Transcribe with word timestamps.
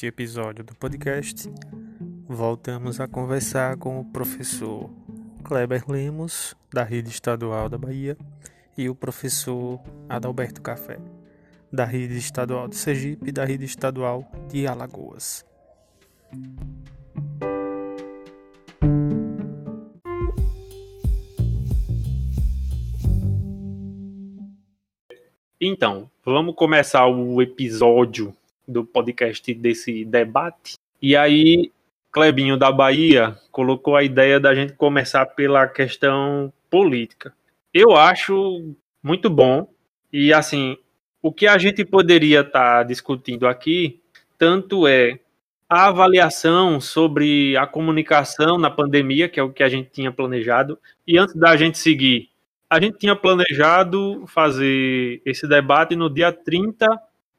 Neste 0.00 0.06
episódio 0.06 0.64
do 0.64 0.74
podcast, 0.74 1.46
voltamos 2.26 2.98
a 3.00 3.06
conversar 3.06 3.76
com 3.76 4.00
o 4.00 4.04
professor 4.06 4.88
Kleber 5.44 5.84
Lemos, 5.86 6.56
da 6.72 6.82
Rede 6.82 7.10
Estadual 7.10 7.68
da 7.68 7.76
Bahia, 7.76 8.16
e 8.78 8.88
o 8.88 8.94
professor 8.94 9.78
Adalberto 10.08 10.62
Café, 10.62 10.98
da 11.70 11.84
Rede 11.84 12.16
Estadual 12.16 12.66
de 12.66 12.76
Sergipe 12.76 13.28
e 13.28 13.32
da 13.32 13.44
Rede 13.44 13.66
Estadual 13.66 14.24
de 14.48 14.66
Alagoas. 14.66 15.44
Então, 25.60 26.10
vamos 26.24 26.54
começar 26.54 27.06
o 27.06 27.42
episódio 27.42 28.34
do 28.70 28.84
podcast 28.84 29.52
desse 29.54 30.04
debate. 30.04 30.74
E 31.02 31.16
aí, 31.16 31.70
Clebinho 32.12 32.56
da 32.56 32.70
Bahia 32.70 33.36
colocou 33.50 33.96
a 33.96 34.02
ideia 34.02 34.38
da 34.38 34.54
gente 34.54 34.72
começar 34.74 35.26
pela 35.26 35.66
questão 35.66 36.52
política. 36.70 37.34
Eu 37.72 37.96
acho 37.96 38.74
muito 39.02 39.28
bom. 39.28 39.68
E 40.12 40.32
assim, 40.32 40.76
o 41.22 41.32
que 41.32 41.46
a 41.46 41.58
gente 41.58 41.84
poderia 41.84 42.40
estar 42.40 42.78
tá 42.78 42.82
discutindo 42.82 43.46
aqui, 43.46 44.00
tanto 44.38 44.86
é 44.86 45.18
a 45.68 45.86
avaliação 45.86 46.80
sobre 46.80 47.56
a 47.56 47.66
comunicação 47.66 48.58
na 48.58 48.70
pandemia, 48.70 49.28
que 49.28 49.38
é 49.38 49.42
o 49.42 49.52
que 49.52 49.62
a 49.62 49.68
gente 49.68 49.90
tinha 49.90 50.10
planejado, 50.10 50.78
e 51.06 51.16
antes 51.16 51.36
da 51.36 51.56
gente 51.56 51.78
seguir, 51.78 52.28
a 52.68 52.80
gente 52.80 52.98
tinha 52.98 53.14
planejado 53.14 54.24
fazer 54.26 55.22
esse 55.24 55.46
debate 55.46 55.94
no 55.94 56.10
dia 56.10 56.32
30 56.32 56.86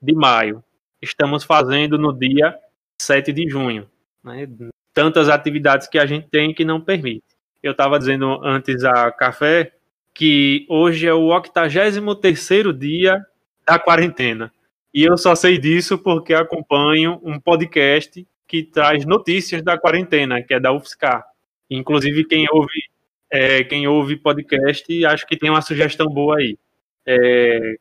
de 0.02 0.14
maio. 0.14 0.64
Estamos 1.02 1.44
fazendo 1.44 1.98
no 1.98 2.14
dia 2.14 2.56
7 3.02 3.34
de 3.34 3.50
junho. 3.50 3.90
Né? 4.24 4.48
Tantas 4.94 5.30
atividades 5.30 5.88
que 5.88 5.98
a 5.98 6.06
gente 6.06 6.28
tem 6.30 6.54
que 6.54 6.64
não 6.64 6.80
permite. 6.80 7.24
Eu 7.64 7.72
estava 7.72 7.98
dizendo 7.98 8.40
antes 8.44 8.84
a 8.84 9.12
Café 9.12 9.74
que 10.14 10.66
hoje 10.70 11.08
é 11.08 11.14
o 11.14 11.30
83º 11.30 12.78
dia 12.78 13.26
da 13.66 13.80
quarentena. 13.80 14.52
E 14.94 15.04
eu 15.04 15.18
só 15.18 15.36
sei 15.36 15.58
disso 15.58 15.98
porque 15.98 16.34
acompanho 16.34 17.20
um 17.24 17.40
podcast 17.40 18.28
que 18.48 18.64
traz 18.64 19.06
notícias 19.06 19.64
da 19.64 19.78
quarentena, 19.78 20.44
que 20.44 20.54
é 20.54 20.60
da 20.60 20.74
UFSCar. 20.74 21.26
Inclusive, 21.70 22.26
quem 22.26 22.46
ouve, 22.52 22.84
é, 23.32 23.64
quem 23.64 23.88
ouve 23.88 24.18
podcast, 24.18 25.06
acho 25.06 25.26
que 25.26 25.38
tem 25.38 25.50
uma 25.50 25.62
sugestão 25.62 26.08
boa 26.08 26.38
aí. 26.38 26.58
É, 27.06 27.76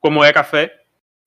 como 0.00 0.24
é 0.24 0.32
café? 0.32 0.83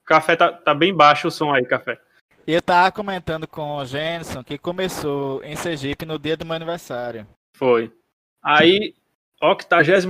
Café 0.07 0.37
tá, 0.37 0.53
tá 0.53 0.73
bem 0.73 0.95
baixo 0.95 1.27
o 1.27 1.31
som 1.31 1.53
aí, 1.53 1.65
café. 1.65 1.99
Eu 2.47 2.61
tava 2.61 2.89
comentando 2.93 3.45
com 3.45 3.75
o 3.75 3.85
Jenson 3.85 4.41
que 4.41 4.57
começou 4.57 5.43
em 5.43 5.53
Sergipe 5.57 6.05
no 6.05 6.17
dia 6.17 6.37
do 6.37 6.45
meu 6.45 6.55
aniversário. 6.55 7.27
Foi. 7.57 7.91
Aí, 8.41 8.95
83 9.41 10.05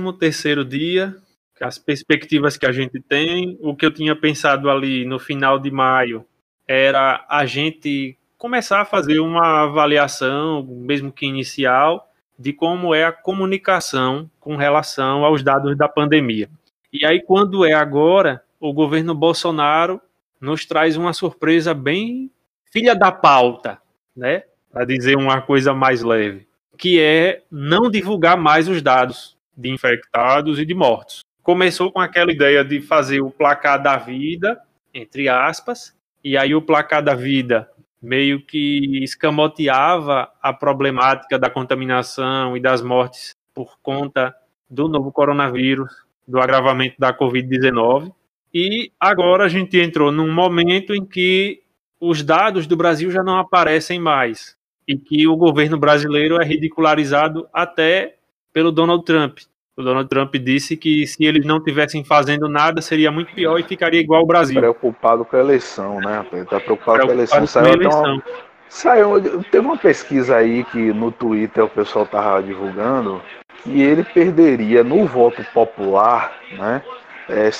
dia, 0.68 1.16
as 1.60 1.78
perspectivas 1.78 2.56
que 2.56 2.64
a 2.64 2.70
gente 2.70 3.00
tem, 3.00 3.58
o 3.60 3.74
que 3.74 3.84
eu 3.84 3.92
tinha 3.92 4.14
pensado 4.14 4.70
ali 4.70 5.04
no 5.04 5.18
final 5.18 5.58
de 5.58 5.72
maio 5.72 6.24
era 6.68 7.26
a 7.28 7.44
gente 7.44 8.16
começar 8.36 8.80
a 8.82 8.84
fazer 8.84 9.18
uma 9.18 9.64
avaliação, 9.64 10.62
mesmo 10.62 11.10
que 11.10 11.26
inicial, 11.26 12.08
de 12.38 12.52
como 12.52 12.94
é 12.94 13.02
a 13.02 13.10
comunicação 13.10 14.30
com 14.38 14.54
relação 14.54 15.24
aos 15.24 15.42
dados 15.42 15.76
da 15.76 15.88
pandemia. 15.88 16.48
E 16.92 17.04
aí, 17.04 17.20
quando 17.20 17.66
é 17.66 17.72
agora, 17.72 18.44
o 18.60 18.72
governo 18.72 19.14
Bolsonaro 19.14 20.00
nos 20.40 20.64
traz 20.64 20.96
uma 20.96 21.12
surpresa 21.12 21.74
bem 21.74 22.30
filha 22.70 22.94
da 22.94 23.10
pauta, 23.10 23.80
né? 24.16 24.44
Para 24.70 24.84
dizer 24.84 25.16
uma 25.16 25.40
coisa 25.40 25.72
mais 25.72 26.02
leve, 26.02 26.46
que 26.76 27.00
é 27.00 27.42
não 27.50 27.90
divulgar 27.90 28.36
mais 28.36 28.68
os 28.68 28.82
dados 28.82 29.36
de 29.56 29.70
infectados 29.70 30.58
e 30.58 30.64
de 30.64 30.74
mortos 30.74 31.22
começou 31.48 31.90
com 31.90 31.98
aquela 31.98 32.30
ideia 32.30 32.62
de 32.62 32.78
fazer 32.78 33.22
o 33.22 33.30
placar 33.30 33.82
da 33.82 33.96
vida, 33.96 34.60
entre 34.92 35.30
aspas, 35.30 35.96
e 36.22 36.36
aí 36.36 36.54
o 36.54 36.60
placar 36.60 37.02
da 37.02 37.14
vida 37.14 37.66
meio 38.02 38.44
que 38.44 39.02
escamoteava 39.02 40.30
a 40.42 40.52
problemática 40.52 41.38
da 41.38 41.48
contaminação 41.48 42.54
e 42.54 42.60
das 42.60 42.82
mortes 42.82 43.34
por 43.54 43.78
conta 43.82 44.36
do 44.68 44.88
novo 44.88 45.10
coronavírus, 45.10 45.90
do 46.26 46.38
agravamento 46.38 46.96
da 46.98 47.16
Covid-19. 47.16 48.12
E 48.52 48.90
agora 48.98 49.44
a 49.44 49.48
gente 49.48 49.78
entrou 49.78 50.10
num 50.10 50.32
momento 50.32 50.94
em 50.94 51.04
que 51.04 51.60
os 52.00 52.22
dados 52.22 52.66
do 52.66 52.76
Brasil 52.76 53.10
já 53.10 53.22
não 53.22 53.38
aparecem 53.38 53.98
mais 53.98 54.56
e 54.86 54.96
que 54.96 55.26
o 55.26 55.36
governo 55.36 55.76
brasileiro 55.76 56.40
é 56.40 56.44
ridicularizado 56.44 57.46
até 57.52 58.14
pelo 58.52 58.72
Donald 58.72 59.04
Trump. 59.04 59.38
O 59.76 59.82
Donald 59.82 60.08
Trump 60.08 60.34
disse 60.36 60.76
que 60.76 61.06
se 61.06 61.24
eles 61.24 61.46
não 61.46 61.62
tivessem 61.62 62.02
fazendo 62.02 62.48
nada, 62.48 62.80
seria 62.80 63.12
muito 63.12 63.32
pior 63.32 63.60
e 63.60 63.62
ficaria 63.62 64.00
igual 64.00 64.22
o 64.22 64.26
Brasil. 64.26 64.58
Preocupado 64.58 65.24
com 65.24 65.36
a 65.36 65.38
eleição, 65.38 66.00
né? 66.00 66.26
Ele 66.32 66.44
tá 66.46 66.58
preocupado, 66.58 67.02
com 67.02 67.10
a 67.10 67.14
eleição. 67.14 67.46
Saiu, 67.46 67.74
eleição. 67.74 68.14
Uma... 68.14 68.22
Saiu, 68.68 69.44
teve 69.44 69.64
uma 69.64 69.76
pesquisa 69.76 70.36
aí 70.36 70.64
que 70.64 70.92
no 70.92 71.12
Twitter 71.12 71.64
o 71.64 71.68
pessoal 71.68 72.06
tava 72.06 72.42
divulgando 72.42 73.22
que 73.62 73.80
ele 73.80 74.02
perderia 74.02 74.82
no 74.82 75.06
voto 75.06 75.44
popular, 75.52 76.36
né? 76.52 76.82
É, 77.28 77.50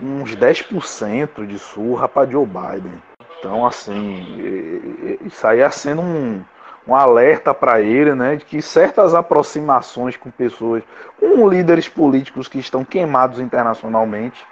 uns 0.00 0.36
10% 0.36 1.46
de 1.46 1.58
surra 1.58 2.08
para 2.08 2.30
Joe 2.30 2.46
Biden. 2.46 3.02
Então, 3.38 3.66
assim, 3.66 5.18
isso 5.24 5.46
aí 5.46 5.58
ia 5.58 5.70
sendo 5.70 6.02
um, 6.02 6.44
um 6.86 6.94
alerta 6.94 7.54
para 7.54 7.80
ele, 7.80 8.14
né, 8.14 8.36
de 8.36 8.44
que 8.44 8.60
certas 8.60 9.14
aproximações 9.14 10.16
com 10.16 10.30
pessoas, 10.30 10.82
com 11.18 11.48
líderes 11.48 11.88
políticos 11.88 12.48
que 12.48 12.58
estão 12.58 12.84
queimados 12.84 13.40
internacionalmente, 13.40 14.44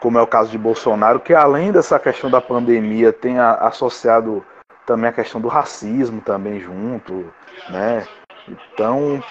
como 0.00 0.18
é 0.18 0.22
o 0.22 0.26
caso 0.26 0.50
de 0.50 0.58
Bolsonaro, 0.58 1.20
que 1.20 1.34
além 1.34 1.72
dessa 1.72 1.98
questão 1.98 2.30
da 2.30 2.40
pandemia 2.40 3.12
tem 3.12 3.38
associado 3.38 4.44
também 4.86 5.10
a 5.10 5.12
questão 5.12 5.40
do 5.40 5.48
racismo 5.48 6.20
também 6.20 6.60
junto, 6.60 7.32
né? 7.68 8.06
Então, 8.48 9.22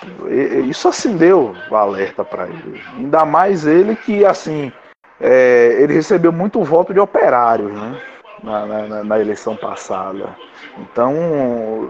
isso 0.68 0.88
acendeu 0.88 1.56
o 1.70 1.76
alerta 1.76 2.24
para 2.24 2.48
ele. 2.48 2.82
Ainda 2.96 3.26
mais 3.26 3.66
ele 3.66 3.96
que, 3.96 4.26
assim, 4.26 4.72
é, 5.20 5.78
ele 5.80 5.94
recebeu 5.94 6.32
muito 6.32 6.64
voto 6.64 6.94
de 6.94 7.00
operários, 7.00 7.74
né? 7.74 8.02
na, 8.44 8.66
na, 8.66 9.04
na, 9.04 9.20
eleição 9.20 9.56
passada. 9.56 10.30
Então, 10.78 11.90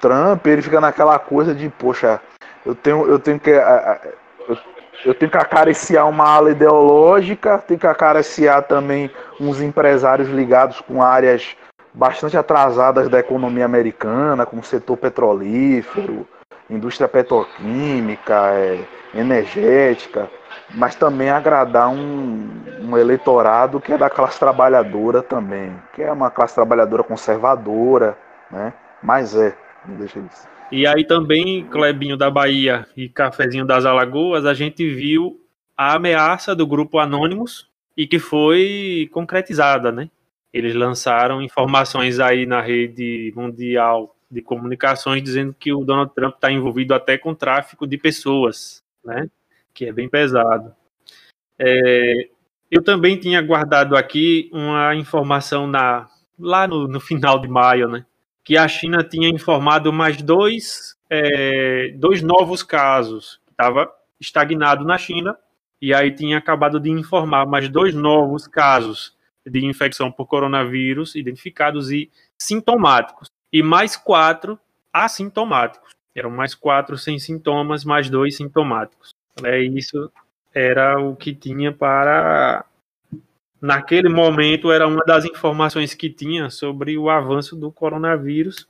Trump, 0.00 0.46
ele 0.46 0.62
fica 0.62 0.80
naquela 0.80 1.18
coisa 1.18 1.54
de, 1.54 1.68
poxa, 1.68 2.20
eu 2.64 2.74
tenho, 2.74 3.06
eu 3.06 3.18
tenho 3.18 3.38
que. 3.38 3.52
Eu 5.04 5.14
tenho 5.14 5.30
que 5.30 5.38
acariciar 5.38 6.08
uma 6.08 6.28
ala 6.28 6.50
ideológica, 6.50 7.58
tenho 7.58 7.78
que 7.78 7.86
acariciar 7.86 8.64
também 8.64 9.08
uns 9.40 9.60
empresários 9.60 10.28
ligados 10.28 10.80
com 10.80 11.00
áreas 11.00 11.56
bastante 11.94 12.36
atrasadas 12.36 13.08
da 13.08 13.20
economia 13.20 13.64
americana, 13.64 14.44
como 14.44 14.62
setor 14.64 14.96
petrolífero, 14.96 16.26
indústria 16.70 17.08
petroquímica, 17.08 18.52
é, 18.52 18.84
energética 19.14 20.28
mas 20.74 20.94
também 20.94 21.30
agradar 21.30 21.88
um, 21.88 22.48
um 22.80 22.96
eleitorado 22.96 23.80
que 23.80 23.92
é 23.92 23.98
da 23.98 24.10
classe 24.10 24.38
trabalhadora 24.38 25.22
também, 25.22 25.74
que 25.94 26.02
é 26.02 26.12
uma 26.12 26.30
classe 26.30 26.54
trabalhadora 26.54 27.02
conservadora, 27.02 28.18
né? 28.50 28.72
Mas 29.02 29.34
é, 29.34 29.56
não 29.86 29.96
deixa 29.96 30.18
isso. 30.18 30.46
E 30.70 30.86
aí 30.86 31.06
também, 31.06 31.64
Clebinho 31.64 32.16
da 32.16 32.30
Bahia 32.30 32.86
e 32.96 33.08
Cafezinho 33.08 33.64
das 33.64 33.86
Alagoas, 33.86 34.44
a 34.44 34.52
gente 34.52 34.86
viu 34.88 35.40
a 35.76 35.94
ameaça 35.94 36.54
do 36.54 36.66
grupo 36.66 36.98
Anônimos 36.98 37.66
e 37.96 38.06
que 38.06 38.18
foi 38.18 39.08
concretizada, 39.12 39.90
né? 39.90 40.10
Eles 40.52 40.74
lançaram 40.74 41.40
informações 41.40 42.20
aí 42.20 42.44
na 42.44 42.60
rede 42.60 43.32
mundial 43.34 44.14
de 44.30 44.42
comunicações 44.42 45.22
dizendo 45.22 45.54
que 45.58 45.72
o 45.72 45.84
Donald 45.84 46.12
Trump 46.14 46.34
está 46.34 46.50
envolvido 46.50 46.94
até 46.94 47.16
com 47.16 47.34
tráfico 47.34 47.86
de 47.86 47.96
pessoas, 47.96 48.82
né? 49.04 49.28
que 49.78 49.86
é 49.86 49.92
bem 49.92 50.08
pesado. 50.08 50.74
É, 51.58 52.28
eu 52.68 52.82
também 52.82 53.16
tinha 53.16 53.40
guardado 53.40 53.96
aqui 53.96 54.50
uma 54.52 54.94
informação 54.96 55.68
na, 55.68 56.08
lá 56.38 56.66
no, 56.66 56.88
no, 56.88 56.98
final 56.98 57.40
de 57.40 57.46
maio, 57.46 57.88
né? 57.88 58.04
Que 58.44 58.56
a 58.56 58.66
China 58.66 59.04
tinha 59.04 59.28
informado 59.28 59.92
mais 59.92 60.20
dois, 60.20 60.96
é, 61.08 61.92
dois 61.96 62.22
novos 62.22 62.62
casos. 62.62 63.40
Estava 63.50 63.88
estagnado 64.20 64.84
na 64.84 64.98
China 64.98 65.38
e 65.80 65.94
aí 65.94 66.10
tinha 66.10 66.38
acabado 66.38 66.80
de 66.80 66.90
informar 66.90 67.46
mais 67.46 67.68
dois 67.68 67.94
novos 67.94 68.48
casos 68.48 69.16
de 69.46 69.64
infecção 69.64 70.10
por 70.10 70.26
coronavírus 70.26 71.14
identificados 71.14 71.92
e 71.92 72.10
sintomáticos 72.36 73.28
e 73.52 73.62
mais 73.62 73.96
quatro 73.96 74.58
assintomáticos. 74.92 75.92
Eram 76.14 76.30
mais 76.30 76.54
quatro 76.54 76.98
sem 76.98 77.18
sintomas, 77.18 77.84
mais 77.84 78.10
dois 78.10 78.36
sintomáticos. 78.36 79.10
É 79.44 79.60
isso 79.60 80.10
era 80.54 80.98
o 80.98 81.14
que 81.14 81.34
tinha 81.34 81.72
para 81.72 82.64
naquele 83.60 84.08
momento 84.08 84.72
era 84.72 84.86
uma 84.86 85.04
das 85.04 85.24
informações 85.24 85.94
que 85.94 86.08
tinha 86.08 86.50
sobre 86.50 86.96
o 86.96 87.10
avanço 87.10 87.56
do 87.56 87.70
coronavírus. 87.70 88.68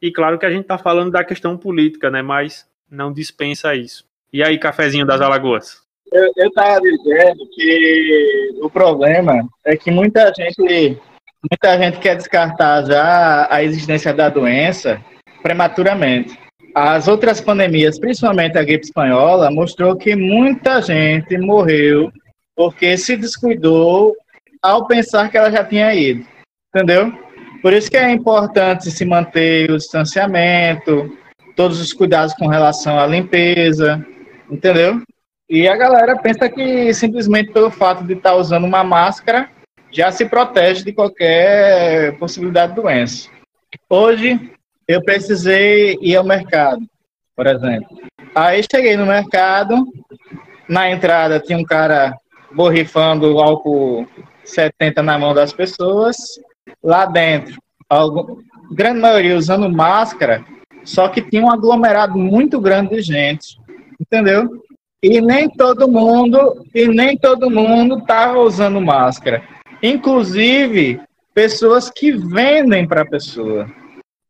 E 0.00 0.12
claro 0.12 0.38
que 0.38 0.46
a 0.46 0.50
gente 0.50 0.62
está 0.62 0.76
falando 0.76 1.10
da 1.10 1.24
questão 1.24 1.56
política, 1.56 2.10
né? 2.10 2.20
Mas 2.20 2.68
não 2.90 3.12
dispensa 3.12 3.74
isso. 3.74 4.04
E 4.32 4.42
aí, 4.42 4.58
cafezinho 4.58 5.06
das 5.06 5.20
Alagoas? 5.20 5.82
Eu 6.12 6.48
estava 6.48 6.80
dizendo 6.80 7.48
que 7.54 8.58
o 8.60 8.68
problema 8.68 9.48
é 9.64 9.76
que 9.76 9.90
muita 9.90 10.32
gente, 10.34 11.00
muita 11.50 11.78
gente 11.78 11.98
quer 11.98 12.16
descartar 12.16 12.84
já 12.84 13.48
a 13.50 13.62
existência 13.62 14.12
da 14.12 14.28
doença 14.28 15.00
prematuramente. 15.42 16.38
As 16.74 17.06
outras 17.06 17.40
pandemias, 17.40 17.98
principalmente 17.98 18.58
a 18.58 18.64
gripe 18.64 18.84
espanhola, 18.84 19.50
mostrou 19.50 19.96
que 19.96 20.16
muita 20.16 20.80
gente 20.82 21.36
morreu 21.38 22.10
porque 22.56 22.96
se 22.96 23.16
descuidou 23.16 24.14
ao 24.62 24.86
pensar 24.86 25.30
que 25.30 25.36
ela 25.36 25.50
já 25.50 25.64
tinha 25.64 25.94
ido. 25.94 26.26
Entendeu? 26.74 27.12
Por 27.62 27.72
isso 27.72 27.90
que 27.90 27.96
é 27.96 28.10
importante 28.10 28.90
se 28.90 29.04
manter 29.04 29.70
o 29.70 29.78
distanciamento, 29.78 31.16
todos 31.54 31.80
os 31.80 31.92
cuidados 31.92 32.34
com 32.34 32.48
relação 32.48 32.98
à 32.98 33.06
limpeza, 33.06 34.04
entendeu? 34.50 35.00
E 35.48 35.68
a 35.68 35.76
galera 35.76 36.16
pensa 36.16 36.48
que 36.48 36.92
simplesmente 36.92 37.52
pelo 37.52 37.70
fato 37.70 38.02
de 38.04 38.14
estar 38.14 38.34
usando 38.34 38.64
uma 38.64 38.82
máscara 38.82 39.48
já 39.94 40.10
se 40.10 40.26
protege 40.26 40.84
de 40.84 40.92
qualquer 40.92 42.18
possibilidade 42.18 42.74
de 42.74 42.82
doença. 42.82 43.30
Hoje 43.88 44.50
eu 44.88 45.02
precisei 45.02 45.96
ir 46.02 46.16
ao 46.16 46.24
mercado, 46.24 46.82
por 47.36 47.46
exemplo. 47.46 47.96
Aí 48.34 48.60
cheguei 48.68 48.96
no 48.96 49.06
mercado, 49.06 49.86
na 50.68 50.90
entrada 50.90 51.38
tinha 51.38 51.56
um 51.56 51.64
cara 51.64 52.12
borrifando 52.52 53.38
álcool 53.38 54.06
70 54.44 55.00
na 55.00 55.16
mão 55.16 55.32
das 55.32 55.52
pessoas. 55.52 56.16
Lá 56.82 57.06
dentro, 57.06 57.56
a 57.88 58.04
grande 58.72 58.98
maioria 58.98 59.36
usando 59.36 59.70
máscara, 59.70 60.44
só 60.84 61.06
que 61.06 61.22
tinha 61.22 61.44
um 61.44 61.50
aglomerado 61.50 62.18
muito 62.18 62.60
grande 62.60 62.96
de 62.96 63.00
gente, 63.00 63.58
entendeu? 64.00 64.60
E 65.00 65.20
nem 65.20 65.48
todo 65.48 65.86
mundo, 65.86 66.66
e 66.74 66.88
nem 66.88 67.16
todo 67.16 67.48
mundo 67.48 67.98
estava 67.98 68.38
usando 68.40 68.80
máscara. 68.80 69.42
Inclusive, 69.84 70.98
pessoas 71.34 71.90
que 71.90 72.10
vendem 72.10 72.88
para 72.88 73.02
a 73.02 73.06
pessoa. 73.06 73.70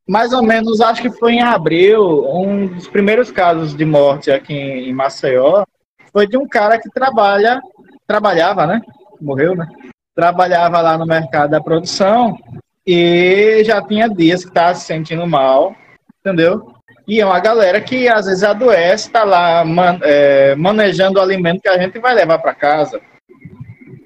Mais 0.05 0.33
ou 0.33 0.43
menos, 0.43 0.81
acho 0.81 1.01
que 1.01 1.12
foi 1.12 1.35
em 1.35 1.43
abril, 1.43 2.27
um 2.29 2.67
dos 2.67 2.89
primeiros 2.89 3.31
casos 3.31 3.73
de 3.73 3.85
morte 3.85 4.33
aqui 4.33 4.53
em 4.53 4.93
Maceió 4.93 5.65
foi 6.12 6.27
de 6.27 6.37
um 6.37 6.49
cara 6.49 6.77
que 6.77 6.91
trabalha, 6.91 7.62
trabalhava, 8.05 8.67
né? 8.67 8.83
Morreu, 9.21 9.55
né? 9.55 9.69
trabalhava 10.12 10.81
lá 10.81 10.99
no 10.99 11.06
mercado 11.06 11.51
da 11.51 11.61
produção 11.61 12.37
e 12.85 13.62
já 13.65 13.81
tinha 13.81 14.09
dias 14.09 14.43
que 14.43 14.50
estava 14.50 14.75
se 14.75 14.87
sentindo 14.87 15.25
mal, 15.25 15.77
entendeu? 16.21 16.75
E 17.07 17.21
é 17.21 17.27
uma 17.27 17.39
galera 17.39 17.81
que 17.81 18.09
às 18.09 18.27
vezes 18.27 18.43
adoece, 18.43 19.07
está 19.07 19.23
lá 19.23 19.65
man, 19.65 20.00
é, 20.03 20.57
manejando 20.57 21.21
o 21.21 21.23
alimento 21.23 21.61
que 21.62 21.69
a 21.69 21.79
gente 21.79 22.00
vai 22.00 22.12
levar 22.12 22.39
para 22.39 22.55
casa. 22.55 23.00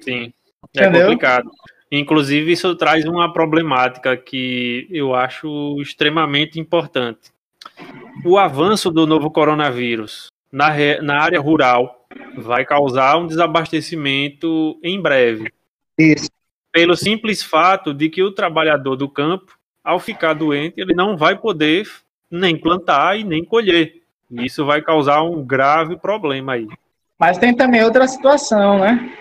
Sim, 0.01 0.31
é 0.75 0.83
entendeu? 0.83 1.01
complicado. 1.01 1.49
Inclusive, 1.91 2.51
isso 2.51 2.75
traz 2.75 3.05
uma 3.05 3.33
problemática 3.33 4.15
que 4.15 4.87
eu 4.91 5.15
acho 5.15 5.75
extremamente 5.81 6.59
importante. 6.59 7.31
O 8.23 8.37
avanço 8.37 8.91
do 8.91 9.07
novo 9.07 9.31
coronavírus 9.31 10.27
na, 10.51 10.69
na 11.01 11.19
área 11.19 11.39
rural 11.39 12.05
vai 12.37 12.65
causar 12.65 13.17
um 13.17 13.25
desabastecimento 13.25 14.77
em 14.83 15.01
breve. 15.01 15.51
Isso. 15.97 16.29
Pelo 16.71 16.95
simples 16.95 17.41
fato 17.41 17.93
de 17.93 18.09
que 18.09 18.21
o 18.21 18.31
trabalhador 18.31 18.95
do 18.95 19.09
campo, 19.09 19.57
ao 19.83 19.99
ficar 19.99 20.33
doente, 20.33 20.79
ele 20.79 20.93
não 20.93 21.17
vai 21.17 21.35
poder 21.35 21.87
nem 22.29 22.55
plantar 22.55 23.19
e 23.19 23.23
nem 23.23 23.43
colher. 23.43 24.01
Isso 24.29 24.63
vai 24.63 24.81
causar 24.81 25.23
um 25.23 25.43
grave 25.43 25.97
problema 25.97 26.53
aí. 26.53 26.67
Mas 27.17 27.39
tem 27.39 27.55
também 27.55 27.83
outra 27.83 28.07
situação, 28.07 28.79
né? 28.79 29.11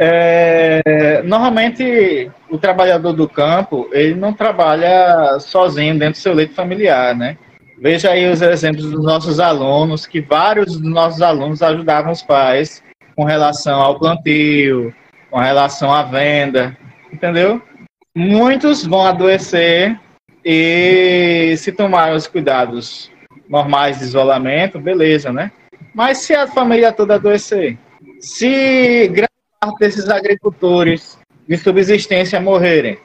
É, 0.00 1.22
normalmente 1.24 2.30
o 2.48 2.56
trabalhador 2.56 3.12
do 3.12 3.28
campo 3.28 3.88
ele 3.92 4.14
não 4.14 4.32
trabalha 4.32 5.40
sozinho 5.40 5.98
dentro 5.98 6.20
do 6.20 6.22
seu 6.22 6.32
leito 6.32 6.54
familiar, 6.54 7.16
né? 7.16 7.36
Veja 7.80 8.10
aí 8.10 8.30
os 8.30 8.40
exemplos 8.40 8.90
dos 8.90 9.04
nossos 9.04 9.40
alunos, 9.40 10.06
que 10.06 10.20
vários 10.20 10.78
dos 10.78 10.92
nossos 10.92 11.20
alunos 11.20 11.62
ajudavam 11.62 12.12
os 12.12 12.22
pais 12.22 12.82
com 13.16 13.24
relação 13.24 13.80
ao 13.80 13.98
plantio, 13.98 14.94
com 15.30 15.38
relação 15.38 15.92
à 15.92 16.04
venda, 16.04 16.76
entendeu? 17.12 17.60
Muitos 18.16 18.86
vão 18.86 19.04
adoecer 19.04 19.98
e 20.44 21.54
se 21.56 21.72
tomar 21.72 22.14
os 22.14 22.28
cuidados 22.28 23.10
normais 23.48 23.98
de 23.98 24.04
isolamento, 24.04 24.78
beleza, 24.78 25.32
né? 25.32 25.50
Mas 25.92 26.18
se 26.18 26.34
a 26.34 26.46
família 26.46 26.92
toda 26.92 27.16
adoecer, 27.16 27.76
se 28.20 29.08
desses 29.78 30.08
agricultores 30.08 31.18
de 31.48 31.56
subsistência 31.56 32.40
morrerem, 32.40 32.98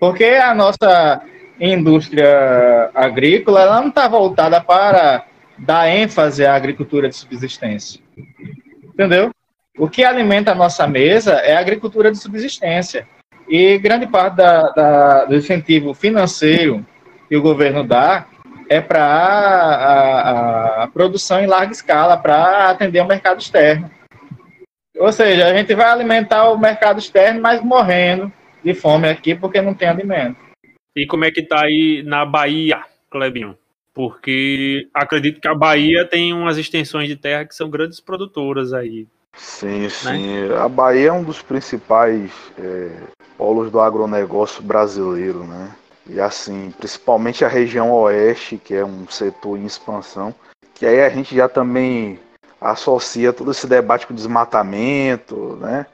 porque 0.00 0.24
a 0.24 0.54
nossa 0.54 1.22
indústria 1.60 2.90
agrícola 2.94 3.62
ela 3.62 3.80
não 3.80 3.88
está 3.88 4.08
voltada 4.08 4.60
para 4.60 5.24
dar 5.58 5.88
ênfase 5.88 6.44
à 6.44 6.54
agricultura 6.54 7.08
de 7.08 7.14
subsistência, 7.16 8.00
entendeu? 8.82 9.30
O 9.78 9.88
que 9.88 10.02
alimenta 10.02 10.50
a 10.52 10.54
nossa 10.54 10.86
mesa 10.86 11.34
é 11.34 11.54
a 11.54 11.60
agricultura 11.60 12.10
de 12.10 12.18
subsistência. 12.18 13.06
E 13.48 13.78
grande 13.78 14.06
parte 14.06 14.36
da, 14.36 14.62
da, 14.70 15.24
do 15.26 15.36
incentivo 15.36 15.94
financeiro 15.94 16.84
que 17.28 17.36
o 17.36 17.42
governo 17.42 17.84
dá 17.84 18.26
é 18.68 18.80
para 18.80 19.04
a, 19.04 19.74
a, 19.74 20.82
a, 20.84 20.88
produção 20.88 21.40
em 21.40 21.46
larga 21.46 21.72
escala, 21.72 22.16
para 22.16 22.70
atender 22.70 23.00
o 23.00 23.06
mercado 23.06 23.40
externo. 23.40 23.90
Ou 25.00 25.10
seja, 25.10 25.46
a 25.46 25.54
gente 25.54 25.74
vai 25.74 25.86
alimentar 25.86 26.50
o 26.50 26.58
mercado 26.58 26.98
externo, 26.98 27.40
mas 27.40 27.62
morrendo 27.62 28.30
de 28.62 28.74
fome 28.74 29.08
aqui 29.08 29.34
porque 29.34 29.62
não 29.62 29.72
tem 29.72 29.88
alimento. 29.88 30.36
E 30.94 31.06
como 31.06 31.24
é 31.24 31.30
que 31.30 31.40
está 31.40 31.64
aí 31.64 32.02
na 32.04 32.26
Bahia, 32.26 32.84
Clebinho? 33.10 33.56
Porque 33.94 34.88
acredito 34.92 35.40
que 35.40 35.48
a 35.48 35.54
Bahia 35.54 36.04
tem 36.04 36.34
umas 36.34 36.58
extensões 36.58 37.08
de 37.08 37.16
terra 37.16 37.46
que 37.46 37.54
são 37.54 37.70
grandes 37.70 37.98
produtoras 37.98 38.74
aí. 38.74 39.06
Sim, 39.34 39.80
né? 39.80 39.88
sim. 39.88 40.48
Né? 40.48 40.56
A 40.56 40.68
Bahia 40.68 41.08
é 41.08 41.12
um 41.12 41.24
dos 41.24 41.40
principais 41.40 42.30
é, 42.58 42.90
polos 43.38 43.70
do 43.70 43.80
agronegócio 43.80 44.62
brasileiro, 44.62 45.44
né? 45.44 45.74
E 46.06 46.20
assim, 46.20 46.72
principalmente 46.76 47.42
a 47.42 47.48
região 47.48 47.90
oeste, 47.90 48.58
que 48.58 48.74
é 48.74 48.84
um 48.84 49.08
setor 49.08 49.56
em 49.56 49.64
expansão, 49.64 50.34
que 50.74 50.84
aí 50.84 51.00
a 51.02 51.08
gente 51.08 51.34
já 51.34 51.48
também 51.48 52.18
associa 52.60 53.32
todo 53.32 53.50
esse 53.50 53.66
debate 53.66 54.06
com 54.06 54.14
desmatamento, 54.14 55.56
né? 55.60 55.86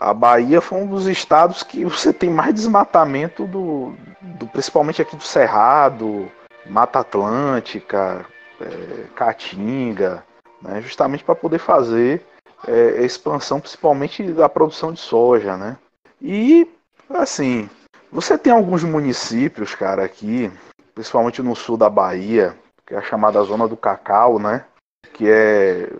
A 0.00 0.12
Bahia 0.12 0.60
foi 0.60 0.78
um 0.78 0.86
dos 0.86 1.06
estados 1.06 1.62
que 1.62 1.84
você 1.84 2.12
tem 2.12 2.30
mais 2.30 2.54
desmatamento 2.54 3.46
do, 3.46 3.94
do 4.20 4.46
principalmente 4.46 5.00
aqui 5.00 5.16
do 5.16 5.22
Cerrado, 5.22 6.30
Mata 6.66 7.00
Atlântica, 7.00 8.24
é, 8.60 9.04
Caatinga, 9.16 10.24
né? 10.60 10.80
justamente 10.82 11.24
para 11.24 11.34
poder 11.34 11.58
fazer 11.58 12.24
é, 12.66 13.04
expansão, 13.04 13.60
principalmente 13.60 14.22
da 14.32 14.48
produção 14.48 14.92
de 14.92 15.00
soja, 15.00 15.56
né? 15.56 15.76
E, 16.20 16.68
assim, 17.10 17.68
você 18.10 18.38
tem 18.38 18.52
alguns 18.52 18.84
municípios, 18.84 19.74
cara, 19.74 20.04
aqui, 20.04 20.52
principalmente 20.94 21.42
no 21.42 21.56
sul 21.56 21.76
da 21.76 21.90
Bahia, 21.90 22.56
que 22.86 22.94
é 22.94 22.98
a 22.98 23.02
chamada 23.02 23.42
Zona 23.42 23.66
do 23.66 23.76
Cacau, 23.76 24.38
né? 24.38 24.64
Que 25.12 25.28
é. 25.28 25.90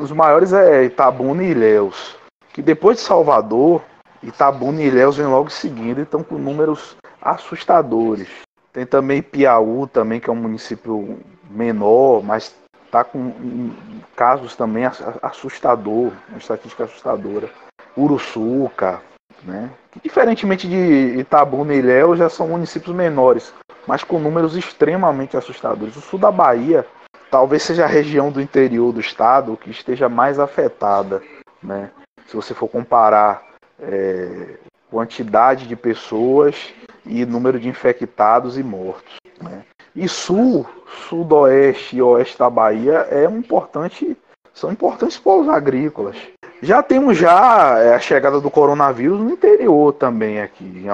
Os, 0.00 0.10
maiores 0.12 0.52
é 0.52 0.84
Itabuna 0.84 1.42
e 1.42 1.50
Ilhéus. 1.50 2.16
Que 2.52 2.62
depois 2.62 2.98
de 2.98 3.02
Salvador, 3.02 3.82
Itabuna 4.22 4.82
e 4.82 4.86
Ilhéus 4.86 5.16
vem 5.16 5.26
logo 5.26 5.50
seguindo 5.50 5.98
e 5.98 6.02
estão 6.02 6.22
com 6.22 6.36
números 6.36 6.96
assustadores. 7.20 8.28
Tem 8.72 8.86
também 8.86 9.22
Piauí, 9.22 9.86
também, 9.88 10.20
que 10.20 10.30
é 10.30 10.32
um 10.32 10.36
município 10.36 11.18
menor, 11.50 12.22
mas 12.22 12.54
está 12.86 13.04
com 13.04 13.70
casos 14.14 14.54
também 14.54 14.84
assustador, 15.22 16.12
uma 16.28 16.38
estatística 16.38 16.84
assustadora. 16.84 17.50
Uruçuca, 17.96 19.00
né? 19.44 19.70
Que, 19.90 20.00
diferentemente 20.00 20.68
de 20.68 21.18
Itabuna 21.18 21.74
e 21.74 21.78
Ilhéus, 21.78 22.18
já 22.18 22.28
são 22.28 22.48
municípios 22.48 22.94
menores, 22.94 23.52
mas 23.86 24.04
com 24.04 24.18
números 24.18 24.56
extremamente 24.56 25.36
assustadores. 25.36 25.96
O 25.96 26.00
sul 26.00 26.18
da 26.18 26.30
Bahia 26.30 26.86
talvez 27.32 27.62
seja 27.62 27.84
a 27.84 27.88
região 27.88 28.30
do 28.30 28.42
interior 28.42 28.92
do 28.92 29.00
estado 29.00 29.56
que 29.56 29.70
esteja 29.70 30.06
mais 30.06 30.38
afetada, 30.38 31.22
né? 31.62 31.90
Se 32.26 32.36
você 32.36 32.52
for 32.52 32.68
comparar 32.68 33.42
é, 33.80 34.58
quantidade 34.90 35.66
de 35.66 35.74
pessoas 35.74 36.74
e 37.06 37.24
número 37.24 37.58
de 37.58 37.68
infectados 37.68 38.58
e 38.58 38.62
mortos. 38.62 39.16
Né? 39.40 39.64
E 39.96 40.06
sul, 40.06 40.66
sudoeste 41.08 41.96
e 41.96 42.02
oeste 42.02 42.38
da 42.38 42.50
Bahia 42.50 43.06
é 43.10 43.26
um 43.26 43.38
importante, 43.38 44.16
são 44.52 44.70
importantes 44.70 45.18
polos 45.18 45.48
agrícolas. 45.48 46.16
Já 46.60 46.82
temos 46.82 47.16
já 47.16 47.78
é, 47.78 47.94
a 47.94 47.98
chegada 47.98 48.40
do 48.40 48.50
coronavírus 48.50 49.18
no 49.18 49.30
interior 49.30 49.94
também 49.94 50.40
aqui, 50.40 50.64
em 50.64 50.86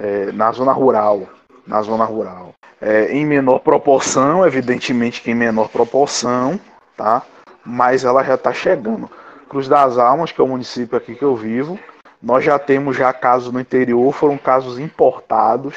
é, 0.00 0.32
na 0.32 0.50
zona 0.52 0.72
rural, 0.72 1.28
na 1.66 1.82
zona 1.82 2.04
rural. 2.04 2.52
É, 2.80 3.12
em 3.12 3.24
menor 3.24 3.60
proporção, 3.60 4.46
evidentemente 4.46 5.22
que 5.22 5.30
em 5.30 5.34
menor 5.34 5.68
proporção, 5.68 6.58
tá? 6.96 7.22
Mas 7.64 8.04
ela 8.04 8.24
já 8.24 8.34
está 8.34 8.52
chegando. 8.52 9.08
Cruz 9.48 9.68
das 9.68 9.98
Almas, 9.98 10.32
que 10.32 10.40
é 10.40 10.44
o 10.44 10.48
município 10.48 10.96
aqui 10.96 11.14
que 11.14 11.22
eu 11.22 11.36
vivo, 11.36 11.78
nós 12.22 12.44
já 12.44 12.58
temos 12.58 12.96
já 12.96 13.12
casos 13.12 13.52
no 13.52 13.60
interior, 13.60 14.12
foram 14.12 14.38
casos 14.38 14.78
importados, 14.78 15.74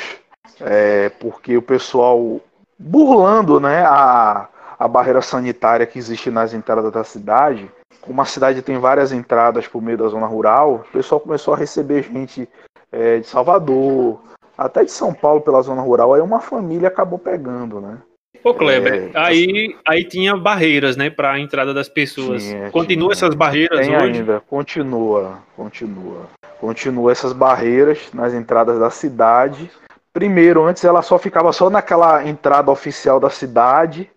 é, 0.61 1.09
porque 1.09 1.57
o 1.57 1.61
pessoal 1.61 2.39
burlando 2.77 3.59
né, 3.59 3.83
a, 3.83 4.47
a 4.77 4.87
barreira 4.87 5.21
sanitária 5.21 5.85
que 5.85 5.97
existe 5.97 6.29
nas 6.29 6.53
entradas 6.53 6.91
da 6.91 7.03
cidade, 7.03 7.69
como 8.01 8.21
a 8.21 8.25
cidade 8.25 8.61
tem 8.61 8.77
várias 8.77 9.11
entradas 9.11 9.67
por 9.67 9.81
meio 9.81 9.97
da 9.97 10.07
zona 10.07 10.27
rural, 10.27 10.85
o 10.87 10.91
pessoal 10.91 11.19
começou 11.19 11.53
a 11.53 11.57
receber 11.57 12.03
gente 12.03 12.47
é, 12.91 13.19
de 13.19 13.27
Salvador, 13.27 14.21
até 14.57 14.83
de 14.83 14.91
São 14.91 15.13
Paulo 15.13 15.41
pela 15.41 15.62
zona 15.62 15.81
rural, 15.81 16.13
aí 16.13 16.21
uma 16.21 16.39
família 16.39 16.88
acabou 16.88 17.19
pegando, 17.19 17.79
né? 17.81 17.97
Ô 18.43 18.53
Kleber, 18.53 19.09
é, 19.12 19.19
aí, 19.19 19.75
aí 19.88 20.03
tinha 20.03 20.38
barreiras, 20.38 20.95
né, 20.95 21.09
para 21.09 21.31
a 21.31 21.39
entrada 21.39 21.74
das 21.74 21.89
pessoas. 21.89 22.43
Tinha, 22.43 22.69
continua 22.69 23.09
tinha. 23.09 23.13
essas 23.13 23.33
barreiras 23.33 23.79
Tem 23.79 23.95
hoje? 23.95 24.19
ainda, 24.19 24.39
continua, 24.41 25.39
continua. 25.55 26.29
Continua 26.59 27.12
essas 27.12 27.33
barreiras 27.33 28.09
nas 28.13 28.35
entradas 28.35 28.77
da 28.77 28.91
cidade. 28.91 29.71
Primeiro, 30.13 30.63
antes 30.63 30.83
ela 30.83 31.01
só 31.01 31.17
ficava 31.17 31.51
só 31.51 31.71
naquela 31.71 32.24
entrada 32.24 32.71
oficial 32.71 33.19
da 33.19 33.31
cidade, 33.31 34.09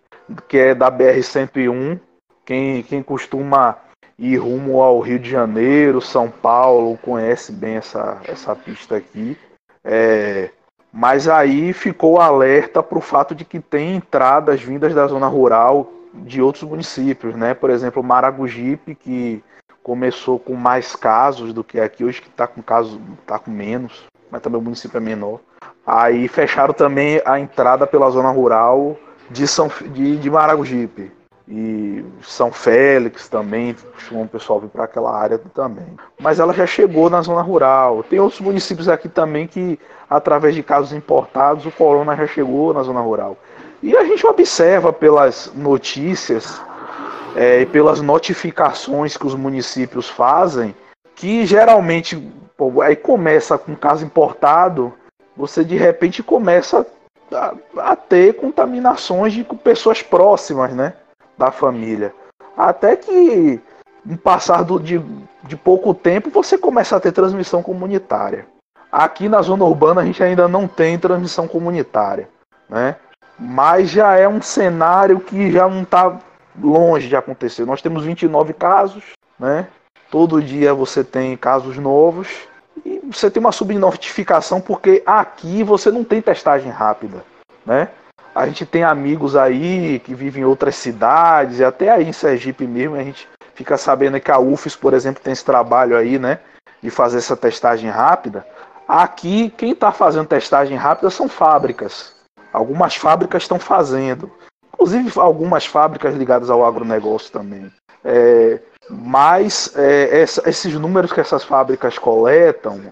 que 0.47 0.57
é 0.57 0.75
da 0.75 0.91
BR-101. 0.91 1.99
Quem, 2.45 2.83
quem 2.83 3.01
costuma 3.01 3.77
ir 4.17 4.37
rumo 4.37 4.81
ao 4.81 4.99
Rio 4.99 5.17
de 5.17 5.29
Janeiro, 5.29 6.01
São 6.01 6.29
Paulo, 6.29 6.97
conhece 7.01 7.51
bem 7.51 7.75
essa, 7.75 8.21
essa 8.25 8.55
pista 8.55 8.95
aqui. 8.95 9.35
É, 9.83 10.49
mas 10.91 11.27
aí 11.27 11.71
ficou 11.73 12.19
alerta 12.19 12.81
para 12.81 12.97
o 12.97 13.01
fato 13.01 13.35
de 13.35 13.45
que 13.45 13.59
tem 13.59 13.95
entradas 13.95 14.61
vindas 14.61 14.93
da 14.93 15.07
zona 15.07 15.27
rural 15.27 15.91
de 16.13 16.41
outros 16.41 16.63
municípios, 16.63 17.35
né? 17.35 17.53
Por 17.53 17.69
exemplo, 17.69 18.03
Maragogipe, 18.03 18.95
que 18.95 19.43
começou 19.83 20.39
com 20.39 20.55
mais 20.55 20.95
casos 20.95 21.53
do 21.53 21.63
que 21.63 21.79
aqui, 21.79 22.03
hoje 22.03 22.21
que 22.21 22.27
está 22.27 22.47
com 22.47 22.61
casos, 22.61 22.99
está 23.21 23.39
com 23.39 23.51
menos, 23.51 24.03
mas 24.29 24.41
também 24.41 24.59
o 24.59 24.63
município 24.63 24.97
é 24.97 25.01
menor. 25.01 25.39
Aí 25.85 26.27
fecharam 26.27 26.73
também 26.73 27.21
a 27.25 27.39
entrada 27.39 27.87
pela 27.87 28.09
zona 28.09 28.29
rural 28.29 28.97
de, 29.29 29.47
São, 29.47 29.69
de, 29.91 30.17
de 30.17 30.29
Maragogipe. 30.29 31.11
E 31.51 32.05
São 32.21 32.51
Félix 32.51 33.27
também, 33.27 33.73
costumam 33.73 34.25
o 34.25 34.27
pessoal 34.27 34.59
vir 34.59 34.69
para 34.69 34.83
aquela 34.83 35.11
área 35.11 35.39
também. 35.51 35.97
Mas 36.19 36.39
ela 36.39 36.53
já 36.53 36.67
chegou 36.67 37.09
na 37.09 37.23
zona 37.23 37.41
rural. 37.41 38.03
Tem 38.03 38.19
outros 38.19 38.39
municípios 38.39 38.87
aqui 38.87 39.09
também 39.09 39.47
que, 39.47 39.79
através 40.07 40.53
de 40.53 40.61
casos 40.61 40.93
importados, 40.93 41.65
o 41.65 41.71
corona 41.71 42.15
já 42.15 42.27
chegou 42.27 42.71
na 42.71 42.83
zona 42.83 43.01
rural. 43.01 43.35
E 43.81 43.97
a 43.97 44.03
gente 44.03 44.27
observa 44.27 44.93
pelas 44.93 45.51
notícias 45.55 46.61
é, 47.35 47.61
e 47.61 47.65
pelas 47.65 47.99
notificações 47.99 49.17
que 49.17 49.25
os 49.25 49.33
municípios 49.33 50.07
fazem, 50.07 50.75
que 51.15 51.47
geralmente 51.47 52.15
pô, 52.55 52.81
aí 52.81 52.95
começa 52.95 53.57
com 53.57 53.75
caso 53.75 54.05
importado, 54.05 54.93
você 55.35 55.63
de 55.63 55.77
repente 55.77 56.21
começa 56.21 56.85
a, 57.31 57.53
a 57.77 57.95
ter 57.95 58.35
contaminações 58.35 59.33
de 59.33 59.43
pessoas 59.63 60.03
próximas, 60.03 60.73
né? 60.73 60.93
Da 61.39 61.51
família. 61.51 62.13
Até 62.57 62.97
que, 62.97 63.61
no 64.05 64.17
passar 64.17 64.63
do, 64.63 64.77
de, 64.77 65.01
de 65.43 65.55
pouco 65.55 65.93
tempo, 65.93 66.29
você 66.29 66.57
começa 66.57 66.97
a 66.97 66.99
ter 66.99 67.13
transmissão 67.13 67.63
comunitária. 67.63 68.45
Aqui 68.91 69.29
na 69.29 69.41
zona 69.41 69.63
urbana 69.63 70.01
a 70.01 70.05
gente 70.05 70.21
ainda 70.21 70.47
não 70.47 70.67
tem 70.67 70.99
transmissão 70.99 71.47
comunitária, 71.47 72.27
né? 72.67 72.97
Mas 73.39 73.89
já 73.89 74.17
é 74.17 74.27
um 74.27 74.41
cenário 74.41 75.21
que 75.21 75.49
já 75.49 75.69
não 75.69 75.83
está 75.83 76.19
longe 76.61 77.07
de 77.07 77.15
acontecer. 77.15 77.65
Nós 77.65 77.81
temos 77.81 78.03
29 78.03 78.51
casos, 78.53 79.03
né? 79.39 79.67
Todo 80.11 80.41
dia 80.41 80.73
você 80.73 81.03
tem 81.03 81.37
casos 81.37 81.77
novos 81.77 82.27
e 82.83 82.99
você 83.05 83.31
tem 83.31 83.39
uma 83.39 83.51
subnotificação 83.53 84.59
porque 84.59 85.01
aqui 85.05 85.63
você 85.63 85.89
não 85.89 86.03
tem 86.03 86.21
testagem 86.21 86.71
rápida, 86.71 87.23
né? 87.65 87.89
A 88.39 88.45
gente 88.45 88.65
tem 88.65 88.85
amigos 88.85 89.35
aí 89.35 89.99
que 89.99 90.15
vivem 90.15 90.43
em 90.43 90.45
outras 90.45 90.75
cidades, 90.75 91.59
e 91.59 91.65
até 91.65 91.89
aí 91.89 92.07
em 92.07 92.13
Sergipe 92.13 92.65
mesmo, 92.65 92.95
a 92.95 93.03
gente 93.03 93.27
fica 93.53 93.75
sabendo 93.75 94.17
que 94.17 94.31
a 94.31 94.39
UFES, 94.39 94.77
por 94.77 94.93
exemplo, 94.93 95.21
tem 95.21 95.33
esse 95.33 95.43
trabalho 95.43 95.97
aí, 95.97 96.17
né? 96.17 96.39
De 96.81 96.89
fazer 96.89 97.17
essa 97.17 97.35
testagem 97.35 97.89
rápida. 97.89 98.47
Aqui, 98.87 99.49
quem 99.57 99.71
está 99.71 99.91
fazendo 99.91 100.25
testagem 100.25 100.77
rápida 100.77 101.09
são 101.09 101.27
fábricas. 101.27 102.15
Algumas 102.53 102.95
fábricas 102.95 103.43
estão 103.43 103.59
fazendo. 103.59 104.31
Inclusive 104.73 105.11
algumas 105.19 105.65
fábricas 105.65 106.15
ligadas 106.15 106.49
ao 106.49 106.65
agronegócio 106.65 107.33
também. 107.33 107.69
É, 108.05 108.57
mas 108.89 109.73
é, 109.75 110.21
essa, 110.21 110.49
esses 110.49 110.73
números 110.75 111.11
que 111.11 111.19
essas 111.19 111.43
fábricas 111.43 111.99
coletam, 111.99 112.83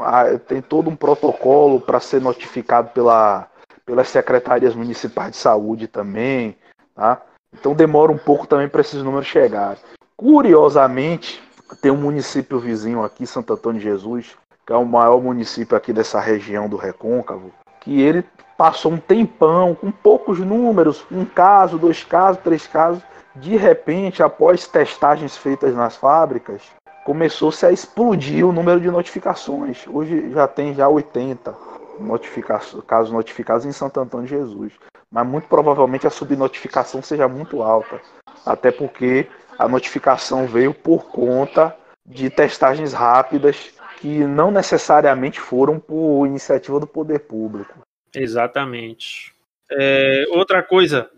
tem 0.45 0.61
todo 0.61 0.89
um 0.89 0.95
protocolo 0.97 1.79
para 1.79 2.01
ser 2.01 2.19
notificado 2.19 2.89
pela, 2.89 3.47
pelas 3.87 4.09
secretarias 4.09 4.75
municipais 4.75 5.31
de 5.31 5.37
saúde 5.37 5.87
também, 5.87 6.57
tá? 6.93 7.21
Então 7.53 7.73
demora 7.73 8.11
um 8.11 8.17
pouco 8.17 8.45
também 8.45 8.67
para 8.67 8.81
esses 8.81 9.01
números 9.01 9.25
chegarem. 9.25 9.81
Curiosamente, 10.17 11.41
tem 11.81 11.89
um 11.89 11.95
município 11.97 12.59
vizinho 12.59 13.01
aqui, 13.01 13.25
Santo 13.25 13.53
Antônio 13.53 13.79
de 13.79 13.85
Jesus, 13.85 14.35
que 14.65 14.73
é 14.73 14.75
o 14.75 14.85
maior 14.85 15.21
município 15.21 15.77
aqui 15.77 15.93
dessa 15.93 16.19
região 16.19 16.67
do 16.67 16.75
Recôncavo, 16.75 17.49
que 17.79 18.01
ele 18.01 18.25
passou 18.57 18.91
um 18.91 18.97
tempão 18.97 19.73
com 19.73 19.89
poucos 19.89 20.39
números, 20.39 21.05
um 21.09 21.23
caso, 21.23 21.77
dois 21.77 22.03
casos, 22.03 22.41
três 22.43 22.67
casos, 22.67 23.01
de 23.37 23.55
repente, 23.55 24.21
após 24.21 24.67
testagens 24.67 25.37
feitas 25.37 25.73
nas 25.73 25.95
fábricas, 25.95 26.61
começou-se 27.05 27.65
a 27.65 27.71
explodir 27.71 28.45
o 28.45 28.51
número 28.51 28.81
de 28.81 28.91
notificações. 28.91 29.85
Hoje 29.87 30.29
já 30.31 30.45
tem 30.45 30.73
já 30.73 30.89
80 30.89 31.76
casos 32.85 33.11
notificados 33.11 33.65
em 33.65 33.71
Santo 33.71 33.99
Antônio 33.99 34.27
de 34.27 34.35
Jesus. 34.35 34.73
Mas 35.11 35.25
muito 35.25 35.47
provavelmente 35.47 36.05
a 36.05 36.09
subnotificação 36.09 37.01
seja 37.01 37.27
muito 37.27 37.61
alta. 37.61 38.01
Até 38.45 38.71
porque 38.71 39.27
a 39.57 39.67
notificação 39.67 40.47
veio 40.47 40.73
por 40.73 41.05
conta 41.05 41.75
de 42.05 42.29
testagens 42.29 42.93
rápidas 42.93 43.73
que 43.99 44.19
não 44.19 44.51
necessariamente 44.51 45.39
foram 45.39 45.79
por 45.79 46.25
iniciativa 46.25 46.79
do 46.79 46.87
poder 46.87 47.19
público. 47.19 47.73
Exatamente. 48.15 49.33
É, 49.71 50.25
outra 50.29 50.63
coisa, 50.63 51.09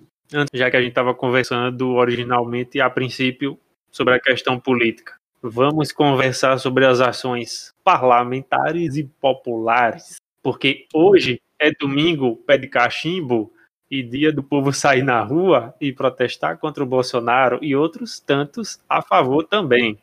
já 0.53 0.71
que 0.71 0.77
a 0.77 0.81
gente 0.81 0.91
estava 0.91 1.13
conversando 1.13 1.91
originalmente 1.93 2.79
a 2.79 2.89
princípio 2.89 3.59
sobre 3.91 4.15
a 4.15 4.19
questão 4.19 4.59
política, 4.59 5.13
vamos 5.41 5.91
conversar 5.91 6.57
sobre 6.57 6.85
as 6.85 6.99
ações 7.01 7.73
parlamentares 7.83 8.95
e 8.95 9.03
populares 9.03 10.15
porque 10.41 10.85
hoje 10.93 11.41
é 11.59 11.71
domingo, 11.71 12.37
pé 12.37 12.57
de 12.57 12.67
cachimbo, 12.67 13.51
e 13.89 14.03
dia 14.03 14.31
do 14.31 14.43
povo 14.43 14.71
sair 14.71 15.03
na 15.03 15.21
rua 15.21 15.73
e 15.81 15.91
protestar 15.91 16.57
contra 16.57 16.83
o 16.83 16.87
Bolsonaro 16.87 17.57
e 17.61 17.75
outros 17.75 18.19
tantos 18.19 18.79
a 18.87 19.01
favor 19.01 19.43
também. 19.43 19.97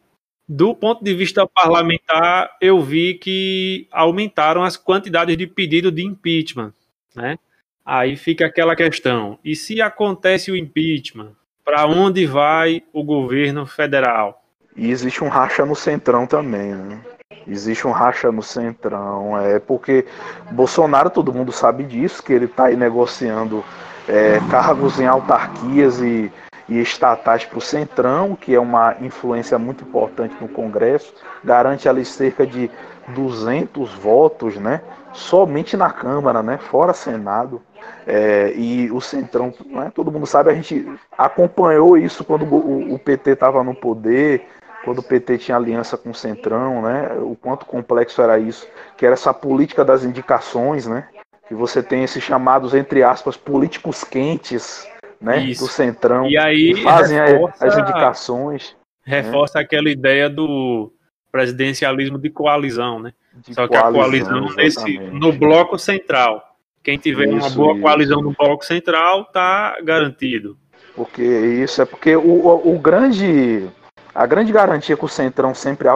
Do 0.48 0.74
ponto 0.74 1.02
de 1.02 1.14
vista 1.14 1.46
parlamentar, 1.46 2.56
eu 2.60 2.80
vi 2.80 3.14
que 3.14 3.88
aumentaram 3.90 4.62
as 4.62 4.76
quantidades 4.76 5.36
de 5.36 5.46
pedido 5.46 5.90
de 5.90 6.04
impeachment, 6.04 6.72
né? 7.14 7.38
Aí 7.84 8.16
fica 8.16 8.46
aquela 8.46 8.76
questão: 8.76 9.38
e 9.44 9.54
se 9.56 9.80
acontece 9.80 10.50
o 10.50 10.56
impeachment, 10.56 11.32
para 11.64 11.86
onde 11.86 12.26
vai 12.26 12.82
o 12.92 13.02
governo 13.02 13.66
federal? 13.66 14.44
E 14.76 14.90
existe 14.90 15.24
um 15.24 15.28
racha 15.28 15.64
no 15.64 15.74
centrão 15.74 16.26
também, 16.26 16.74
né? 16.74 17.02
Existe 17.46 17.86
um 17.86 17.92
racha 17.92 18.30
no 18.32 18.42
centrão, 18.42 19.38
é 19.38 19.58
porque 19.58 20.04
Bolsonaro, 20.50 21.10
todo 21.10 21.32
mundo 21.32 21.52
sabe 21.52 21.84
disso, 21.84 22.22
que 22.22 22.32
ele 22.32 22.46
está 22.46 22.66
aí 22.66 22.76
negociando 22.76 23.64
é, 24.08 24.40
cargos 24.50 24.98
em 24.98 25.06
autarquias 25.06 26.00
e, 26.00 26.30
e 26.68 26.80
estatais 26.80 27.44
para 27.44 27.58
o 27.58 27.60
centrão, 27.60 28.34
que 28.36 28.54
é 28.54 28.60
uma 28.60 28.96
influência 29.00 29.58
muito 29.58 29.84
importante 29.84 30.34
no 30.40 30.48
Congresso, 30.48 31.14
garante 31.44 31.88
ali 31.88 32.04
cerca 32.04 32.46
de 32.46 32.70
200 33.08 33.94
votos, 33.94 34.56
né? 34.56 34.80
Somente 35.12 35.76
na 35.76 35.90
Câmara, 35.90 36.42
né? 36.42 36.58
Fora 36.58 36.92
Senado. 36.92 37.62
É, 38.06 38.52
e 38.56 38.90
o 38.90 39.00
Centrão, 39.00 39.52
né, 39.66 39.90
todo 39.94 40.10
mundo 40.10 40.26
sabe, 40.26 40.50
a 40.50 40.54
gente 40.54 40.88
acompanhou 41.16 41.96
isso 41.96 42.24
quando 42.24 42.44
o, 42.44 42.94
o 42.94 42.98
PT 42.98 43.32
estava 43.32 43.62
no 43.64 43.74
poder, 43.74 44.46
quando 44.86 45.00
o 45.00 45.02
PT 45.02 45.36
tinha 45.36 45.56
aliança 45.58 45.98
com 45.98 46.08
o 46.08 46.14
Centrão, 46.14 46.80
né? 46.80 47.10
O 47.20 47.36
quanto 47.36 47.66
complexo 47.66 48.22
era 48.22 48.38
isso, 48.38 48.66
que 48.96 49.04
era 49.04 49.12
essa 49.12 49.34
política 49.34 49.84
das 49.84 50.02
indicações, 50.02 50.86
né? 50.86 51.08
que 51.46 51.54
você 51.54 51.82
tem 51.82 52.02
esses 52.02 52.22
chamados, 52.22 52.74
entre 52.74 53.02
aspas, 53.02 53.36
políticos 53.36 54.02
quentes, 54.02 54.86
né, 55.20 55.38
Isso. 55.38 55.64
do 55.64 55.70
Centrão, 55.70 56.28
e 56.28 56.36
aí 56.36 56.74
que 56.74 56.82
fazem 56.82 57.18
reforça, 57.18 57.66
as 57.66 57.78
indicações. 57.78 58.76
Né? 59.06 59.20
Reforça 59.20 59.58
né? 59.58 59.64
aquela 59.64 59.88
ideia 59.88 60.28
do 60.28 60.92
presidencialismo 61.30 62.18
de 62.18 62.30
coalizão, 62.30 62.98
né? 63.00 63.12
De 63.34 63.54
Só 63.54 63.68
coalizão, 63.68 63.92
que 63.92 63.98
a 63.98 64.02
coalizão 64.02 64.56
nesse, 64.56 64.98
no 64.98 65.32
bloco 65.32 65.78
central. 65.78 66.42
Quem 66.82 66.98
tiver 66.98 67.28
isso, 67.28 67.36
uma 67.36 67.50
boa 67.50 67.72
isso. 67.72 67.82
coalizão 67.82 68.22
no 68.22 68.32
bloco 68.32 68.64
central 68.64 69.22
está 69.22 69.76
garantido. 69.82 70.56
Porque 70.94 71.22
isso 71.22 71.82
é 71.82 71.84
porque 71.84 72.16
o, 72.16 72.22
o, 72.22 72.74
o, 72.74 72.78
grande 72.78 73.68
a 74.16 74.24
grande 74.24 74.50
garantia 74.50 74.96
que 74.96 75.04
o 75.04 75.08
Centrão 75.08 75.54
sempre 75.54 75.88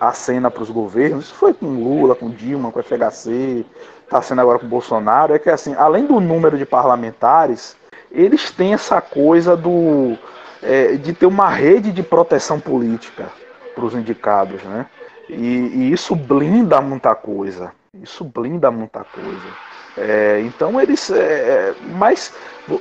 acena 0.00 0.50
para 0.52 0.62
os 0.62 0.70
governos, 0.70 1.24
isso 1.24 1.34
foi 1.34 1.52
com 1.52 1.66
Lula, 1.66 2.14
com 2.14 2.30
Dilma, 2.30 2.70
com 2.70 2.80
FHC, 2.80 3.66
está 4.04 4.22
sendo 4.22 4.40
agora 4.40 4.60
com 4.60 4.68
Bolsonaro, 4.68 5.34
é 5.34 5.38
que 5.38 5.50
assim, 5.50 5.74
além 5.74 6.06
do 6.06 6.20
número 6.20 6.56
de 6.56 6.64
parlamentares, 6.64 7.76
eles 8.12 8.52
têm 8.52 8.72
essa 8.72 9.00
coisa 9.00 9.56
do 9.56 10.16
é, 10.62 10.92
de 10.96 11.12
ter 11.12 11.26
uma 11.26 11.48
rede 11.48 11.90
de 11.90 12.04
proteção 12.04 12.60
política 12.60 13.26
para 13.74 13.84
os 13.84 13.94
indicados, 13.94 14.62
né? 14.62 14.86
E, 15.28 15.34
e, 15.34 15.92
isso 15.92 16.14
blinda 16.14 16.80
muita 16.80 17.16
coisa. 17.16 17.72
Isso 18.00 18.24
blinda 18.24 18.70
muita 18.70 19.04
coisa. 19.04 19.48
É, 19.96 20.40
então 20.44 20.80
eles. 20.80 21.10
É, 21.10 21.18
é 21.18 21.74
mas 21.96 22.32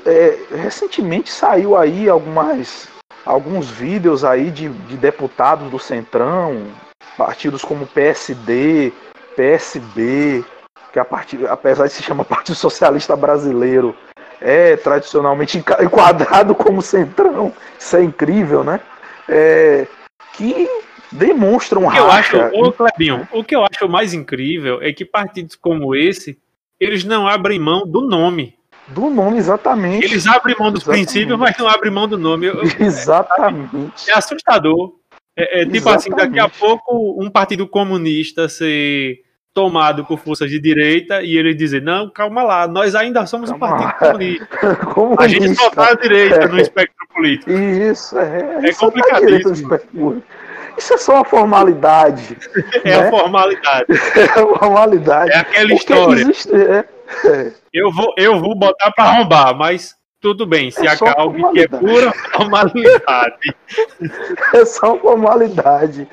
é, 0.05 0.37
recentemente 0.55 1.31
saiu 1.31 1.75
aí 1.75 2.07
algumas, 2.07 2.87
alguns 3.25 3.69
vídeos 3.69 4.23
aí 4.23 4.51
de, 4.51 4.69
de 4.69 4.97
deputados 4.97 5.69
do 5.69 5.79
Centrão, 5.79 6.67
partidos 7.17 7.63
como 7.63 7.85
PSD, 7.87 8.91
PSB, 9.35 10.43
que 10.91 10.99
a 10.99 11.05
partir, 11.05 11.47
apesar 11.47 11.87
de 11.87 11.93
se 11.93 12.03
chamar 12.03 12.23
Partido 12.25 12.55
Socialista 12.55 13.15
Brasileiro, 13.15 13.95
é 14.41 14.75
tradicionalmente 14.77 15.57
enquadrado 15.57 16.55
como 16.55 16.81
centrão. 16.81 17.53
Isso 17.77 17.97
é 17.97 18.03
incrível, 18.03 18.63
né? 18.63 18.79
É, 19.27 19.85
que 20.33 20.67
demonstram 21.11 21.89
que 21.89 21.97
eu 21.97 22.11
acho, 22.11 22.37
ô 22.53 22.71
Clebinho, 22.71 23.27
o 23.31 23.43
que 23.43 23.55
eu 23.55 23.65
acho 23.65 23.87
mais 23.89 24.13
incrível 24.13 24.81
é 24.81 24.93
que 24.93 25.03
partidos 25.03 25.55
como 25.55 25.95
esse, 25.95 26.37
eles 26.79 27.03
não 27.03 27.27
abrem 27.27 27.59
mão 27.59 27.85
do 27.85 28.01
nome. 28.01 28.57
Do 28.89 29.09
nome, 29.09 29.37
exatamente. 29.37 30.05
Eles 30.05 30.25
abrem 30.27 30.55
mão 30.57 30.71
dos 30.71 30.81
exatamente. 30.81 31.05
princípios, 31.05 31.39
mas 31.39 31.57
não 31.57 31.67
abrem 31.67 31.91
mão 31.91 32.07
do 32.07 32.17
nome. 32.17 32.47
Eu, 32.47 32.61
exatamente. 32.79 33.75
É, 34.07 34.11
é 34.11 34.17
assustador. 34.17 34.93
É, 35.37 35.61
é 35.61 35.65
tipo 35.65 35.87
assim, 35.89 36.09
daqui 36.09 36.39
a 36.39 36.49
pouco 36.49 37.21
um 37.21 37.29
partido 37.29 37.67
comunista 37.67 38.49
ser 38.49 39.19
tomado 39.53 40.05
por 40.05 40.19
forças 40.19 40.49
de 40.49 40.59
direita 40.59 41.21
e 41.21 41.37
ele 41.37 41.53
dizer, 41.53 41.81
não, 41.81 42.09
calma 42.09 42.43
lá, 42.43 42.67
nós 42.67 42.95
ainda 42.95 43.25
somos 43.25 43.49
calma 43.49 43.65
um 43.65 43.77
partido 43.77 43.99
comunista. 43.99 44.75
comunista. 44.93 45.23
A 45.23 45.27
gente 45.27 45.55
só 45.55 45.69
tá 45.69 45.89
à 45.89 45.93
direita 45.95 46.35
é. 46.35 46.47
no 46.47 46.59
espectro 46.59 47.07
político. 47.13 47.51
Isso, 47.51 48.17
é. 48.17 48.69
É 48.69 48.73
complicadíssimo. 48.73 50.23
Isso 50.79 50.93
é 50.93 50.97
só 50.97 51.15
uma 51.15 51.25
formalidade. 51.25 52.37
é 52.83 52.89
né? 52.89 53.07
a 53.07 53.09
formalidade. 53.11 53.85
É 54.15 54.23
a 54.23 54.57
formalidade. 54.57 55.31
É 55.31 55.37
aquela 55.37 55.73
história. 55.73 56.21
Existe, 56.21 56.49
é. 56.55 56.85
Eu, 57.73 57.91
vou, 57.91 58.13
eu 58.17 58.39
vou 58.39 58.55
botar 58.55 58.91
para 58.91 59.05
arrombar, 59.05 59.55
mas 59.55 59.95
tudo 60.21 60.45
bem, 60.45 60.71
se 60.71 60.85
é 60.85 60.91
acalme 60.91 61.43
que 61.51 61.61
é 61.61 61.67
pura 61.67 62.11
formalidade. 62.31 63.55
É 64.53 64.65
só 64.65 64.97
formalidade. 64.97 66.07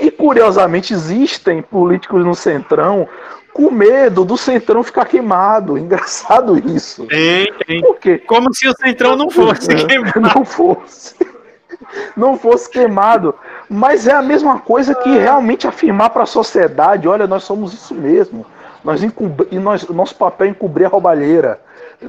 E 0.00 0.10
curiosamente 0.10 0.94
existem 0.94 1.60
políticos 1.60 2.24
no 2.24 2.34
Centrão 2.34 3.08
com 3.52 3.70
medo 3.70 4.24
do 4.24 4.36
Centrão 4.36 4.82
ficar 4.82 5.04
queimado. 5.04 5.76
Engraçado 5.76 6.58
isso. 6.74 7.06
Tem, 7.06 7.52
tem. 7.66 7.80
Por 7.80 7.98
quê? 7.98 8.18
Como 8.18 8.52
se 8.54 8.66
o 8.68 8.74
Centrão 8.76 9.14
não 9.14 9.30
fosse 9.30 9.68
queimado. 9.68 10.20
Não 10.20 10.44
fosse. 10.44 11.14
Não 12.16 12.38
fosse 12.38 12.70
queimado. 12.70 13.34
Mas 13.72 14.06
é 14.06 14.12
a 14.12 14.20
mesma 14.20 14.60
coisa 14.60 14.94
que 14.94 15.08
realmente 15.16 15.66
afirmar 15.66 16.10
para 16.10 16.24
a 16.24 16.26
sociedade: 16.26 17.08
olha, 17.08 17.26
nós 17.26 17.44
somos 17.44 17.72
isso 17.72 17.94
mesmo. 17.94 18.44
Nós 18.84 19.00
e 19.02 19.58
nós, 19.58 19.88
nosso 19.88 20.14
papel 20.14 20.48
é 20.48 20.50
encobrir 20.50 20.84
a 20.84 20.88
roubalheira. 20.88 21.58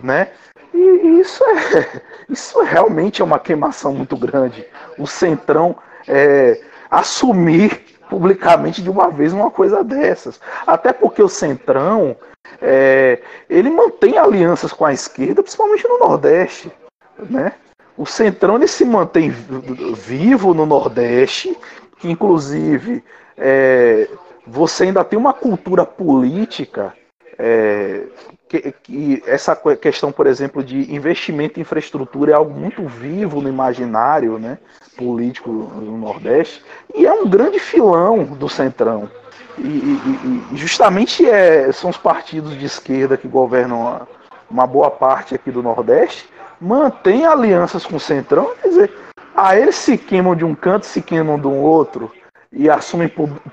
Né? 0.03 0.27
E 0.73 1.21
isso 1.21 1.41
é, 1.45 2.01
isso 2.27 2.61
realmente 2.63 3.21
é 3.21 3.25
uma 3.25 3.39
queimação 3.39 3.93
muito 3.93 4.17
grande. 4.17 4.65
O 4.99 5.07
Centrão 5.07 5.77
é, 6.05 6.59
assumir 6.91 7.81
publicamente 8.09 8.81
de 8.81 8.89
uma 8.89 9.09
vez 9.09 9.31
uma 9.31 9.49
coisa 9.49 9.85
dessas. 9.85 10.41
Até 10.67 10.91
porque 10.91 11.23
o 11.23 11.29
Centrão 11.29 12.17
é, 12.61 13.21
ele 13.49 13.69
mantém 13.69 14.17
alianças 14.17 14.73
com 14.73 14.83
a 14.83 14.91
esquerda, 14.91 15.41
principalmente 15.41 15.87
no 15.87 15.97
Nordeste. 15.97 16.69
Né? 17.17 17.53
O 17.97 18.05
Centrão 18.05 18.55
ele 18.55 18.67
se 18.67 18.83
mantém 18.83 19.29
vivo 19.29 20.53
no 20.53 20.65
Nordeste, 20.65 21.55
que 21.99 22.09
inclusive 22.09 23.03
é, 23.37 24.07
você 24.45 24.85
ainda 24.85 25.03
tem 25.03 25.17
uma 25.17 25.33
cultura 25.33 25.85
política 25.85 26.93
é, 27.37 28.03
que, 28.47 28.71
que, 28.83 29.23
essa 29.25 29.55
questão, 29.55 30.11
por 30.11 30.27
exemplo, 30.27 30.63
de 30.63 30.93
investimento 30.93 31.59
em 31.59 31.61
infraestrutura 31.61 32.31
é 32.31 32.35
algo 32.35 32.53
muito 32.53 32.87
vivo 32.87 33.41
no 33.41 33.49
imaginário 33.49 34.37
né, 34.37 34.57
político 34.97 35.49
no 35.49 35.97
Nordeste 35.97 36.63
e 36.93 37.05
é 37.05 37.13
um 37.13 37.27
grande 37.27 37.59
filão 37.59 38.25
do 38.25 38.47
Centrão. 38.47 39.09
E, 39.57 39.61
e, 39.61 40.43
e 40.51 40.57
justamente 40.57 41.27
é, 41.27 41.71
são 41.71 41.89
os 41.89 41.97
partidos 41.97 42.57
de 42.57 42.65
esquerda 42.65 43.17
que 43.17 43.27
governam 43.27 43.81
uma, 43.81 44.07
uma 44.49 44.67
boa 44.67 44.89
parte 44.89 45.35
aqui 45.35 45.51
do 45.51 45.61
Nordeste, 45.61 46.27
mantêm 46.63 47.25
alianças 47.25 47.85
com 47.85 47.97
o 47.97 47.99
Centrão, 47.99 48.53
quer 48.61 48.69
dizer, 48.69 48.91
a 49.35 49.57
eles 49.57 49.75
se 49.75 49.97
queimam 49.97 50.35
de 50.35 50.45
um 50.45 50.55
canto, 50.55 50.85
se 50.85 51.01
queimam 51.01 51.37
do 51.37 51.51
outro 51.51 52.11
e 52.51 52.69
assumem 52.69 53.11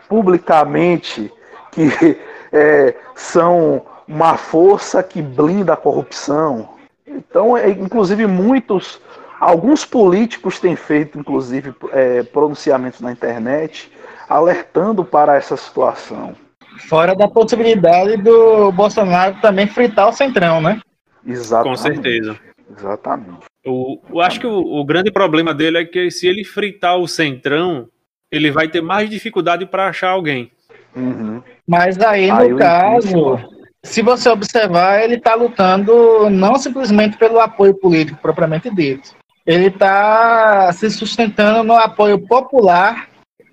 publicamente 0.09 1.33
que 1.73 1.91
é, 2.53 2.95
são 3.15 3.83
uma 4.07 4.37
força 4.37 5.03
que 5.03 5.21
blinda 5.21 5.73
a 5.73 5.77
corrupção. 5.77 6.69
Então, 7.07 7.57
é, 7.57 7.69
inclusive, 7.71 8.27
muitos, 8.27 9.01
alguns 9.41 9.85
políticos 9.85 10.61
têm 10.61 10.77
feito, 10.77 11.19
inclusive, 11.19 11.75
é, 11.93 12.23
pronunciamentos 12.23 13.01
na 13.01 13.11
internet 13.11 13.91
alertando 14.29 15.05
para 15.05 15.35
essa 15.35 15.57
situação. 15.57 16.35
Fora 16.89 17.17
da 17.17 17.27
possibilidade 17.27 18.17
do 18.19 18.71
Bolsonaro 18.71 19.37
também 19.43 19.67
fritar 19.67 20.09
o 20.09 20.13
centrão, 20.13 20.61
né? 20.61 20.81
Exatamente. 21.27 21.77
Com 21.77 21.77
certeza. 21.77 22.39
Exatamente. 22.71 23.47
Eu, 23.65 24.01
eu 24.09 24.21
acho 24.21 24.41
que 24.41 24.47
o, 24.47 24.81
o, 24.81 24.85
grande 24.85 25.11
problema 25.11 25.53
dele 25.53 25.79
é 25.79 25.85
que 25.85 26.11
se 26.11 26.27
ele 26.27 26.45
fritar 26.45 26.97
o 26.97 27.09
centrão, 27.09 27.89
ele 28.31 28.51
vai 28.51 28.69
ter 28.69 28.81
mais 28.81 29.11
dificuldade 29.11 29.67
para 29.67 29.89
achar 29.89 30.11
alguém. 30.11 30.51
Uhum. 30.95 31.43
Mas 31.67 31.99
aí, 31.99 32.31
no 32.31 32.57
caso, 32.57 33.39
se 33.83 34.03
você 34.03 34.29
observar, 34.29 35.03
ele 35.03 35.17
está 35.17 35.35
lutando 35.35 36.29
não 36.31 36.57
simplesmente 36.57 37.17
pelo 37.17 37.41
apoio 37.41 37.75
político 37.75 38.19
propriamente 38.21 38.73
dito. 38.75 39.15
Ele 39.47 39.67
está 39.67 40.73
se 40.73 40.91
sustentando 40.91 41.63
no 41.65 41.75
apoio 41.75 42.19
popular, 42.19 43.09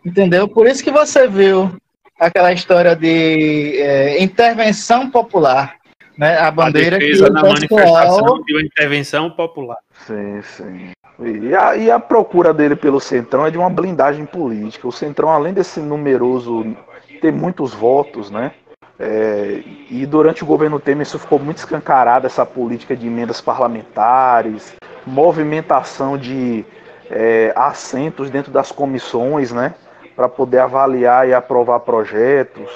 entendeu? 0.05 0.47
Por 0.47 0.67
isso 0.67 0.83
que 0.83 0.91
você 0.91 1.27
viu 1.27 1.75
aquela 2.19 2.51
história 2.51 2.95
de 2.95 3.79
é, 3.79 4.21
intervenção 4.21 5.09
popular, 5.09 5.75
né? 6.17 6.37
A 6.39 6.49
bandeira 6.51 6.97
a 6.97 6.99
que 6.99 7.09
na 7.09 7.41
pessoal... 7.41 7.53
manifestação 7.53 8.43
de 8.43 8.53
uma 8.53 8.61
intervenção 8.61 9.29
popular. 9.29 9.77
Sim, 10.05 10.41
sim. 10.41 10.91
E 11.19 11.55
a, 11.55 11.75
e 11.75 11.89
a 11.89 11.99
procura 11.99 12.53
dele 12.53 12.75
pelo 12.75 12.99
Centrão 12.99 13.45
é 13.45 13.51
de 13.51 13.57
uma 13.57 13.69
blindagem 13.69 14.25
política. 14.25 14.87
O 14.87 14.91
Centrão, 14.91 15.29
além 15.29 15.53
desse 15.53 15.79
numeroso 15.79 16.75
ter 17.21 17.31
muitos 17.31 17.73
votos, 17.73 18.29
né? 18.29 18.51
É, 18.99 19.61
e 19.91 20.05
durante 20.05 20.43
o 20.43 20.45
governo 20.45 20.79
Temer 20.79 21.05
isso 21.05 21.19
ficou 21.19 21.37
muito 21.37 21.57
escancarado, 21.57 22.25
essa 22.25 22.45
política 22.45 22.95
de 22.95 23.05
emendas 23.05 23.39
parlamentares, 23.39 24.73
movimentação 25.05 26.17
de 26.17 26.65
é, 27.09 27.53
assentos 27.55 28.29
dentro 28.29 28.51
das 28.51 28.71
comissões, 28.71 29.51
né? 29.51 29.73
Para 30.15 30.27
poder 30.27 30.59
avaliar 30.59 31.27
e 31.27 31.33
aprovar 31.33 31.79
projetos. 31.81 32.69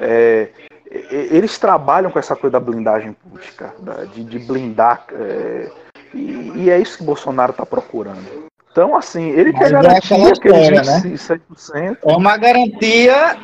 É, 0.00 0.48
eles 0.90 1.58
trabalham 1.58 2.10
com 2.10 2.18
essa 2.18 2.34
coisa 2.34 2.52
da 2.52 2.60
blindagem 2.60 3.12
política, 3.12 3.74
de, 4.14 4.24
de 4.24 4.38
blindar. 4.38 5.04
É, 5.12 5.70
e, 6.14 6.52
e, 6.56 6.70
é 6.70 6.78
isso 6.78 6.98
que 6.98 7.04
Bolsonaro 7.04 7.52
está 7.52 7.66
procurando. 7.66 8.48
Então, 8.70 8.96
assim, 8.96 9.30
ele 9.30 9.52
Mas 9.52 9.60
quer 9.60 9.82
garantir 9.82 10.14
é 10.14 10.28
aquele 10.28 10.70
né? 10.70 10.82
100%. 10.82 11.98
É 12.02 12.16
uma 12.16 12.36
garantia 12.36 13.36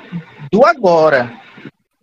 do 0.51 0.65
agora. 0.65 1.33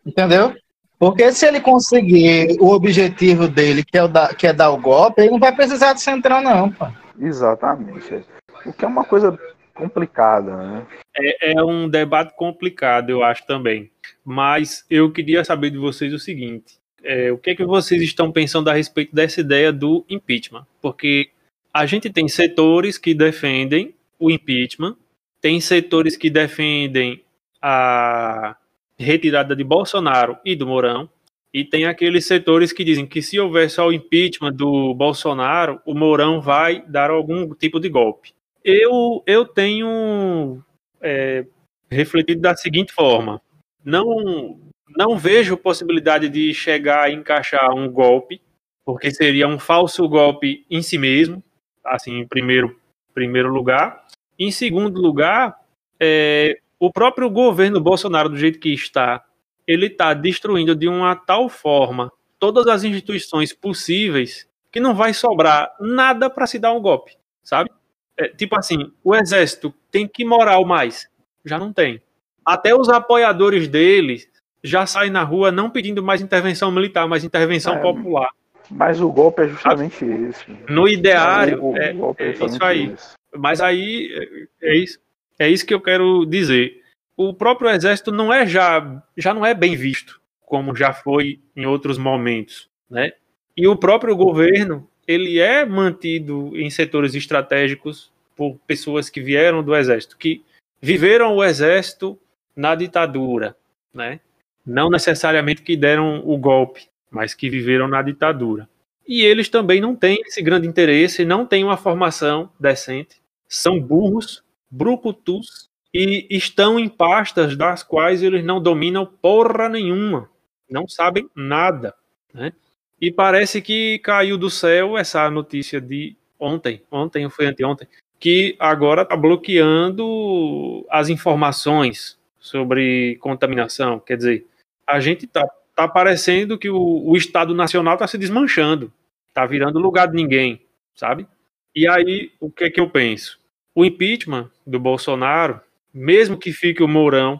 Entendeu? 0.05 0.53
Porque 0.99 1.31
se 1.31 1.47
ele 1.47 1.59
conseguir 1.59 2.57
o 2.59 2.69
objetivo 2.69 3.47
dele, 3.47 3.83
que 3.83 3.97
é, 3.97 4.03
o 4.03 4.07
da, 4.07 4.33
que 4.35 4.45
é 4.45 4.53
dar 4.53 4.69
o 4.69 4.77
golpe, 4.77 5.21
ele 5.21 5.31
não 5.31 5.39
vai 5.39 5.51
precisar 5.51 5.93
de 5.93 6.01
central, 6.01 6.41
não, 6.43 6.71
pô. 6.71 6.87
Exatamente. 7.19 8.23
O 8.65 8.71
que 8.71 8.85
é 8.85 8.87
uma 8.87 9.03
coisa 9.03 9.37
complicada, 9.73 10.55
né? 10.55 10.85
É, 11.17 11.53
é 11.53 11.63
um 11.63 11.89
debate 11.89 12.35
complicado, 12.35 13.09
eu 13.09 13.23
acho 13.23 13.45
também. 13.47 13.90
Mas 14.23 14.85
eu 14.89 15.11
queria 15.11 15.43
saber 15.43 15.71
de 15.71 15.77
vocês 15.77 16.13
o 16.13 16.19
seguinte: 16.19 16.75
é, 17.03 17.31
o 17.31 17.37
que 17.37 17.51
é 17.51 17.55
que 17.55 17.65
vocês 17.65 18.01
estão 18.01 18.31
pensando 18.31 18.69
a 18.69 18.73
respeito 18.73 19.13
dessa 19.15 19.41
ideia 19.41 19.71
do 19.71 20.05
impeachment? 20.09 20.65
Porque 20.81 21.29
a 21.73 21.85
gente 21.85 22.09
tem 22.09 22.27
setores 22.27 22.97
que 22.97 23.13
defendem 23.13 23.95
o 24.19 24.29
impeachment, 24.29 24.95
tem 25.39 25.59
setores 25.59 26.15
que 26.15 26.29
defendem 26.29 27.23
a 27.61 28.55
retirada 28.97 29.55
de 29.55 29.63
Bolsonaro 29.63 30.37
e 30.45 30.55
do 30.55 30.67
Mourão, 30.67 31.09
e 31.53 31.65
tem 31.65 31.85
aqueles 31.85 32.25
setores 32.25 32.71
que 32.71 32.83
dizem 32.83 33.05
que 33.05 33.21
se 33.21 33.39
houver 33.39 33.69
só 33.69 33.87
o 33.87 33.93
impeachment 33.93 34.53
do 34.53 34.93
Bolsonaro, 34.93 35.81
o 35.85 35.93
Mourão 35.93 36.39
vai 36.39 36.83
dar 36.87 37.09
algum 37.09 37.53
tipo 37.55 37.79
de 37.79 37.89
golpe. 37.89 38.33
Eu, 38.63 39.23
eu 39.25 39.45
tenho 39.45 40.63
é, 41.01 41.45
refletido 41.89 42.41
da 42.41 42.55
seguinte 42.55 42.93
forma: 42.93 43.41
não, 43.83 44.59
não 44.95 45.17
vejo 45.17 45.57
possibilidade 45.57 46.29
de 46.29 46.53
chegar 46.53 47.03
a 47.03 47.11
encaixar 47.11 47.73
um 47.73 47.89
golpe, 47.89 48.41
porque 48.85 49.11
seria 49.11 49.47
um 49.47 49.59
falso 49.59 50.07
golpe 50.07 50.65
em 50.69 50.81
si 50.81 50.97
mesmo, 50.97 51.43
assim, 51.85 52.19
em 52.19 52.27
primeiro, 52.27 52.79
primeiro 53.13 53.49
lugar. 53.49 54.05
Em 54.37 54.51
segundo 54.51 54.99
lugar, 54.99 55.55
é, 55.99 56.59
o 56.79 56.91
próprio 56.91 57.29
governo 57.29 57.79
Bolsonaro, 57.79 58.29
do 58.29 58.37
jeito 58.37 58.59
que 58.59 58.73
está, 58.73 59.23
ele 59.67 59.85
está 59.85 60.13
destruindo 60.13 60.75
de 60.75 60.87
uma 60.87 61.15
tal 61.15 61.47
forma 61.47 62.11
todas 62.39 62.65
as 62.67 62.83
instituições 62.83 63.53
possíveis 63.53 64.49
que 64.71 64.79
não 64.79 64.95
vai 64.95 65.13
sobrar 65.13 65.71
nada 65.79 66.29
para 66.29 66.47
se 66.47 66.57
dar 66.57 66.73
um 66.73 66.81
golpe, 66.81 67.15
sabe? 67.43 67.69
É, 68.17 68.29
tipo 68.29 68.57
assim, 68.57 68.91
o 69.03 69.15
exército 69.15 69.73
tem 69.91 70.07
que 70.07 70.25
moral 70.25 70.65
mais, 70.65 71.07
já 71.45 71.59
não 71.59 71.71
tem. 71.71 72.01
Até 72.45 72.75
os 72.75 72.89
apoiadores 72.89 73.67
dele 73.67 74.23
já 74.63 74.85
saem 74.85 75.11
na 75.11 75.23
rua 75.23 75.51
não 75.51 75.69
pedindo 75.69 76.03
mais 76.03 76.21
intervenção 76.21 76.71
militar, 76.71 77.07
mas 77.07 77.23
intervenção 77.23 77.75
é, 77.75 77.79
popular. 77.79 78.29
Mas 78.69 79.01
o 79.01 79.11
golpe 79.11 79.43
é 79.43 79.47
justamente 79.47 80.05
esse. 80.05 80.45
No 80.69 80.87
ideário, 80.87 81.63
o, 81.63 81.71
o 81.71 81.77
é, 81.77 81.95
é, 82.19 82.29
é 82.29 82.45
isso 82.45 82.63
aí. 82.63 82.91
Esse. 82.93 83.13
Mas 83.35 83.61
aí 83.61 84.47
é, 84.61 84.69
é 84.69 84.77
isso, 84.77 84.99
é 85.39 85.49
isso 85.49 85.65
que 85.65 85.73
eu 85.73 85.81
quero 85.81 86.25
dizer. 86.25 86.81
O 87.15 87.33
próprio 87.33 87.69
exército 87.69 88.11
não 88.11 88.33
é 88.33 88.45
já, 88.47 89.03
já 89.17 89.33
não 89.33 89.45
é 89.45 89.53
bem 89.53 89.75
visto 89.75 90.21
como 90.51 90.75
já 90.75 90.91
foi 90.91 91.39
em 91.55 91.65
outros 91.65 91.97
momentos, 91.97 92.69
né? 92.89 93.13
E 93.55 93.69
o 93.69 93.77
próprio 93.77 94.13
governo 94.17 94.85
ele 95.07 95.39
é 95.39 95.65
mantido 95.65 96.51
em 96.53 96.69
setores 96.69 97.15
estratégicos 97.15 98.11
por 98.35 98.57
pessoas 98.67 99.09
que 99.09 99.21
vieram 99.21 99.63
do 99.63 99.73
exército, 99.73 100.17
que 100.17 100.43
viveram 100.81 101.37
o 101.37 101.41
exército 101.41 102.19
na 102.55 102.75
ditadura, 102.75 103.55
né? 103.93 104.19
Não 104.65 104.89
necessariamente 104.89 105.61
que 105.61 105.75
deram 105.75 106.21
o 106.25 106.37
golpe, 106.37 106.87
mas 107.09 107.33
que 107.33 107.49
viveram 107.49 107.87
na 107.87 108.01
ditadura. 108.01 108.69
E 109.07 109.23
eles 109.23 109.49
também 109.49 109.81
não 109.81 109.95
têm 109.95 110.21
esse 110.25 110.41
grande 110.41 110.67
interesse, 110.67 111.25
não 111.25 111.45
têm 111.45 111.63
uma 111.63 111.77
formação 111.77 112.49
decente, 112.59 113.21
são 113.47 113.79
burros, 113.79 114.43
brucutus 114.69 115.69
e 115.93 116.27
estão 116.29 116.79
em 116.79 116.87
pastas 116.87 117.57
das 117.57 117.83
quais 117.83 118.23
eles 118.23 118.43
não 118.45 118.61
dominam 118.61 119.05
porra 119.05 119.67
nenhuma, 119.67 120.29
não 120.69 120.87
sabem 120.87 121.29
nada, 121.35 121.93
né? 122.33 122.53
E 123.01 123.11
parece 123.11 123.61
que 123.61 123.99
caiu 123.99 124.37
do 124.37 124.49
céu 124.49 124.97
essa 124.97 125.29
notícia 125.29 125.81
de 125.81 126.15
ontem, 126.39 126.81
ontem 126.91 127.25
ou 127.25 127.31
foi 127.31 127.47
anteontem, 127.47 127.87
que 128.19 128.55
agora 128.59 129.01
está 129.01 129.17
bloqueando 129.17 130.85
as 130.89 131.09
informações 131.09 132.17
sobre 132.41 133.15
contaminação. 133.21 133.99
Quer 133.99 134.17
dizer, 134.17 134.47
a 134.85 134.99
gente 134.99 135.25
está 135.25 135.47
tá 135.75 135.87
parecendo 135.87 136.57
que 136.57 136.69
o, 136.69 137.03
o 137.05 137.15
Estado 137.15 137.55
Nacional 137.55 137.93
está 137.93 138.07
se 138.07 138.17
desmanchando, 138.17 138.91
está 139.29 139.45
virando 139.45 139.79
lugar 139.79 140.07
de 140.07 140.15
ninguém, 140.15 140.61
sabe? 140.93 141.25
E 141.73 141.87
aí, 141.87 142.31
o 142.39 142.51
que 142.51 142.65
é 142.65 142.69
que 142.69 142.81
eu 142.81 142.89
penso? 142.89 143.39
O 143.73 143.85
impeachment 143.85 144.49
do 144.67 144.79
Bolsonaro, 144.79 145.61
mesmo 145.93 146.37
que 146.37 146.51
fique 146.51 146.83
o 146.83 146.87
Mourão, 146.87 147.39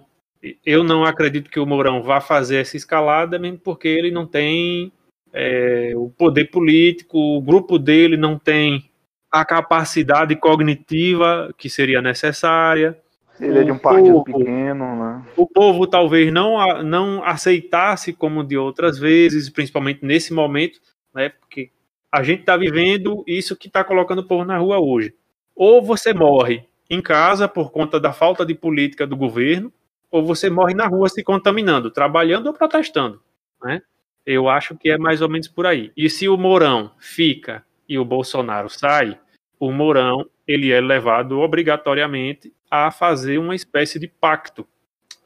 eu 0.66 0.84
não 0.84 1.04
acredito 1.04 1.50
que 1.50 1.60
o 1.60 1.66
Mourão 1.66 2.02
vá 2.02 2.22
fazer 2.22 2.58
essa 2.58 2.78
escalada, 2.78 3.38
mesmo 3.38 3.60
porque 3.60 3.88
ele 3.88 4.12
não 4.12 4.26
tem 4.26 4.92
é, 5.34 5.92
o 5.96 6.10
poder 6.10 6.46
político, 6.46 7.18
o 7.18 7.42
grupo 7.42 7.78
dele 7.78 8.16
não 8.16 8.40
tem 8.40 8.90
a 9.32 9.46
capacidade 9.46 10.36
cognitiva 10.36 11.54
que 11.58 11.70
seria 11.70 12.02
necessária. 12.02 12.98
Ele 13.42 13.60
é 13.60 13.64
de 13.64 13.72
um 13.72 13.78
partido 13.78 14.24
povo, 14.24 14.24
pequeno, 14.24 14.96
né? 14.96 15.26
O 15.36 15.48
povo 15.48 15.88
talvez 15.88 16.32
não, 16.32 16.84
não 16.84 17.24
aceitasse 17.24 18.14
como 18.14 18.44
de 18.44 18.56
outras 18.56 19.00
vezes, 19.00 19.50
principalmente 19.50 20.06
nesse 20.06 20.34
momento, 20.34 20.80
né? 21.14 21.30
Porque 21.30 21.72
a 22.12 22.22
gente 22.22 22.42
está 22.42 22.56
vivendo 22.56 23.24
isso 23.26 23.56
que 23.56 23.68
está 23.68 23.84
colocando 23.84 24.20
o 24.20 24.28
povo 24.28 24.46
na 24.46 24.58
rua 24.58 24.80
hoje. 24.80 25.14
Ou 25.56 25.82
você 25.82 26.14
morre 26.14 26.66
em 26.90 27.02
casa 27.02 27.48
por 27.48 27.72
conta 27.72 28.00
da 28.00 28.14
falta 28.14 28.46
de 28.46 28.54
política 28.54 29.08
do 29.08 29.16
governo, 29.16 29.72
ou 30.12 30.24
você 30.24 30.50
morre 30.50 30.74
na 30.74 30.86
rua 30.86 31.08
se 31.10 31.24
contaminando, 31.24 31.90
trabalhando 31.90 32.48
ou 32.48 32.54
protestando, 32.54 33.22
né? 33.64 33.82
Eu 34.26 34.48
acho 34.50 34.78
que 34.78 34.90
é 34.92 34.98
mais 34.98 35.22
ou 35.22 35.30
menos 35.30 35.48
por 35.48 35.66
aí. 35.66 35.92
E 35.98 36.10
se 36.10 36.28
o 36.28 36.38
Mourão 36.38 36.92
fica 37.00 37.64
e 37.90 37.98
o 37.98 38.06
Bolsonaro 38.06 38.70
sai, 38.70 39.18
o 39.62 39.72
Mourão 39.72 40.28
ele 40.48 40.72
é 40.72 40.82
levado 40.82 41.40
obrigatoriamente 41.40 42.52
a 42.70 42.90
fazer 42.90 43.38
uma 43.38 43.54
espécie 43.54 44.00
de 44.00 44.08
pacto 44.08 44.68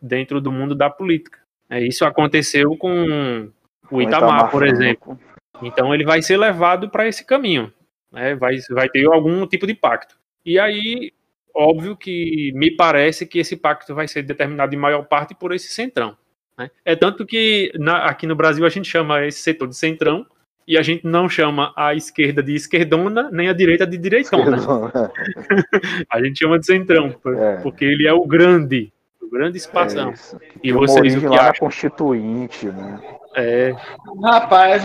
dentro 0.02 0.42
do 0.42 0.52
mundo 0.52 0.76
da 0.76 0.90
política. 0.90 1.40
É, 1.70 1.82
isso 1.82 2.04
aconteceu 2.04 2.76
com 2.76 3.50
o 3.90 4.02
Itamar, 4.02 4.52
por 4.52 4.68
exemplo. 4.68 5.18
Então 5.64 5.94
ele 5.96 6.04
vai 6.04 6.22
ser 6.22 6.36
levado 6.36 6.90
para 6.90 7.08
esse 7.08 7.26
caminho, 7.26 7.72
né? 8.12 8.36
vai, 8.36 8.58
vai 8.72 8.90
ter 8.90 9.06
algum 9.08 9.48
tipo 9.48 9.66
de 9.66 9.74
pacto. 9.74 10.20
E 10.46 10.60
aí, 10.60 11.14
óbvio 11.56 11.96
que 11.96 12.52
me 12.56 12.70
parece 12.76 13.26
que 13.26 13.40
esse 13.40 13.56
pacto 13.56 13.96
vai 13.96 14.06
ser 14.06 14.24
determinado 14.24 14.76
em 14.76 14.78
maior 14.78 15.04
parte 15.04 15.34
por 15.34 15.54
esse 15.54 15.70
centrão. 15.70 16.16
Né? 16.58 16.70
É 16.84 16.94
tanto 16.94 17.26
que 17.26 17.72
na, 17.76 18.06
aqui 18.06 18.28
no 18.28 18.36
Brasil 18.36 18.66
a 18.66 18.70
gente 18.70 18.90
chama 18.90 19.26
esse 19.26 19.40
setor 19.40 19.70
de 19.70 19.78
centrão 19.78 20.28
e 20.68 20.78
a 20.78 20.82
gente 20.82 21.06
não 21.06 21.30
chama 21.30 21.72
a 21.76 21.94
esquerda 21.94 22.42
de 22.42 22.56
esquerdona 22.56 23.30
nem 23.32 23.50
a 23.50 23.54
direita 23.54 23.86
de 23.86 23.98
direitona. 23.98 24.58
a 26.10 26.24
gente 26.24 26.40
chama 26.40 26.60
de 26.60 26.66
centrão, 26.66 27.16
é. 27.28 27.58
porque 27.58 27.86
ele 27.86 28.08
é 28.08 28.14
o 28.14 28.26
grande, 28.26 28.92
o 29.22 29.30
grande 29.30 29.58
espação. 29.58 30.12
É 30.12 30.38
e 30.64 30.72
vocês 30.72 31.16
o 31.16 31.20
que 31.20 31.28
lá 31.28 31.50
acham? 31.50 31.68
constituinte, 31.68 32.66
né? 32.68 33.00
É. 33.36 33.76
Rapaz, 34.24 34.84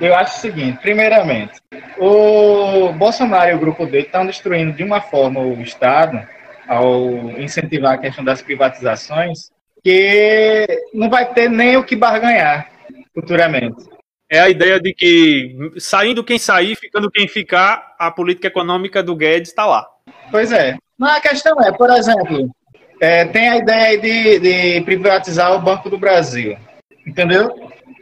eu 0.00 0.14
acho 0.16 0.38
o 0.38 0.40
seguinte, 0.40 0.78
primeiramente, 0.80 1.60
o 1.98 2.92
Bolsonaro 2.94 3.50
e 3.50 3.54
o 3.54 3.58
grupo 3.58 3.84
dele 3.86 4.06
estão 4.06 4.26
destruindo 4.26 4.72
de 4.72 4.82
uma 4.82 5.00
forma 5.00 5.40
o 5.40 5.60
Estado 5.60 6.20
ao 6.66 7.10
incentivar 7.38 7.94
a 7.94 7.98
questão 7.98 8.24
das 8.24 8.40
privatizações 8.40 9.52
que 9.82 10.66
não 10.94 11.10
vai 11.10 11.30
ter 11.34 11.50
nem 11.50 11.76
o 11.76 11.84
que 11.84 11.94
barganhar 11.94 12.70
futuramente. 13.14 13.93
É 14.34 14.40
a 14.40 14.48
ideia 14.48 14.80
de 14.80 14.92
que 14.92 15.54
saindo 15.78 16.24
quem 16.24 16.40
sair, 16.40 16.74
ficando 16.74 17.08
quem 17.08 17.28
ficar, 17.28 17.94
a 17.96 18.10
política 18.10 18.48
econômica 18.48 19.00
do 19.00 19.14
Guedes 19.14 19.50
está 19.50 19.64
lá. 19.64 19.86
Pois 20.28 20.50
é. 20.50 20.76
Mas 20.98 21.18
a 21.18 21.20
questão 21.20 21.62
é, 21.62 21.70
por 21.70 21.88
exemplo, 21.88 22.50
é, 23.00 23.26
tem 23.26 23.48
a 23.48 23.58
ideia 23.58 23.96
de, 23.96 24.40
de 24.40 24.80
privatizar 24.80 25.54
o 25.54 25.60
Banco 25.60 25.88
do 25.88 25.96
Brasil, 25.96 26.56
entendeu? 27.06 27.48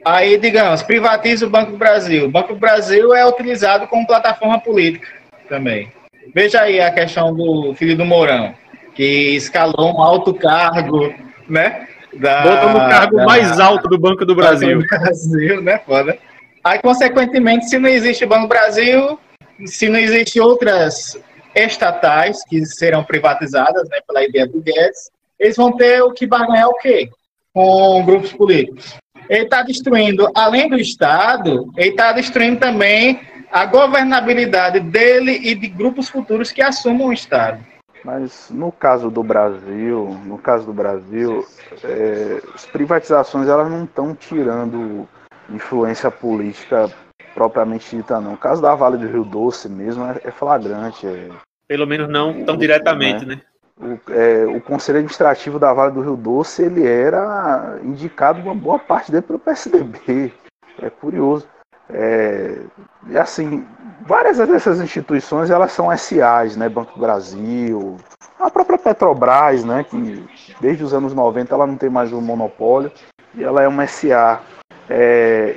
Aí, 0.06 0.38
digamos, 0.38 0.82
privatiza 0.82 1.46
o 1.46 1.50
Banco 1.50 1.72
do 1.72 1.76
Brasil. 1.76 2.24
O 2.24 2.30
Banco 2.30 2.54
do 2.54 2.58
Brasil 2.58 3.14
é 3.14 3.26
utilizado 3.26 3.86
como 3.86 4.06
plataforma 4.06 4.58
política 4.58 5.08
também. 5.50 5.92
Veja 6.34 6.62
aí 6.62 6.80
a 6.80 6.90
questão 6.90 7.34
do 7.34 7.74
filho 7.74 7.94
do 7.94 8.06
Mourão, 8.06 8.54
que 8.94 9.36
escalou 9.36 9.94
um 9.94 10.02
alto 10.02 10.32
cargo 10.32 11.12
né? 11.48 11.88
Da, 12.14 12.72
no 12.72 12.78
cargo 12.78 13.16
da, 13.16 13.24
mais 13.24 13.58
alto 13.58 13.88
do 13.88 13.98
Banco 13.98 14.24
do 14.24 14.34
Brasil. 14.34 14.80
Banco 14.80 14.94
do 14.94 15.00
Brasil, 15.00 15.62
né? 15.62 15.80
Foda. 15.86 16.18
Aí, 16.62 16.78
consequentemente, 16.78 17.68
se 17.68 17.78
não 17.78 17.88
existe 17.88 18.26
Banco 18.26 18.42
do 18.42 18.48
Brasil, 18.48 19.18
se 19.66 19.88
não 19.88 19.98
existe 19.98 20.40
outras 20.40 21.18
estatais 21.54 22.44
que 22.44 22.64
serão 22.64 23.04
privatizadas, 23.04 23.88
né, 23.88 23.98
pela 24.06 24.24
ideia 24.24 24.46
do 24.46 24.60
Guedes, 24.60 25.10
eles 25.38 25.56
vão 25.56 25.72
ter 25.72 26.02
o 26.02 26.12
que 26.12 26.26
barganhar 26.26 26.68
o 26.68 26.78
quê? 26.78 27.10
Com 27.52 28.04
grupos 28.04 28.32
políticos. 28.32 28.94
Ele 29.28 29.44
está 29.44 29.62
destruindo, 29.62 30.30
além 30.34 30.68
do 30.68 30.76
Estado, 30.76 31.72
ele 31.76 31.90
está 31.90 32.12
destruindo 32.12 32.60
também 32.60 33.20
a 33.50 33.66
governabilidade 33.66 34.80
dele 34.80 35.32
e 35.32 35.54
de 35.54 35.68
grupos 35.68 36.08
futuros 36.08 36.50
que 36.50 36.62
assumam 36.62 37.08
o 37.08 37.12
Estado. 37.12 37.64
Mas 38.04 38.50
no 38.50 38.72
caso 38.72 39.10
do 39.10 39.22
Brasil, 39.22 40.18
no 40.24 40.36
caso 40.38 40.66
do 40.66 40.72
Brasil, 40.72 41.46
é, 41.84 42.42
as 42.54 42.66
privatizações 42.66 43.48
elas 43.48 43.70
não 43.70 43.84
estão 43.84 44.14
tirando 44.14 45.08
influência 45.48 46.10
política 46.10 46.90
propriamente 47.34 47.96
dita, 47.96 48.20
não. 48.20 48.34
O 48.34 48.38
caso 48.38 48.60
da 48.60 48.74
Vale 48.74 48.96
do 48.96 49.06
Rio 49.06 49.24
Doce 49.24 49.68
mesmo 49.68 50.04
é, 50.04 50.20
é 50.24 50.30
flagrante. 50.30 51.06
É, 51.06 51.28
Pelo 51.68 51.86
menos 51.86 52.08
não 52.08 52.44
tão 52.44 52.56
diretamente, 52.56 53.24
né? 53.24 53.36
né? 53.36 53.42
O, 53.80 54.12
é, 54.12 54.44
o 54.46 54.60
Conselho 54.60 54.98
Administrativo 54.98 55.58
da 55.58 55.72
Vale 55.72 55.94
do 55.94 56.02
Rio 56.02 56.16
Doce 56.16 56.62
ele 56.62 56.86
era 56.86 57.78
indicado 57.82 58.40
uma 58.40 58.54
boa 58.54 58.78
parte 58.78 59.10
dele 59.10 59.22
para 59.22 59.36
o 59.36 59.40
PSDB. 59.40 60.32
É 60.80 60.90
curioso. 60.90 61.46
É, 61.90 62.62
e 63.08 63.18
assim, 63.18 63.66
várias 64.06 64.38
dessas 64.38 64.80
instituições 64.80 65.50
elas 65.50 65.72
são 65.72 65.96
SAs, 65.96 66.56
né? 66.56 66.68
Banco 66.68 66.94
do 66.94 67.00
Brasil, 67.00 67.96
a 68.38 68.50
própria 68.50 68.78
Petrobras, 68.78 69.64
né? 69.64 69.84
Que 69.84 70.24
desde 70.60 70.84
os 70.84 70.92
anos 70.92 71.14
90 71.14 71.54
ela 71.54 71.66
não 71.66 71.76
tem 71.76 71.90
mais 71.90 72.12
um 72.12 72.20
monopólio 72.20 72.90
e 73.34 73.42
ela 73.42 73.62
é 73.62 73.68
uma 73.68 73.86
SA. 73.86 74.40
É, 74.88 75.56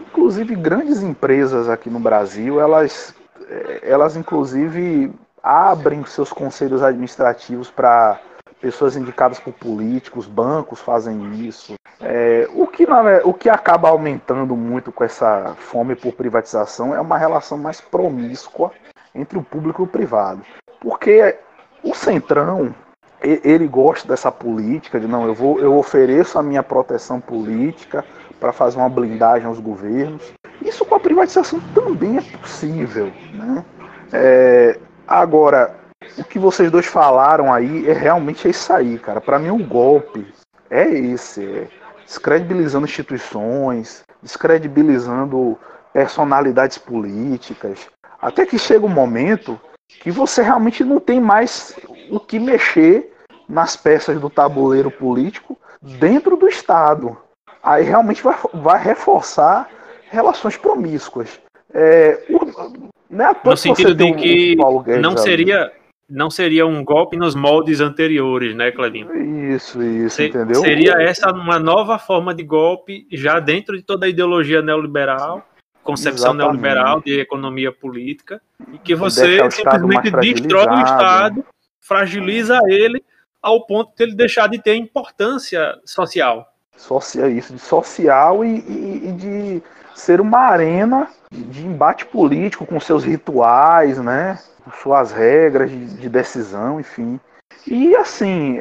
inclusive 0.00 0.54
grandes 0.54 1.02
empresas 1.02 1.68
aqui 1.68 1.88
no 1.88 1.98
Brasil, 1.98 2.60
elas, 2.60 3.14
é, 3.48 3.80
elas 3.82 4.16
inclusive 4.16 5.12
abrem 5.42 6.04
seus 6.04 6.32
conselhos 6.32 6.82
administrativos 6.82 7.70
para 7.70 8.20
pessoas 8.60 8.96
indicadas 8.96 9.40
por 9.40 9.52
políticos, 9.52 10.26
bancos 10.26 10.80
fazem 10.80 11.46
isso. 11.46 11.74
É, 12.00 12.48
o, 12.54 12.66
que, 12.66 12.86
o 13.24 13.34
que 13.34 13.48
acaba 13.48 13.88
aumentando 13.88 14.54
muito 14.56 14.92
com 14.92 15.04
essa 15.04 15.54
fome 15.58 15.94
por 15.94 16.12
privatização 16.12 16.94
é 16.94 17.00
uma 17.00 17.18
relação 17.18 17.58
mais 17.58 17.80
promíscua 17.80 18.72
entre 19.14 19.38
o 19.38 19.42
público 19.42 19.82
e 19.82 19.84
o 19.84 19.88
privado. 19.88 20.42
Porque 20.80 21.36
o 21.82 21.94
Centrão, 21.94 22.74
ele 23.22 23.66
gosta 23.66 24.08
dessa 24.08 24.30
política 24.30 25.00
de 25.00 25.06
não, 25.06 25.26
eu 25.26 25.34
vou, 25.34 25.58
eu 25.58 25.76
ofereço 25.76 26.38
a 26.38 26.42
minha 26.42 26.62
proteção 26.62 27.20
política 27.20 28.04
para 28.38 28.52
fazer 28.52 28.78
uma 28.78 28.88
blindagem 28.88 29.46
aos 29.46 29.60
governos. 29.60 30.32
Isso 30.62 30.84
com 30.84 30.94
a 30.94 31.00
privatização 31.00 31.60
também 31.74 32.18
é 32.18 32.38
possível, 32.38 33.12
né? 33.34 33.64
É, 34.12 34.78
agora, 35.06 35.74
o 36.18 36.24
que 36.24 36.38
vocês 36.38 36.70
dois 36.70 36.86
falaram 36.86 37.52
aí 37.52 37.88
é 37.88 37.92
realmente 37.92 38.46
é 38.46 38.50
isso 38.50 38.72
aí, 38.72 38.98
cara. 38.98 39.20
Para 39.20 39.38
mim, 39.38 39.50
o 39.50 39.58
golpe 39.58 40.26
é 40.70 40.88
esse: 40.88 41.44
é 41.44 41.68
descredibilizando 42.04 42.86
instituições, 42.86 44.02
descredibilizando 44.22 45.58
personalidades 45.92 46.78
políticas, 46.78 47.86
até 48.20 48.46
que 48.46 48.58
chega 48.58 48.86
um 48.86 48.88
momento 48.88 49.60
que 50.00 50.10
você 50.10 50.42
realmente 50.42 50.84
não 50.84 51.00
tem 51.00 51.20
mais 51.20 51.76
o 52.10 52.20
que 52.20 52.38
mexer 52.38 53.12
nas 53.48 53.76
peças 53.76 54.20
do 54.20 54.30
tabuleiro 54.30 54.90
político 54.90 55.58
dentro 55.82 56.36
do 56.36 56.48
Estado. 56.48 57.16
Aí 57.62 57.84
realmente 57.84 58.22
vai, 58.22 58.36
vai 58.54 58.82
reforçar 58.82 59.68
relações 60.08 60.56
promíscuas. 60.56 61.40
É, 61.74 62.24
o, 62.30 63.20
é 63.20 63.36
no 63.44 63.56
sentido 63.56 63.94
de 63.94 64.12
que 64.14 64.56
não 65.00 65.16
seria, 65.16 65.72
não 66.10 66.28
seria 66.28 66.66
um 66.66 66.84
golpe 66.84 67.16
nos 67.16 67.34
moldes 67.34 67.80
anteriores, 67.80 68.54
né, 68.54 68.72
Clebinho? 68.72 69.54
Isso, 69.54 69.80
isso, 69.82 70.16
Se, 70.16 70.26
entendeu? 70.26 70.60
Seria 70.60 70.94
essa 71.00 71.30
uma 71.30 71.58
nova 71.58 71.98
forma 71.98 72.34
de 72.34 72.42
golpe 72.42 73.06
já 73.12 73.38
dentro 73.38 73.76
de 73.76 73.82
toda 73.82 74.06
a 74.06 74.08
ideologia 74.08 74.60
neoliberal, 74.60 75.46
concepção 75.84 76.34
Exatamente. 76.34 76.60
neoliberal 76.60 77.00
de 77.00 77.20
economia 77.20 77.70
política, 77.70 78.42
e 78.72 78.78
que 78.78 78.94
você 78.94 79.38
simplesmente 79.50 80.10
destrói 80.10 80.66
o 80.66 80.82
Estado, 80.82 81.44
fragiliza 81.80 82.58
ele 82.68 83.02
ao 83.40 83.64
ponto 83.64 83.96
de 83.96 84.02
ele 84.02 84.14
deixar 84.14 84.48
de 84.48 84.60
ter 84.60 84.74
importância 84.74 85.78
social. 85.84 86.52
Social, 86.76 87.30
isso, 87.30 87.54
de 87.54 87.60
social 87.60 88.44
e, 88.44 88.58
e, 88.58 89.08
e 89.08 89.12
de 89.12 89.62
ser 89.94 90.20
uma 90.20 90.38
arena 90.38 91.08
de 91.32 91.64
embate 91.64 92.04
político 92.06 92.66
com 92.66 92.80
seus 92.80 93.04
rituais, 93.04 93.98
né? 93.98 94.38
suas 94.82 95.12
regras 95.12 95.70
de, 95.70 95.86
de 95.96 96.08
decisão, 96.08 96.80
enfim. 96.80 97.18
E 97.66 97.94
assim, 97.96 98.58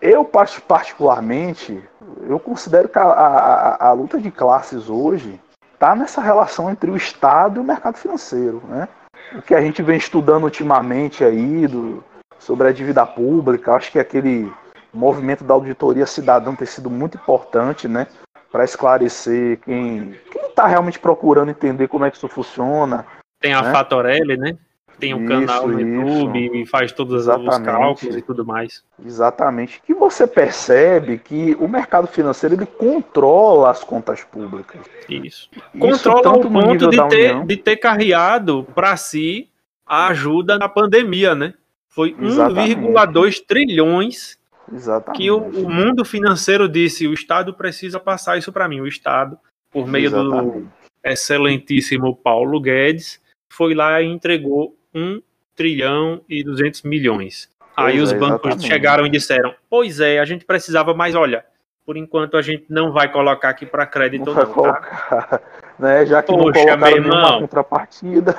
eu 0.00 0.24
particularmente, 0.24 1.82
eu 2.28 2.38
considero 2.38 2.88
que 2.88 2.98
a, 2.98 3.02
a, 3.02 3.88
a 3.88 3.92
luta 3.92 4.20
de 4.20 4.30
classes 4.30 4.88
hoje 4.88 5.40
está 5.74 5.94
nessa 5.94 6.20
relação 6.20 6.70
entre 6.70 6.90
o 6.90 6.96
Estado 6.96 7.58
e 7.58 7.60
o 7.60 7.64
mercado 7.64 7.96
financeiro, 7.96 8.62
né? 8.68 8.88
O 9.34 9.42
que 9.42 9.54
a 9.54 9.60
gente 9.60 9.82
vem 9.82 9.96
estudando 9.96 10.44
ultimamente 10.44 11.24
aí 11.24 11.66
do, 11.66 12.02
sobre 12.38 12.68
a 12.68 12.72
dívida 12.72 13.04
pública, 13.04 13.74
acho 13.74 13.90
que 13.90 13.98
aquele 13.98 14.52
movimento 14.92 15.44
da 15.44 15.54
auditoria 15.54 16.06
cidadã 16.06 16.54
tem 16.54 16.66
sido 16.66 16.88
muito 16.88 17.16
importante, 17.16 17.88
né? 17.88 18.06
Para 18.50 18.64
esclarecer 18.64 19.58
quem 19.60 20.14
está 20.48 20.66
realmente 20.66 20.98
procurando 20.98 21.50
entender 21.50 21.88
como 21.88 22.04
é 22.04 22.10
que 22.10 22.16
isso 22.16 22.28
funciona. 22.28 23.06
Tem 23.40 23.52
a 23.52 23.62
né? 23.62 23.72
Fatorelli, 23.72 24.36
né? 24.36 24.56
tem 24.98 25.14
um 25.14 25.24
isso, 25.24 25.46
canal 25.46 25.68
no 25.68 25.80
YouTube 25.80 26.46
isso. 26.46 26.56
e 26.56 26.66
faz 26.66 26.92
todos 26.92 27.22
Exatamente. 27.22 27.50
os 27.50 27.58
cálculos 27.58 28.16
e 28.16 28.22
tudo 28.22 28.44
mais. 28.44 28.82
Exatamente. 29.04 29.80
Que 29.84 29.94
você 29.94 30.26
percebe 30.26 31.18
que 31.18 31.56
o 31.60 31.68
mercado 31.68 32.06
financeiro 32.06 32.54
ele 32.54 32.66
controla 32.66 33.70
as 33.70 33.84
contas 33.84 34.24
públicas. 34.24 34.80
Isso. 35.08 35.48
isso 35.50 35.50
controla 35.78 36.38
o 36.38 36.50
ponto 36.50 36.88
de 36.88 37.08
ter, 37.08 37.44
de 37.44 37.56
ter 37.56 37.76
carreado 37.76 38.66
para 38.74 38.96
si 38.96 39.48
a 39.86 40.08
ajuda 40.08 40.58
na 40.58 40.68
pandemia, 40.68 41.34
né? 41.34 41.54
Foi 41.88 42.14
1,2 42.14 43.42
trilhões 43.46 44.38
Exatamente. 44.72 45.22
que 45.22 45.30
o, 45.30 45.38
o, 45.38 45.70
mundo 45.70 46.04
financeiro 46.04 46.68
disse: 46.68 47.06
o 47.06 47.12
Estado 47.12 47.54
precisa 47.54 48.00
passar 48.00 48.36
isso 48.38 48.52
para 48.52 48.68
mim. 48.68 48.80
O 48.80 48.86
Estado, 48.86 49.38
por 49.70 49.86
meio 49.86 50.06
Exatamente. 50.06 50.58
do 50.60 50.72
excelentíssimo 51.04 52.16
Paulo 52.16 52.60
Guedes, 52.60 53.20
foi 53.48 53.74
lá 53.74 54.00
e 54.02 54.06
entregou 54.06 54.76
1 54.94 55.22
trilhão 55.54 56.20
e 56.28 56.42
200 56.42 56.82
milhões. 56.82 57.48
Pois 57.74 57.88
Aí 57.88 58.00
os 58.00 58.12
é, 58.12 58.18
bancos 58.18 58.46
exatamente. 58.46 58.66
chegaram 58.66 59.06
e 59.06 59.10
disseram: 59.10 59.54
Pois 59.68 60.00
é, 60.00 60.18
a 60.18 60.24
gente 60.24 60.44
precisava, 60.44 60.94
mas 60.94 61.14
olha, 61.14 61.44
por 61.84 61.96
enquanto 61.96 62.36
a 62.36 62.42
gente 62.42 62.66
não 62.68 62.92
vai 62.92 63.10
colocar 63.10 63.50
aqui 63.50 63.64
para 63.64 63.86
crédito, 63.86 64.26
não. 64.26 64.34
não 64.34 64.62
tá? 64.62 65.40
né? 65.78 66.04
Já 66.04 66.22
que 66.22 66.32
Poxa, 66.32 66.44
não 66.44 66.52
colocaram 66.52 67.00
nenhuma 67.00 67.38
contrapartida. 67.40 68.34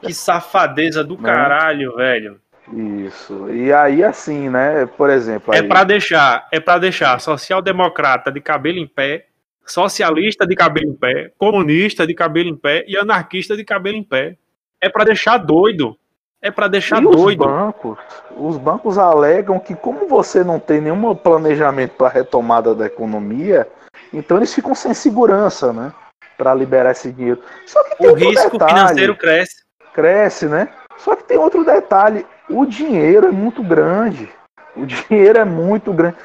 Que 0.00 0.12
safadeza 0.12 1.04
do 1.04 1.16
né? 1.20 1.22
caralho, 1.22 1.94
velho. 1.96 2.40
Isso. 2.72 3.50
E 3.50 3.72
aí, 3.72 4.02
assim, 4.02 4.48
né? 4.48 4.86
Por 4.86 5.10
exemplo. 5.10 5.52
É 5.54 5.58
aí... 5.58 5.64
É 5.64 5.68
para 5.68 5.84
deixar, 5.84 6.48
é 6.50 6.58
para 6.58 6.78
deixar 6.78 7.20
social-democrata 7.20 8.32
de 8.32 8.40
cabelo 8.40 8.78
em 8.78 8.86
pé, 8.86 9.26
socialista 9.66 10.46
de 10.46 10.54
cabelo 10.54 10.88
em 10.88 10.94
pé, 10.94 11.30
comunista 11.36 12.06
de 12.06 12.14
cabelo 12.14 12.48
em 12.48 12.56
pé 12.56 12.84
e 12.88 12.96
anarquista 12.96 13.56
de 13.56 13.64
cabelo 13.64 13.96
em 13.96 14.02
pé. 14.02 14.36
É 14.80 14.88
para 14.88 15.04
deixar 15.04 15.36
doido. 15.36 15.96
É 16.40 16.50
para 16.50 16.66
deixar 16.66 17.00
e 17.00 17.04
doido. 17.04 17.44
Os 17.44 17.50
bancos, 17.50 17.98
os 18.36 18.56
bancos 18.56 18.98
alegam 18.98 19.60
que 19.60 19.76
como 19.76 20.08
você 20.08 20.42
não 20.42 20.58
tem 20.58 20.80
nenhum 20.80 21.14
planejamento 21.14 21.92
para 21.92 22.08
retomada 22.08 22.74
da 22.74 22.86
economia, 22.86 23.68
então 24.12 24.38
eles 24.38 24.52
ficam 24.52 24.74
sem 24.74 24.92
segurança, 24.92 25.72
né? 25.72 25.92
Para 26.36 26.52
liberar 26.52 26.90
esse 26.90 27.12
dinheiro. 27.12 27.40
Só 27.64 27.84
que 27.84 28.06
o 28.06 28.14
risco 28.14 28.58
detalhe, 28.58 28.72
financeiro 28.72 29.16
cresce. 29.16 29.62
Cresce, 29.94 30.46
né? 30.46 30.68
Só 30.98 31.14
que 31.14 31.22
tem 31.22 31.38
outro 31.38 31.64
detalhe: 31.64 32.26
o 32.52 32.66
dinheiro 32.66 33.28
é 33.28 33.30
muito 33.30 33.62
grande. 33.62 34.28
O 34.76 34.84
dinheiro 34.86 35.38
é 35.38 35.44
muito 35.44 35.92
grande. 35.92 36.16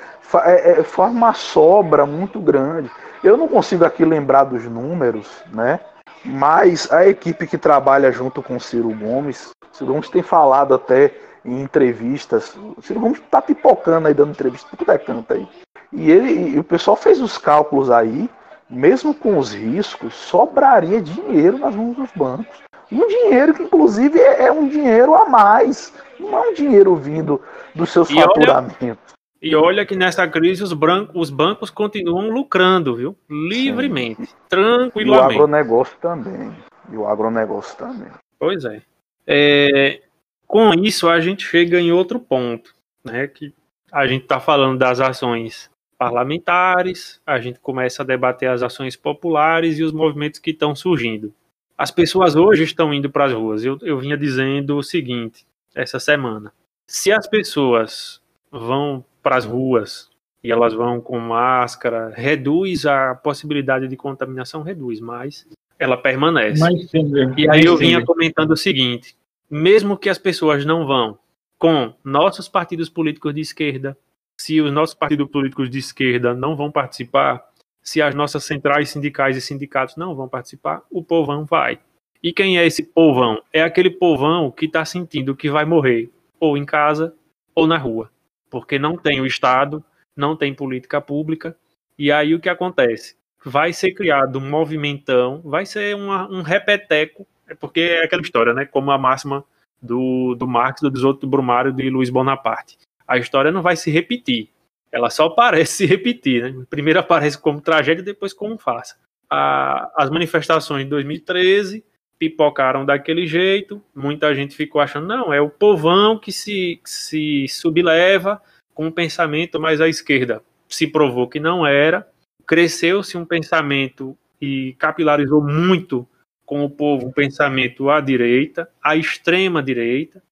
É, 0.43 0.71
é, 0.71 0.83
forma 0.83 1.13
uma 1.13 1.33
sobra 1.33 2.05
muito 2.05 2.39
grande. 2.39 2.91
Eu 3.23 3.37
não 3.37 3.47
consigo 3.47 3.85
aqui 3.85 4.03
lembrar 4.03 4.43
dos 4.43 4.65
números, 4.65 5.43
né? 5.53 5.79
Mas 6.23 6.91
a 6.91 7.07
equipe 7.07 7.47
que 7.47 7.57
trabalha 7.57 8.11
junto 8.11 8.41
com 8.41 8.57
o 8.57 8.59
Ciro 8.59 8.89
Gomes, 8.93 9.51
Ciro 9.71 9.91
Gomes 9.91 10.09
tem 10.09 10.21
falado 10.21 10.73
até 10.73 11.13
em 11.45 11.61
entrevistas, 11.61 12.57
o 12.75 12.81
Ciro 12.81 12.99
Gomes 12.99 13.21
tá 13.31 13.41
pipocando 13.41 14.07
aí, 14.07 14.13
dando 14.13 14.31
entrevista, 14.31 14.67
tudo 14.75 14.91
é 14.91 14.97
canto 14.97 15.33
aí. 15.33 15.47
E, 15.93 16.11
ele, 16.11 16.55
e 16.55 16.59
o 16.59 16.63
pessoal 16.63 16.97
fez 16.97 17.21
os 17.21 17.37
cálculos 17.37 17.89
aí, 17.89 18.29
mesmo 18.69 19.13
com 19.13 19.37
os 19.37 19.53
riscos, 19.53 20.13
sobraria 20.13 21.01
dinheiro 21.01 21.57
nas 21.57 21.73
mãos 21.73 21.95
dos 21.95 22.09
bancos. 22.13 22.66
Um 22.91 23.07
dinheiro 23.07 23.53
que, 23.53 23.63
inclusive, 23.63 24.19
é, 24.19 24.45
é 24.45 24.51
um 24.51 24.67
dinheiro 24.67 25.13
a 25.13 25.27
mais, 25.27 25.93
não 26.19 26.37
é 26.37 26.49
um 26.49 26.53
dinheiro 26.53 26.95
vindo 26.95 27.41
dos 27.75 27.91
seus 27.91 28.09
e 28.09 28.15
faturamentos. 28.15 28.81
Olha, 28.81 28.97
e 29.41 29.55
olha 29.55 29.85
que 29.85 29.95
nessa 29.95 30.27
crise 30.27 30.63
os, 30.63 30.73
brancos, 30.73 31.15
os 31.15 31.29
bancos 31.29 31.69
continuam 31.69 32.29
lucrando, 32.29 32.95
viu? 32.95 33.15
Livremente, 33.29 34.25
Sim. 34.25 34.35
tranquilamente. 34.49 35.35
E 35.35 35.37
o 35.37 35.43
agronegócio 35.43 35.97
também. 35.99 36.55
E 36.91 36.97
o 36.97 37.07
agronegócio 37.07 37.77
também. 37.77 38.09
Pois 38.39 38.65
é. 38.65 38.81
é. 39.27 40.01
Com 40.47 40.73
isso, 40.73 41.09
a 41.09 41.19
gente 41.19 41.45
chega 41.45 41.79
em 41.79 41.91
outro 41.91 42.19
ponto, 42.19 42.73
né? 43.03 43.27
Que 43.27 43.53
a 43.91 44.07
gente 44.07 44.23
está 44.23 44.39
falando 44.39 44.77
das 44.77 44.99
ações 44.99 45.69
parlamentares, 45.97 47.19
a 47.25 47.39
gente 47.39 47.59
começa 47.59 48.03
a 48.03 48.05
debater 48.05 48.49
as 48.49 48.61
ações 48.61 48.95
populares 48.95 49.77
e 49.79 49.83
os 49.83 49.91
movimentos 49.91 50.39
que 50.39 50.51
estão 50.51 50.75
surgindo. 50.75 51.33
As 51.77 51.91
pessoas 51.91 52.35
hoje 52.35 52.63
estão 52.63 52.93
indo 52.93 53.09
para 53.09 53.25
as 53.25 53.33
ruas. 53.33 53.63
Eu, 53.63 53.77
eu 53.81 53.99
vinha 53.99 54.17
dizendo 54.17 54.77
o 54.77 54.83
seguinte 54.83 55.45
essa 55.75 55.99
semana: 55.99 56.51
se 56.87 57.11
as 57.11 57.27
pessoas 57.27 58.19
vão 58.51 59.05
para 59.21 59.37
as 59.37 59.45
ruas 59.45 60.09
e 60.43 60.51
elas 60.51 60.73
vão 60.73 60.99
com 60.99 61.19
máscara, 61.19 62.11
reduz 62.15 62.85
a 62.85 63.13
possibilidade 63.13 63.87
de 63.87 63.95
contaminação, 63.95 64.63
reduz, 64.63 64.99
mas 64.99 65.45
ela 65.77 65.97
permanece. 65.97 66.59
Mas, 66.59 66.89
e 67.37 67.49
aí 67.49 67.65
eu 67.65 67.77
vinha 67.77 68.03
comentando 68.03 68.51
o 68.51 68.57
seguinte: 68.57 69.15
mesmo 69.49 69.97
que 69.97 70.09
as 70.09 70.17
pessoas 70.17 70.65
não 70.65 70.87
vão 70.87 71.19
com 71.59 71.93
nossos 72.03 72.47
partidos 72.47 72.89
políticos 72.89 73.33
de 73.33 73.41
esquerda, 73.41 73.97
se 74.39 74.61
os 74.61 74.71
nossos 74.71 74.95
partidos 74.95 75.29
políticos 75.29 75.69
de 75.69 75.79
esquerda 75.79 76.33
não 76.33 76.55
vão 76.55 76.71
participar, 76.71 77.43
se 77.87 78.01
as 78.01 78.13
nossas 78.13 78.43
centrais 78.43 78.89
sindicais 78.89 79.37
e 79.37 79.41
sindicatos 79.41 79.95
não 79.95 80.13
vão 80.13 80.27
participar, 80.27 80.81
o 80.91 81.01
povão 81.01 81.45
vai. 81.45 81.79
E 82.21 82.33
quem 82.33 82.59
é 82.59 82.67
esse 82.67 82.83
povão? 82.83 83.41
É 83.53 83.61
aquele 83.61 83.89
povão 83.89 84.51
que 84.51 84.65
está 84.65 84.83
sentindo 84.83 85.33
que 85.33 85.49
vai 85.49 85.63
morrer, 85.63 86.09
ou 86.37 86.57
em 86.57 86.65
casa, 86.65 87.15
ou 87.55 87.65
na 87.65 87.77
rua. 87.77 88.11
Porque 88.49 88.77
não 88.77 88.97
tem 88.97 89.21
o 89.21 89.25
Estado, 89.25 89.81
não 90.13 90.35
tem 90.35 90.53
política 90.53 90.99
pública. 90.99 91.55
E 91.97 92.11
aí 92.11 92.35
o 92.35 92.41
que 92.41 92.49
acontece? 92.49 93.15
Vai 93.45 93.71
ser 93.71 93.93
criado 93.93 94.37
um 94.37 94.49
movimentão, 94.49 95.39
vai 95.45 95.65
ser 95.65 95.95
uma, 95.95 96.29
um 96.29 96.41
repeteco, 96.41 97.25
é 97.47 97.55
porque 97.55 97.79
é 97.79 98.03
aquela 98.03 98.21
história, 98.21 98.53
né? 98.53 98.65
Como 98.65 98.91
a 98.91 98.97
máxima 98.97 99.45
do, 99.81 100.35
do 100.35 100.45
Marx, 100.45 100.81
do 100.81 100.91
Desoto 100.91 101.21
do 101.21 101.27
Brumário 101.27 101.71
de 101.71 101.89
Luiz 101.89 102.09
Bonaparte. 102.09 102.77
A 103.07 103.17
história 103.17 103.49
não 103.49 103.61
vai 103.61 103.77
se 103.77 103.89
repetir 103.89 104.49
ela 104.91 105.09
só 105.09 105.29
parece 105.29 105.73
se 105.73 105.85
repetir, 105.85 106.43
né? 106.43 106.65
Primeiro 106.69 106.99
aparece 106.99 107.37
como 107.37 107.61
tragédia, 107.61 108.03
depois 108.03 108.33
como 108.33 108.57
farsa. 108.57 108.95
A, 109.29 109.91
as 109.95 110.09
manifestações 110.09 110.83
de 110.83 110.89
2013 110.89 111.83
pipocaram 112.17 112.85
daquele 112.85 113.27
jeito, 113.27 113.81
muita 113.95 114.33
gente 114.33 114.55
ficou 114.55 114.81
achando, 114.81 115.07
não, 115.07 115.31
é 115.31 115.39
o 115.39 115.49
povão 115.49 116.17
que 116.17 116.31
se, 116.31 116.79
que 116.83 116.89
se 116.89 117.47
subleva 117.47 118.41
com 118.73 118.87
um 118.87 118.91
pensamento 118.91 119.59
mais 119.59 119.79
à 119.81 119.87
esquerda. 119.87 120.41
Se 120.67 120.87
provou 120.87 121.27
que 121.27 121.39
não 121.39 121.65
era, 121.65 122.07
cresceu-se 122.45 123.17
um 123.17 123.25
pensamento 123.25 124.17
e 124.41 124.73
capilarizou 124.79 125.43
muito 125.43 126.07
com 126.45 126.63
o 126.63 126.69
povo 126.69 127.07
um 127.07 127.11
pensamento 127.11 127.89
à 127.89 127.99
direita, 127.99 128.69
à 128.81 128.95
extrema 128.95 129.61
direita, 129.61 130.23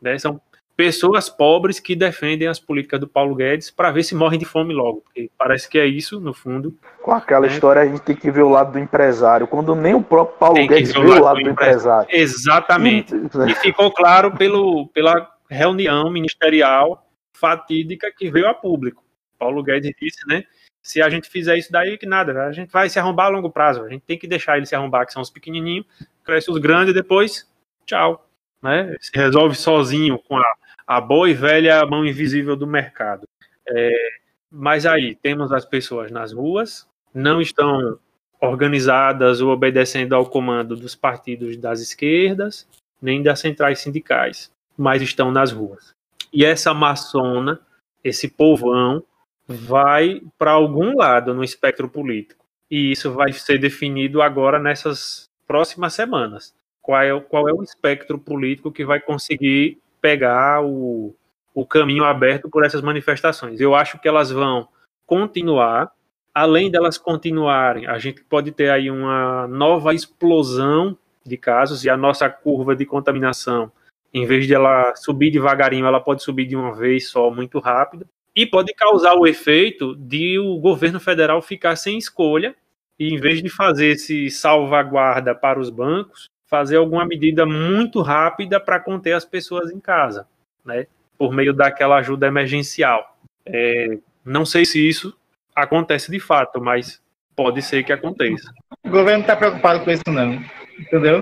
né? 0.00 0.18
São 0.18 0.40
pessoas 0.76 1.28
pobres 1.28 1.78
que 1.78 1.94
defendem 1.94 2.48
as 2.48 2.58
políticas 2.58 2.98
do 2.98 3.06
Paulo 3.06 3.34
Guedes 3.34 3.70
para 3.70 3.90
ver 3.90 4.02
se 4.02 4.14
morrem 4.14 4.38
de 4.38 4.44
fome 4.44 4.72
logo. 4.72 5.02
Porque 5.02 5.30
parece 5.36 5.68
que 5.68 5.78
é 5.78 5.86
isso, 5.86 6.20
no 6.20 6.32
fundo. 6.32 6.76
Com 7.02 7.12
aquela 7.12 7.46
né? 7.46 7.52
história, 7.52 7.82
a 7.82 7.86
gente 7.86 8.00
tem 8.00 8.16
que 8.16 8.30
ver 8.30 8.42
o 8.42 8.48
lado 8.48 8.72
do 8.72 8.78
empresário, 8.78 9.46
quando 9.46 9.74
nem 9.74 9.94
o 9.94 10.02
próprio 10.02 10.38
Paulo 10.38 10.66
Guedes 10.66 10.92
vê 10.92 10.98
o 10.98 11.08
lado, 11.08 11.24
lado 11.24 11.38
do, 11.38 11.44
do 11.44 11.50
empresário. 11.50 12.08
Exatamente. 12.10 13.14
E 13.48 13.54
ficou 13.56 13.90
claro 13.90 14.32
pelo, 14.32 14.88
pela 14.88 15.30
reunião 15.48 16.10
ministerial 16.10 17.06
fatídica 17.32 18.10
que 18.16 18.30
veio 18.30 18.48
a 18.48 18.54
público. 18.54 19.02
Paulo 19.38 19.62
Guedes 19.62 19.92
disse, 20.00 20.26
né? 20.26 20.44
Se 20.80 21.00
a 21.00 21.08
gente 21.08 21.28
fizer 21.28 21.56
isso 21.56 21.70
daí, 21.70 21.96
que 21.96 22.06
nada, 22.06 22.44
a 22.44 22.52
gente 22.52 22.70
vai 22.70 22.88
se 22.88 22.98
arrombar 22.98 23.26
a 23.26 23.28
longo 23.28 23.50
prazo. 23.50 23.84
A 23.84 23.88
gente 23.88 24.02
tem 24.02 24.18
que 24.18 24.26
deixar 24.26 24.56
ele 24.56 24.66
se 24.66 24.74
arrombar, 24.74 25.06
que 25.06 25.12
são 25.12 25.22
os 25.22 25.30
pequenininhos, 25.30 25.86
cresce 26.24 26.50
os 26.50 26.58
grandes, 26.58 26.92
depois, 26.92 27.48
tchau. 27.86 28.26
Né? 28.62 28.96
Se 29.00 29.10
resolve 29.14 29.54
sozinho 29.54 30.18
com 30.18 30.36
a 30.36 30.44
a 30.86 31.00
boa 31.00 31.28
e 31.28 31.34
velha 31.34 31.84
mão 31.86 32.04
invisível 32.04 32.56
do 32.56 32.66
mercado. 32.66 33.26
É, 33.66 33.90
mas 34.50 34.84
aí 34.84 35.14
temos 35.14 35.52
as 35.52 35.64
pessoas 35.64 36.10
nas 36.10 36.32
ruas, 36.32 36.86
não 37.14 37.40
estão 37.40 37.98
organizadas 38.40 39.40
ou 39.40 39.50
obedecendo 39.50 40.14
ao 40.14 40.26
comando 40.26 40.76
dos 40.76 40.94
partidos 40.94 41.56
das 41.56 41.80
esquerdas, 41.80 42.68
nem 43.00 43.22
das 43.22 43.40
centrais 43.40 43.78
sindicais, 43.78 44.50
mas 44.76 45.00
estão 45.00 45.30
nas 45.30 45.52
ruas. 45.52 45.94
E 46.32 46.44
essa 46.44 46.74
maçona, 46.74 47.60
esse 48.02 48.28
povão, 48.28 49.02
vai 49.46 50.20
para 50.38 50.52
algum 50.52 50.96
lado 50.96 51.34
no 51.34 51.44
espectro 51.44 51.88
político. 51.88 52.44
E 52.70 52.90
isso 52.90 53.12
vai 53.12 53.32
ser 53.32 53.58
definido 53.58 54.22
agora 54.22 54.58
nessas 54.58 55.28
próximas 55.46 55.94
semanas. 55.94 56.54
Qual 56.82 57.00
é, 57.00 57.20
qual 57.20 57.48
é 57.48 57.52
o 57.52 57.62
espectro 57.62 58.18
político 58.18 58.72
que 58.72 58.84
vai 58.84 59.00
conseguir 59.00 59.78
pegar 60.02 60.62
o, 60.64 61.14
o 61.54 61.64
caminho 61.64 62.04
aberto 62.04 62.50
por 62.50 62.64
essas 62.64 62.82
manifestações. 62.82 63.60
Eu 63.60 63.74
acho 63.74 63.98
que 64.00 64.08
elas 64.08 64.30
vão 64.30 64.68
continuar. 65.06 65.92
Além 66.34 66.70
delas 66.70 66.96
continuarem, 66.96 67.86
a 67.86 67.98
gente 67.98 68.24
pode 68.24 68.52
ter 68.52 68.70
aí 68.70 68.90
uma 68.90 69.46
nova 69.46 69.94
explosão 69.94 70.96
de 71.24 71.36
casos 71.36 71.84
e 71.84 71.90
a 71.90 71.96
nossa 71.96 72.28
curva 72.28 72.74
de 72.74 72.86
contaminação, 72.86 73.70
em 74.14 74.24
vez 74.24 74.46
de 74.46 74.54
ela 74.54 74.94
subir 74.96 75.30
devagarinho, 75.30 75.86
ela 75.86 76.00
pode 76.00 76.22
subir 76.22 76.46
de 76.46 76.56
uma 76.56 76.74
vez 76.74 77.08
só, 77.08 77.30
muito 77.30 77.58
rápido. 77.58 78.06
E 78.34 78.46
pode 78.46 78.72
causar 78.72 79.14
o 79.14 79.26
efeito 79.26 79.94
de 79.94 80.38
o 80.38 80.58
governo 80.58 80.98
federal 80.98 81.42
ficar 81.42 81.76
sem 81.76 81.98
escolha 81.98 82.56
e, 82.98 83.12
em 83.12 83.18
vez 83.18 83.42
de 83.42 83.50
fazer 83.50 83.88
esse 83.88 84.30
salvaguarda 84.30 85.34
para 85.34 85.60
os 85.60 85.68
bancos, 85.68 86.30
fazer 86.52 86.76
alguma 86.76 87.06
medida 87.06 87.46
muito 87.46 88.02
rápida 88.02 88.60
para 88.60 88.78
conter 88.78 89.14
as 89.14 89.24
pessoas 89.24 89.70
em 89.70 89.80
casa, 89.80 90.28
né? 90.62 90.86
Por 91.16 91.32
meio 91.32 91.54
daquela 91.54 91.96
ajuda 91.96 92.26
emergencial. 92.26 93.16
É, 93.46 93.96
não 94.22 94.44
sei 94.44 94.66
se 94.66 94.86
isso 94.86 95.16
acontece 95.56 96.10
de 96.10 96.20
fato, 96.20 96.60
mas 96.60 97.00
pode 97.34 97.62
ser 97.62 97.82
que 97.84 97.92
aconteça. 97.92 98.52
O 98.84 98.90
governo 98.90 99.22
está 99.22 99.34
preocupado 99.34 99.82
com 99.82 99.90
isso, 99.90 100.02
não. 100.08 100.44
Entendeu? 100.78 101.20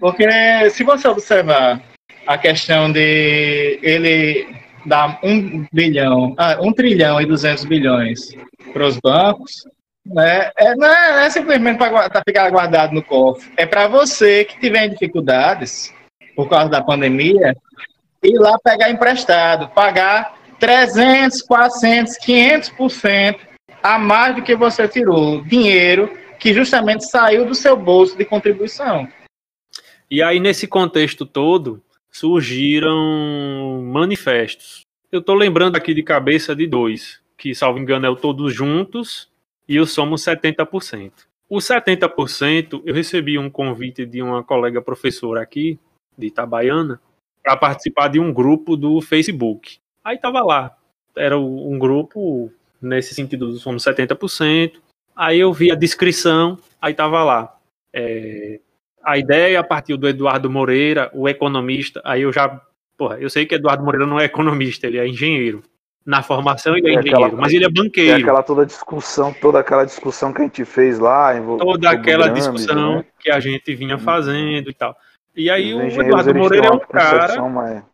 Porque 0.00 0.26
se 0.70 0.82
você 0.82 1.06
observar 1.06 1.80
a 2.26 2.36
questão 2.36 2.90
de 2.90 3.78
ele 3.84 4.52
dar 4.84 5.20
um 5.22 5.64
bilhão, 5.72 6.34
ah, 6.36 6.58
um 6.60 6.72
trilhão 6.72 7.20
e 7.20 7.26
duzentos 7.26 7.64
bilhões 7.64 8.34
para 8.72 8.84
os 8.84 8.98
bancos, 8.98 9.64
né? 10.04 10.50
É, 10.56 10.74
não, 10.74 10.86
é, 10.86 11.26
é 11.26 11.30
simplesmente 11.30 11.78
para 11.78 12.22
ficar 12.26 12.50
guardado 12.50 12.92
no 12.92 13.02
cofre. 13.02 13.52
É 13.56 13.66
para 13.66 13.86
você 13.86 14.44
que 14.44 14.58
tiver 14.60 14.88
dificuldades 14.88 15.92
por 16.34 16.48
causa 16.48 16.68
da 16.68 16.82
pandemia, 16.82 17.54
ir 18.22 18.38
lá 18.38 18.58
pegar 18.58 18.90
emprestado, 18.90 19.68
pagar 19.68 20.36
300, 20.58 21.42
400, 21.42 22.18
500% 22.18 23.38
a 23.82 23.98
mais 23.98 24.36
do 24.36 24.42
que 24.42 24.54
você 24.54 24.88
tirou. 24.88 25.42
Dinheiro 25.42 26.18
que 26.38 26.52
justamente 26.52 27.08
saiu 27.08 27.46
do 27.46 27.54
seu 27.54 27.76
bolso 27.76 28.16
de 28.16 28.24
contribuição. 28.24 29.08
E 30.10 30.22
aí, 30.22 30.40
nesse 30.40 30.66
contexto 30.66 31.24
todo, 31.24 31.82
surgiram 32.10 33.80
manifestos. 33.84 34.82
Eu 35.10 35.20
estou 35.20 35.34
lembrando 35.34 35.76
aqui 35.76 35.94
de 35.94 36.02
cabeça 36.02 36.54
de 36.54 36.66
dois, 36.66 37.20
que, 37.38 37.54
salvo 37.54 37.78
engano, 37.78 38.06
é 38.06 38.10
o 38.10 38.16
Todos 38.16 38.52
Juntos 38.52 39.31
e 39.68 39.78
o 39.78 39.86
Somos 39.86 40.22
70%. 40.22 41.12
O 41.48 41.58
70%, 41.58 42.82
eu 42.84 42.94
recebi 42.94 43.38
um 43.38 43.50
convite 43.50 44.06
de 44.06 44.22
uma 44.22 44.42
colega 44.42 44.80
professora 44.80 45.42
aqui, 45.42 45.78
de 46.16 46.28
Itabaiana, 46.28 47.00
para 47.42 47.56
participar 47.56 48.08
de 48.08 48.18
um 48.18 48.32
grupo 48.32 48.76
do 48.76 49.00
Facebook. 49.00 49.78
Aí 50.04 50.18
tava 50.18 50.42
lá, 50.42 50.76
era 51.16 51.38
um 51.38 51.78
grupo 51.78 52.50
nesse 52.80 53.14
sentido 53.14 53.48
do 53.48 53.58
Somos 53.58 53.84
70%. 53.84 54.74
Aí 55.14 55.38
eu 55.38 55.52
vi 55.52 55.70
a 55.70 55.74
descrição, 55.74 56.58
aí 56.80 56.94
tava 56.94 57.22
lá. 57.22 57.56
É, 57.92 58.60
a 59.04 59.18
ideia 59.18 59.62
partiu 59.62 59.96
do 59.96 60.08
Eduardo 60.08 60.48
Moreira, 60.48 61.10
o 61.12 61.28
economista. 61.28 62.00
Aí 62.04 62.22
eu 62.22 62.32
já, 62.32 62.60
porra, 62.96 63.18
eu 63.18 63.28
sei 63.28 63.44
que 63.44 63.54
Eduardo 63.54 63.84
Moreira 63.84 64.06
não 64.06 64.18
é 64.18 64.24
economista, 64.24 64.86
ele 64.86 64.98
é 64.98 65.06
engenheiro 65.06 65.62
na 66.04 66.22
formação 66.22 66.76
ele 66.76 66.88
é, 66.88 66.90
é 66.90 66.98
engenheiro, 66.98 67.24
aquela, 67.24 67.40
mas 67.40 67.52
ele 67.52 67.64
é 67.64 67.70
banqueiro. 67.70 68.18
É 68.18 68.20
aquela 68.20 68.42
toda 68.42 68.66
discussão, 68.66 69.32
toda 69.32 69.60
aquela 69.60 69.84
discussão 69.84 70.32
que 70.32 70.40
a 70.40 70.44
gente 70.44 70.64
fez 70.64 70.98
lá. 70.98 71.32
Toda 71.58 71.90
aquela 71.90 72.28
discussão 72.28 72.96
né? 72.96 73.04
que 73.20 73.30
a 73.30 73.38
gente 73.38 73.74
vinha 73.74 73.98
fazendo 73.98 74.68
e 74.68 74.74
tal. 74.74 74.96
E 75.34 75.48
aí 75.48 75.72
o 75.72 75.82
Eduardo 75.82 76.34
Moreira 76.34 76.66
é 76.66 76.70
um 76.70 76.78
cara. 76.78 77.48
Mas... 77.48 77.84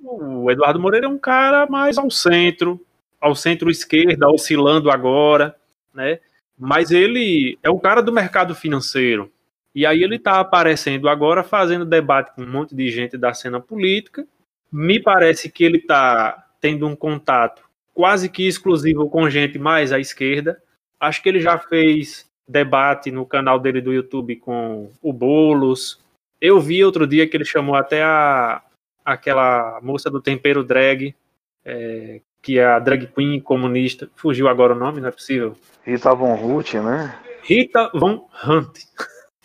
O 0.00 0.50
Eduardo 0.50 0.80
Moreira 0.80 1.06
é 1.06 1.08
um 1.08 1.18
cara 1.18 1.66
mais 1.66 1.98
ao 1.98 2.10
centro, 2.10 2.80
ao 3.20 3.34
centro-esquerda, 3.34 4.28
oscilando 4.28 4.90
agora, 4.90 5.54
né? 5.94 6.18
Mas 6.58 6.90
ele 6.90 7.58
é 7.62 7.70
o 7.70 7.78
cara 7.78 8.02
do 8.02 8.12
mercado 8.12 8.54
financeiro. 8.54 9.32
E 9.74 9.86
aí 9.86 10.02
ele 10.02 10.16
está 10.16 10.40
aparecendo 10.40 11.08
agora 11.08 11.42
fazendo 11.42 11.84
debate 11.84 12.34
com 12.34 12.42
um 12.42 12.50
monte 12.50 12.74
de 12.74 12.90
gente 12.90 13.16
da 13.16 13.32
cena 13.32 13.60
política. 13.60 14.26
Me 14.70 15.00
parece 15.00 15.50
que 15.50 15.64
ele 15.64 15.78
está 15.78 16.46
tendo 16.60 16.86
um 16.86 16.94
contato 16.94 17.62
quase 17.94 18.28
que 18.28 18.46
exclusivo 18.46 19.08
com 19.08 19.28
gente 19.28 19.58
mais 19.58 19.92
à 19.92 19.98
esquerda. 19.98 20.62
Acho 20.98 21.22
que 21.22 21.28
ele 21.28 21.40
já 21.40 21.58
fez 21.58 22.26
debate 22.48 23.10
no 23.10 23.26
canal 23.26 23.58
dele 23.58 23.80
do 23.80 23.92
YouTube 23.92 24.36
com 24.36 24.90
o 25.02 25.12
Bolos. 25.12 26.00
Eu 26.40 26.58
vi 26.60 26.84
outro 26.84 27.06
dia 27.06 27.28
que 27.28 27.36
ele 27.36 27.44
chamou 27.44 27.74
até 27.74 28.02
a 28.02 28.62
aquela 29.04 29.80
moça 29.82 30.10
do 30.10 30.20
tempero 30.20 30.62
drag, 30.62 31.14
é, 31.64 32.20
que 32.42 32.58
é 32.58 32.64
a 32.64 32.78
drag 32.78 33.06
queen 33.08 33.40
comunista. 33.40 34.10
Fugiu 34.14 34.48
agora 34.48 34.74
o 34.74 34.78
nome, 34.78 35.00
não 35.00 35.08
é 35.08 35.12
possível. 35.12 35.56
Rita 35.84 36.14
Von 36.14 36.34
Hunt, 36.34 36.74
né? 36.74 37.18
Rita 37.42 37.90
Von 37.94 38.28
Hunt. 38.46 38.78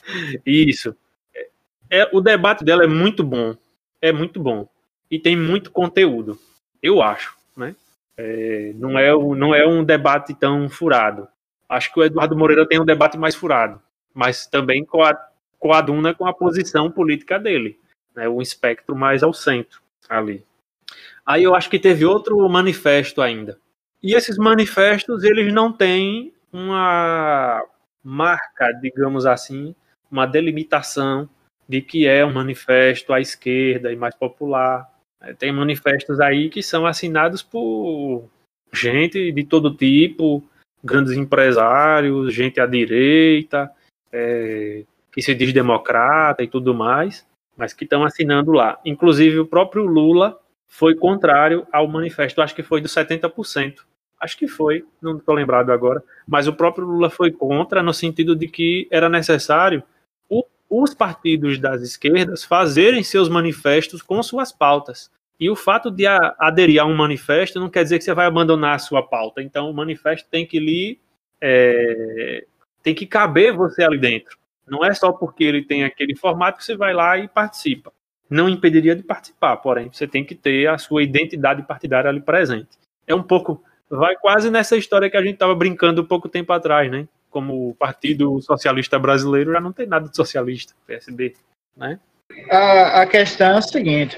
Isso. 0.45 0.95
É, 1.33 1.49
é, 1.89 2.09
o 2.13 2.21
debate 2.21 2.63
dela 2.63 2.83
é 2.83 2.87
muito 2.87 3.23
bom. 3.23 3.55
É 4.01 4.11
muito 4.11 4.39
bom. 4.39 4.67
E 5.09 5.19
tem 5.19 5.35
muito 5.35 5.71
conteúdo 5.71 6.37
eu 6.85 7.01
acho, 7.01 7.35
né? 7.55 7.75
É, 8.17 8.71
não, 8.75 8.97
é, 8.97 9.11
não 9.11 9.53
é 9.53 9.67
um 9.67 9.83
debate 9.83 10.33
tão 10.33 10.69
furado. 10.69 11.27
Acho 11.67 11.91
que 11.93 11.99
o 11.99 12.03
Eduardo 12.03 12.37
Moreira 12.37 12.67
tem 12.67 12.79
um 12.79 12.85
debate 12.85 13.17
mais 13.17 13.35
furado, 13.35 13.81
mas 14.13 14.47
também 14.47 14.85
coaduna 15.59 16.13
com 16.13 16.25
a 16.27 16.33
posição 16.33 16.91
política 16.91 17.39
dele, 17.39 17.79
né? 18.15 18.29
um 18.29 18.41
espectro 18.41 18.95
mais 18.95 19.23
ao 19.23 19.33
centro 19.33 19.81
ali. 20.07 20.45
Aí 21.25 21.43
eu 21.43 21.55
acho 21.55 21.69
que 21.69 21.79
teve 21.79 22.05
outro 22.05 22.47
manifesto 22.47 23.21
ainda. 23.21 23.59
E 24.01 24.13
esses 24.13 24.37
manifestos, 24.37 25.23
eles 25.23 25.51
não 25.51 25.73
têm 25.73 26.31
uma 26.53 27.65
marca, 28.03 28.71
digamos 28.73 29.25
assim, 29.25 29.73
uma 30.11 30.27
delimitação 30.27 31.27
de 31.67 31.81
que 31.81 32.07
é 32.07 32.23
um 32.23 32.31
manifesto 32.31 33.11
à 33.11 33.19
esquerda 33.19 33.91
e 33.91 33.95
mais 33.95 34.13
popular. 34.13 34.87
Tem 35.37 35.51
manifestos 35.51 36.19
aí 36.19 36.49
que 36.49 36.61
são 36.61 36.85
assinados 36.85 37.41
por 37.41 38.29
gente 38.71 39.31
de 39.31 39.43
todo 39.43 39.73
tipo, 39.73 40.43
grandes 40.83 41.13
empresários, 41.13 42.33
gente 42.33 42.59
à 42.59 42.67
direita, 42.67 43.71
é, 44.11 44.83
que 45.11 45.21
se 45.21 45.33
diz 45.33 45.51
democrata 45.51 46.43
e 46.43 46.47
tudo 46.47 46.73
mais, 46.75 47.25
mas 47.57 47.73
que 47.73 47.85
estão 47.85 48.03
assinando 48.03 48.51
lá. 48.51 48.79
Inclusive, 48.85 49.39
o 49.39 49.47
próprio 49.47 49.85
Lula 49.85 50.39
foi 50.67 50.93
contrário 50.93 51.65
ao 51.71 51.87
manifesto, 51.87 52.41
acho 52.41 52.53
que 52.53 52.63
foi 52.63 52.81
dos 52.81 52.93
70%. 52.93 53.77
Acho 54.19 54.37
que 54.37 54.47
foi, 54.47 54.85
não 55.01 55.17
estou 55.17 55.35
lembrado 55.35 55.71
agora, 55.71 56.01
mas 56.27 56.47
o 56.47 56.53
próprio 56.53 56.85
Lula 56.85 57.09
foi 57.09 57.31
contra 57.31 57.83
no 57.83 57.93
sentido 57.93 58.35
de 58.35 58.47
que 58.47 58.87
era 58.89 59.09
necessário 59.09 59.83
os 60.81 60.93
partidos 60.93 61.59
das 61.59 61.81
esquerdas 61.81 62.43
fazerem 62.43 63.03
seus 63.03 63.29
manifestos 63.29 64.01
com 64.01 64.21
suas 64.21 64.51
pautas. 64.51 65.11
E 65.39 65.49
o 65.49 65.55
fato 65.55 65.91
de 65.91 66.05
aderir 66.07 66.81
a 66.81 66.85
um 66.85 66.95
manifesto 66.95 67.59
não 67.59 67.69
quer 67.69 67.83
dizer 67.83 67.97
que 67.97 68.03
você 68.03 68.13
vai 68.13 68.25
abandonar 68.25 68.75
a 68.75 68.79
sua 68.79 69.03
pauta. 69.03 69.41
Então, 69.41 69.69
o 69.69 69.73
manifesto 69.73 70.27
tem 70.29 70.45
que 70.45 70.59
lhe 70.59 70.99
é, 71.41 72.45
tem 72.81 72.95
que 72.95 73.05
caber 73.05 73.53
você 73.53 73.83
ali 73.83 73.97
dentro. 73.97 74.37
Não 74.67 74.83
é 74.83 74.93
só 74.93 75.11
porque 75.11 75.43
ele 75.43 75.63
tem 75.63 75.83
aquele 75.83 76.15
formato 76.15 76.57
que 76.57 76.65
você 76.65 76.75
vai 76.75 76.93
lá 76.93 77.17
e 77.17 77.27
participa. 77.27 77.91
Não 78.29 78.49
impediria 78.49 78.95
de 78.95 79.03
participar, 79.03 79.57
porém, 79.57 79.89
você 79.91 80.07
tem 80.07 80.23
que 80.23 80.33
ter 80.33 80.67
a 80.67 80.77
sua 80.77 81.03
identidade 81.03 81.61
partidária 81.63 82.09
ali 82.09 82.21
presente. 82.21 82.69
É 83.05 83.13
um 83.13 83.21
pouco 83.21 83.63
vai 83.89 84.15
quase 84.15 84.49
nessa 84.49 84.75
história 84.75 85.09
que 85.09 85.17
a 85.17 85.21
gente 85.21 85.35
estava 85.35 85.53
brincando 85.53 86.05
pouco 86.05 86.27
tempo 86.27 86.51
atrás, 86.51 86.89
né? 86.89 87.07
Como 87.35 87.71
o 87.71 87.75
Partido 87.75 88.41
Socialista 88.41 88.97
Brasileiro 88.97 89.51
já 89.51 89.59
não 89.59 89.73
tem 89.73 89.85
nada 89.85 90.07
de 90.07 90.15
socialista, 90.15 90.73
PSB, 90.87 91.33
né? 91.75 91.99
A, 92.49 93.01
a 93.01 93.05
questão 93.05 93.55
é 93.55 93.57
o 93.57 93.61
seguinte, 93.61 94.17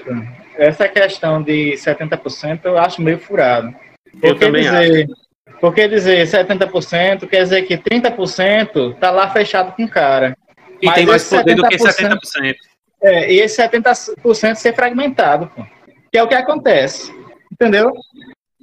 essa 0.56 0.88
questão 0.88 1.42
de 1.42 1.72
70% 1.72 2.60
eu 2.62 2.78
acho 2.78 3.02
meio 3.02 3.18
furado. 3.18 3.74
Porque 4.12 4.26
eu 4.28 4.38
também 4.38 4.62
dizer, 4.62 5.02
acho. 5.02 5.58
Porque 5.60 5.88
dizer 5.88 6.28
70% 6.28 7.26
quer 7.26 7.42
dizer 7.42 7.62
que 7.62 7.76
30% 7.76 8.94
está 8.94 9.10
lá 9.10 9.28
fechado 9.30 9.74
com 9.74 9.82
o 9.82 9.90
cara. 9.90 10.36
E 10.80 10.86
Mas 10.86 10.94
tem 10.94 11.06
mais 11.06 11.28
poder 11.28 11.56
do 11.56 11.66
que 11.66 11.76
70%. 11.76 12.54
É, 13.02 13.32
e 13.32 13.40
esse 13.40 13.60
70% 13.60 14.54
ser 14.54 14.76
fragmentado, 14.76 15.48
pô, 15.48 15.66
que 16.12 16.16
é 16.16 16.22
o 16.22 16.28
que 16.28 16.36
acontece. 16.36 17.12
Entendeu? 17.52 17.92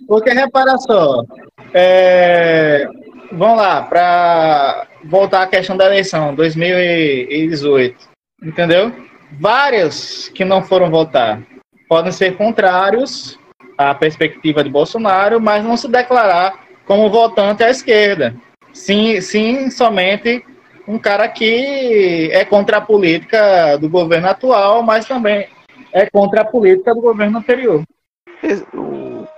Porque 0.07 0.29
repara 0.29 0.77
só, 0.77 1.25
é, 1.73 2.87
vamos 3.31 3.57
lá, 3.57 3.81
para 3.81 4.87
voltar 5.03 5.43
à 5.43 5.47
questão 5.47 5.75
da 5.75 5.85
eleição, 5.85 6.33
2018, 6.35 8.09
entendeu? 8.43 8.91
Vários 9.39 10.29
que 10.29 10.45
não 10.45 10.63
foram 10.63 10.89
votar 10.89 11.41
podem 11.87 12.11
ser 12.11 12.35
contrários 12.37 13.39
à 13.77 13.93
perspectiva 13.93 14.63
de 14.63 14.69
Bolsonaro, 14.69 15.39
mas 15.39 15.63
não 15.63 15.77
se 15.77 15.87
declarar 15.87 16.65
como 16.85 17.09
votante 17.09 17.63
à 17.63 17.69
esquerda. 17.69 18.35
Sim, 18.73 19.19
sim, 19.21 19.69
somente 19.69 20.43
um 20.87 20.99
cara 20.99 21.27
que 21.27 22.29
é 22.31 22.45
contra 22.45 22.77
a 22.77 22.81
política 22.81 23.77
do 23.77 23.89
governo 23.89 24.29
atual, 24.29 24.83
mas 24.83 25.05
também 25.05 25.47
é 25.91 26.07
contra 26.09 26.41
a 26.41 26.45
política 26.45 26.93
do 26.93 27.01
governo 27.01 27.39
anterior. 27.39 27.83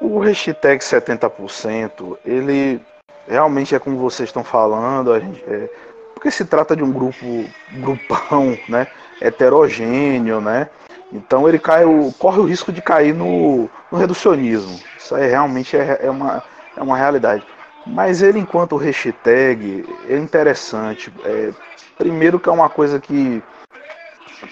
O 0.02 0.20
hashtag 0.20 0.84
70%, 0.84 2.18
ele 2.26 2.82
realmente 3.28 3.76
é 3.76 3.80
como 3.80 3.98
vocês 3.98 4.30
estão 4.30 4.44
falando, 4.44 5.12
a 5.12 5.20
gente, 5.20 5.44
é, 5.48 5.70
porque 6.14 6.32
se 6.32 6.46
trata 6.46 6.76
de 6.76 6.84
um 6.84 6.92
grupo, 6.92 7.26
grupão, 7.74 8.58
né, 8.68 8.88
heterogêneo, 9.22 10.40
né, 10.40 10.70
então 11.12 11.48
ele 11.48 11.60
cai, 11.60 11.84
corre 12.20 12.40
o 12.40 12.46
risco 12.46 12.72
de 12.72 12.82
cair 12.82 13.14
no, 13.14 13.70
no 13.92 13.98
reducionismo. 13.98 14.80
Isso 14.98 15.16
aí 15.16 15.28
realmente 15.28 15.78
é, 15.78 16.00
é, 16.04 16.10
uma, 16.10 16.44
é 16.76 16.82
uma 16.82 16.98
realidade. 16.98 17.46
Mas 17.86 18.22
ele, 18.22 18.40
enquanto 18.40 18.76
hashtag, 18.76 19.86
é 20.10 20.18
interessante. 20.18 21.12
É, 21.24 21.52
primeiro 21.98 22.40
que 22.40 22.50
é 22.50 22.52
uma 22.52 22.70
coisa 22.70 23.00
que 23.00 23.42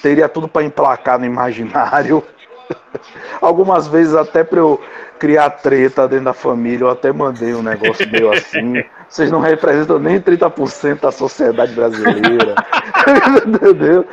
teria 0.01 0.29
tudo 0.29 0.47
para 0.47 0.63
emplacar 0.63 1.19
no 1.19 1.25
imaginário. 1.25 2.23
Algumas 3.41 3.87
vezes 3.87 4.15
até 4.15 4.43
para 4.43 4.59
eu 4.59 4.81
criar 5.19 5.49
treta 5.49 6.07
dentro 6.07 6.25
da 6.25 6.33
família. 6.33 6.85
Eu 6.85 6.89
até 6.89 7.11
mandei 7.11 7.53
um 7.53 7.61
negócio 7.61 8.09
meio 8.09 8.31
assim. 8.31 8.83
Vocês 9.07 9.31
não 9.31 9.39
representam 9.39 9.99
nem 9.99 10.19
30% 10.19 11.01
da 11.01 11.11
sociedade 11.11 11.73
brasileira. 11.73 12.55
Entendeu? 13.45 14.05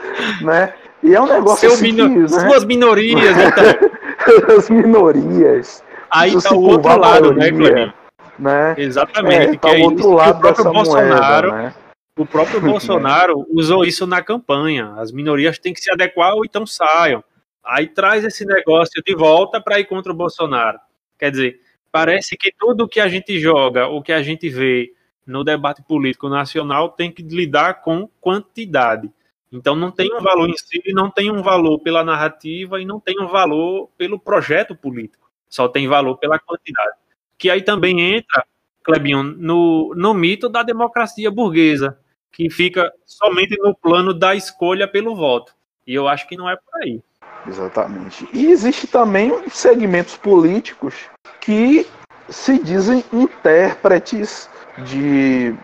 Né? 0.43 0.73
E 1.03 1.15
é 1.15 1.21
um 1.21 1.27
negócio 1.27 1.69
Seu 1.69 1.73
assim, 1.73 1.93
né? 1.93 2.29
Suas 2.29 2.65
minorias, 2.65 3.37
então. 3.37 4.57
As 4.57 4.71
minorias. 4.71 5.83
Aí 6.11 6.41
tá 6.41 6.55
o 6.55 6.63
outro 6.63 7.01
lado, 7.01 7.33
né, 7.33 7.51
Cleber? 7.51 7.95
Né? 8.39 8.75
Exatamente. 8.77 9.57
É, 9.57 9.59
tá 9.59 9.69
o 9.69 9.81
outro 9.81 10.13
lado 10.13 10.37
o 10.37 10.41
próprio 10.41 10.73
Bolsonaro, 10.73 11.49
moeda, 11.49 11.63
né? 11.63 11.75
O 12.19 12.27
próprio 12.27 12.61
Bolsonaro 12.63 13.47
usou 13.51 13.85
isso 13.85 14.07
na 14.07 14.23
campanha. 14.23 14.93
As 14.97 15.11
minorias 15.11 15.59
têm 15.59 15.73
que 15.73 15.81
se 15.81 15.91
adequar 15.91 16.35
ou 16.35 16.45
então 16.45 16.67
saiam. 16.67 17.25
Aí 17.65 17.87
traz 17.87 18.25
esse 18.25 18.45
negócio 18.45 19.03
de 19.05 19.15
volta 19.15 19.61
para 19.61 19.79
ir 19.79 19.85
contra 19.85 20.13
o 20.13 20.17
Bolsonaro. 20.17 20.79
Quer 21.19 21.31
dizer, 21.31 21.61
parece 21.91 22.37
que 22.37 22.53
tudo 22.59 22.89
que 22.89 22.99
a 22.99 23.09
gente 23.09 23.39
joga, 23.39 23.87
o 23.87 24.03
que 24.03 24.13
a 24.13 24.23
gente 24.23 24.49
vê 24.49 24.93
no 25.27 25.45
debate 25.45 25.83
político 25.83 26.29
nacional 26.29 26.89
tem 26.91 27.13
que 27.13 27.23
lidar 27.23 27.83
com 27.83 28.09
quantidade. 28.21 29.11
Então 29.53 29.77
não 29.77 29.91
tem 29.91 30.13
um 30.13 30.21
valor 30.21 30.49
em 30.49 30.57
si, 30.57 30.83
não 30.89 31.11
tem 31.11 31.31
um 31.31 31.43
valor 31.43 31.79
pela 31.81 32.03
narrativa 32.03 32.81
e 32.81 32.87
não 32.87 32.99
tem 32.99 33.21
um 33.21 33.29
valor 33.29 33.91
pelo 33.99 34.19
projeto 34.19 34.75
político. 34.75 35.31
Só 35.49 35.69
tem 35.69 35.87
valor 35.87 36.17
pela 36.17 36.39
quantidade. 36.39 36.97
Que 37.37 37.51
aí 37.51 37.63
também 37.63 38.01
entra, 38.01 38.47
Clebinho, 38.83 39.23
no, 39.23 39.95
no 39.95 40.15
mito 40.15 40.49
da 40.49 40.63
democracia 40.63 41.31
burguesa, 41.31 41.99
que 42.33 42.49
fica 42.49 42.91
somente 43.05 43.55
no 43.59 43.75
plano 43.75 44.15
da 44.15 44.35
escolha 44.35 44.89
pelo 44.89 45.15
voto. 45.15 45.53
E 45.87 45.95
eu 45.95 46.09
acho 46.09 46.27
que 46.27 46.37
não 46.37 46.49
é 46.49 46.57
por 46.57 46.83
aí. 46.83 47.03
Exatamente. 47.47 48.29
E 48.33 48.51
existe 48.51 48.87
também 48.87 49.49
segmentos 49.49 50.17
políticos 50.17 50.95
que 51.41 51.87
se 52.29 52.59
dizem 52.59 53.05
intérpretes 53.13 54.49
de 54.85 55.55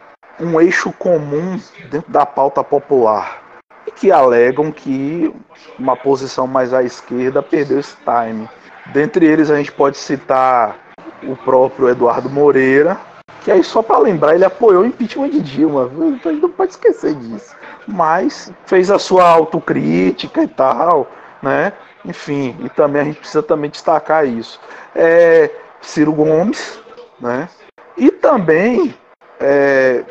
um 0.40 0.60
eixo 0.60 0.92
comum 0.92 1.60
dentro 1.90 2.10
da 2.10 2.26
pauta 2.26 2.62
popular 2.62 3.42
e 3.86 3.90
que 3.90 4.12
alegam 4.12 4.70
que 4.70 5.32
uma 5.78 5.96
posição 5.96 6.46
mais 6.46 6.74
à 6.74 6.82
esquerda 6.82 7.42
perdeu 7.42 7.80
esse 7.80 7.96
time. 7.96 8.48
Dentre 8.92 9.26
eles 9.26 9.50
a 9.50 9.56
gente 9.56 9.72
pode 9.72 9.96
citar 9.96 10.76
o 11.22 11.36
próprio 11.36 11.88
Eduardo 11.88 12.28
Moreira, 12.28 13.00
que 13.42 13.50
aí 13.50 13.64
só 13.64 13.82
para 13.82 13.98
lembrar 13.98 14.34
ele 14.34 14.44
apoiou 14.44 14.82
o 14.82 14.86
impeachment 14.86 15.30
de 15.30 15.40
Dilma, 15.40 15.90
a 16.24 16.28
gente 16.28 16.40
não 16.40 16.50
pode 16.50 16.72
esquecer 16.72 17.14
disso. 17.14 17.54
Mas 17.86 18.52
fez 18.66 18.90
a 18.90 18.98
sua 18.98 19.28
autocrítica 19.28 20.42
e 20.42 20.48
tal, 20.48 21.08
né? 21.42 21.72
Enfim, 22.04 22.56
e 22.60 22.68
também 22.68 23.02
a 23.02 23.04
gente 23.04 23.18
precisa 23.18 23.42
também 23.42 23.70
destacar 23.70 24.26
isso. 24.26 24.60
É, 24.94 25.50
Ciro 25.80 26.12
Gomes, 26.12 26.78
né? 27.20 27.48
E 27.96 28.10
também 28.10 28.94
é, 29.40 30.04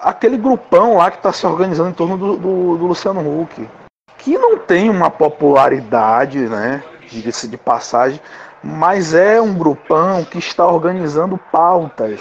aquele 0.00 0.36
grupão 0.36 0.96
lá 0.96 1.10
que 1.10 1.18
está 1.18 1.32
se 1.32 1.46
organizando 1.46 1.90
em 1.90 1.94
torno 1.94 2.16
do, 2.16 2.36
do, 2.36 2.78
do, 2.78 2.86
Luciano 2.86 3.20
Huck, 3.20 3.68
que 4.18 4.36
não 4.38 4.58
tem 4.58 4.90
uma 4.90 5.10
popularidade, 5.10 6.38
né? 6.38 6.82
Diga-se 7.08 7.48
de 7.48 7.56
passagem, 7.56 8.20
mas 8.62 9.14
é 9.14 9.40
um 9.40 9.54
grupão 9.54 10.24
que 10.24 10.38
está 10.38 10.66
organizando 10.66 11.38
pautas 11.52 12.20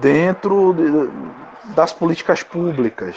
dentro 0.00 0.72
de, 0.74 1.72
das 1.74 1.92
políticas 1.92 2.42
públicas. 2.42 3.16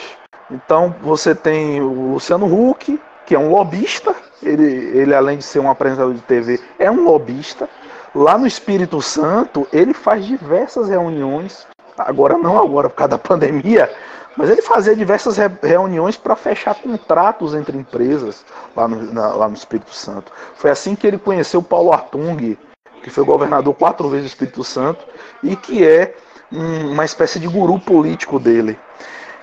Então 0.50 0.96
você 1.02 1.34
tem 1.34 1.82
o 1.82 2.14
Luciano 2.14 2.46
Huck, 2.46 3.00
que 3.26 3.36
é 3.36 3.40
um 3.40 3.50
lobista, 3.50 4.16
ele, 4.42 4.64
ele 4.64 5.14
além 5.14 5.38
de 5.38 5.44
ser 5.44 5.60
um 5.60 5.70
apresentador 5.70 6.14
de 6.14 6.22
TV, 6.22 6.60
é 6.80 6.90
um 6.90 7.04
lobista. 7.04 7.70
Lá 8.14 8.38
no 8.38 8.48
Espírito 8.48 9.02
Santo, 9.02 9.68
ele 9.74 9.94
faz 9.94 10.26
diversas 10.26 10.90
reuniões, 10.90 11.68
agora 11.98 12.38
não 12.38 12.58
agora 12.58 12.90
por 12.90 12.96
causa 12.96 13.12
da 13.12 13.18
pandemia, 13.18 13.92
mas 14.38 14.50
ele 14.50 14.62
fazia 14.62 14.96
diversas 14.96 15.38
re 15.38 15.50
reuniões 15.62 16.18
para 16.18 16.36
fechar 16.36 16.76
contratos 16.76 17.54
entre 17.54 17.78
empresas 17.78 18.46
lá 18.76 18.88
no, 18.88 19.14
na, 19.14 19.34
lá 19.34 19.48
no 19.48 19.56
Espírito 19.56 19.94
Santo. 19.94 20.32
Foi 20.56 20.70
assim 20.70 20.96
que 20.96 21.08
ele 21.08 21.18
conheceu 21.18 21.60
o 21.60 21.64
Paulo 21.64 21.94
Artung, 21.94 22.58
que 23.04 23.10
foi 23.10 23.24
governador 23.24 23.74
quatro 23.74 24.10
vezes 24.10 24.26
do 24.26 24.30
Espírito 24.30 24.64
Santo 24.64 25.06
e 25.44 25.56
que 25.56 25.86
é 25.86 26.16
um, 26.52 26.92
uma 26.92 27.06
espécie 27.06 27.40
de 27.40 27.48
guru 27.48 27.80
político 27.80 28.40
dele. 28.40 28.78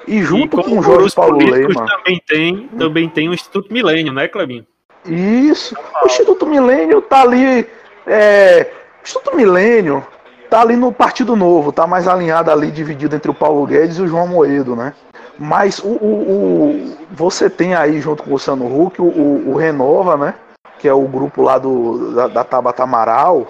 E 0.07 0.23
junto 0.23 0.61
e 0.61 0.65
com 0.65 0.79
o 0.79 0.83
Jorge 0.83 1.15
Paulo 1.15 1.39
Lema. 1.39 1.87
Também 1.87 2.21
tem, 2.27 2.69
também 2.77 3.09
tem 3.09 3.29
o 3.29 3.35
Instituto 3.35 3.73
Milênio, 3.73 4.13
né, 4.13 4.27
Clebinho? 4.29 4.67
Isso. 5.05 5.75
O 6.03 6.07
Instituto 6.07 6.47
Milênio 6.47 7.03
tá 7.03 7.23
ali. 7.23 7.69
É, 8.07 8.71
o 9.01 9.05
Instituto 9.05 9.37
Milênio 9.37 10.05
tá 10.49 10.61
ali 10.61 10.77
no 10.77 10.93
Partido 10.93 11.35
Novo, 11.35 11.73
tá 11.73 11.87
mais 11.87 12.07
alinhado 12.07 12.51
ali, 12.51 12.71
dividido 12.71 13.17
entre 13.17 13.31
o 13.31 13.35
Paulo 13.35 13.67
Guedes 13.67 13.97
e 13.97 14.03
o 14.03 14.07
João 14.07 14.27
Moedo, 14.27 14.77
né? 14.77 14.93
Mas 15.39 15.79
o, 15.79 15.89
o, 15.89 16.71
o 16.71 16.97
você 17.11 17.49
tem 17.49 17.75
aí, 17.75 18.01
junto 18.01 18.23
com 18.23 18.31
o 18.31 18.33
Luciano 18.35 18.67
Huck, 18.67 19.01
o, 19.01 19.05
o, 19.49 19.57
Renova, 19.57 20.17
né? 20.17 20.35
Que 20.79 20.87
é 20.87 20.93
o 20.93 21.09
grupo 21.09 21.43
lá 21.43 21.59
do, 21.59 22.15
da, 22.15 22.29
da 22.29 22.45
Tabata 22.45 22.83
Amaral. 22.83 23.47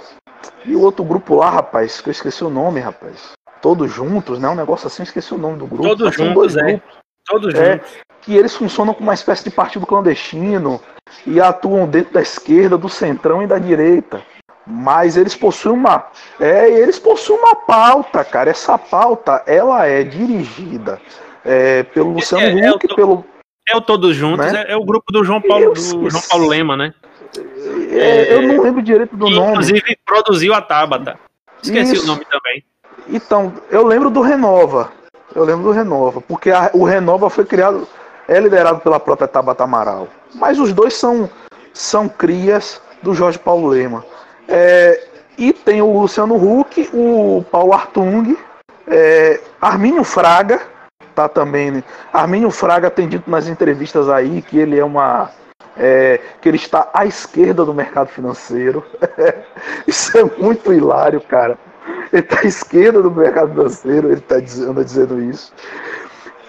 E 0.65 0.77
o 0.77 0.81
outro 0.81 1.05
grupo 1.05 1.35
lá, 1.35 1.51
rapaz, 1.51 2.01
que 2.01 2.09
eu 2.09 2.13
esqueci 2.13 2.45
o 2.45 2.51
nome, 2.51 2.81
rapaz. 2.81 3.33
Todos 3.61 3.91
juntos, 3.91 4.39
né? 4.39 4.49
Um 4.49 4.55
negócio 4.55 4.87
assim, 4.87 5.03
esqueci 5.03 5.35
o 5.35 5.39
nome 5.39 5.59
do 5.59 5.67
grupo. 5.67 5.89
Todos 5.89 6.15
juntos, 6.15 6.57
é. 6.57 6.63
Grupos. 6.63 6.99
Todos 7.27 7.55
é, 7.55 7.73
juntos. 7.73 7.91
Que 8.23 8.37
eles 8.37 8.55
funcionam 8.55 8.95
como 8.95 9.09
uma 9.09 9.15
espécie 9.15 9.45
de 9.45 9.51
partido 9.51 9.87
clandestino 9.87 10.81
e 11.27 11.41
atuam 11.41 11.87
dentro 11.87 12.15
da 12.15 12.23
esquerda, 12.23 12.79
do 12.79 12.89
centrão 12.89 13.43
e 13.43 13.47
da 13.47 13.59
direita. 13.59 14.23
Mas 14.67 15.17
eles 15.17 15.35
possuem 15.35 15.75
uma. 15.75 16.07
É, 16.39 16.71
eles 16.71 16.99
possuem 16.99 17.39
uma 17.41 17.57
pauta, 17.57 18.25
cara. 18.25 18.51
Essa 18.51 18.79
pauta 18.79 19.43
ela 19.47 19.87
é 19.87 20.05
dirigida 20.05 21.01
é, 21.45 21.83
pelo 21.83 22.13
Luciano 22.13 22.59
é, 22.59 22.71
Huck, 22.71 22.87
é 22.91 22.95
pelo. 22.95 23.25
É 23.69 23.77
o 23.77 23.81
Todos 23.81 24.15
Juntos, 24.15 24.53
né? 24.53 24.65
é, 24.69 24.73
é, 24.73 24.77
o 24.77 24.85
grupo 24.85 25.13
do 25.13 25.25
João 25.25 25.41
Paulo, 25.41 25.73
do 25.73 26.11
João 26.11 26.23
Paulo 26.29 26.49
Lema, 26.49 26.77
né? 26.77 26.93
É, 27.91 28.35
eu 28.35 28.43
não 28.43 28.63
lembro 28.63 28.83
direito 28.83 29.17
do 29.17 29.31
nome. 29.31 29.53
Inclusive 29.53 29.99
produziu 30.05 30.53
a 30.53 30.61
Tabata. 30.61 31.19
Esqueci 31.63 31.95
Isso. 31.95 32.05
o 32.05 32.07
nome 32.07 32.25
também. 32.27 32.65
Então, 33.09 33.53
eu 33.71 33.87
lembro 33.87 34.11
do 34.11 34.21
Renova. 34.21 34.93
Eu 35.35 35.45
lembro 35.45 35.65
do 35.65 35.71
Renova, 35.71 36.21
porque 36.21 36.51
a, 36.51 36.71
o 36.75 36.85
Renova 36.85 37.31
foi 37.31 37.45
criado, 37.47 37.89
é 38.33 38.41
liderado 38.41 38.81
pela 38.81 38.99
própria 38.99 39.29
Tabata 39.29 39.65
Amaral. 39.65 40.09
Mas 40.35 40.59
os 40.59 40.73
dois 40.73 40.95
são, 40.95 41.29
são 41.73 42.09
crias 42.09 42.81
do 43.03 43.15
Jorge 43.15 43.39
Paulo 43.39 43.69
Lema. 43.69 44.05
É, 44.49 45.07
e 45.37 45.53
tem 45.53 45.83
o 45.83 46.01
Luciano 46.01 46.37
Huck, 46.37 46.89
o 46.93 47.45
Paulo 47.51 47.73
Artung, 47.73 48.37
é, 48.87 49.41
Arminio 49.61 50.05
Fraga, 50.05 50.61
tá 51.15 51.29
também. 51.29 51.71
Né? 51.71 51.85
Arminio 52.13 52.51
Fraga 52.51 52.91
tem 52.91 53.09
dito 53.09 53.31
nas 53.31 53.47
entrevistas 53.49 54.09
aí 54.09 54.41
que 54.43 54.59
ele 54.59 54.79
é 54.79 54.85
uma. 54.85 55.31
É, 55.77 56.21
que 56.41 56.49
ele 56.49 56.59
está 56.59 56.91
à 56.93 57.07
esquerda 57.07 57.65
do 57.65 57.73
mercado 57.73 58.09
financeiro. 58.09 58.85
Isso 59.87 60.17
é 60.19 60.23
muito 60.23 60.73
hilário, 60.73 61.21
cara. 61.21 61.59
Ele 62.13 62.23
está 62.23 62.41
à 62.41 62.47
esquerda 62.47 63.03
do 63.03 63.11
mercado 63.11 63.51
financeiro, 63.51 64.09
ele 64.09 64.21
está 64.21 64.39
dizendo, 64.39 64.85
dizendo 64.85 65.21
isso. 65.21 65.53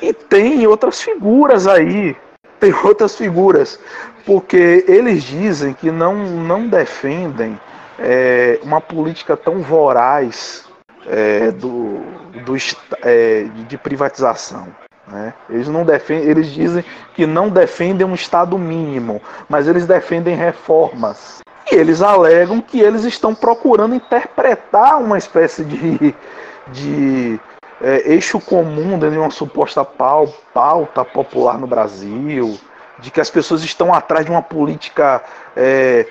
E 0.02 0.14
tem 0.14 0.66
outras 0.68 1.02
figuras 1.02 1.68
aí. 1.68 2.16
Tem 2.60 2.74
outras 2.84 3.16
figuras. 3.16 3.80
Porque 4.26 4.86
eles 4.88 5.24
dizem 5.24 5.74
que 5.74 5.92
não, 5.92 6.16
não 6.16 6.68
defendem 6.68 7.60
é, 8.00 8.60
uma 8.64 8.80
política 8.80 9.36
tão 9.36 9.62
voraz 9.62 10.66
é, 11.08 11.52
do, 11.52 12.02
do, 12.46 12.56
é, 13.02 13.46
de 13.68 13.78
privatização. 13.78 14.68
Né? 15.08 15.34
Eles 15.50 15.68
não 15.68 15.84
defendem, 15.84 16.30
eles 16.30 16.48
dizem 16.48 16.84
que 17.14 17.26
não 17.26 17.50
defendem 17.50 18.08
um 18.08 18.14
Estado 18.14 18.58
mínimo, 18.58 19.22
mas 19.50 19.68
eles 19.68 19.86
defendem 19.86 20.36
reformas. 20.36 21.40
E 21.72 21.76
eles 21.76 22.02
alegam 22.02 22.62
que 22.62 22.80
eles 22.80 23.04
estão 23.04 23.34
procurando 23.34 23.96
interpretar 23.96 25.00
uma 25.00 25.18
espécie 25.18 25.64
de, 25.64 26.16
de 26.70 27.40
é, 27.84 28.14
eixo 28.14 28.40
comum 28.40 28.98
de 28.98 29.08
uma 29.10 29.30
suposta 29.30 29.84
pauta 29.84 31.04
popular 31.04 31.60
no 31.60 31.68
Brasil, 31.68 32.58
de 33.00 33.12
que 33.12 33.20
as 33.20 33.30
pessoas 33.30 33.62
estão 33.62 33.94
atrás 33.94 34.26
de 34.26 34.32
uma 34.32 34.42
política 34.42 35.22
é, 35.56 36.08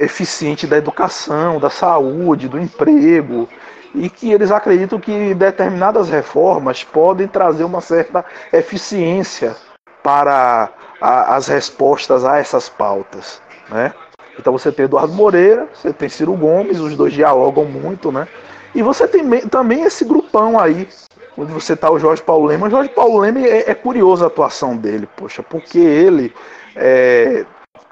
eficiente 0.00 0.66
da 0.66 0.78
educação, 0.78 1.60
da 1.60 1.68
saúde, 1.68 2.48
do 2.48 2.58
emprego, 2.58 3.46
e 3.94 4.08
que 4.08 4.32
eles 4.32 4.50
acreditam 4.50 4.98
que 4.98 5.34
determinadas 5.34 6.08
reformas 6.08 6.82
podem 6.82 7.28
trazer 7.28 7.64
uma 7.64 7.82
certa 7.82 8.24
eficiência 8.50 9.54
para 10.02 10.70
a, 10.98 11.36
as 11.36 11.46
respostas 11.46 12.24
a 12.24 12.38
essas 12.38 12.70
pautas, 12.70 13.42
né? 13.68 13.92
Então 14.38 14.50
você 14.54 14.72
tem 14.72 14.86
Eduardo 14.86 15.12
Moreira, 15.12 15.68
você 15.74 15.92
tem 15.92 16.08
Ciro 16.08 16.32
Gomes, 16.32 16.80
os 16.80 16.96
dois 16.96 17.12
dialogam 17.12 17.66
muito, 17.66 18.10
né? 18.10 18.26
E 18.74 18.82
você 18.82 19.06
tem 19.06 19.48
também 19.48 19.82
esse 19.82 20.04
grupão 20.04 20.58
aí, 20.58 20.88
onde 21.36 21.52
você 21.52 21.76
tá 21.76 21.90
o 21.90 21.98
Jorge 21.98 22.22
Paulo 22.22 22.46
Lema. 22.46 22.66
O 22.66 22.70
Jorge 22.70 22.90
Paulo 22.90 23.18
Lema 23.18 23.40
é, 23.40 23.70
é 23.70 23.74
curiosa 23.74 24.24
a 24.24 24.28
atuação 24.28 24.76
dele, 24.76 25.08
poxa, 25.16 25.42
porque 25.42 25.78
ele 25.78 26.32
é, 26.74 27.44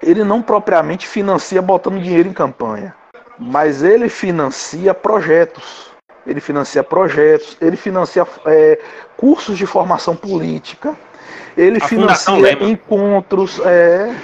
ele 0.03 0.25
não 0.25 0.41
propriamente 0.41 1.07
financia 1.07 1.61
botando 1.61 2.01
dinheiro 2.01 2.29
em 2.29 2.33
campanha, 2.33 2.95
mas 3.39 3.83
ele 3.83 4.09
financia 4.09 4.95
projetos. 4.95 5.91
Ele 6.27 6.41
financia 6.41 6.85
projetos, 6.85 7.57
ele 7.63 7.77
financia 7.77 8.27
é, 8.45 8.79
cursos 9.17 9.57
de 9.57 9.65
formação 9.65 10.15
política, 10.15 10.95
ele 11.57 11.79
a 11.83 11.89
financia 11.89 12.53
encontros, 12.63 13.59
é, 13.65 14.15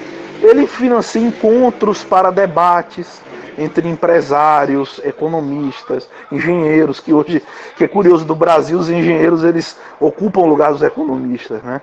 ele 0.46 0.66
financia 0.66 1.20
encontros 1.20 2.04
para 2.04 2.30
debates 2.30 3.20
entre 3.58 3.88
empresários, 3.88 5.00
economistas, 5.02 6.08
engenheiros, 6.30 7.00
que 7.00 7.12
hoje, 7.12 7.42
que 7.76 7.84
é 7.84 7.88
curioso 7.88 8.24
do 8.24 8.34
Brasil, 8.34 8.78
os 8.78 8.90
engenheiros 8.90 9.44
eles 9.44 9.78
ocupam 9.98 10.40
o 10.40 10.46
lugar 10.46 10.72
dos 10.72 10.82
economistas, 10.82 11.62
né? 11.62 11.80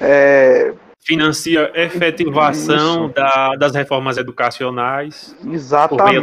É, 0.00 0.72
financia 1.04 1.70
efetivação 1.74 3.08
da, 3.10 3.54
das 3.56 3.74
reformas 3.74 4.16
educacionais. 4.16 5.34
Exatamente. 5.44 6.14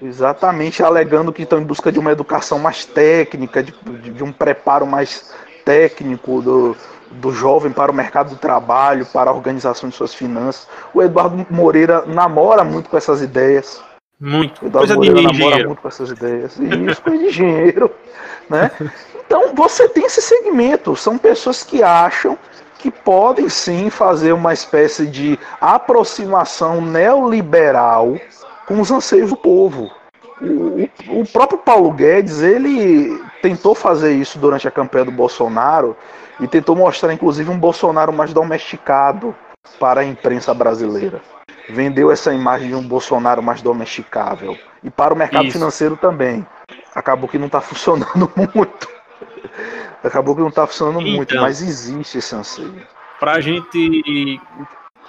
Exatamente, 0.00 0.82
alegando 0.82 1.32
que 1.32 1.42
estão 1.42 1.60
em 1.60 1.64
busca 1.64 1.90
de 1.90 1.98
uma 1.98 2.12
educação 2.12 2.58
mais 2.58 2.84
técnica, 2.84 3.62
de, 3.62 3.72
de 4.12 4.22
um 4.22 4.30
preparo 4.30 4.86
mais 4.86 5.34
técnico 5.64 6.40
do, 6.40 6.76
do 7.12 7.32
jovem 7.32 7.72
para 7.72 7.90
o 7.90 7.94
mercado 7.94 8.30
do 8.30 8.36
trabalho, 8.36 9.06
para 9.06 9.30
a 9.30 9.34
organização 9.34 9.88
de 9.88 9.96
suas 9.96 10.14
finanças. 10.14 10.68
O 10.92 11.02
Eduardo 11.02 11.46
Moreira 11.50 12.04
namora 12.06 12.64
muito 12.64 12.90
com 12.90 12.96
essas 12.96 13.22
ideias. 13.22 13.82
Muito. 14.20 14.62
O 14.62 14.66
Eduardo 14.66 14.94
coisa 14.94 15.12
Moreira 15.12 15.32
namora 15.32 15.66
muito 15.66 15.82
com 15.82 15.88
essas 15.88 16.10
ideias. 16.10 16.58
Isso, 16.58 17.02
coisa 17.02 17.18
de 17.18 17.26
engenheiro. 17.26 17.90
Né? 18.48 18.70
Então, 19.26 19.54
você 19.54 19.86
tem 19.90 20.06
esse 20.06 20.22
segmento. 20.22 20.96
São 20.96 21.18
pessoas 21.18 21.62
que 21.62 21.82
acham 21.82 22.38
que 22.78 22.90
podem 22.90 23.46
sim 23.48 23.90
fazer 23.90 24.32
uma 24.32 24.54
espécie 24.54 25.06
de 25.06 25.38
aproximação 25.60 26.80
neoliberal 26.80 28.16
com 28.66 28.80
os 28.80 28.90
anseios 28.90 29.28
do 29.28 29.36
povo. 29.36 29.90
O, 30.40 31.20
o, 31.20 31.26
próprio 31.26 31.58
Paulo 31.58 31.90
Guedes, 31.90 32.40
ele 32.40 33.20
tentou 33.42 33.74
fazer 33.74 34.14
isso 34.14 34.38
durante 34.38 34.68
a 34.68 34.70
campanha 34.70 35.06
do 35.06 35.10
Bolsonaro 35.10 35.96
e 36.40 36.46
tentou 36.46 36.76
mostrar, 36.76 37.12
inclusive, 37.12 37.50
um 37.50 37.58
Bolsonaro 37.58 38.12
mais 38.12 38.32
domesticado 38.32 39.34
para 39.78 40.00
a 40.00 40.04
imprensa 40.04 40.54
brasileira. 40.54 41.20
Vendeu 41.68 42.10
essa 42.10 42.32
imagem 42.32 42.68
de 42.68 42.74
um 42.74 42.82
Bolsonaro 42.82 43.42
mais 43.42 43.60
domesticável. 43.60 44.56
E 44.82 44.90
para 44.90 45.12
o 45.12 45.16
mercado 45.16 45.44
isso. 45.44 45.52
financeiro 45.52 45.96
também. 45.96 46.46
Acabou 46.94 47.28
que 47.28 47.38
não 47.38 47.46
está 47.46 47.60
funcionando 47.62 48.30
muito. 48.54 48.88
Acabou 50.02 50.34
que 50.34 50.40
não 50.40 50.48
está 50.48 50.66
funcionando 50.66 51.00
então, 51.00 51.16
muito, 51.16 51.36
mas 51.36 51.60
existe 51.60 52.18
esse 52.18 52.34
anseio. 52.34 52.86
Para 53.18 53.32
a 53.32 53.40
gente 53.40 54.40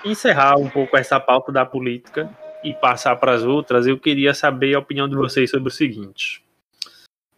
encerrar 0.03 0.57
um 0.57 0.67
pouco 0.67 0.97
essa 0.97 1.19
pauta 1.19 1.51
da 1.51 1.65
política 1.65 2.29
e 2.63 2.73
passar 2.73 3.15
para 3.17 3.33
as 3.33 3.43
outras, 3.43 3.85
eu 3.85 3.97
queria 3.97 4.33
saber 4.33 4.75
a 4.75 4.79
opinião 4.79 5.07
de 5.07 5.15
vocês 5.15 5.49
sobre 5.49 5.69
o 5.69 5.71
seguinte. 5.71 6.43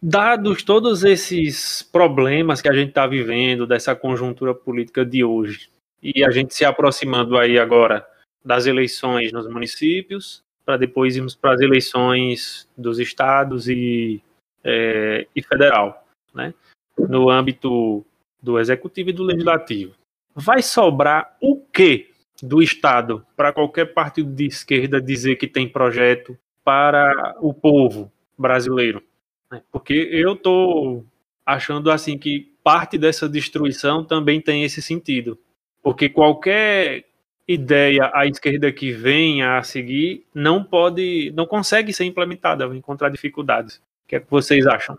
Dados 0.04 0.64
todos 0.64 1.04
esses 1.04 1.80
problemas 1.80 2.60
que 2.60 2.68
a 2.68 2.72
gente 2.72 2.88
está 2.88 3.06
vivendo, 3.06 3.68
dessa 3.68 3.94
conjuntura 3.94 4.52
política 4.52 5.06
de 5.06 5.22
hoje, 5.22 5.70
e 6.02 6.24
a 6.24 6.30
gente 6.32 6.52
se 6.56 6.64
aproximando 6.64 7.38
aí 7.38 7.56
agora 7.56 8.04
das 8.44 8.66
eleições 8.66 9.30
nos 9.30 9.48
municípios, 9.48 10.42
para 10.64 10.76
depois 10.76 11.14
irmos 11.14 11.36
para 11.36 11.54
as 11.54 11.60
eleições 11.60 12.68
dos 12.76 12.98
estados 12.98 13.68
e, 13.68 14.20
é, 14.64 15.28
e 15.36 15.40
federal, 15.40 16.04
né? 16.34 16.52
no 16.98 17.30
âmbito 17.30 18.04
do 18.42 18.58
executivo 18.58 19.10
e 19.10 19.12
do 19.12 19.22
legislativo. 19.22 19.94
Vai 20.34 20.62
sobrar 20.62 21.36
o 21.40 21.56
que 21.56 22.10
do 22.42 22.60
Estado 22.60 23.24
para 23.36 23.52
qualquer 23.52 23.94
partido 23.94 24.34
de 24.34 24.46
esquerda 24.46 25.00
dizer 25.00 25.36
que 25.36 25.46
tem 25.46 25.68
projeto 25.68 26.36
para 26.64 27.36
o 27.40 27.54
povo 27.54 28.10
brasileiro? 28.36 29.00
Porque 29.70 30.08
eu 30.12 30.34
estou 30.34 31.04
achando 31.44 31.90
assim 31.90 32.16
que 32.16 32.52
parte 32.62 32.96
dessa 32.96 33.28
destruição 33.28 34.04
também 34.04 34.40
tem 34.40 34.62
esse 34.64 34.80
sentido. 34.80 35.38
Porque 35.82 36.08
qualquer 36.08 37.04
ideia 37.46 38.10
à 38.14 38.26
esquerda 38.26 38.70
que 38.70 38.92
venha 38.92 39.58
a 39.58 39.62
seguir 39.62 40.24
não 40.34 40.62
pode, 40.62 41.32
não 41.34 41.46
consegue 41.46 41.92
ser 41.92 42.04
implementada, 42.04 42.68
vai 42.68 42.76
encontrar 42.76 43.08
dificuldades. 43.08 43.76
O 43.76 44.08
que 44.08 44.16
é 44.16 44.20
que 44.20 44.30
vocês 44.30 44.66
acham? 44.66 44.96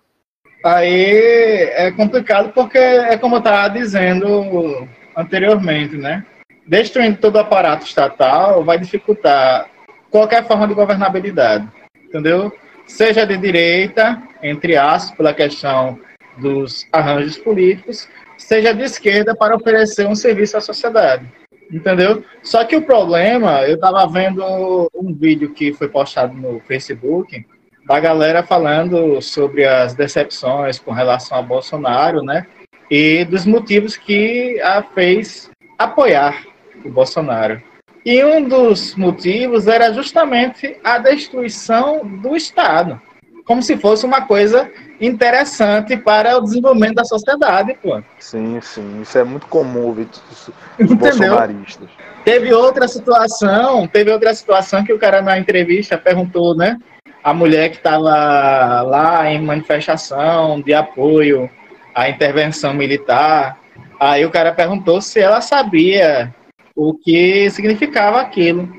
Aí 0.64 1.70
é 1.74 1.92
complicado 1.92 2.54
porque 2.54 2.78
é 2.78 3.18
como 3.18 3.36
eu 3.36 3.40
estava 3.40 3.70
dizendo 3.70 4.88
anteriormente, 5.16 5.98
né? 5.98 6.26
Destruindo 6.66 7.18
todo 7.18 7.36
o 7.36 7.40
aparato 7.40 7.86
estatal 7.86 8.64
vai 8.64 8.78
dificultar 8.78 9.70
qualquer 10.10 10.46
forma 10.48 10.68
de 10.68 10.74
governabilidade, 10.74 11.68
entendeu? 12.02 12.52
Seja 12.86 13.26
de 13.26 13.38
direita, 13.38 14.22
entre 14.42 14.76
aspas, 14.78 15.16
pela 15.18 15.34
questão 15.34 16.00
dos 16.38 16.88
arranjos 16.92 17.38
políticos, 17.38 18.08
seja 18.38 18.74
de 18.74 18.84
esquerda 18.84 19.36
para 19.36 19.56
oferecer 19.56 20.08
um 20.08 20.16
serviço 20.16 20.58
à 20.58 20.62
sociedade. 20.62 21.26
Entendeu? 21.72 22.24
Só 22.44 22.64
que 22.64 22.76
o 22.76 22.82
problema, 22.82 23.64
eu 23.64 23.76
estava 23.76 24.06
vendo 24.08 24.90
um 24.94 25.14
vídeo 25.14 25.54
que 25.54 25.74
foi 25.74 25.88
postado 25.88 26.34
no 26.34 26.60
Facebook 26.62 27.46
da 27.86 28.00
galera 28.00 28.44
falando 28.44 29.22
sobre 29.22 29.66
as 29.66 29.94
decepções 29.94 30.80
com 30.80 30.92
relação 30.92 31.38
a 31.38 31.42
Bolsonaro, 31.42 32.22
né? 32.22 32.46
E 32.90 33.26
dos 33.26 33.46
motivos 33.46 33.98
que 33.98 34.60
a 34.62 34.84
fez 34.84 35.50
apoiar 35.78 36.44
o 36.86 36.90
Bolsonaro. 36.90 37.62
E 38.06 38.24
um 38.24 38.44
dos 38.48 38.96
motivos 38.96 39.68
era 39.68 39.94
justamente 39.94 40.78
a 40.84 40.98
destruição 40.98 42.06
do 42.06 42.36
Estado, 42.36 43.02
como 43.46 43.62
se 43.62 43.78
fosse 43.78 44.06
uma 44.06 44.22
coisa 44.22 44.70
interessante 45.00 45.96
para 45.96 46.38
o 46.38 46.42
desenvolvimento 46.42 46.96
da 46.96 47.06
sociedade, 47.06 47.78
pô. 47.82 48.02
Sim, 48.20 48.60
sim, 48.62 49.02
isso 49.02 49.18
é 49.18 49.24
muito 49.24 49.48
comum, 49.48 49.94
dos 49.94 50.94
bolsonaristas. 50.94 51.90
Teve 52.26 52.54
outra 52.54 52.88
situação, 52.88 53.88
teve 53.88 54.12
outra 54.12 54.34
situação 54.34 54.84
que 54.84 54.94
o 54.94 55.00
cara 55.00 55.22
na 55.22 55.38
entrevista 55.38 55.98
perguntou, 55.98 56.56
né? 56.56 56.78
A 57.24 57.34
mulher 57.34 57.70
que 57.70 57.78
estava 57.78 58.82
lá 58.82 59.30
em 59.30 59.42
manifestação 59.42 60.62
de 60.62 60.74
apoio 60.74 61.50
à 61.96 62.10
intervenção 62.10 62.74
militar. 62.74 63.58
Aí 64.00 64.26
o 64.26 64.30
cara 64.30 64.52
perguntou 64.52 65.02
se 65.02 65.20
ela 65.20 65.40
sabia 65.40 66.34
o 66.76 66.94
que 66.94 67.50
significava 67.50 68.22
aquilo. 68.22 68.70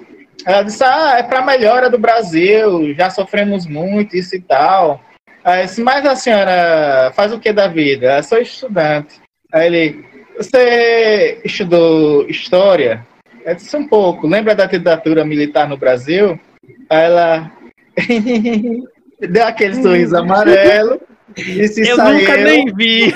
Ela 0.45 0.62
disse: 0.62 0.82
Ah, 0.84 1.16
é 1.18 1.22
para 1.22 1.45
melhora 1.45 1.88
do 1.88 1.99
Brasil, 1.99 2.95
já 2.95 3.11
sofremos 3.11 3.66
muito, 3.66 4.16
isso 4.16 4.36
e 4.36 4.40
tal. 4.40 5.01
Aí 5.45 5.66
disse, 5.66 5.82
mas 5.82 6.07
a 6.07 6.16
senhora 6.16 7.12
faz 7.14 7.30
o 7.30 7.38
que 7.38 7.53
da 7.53 7.68
vida? 7.68 8.16
Eu 8.16 8.22
sou 8.22 8.38
estudante. 8.38 9.20
Aí 9.53 9.66
ele, 9.66 10.05
você 10.38 11.38
estudou 11.45 12.26
história? 12.28 13.07
Eu 13.45 13.55
disse 13.55 13.76
um 13.76 13.86
pouco. 13.86 14.26
Lembra 14.26 14.55
da 14.55 14.64
ditadura 14.64 15.22
militar 15.22 15.68
no 15.68 15.76
Brasil? 15.76 16.40
Aí 16.88 17.05
ela 17.05 17.53
deu 19.20 19.45
aquele 19.47 19.82
sorriso 19.82 20.16
amarelo 20.16 20.99
e 21.36 21.68
se 21.68 21.86
Eu 21.86 21.97
saiu. 21.97 22.20
nunca 22.20 22.36
nem 22.38 22.64
vi. 22.74 23.14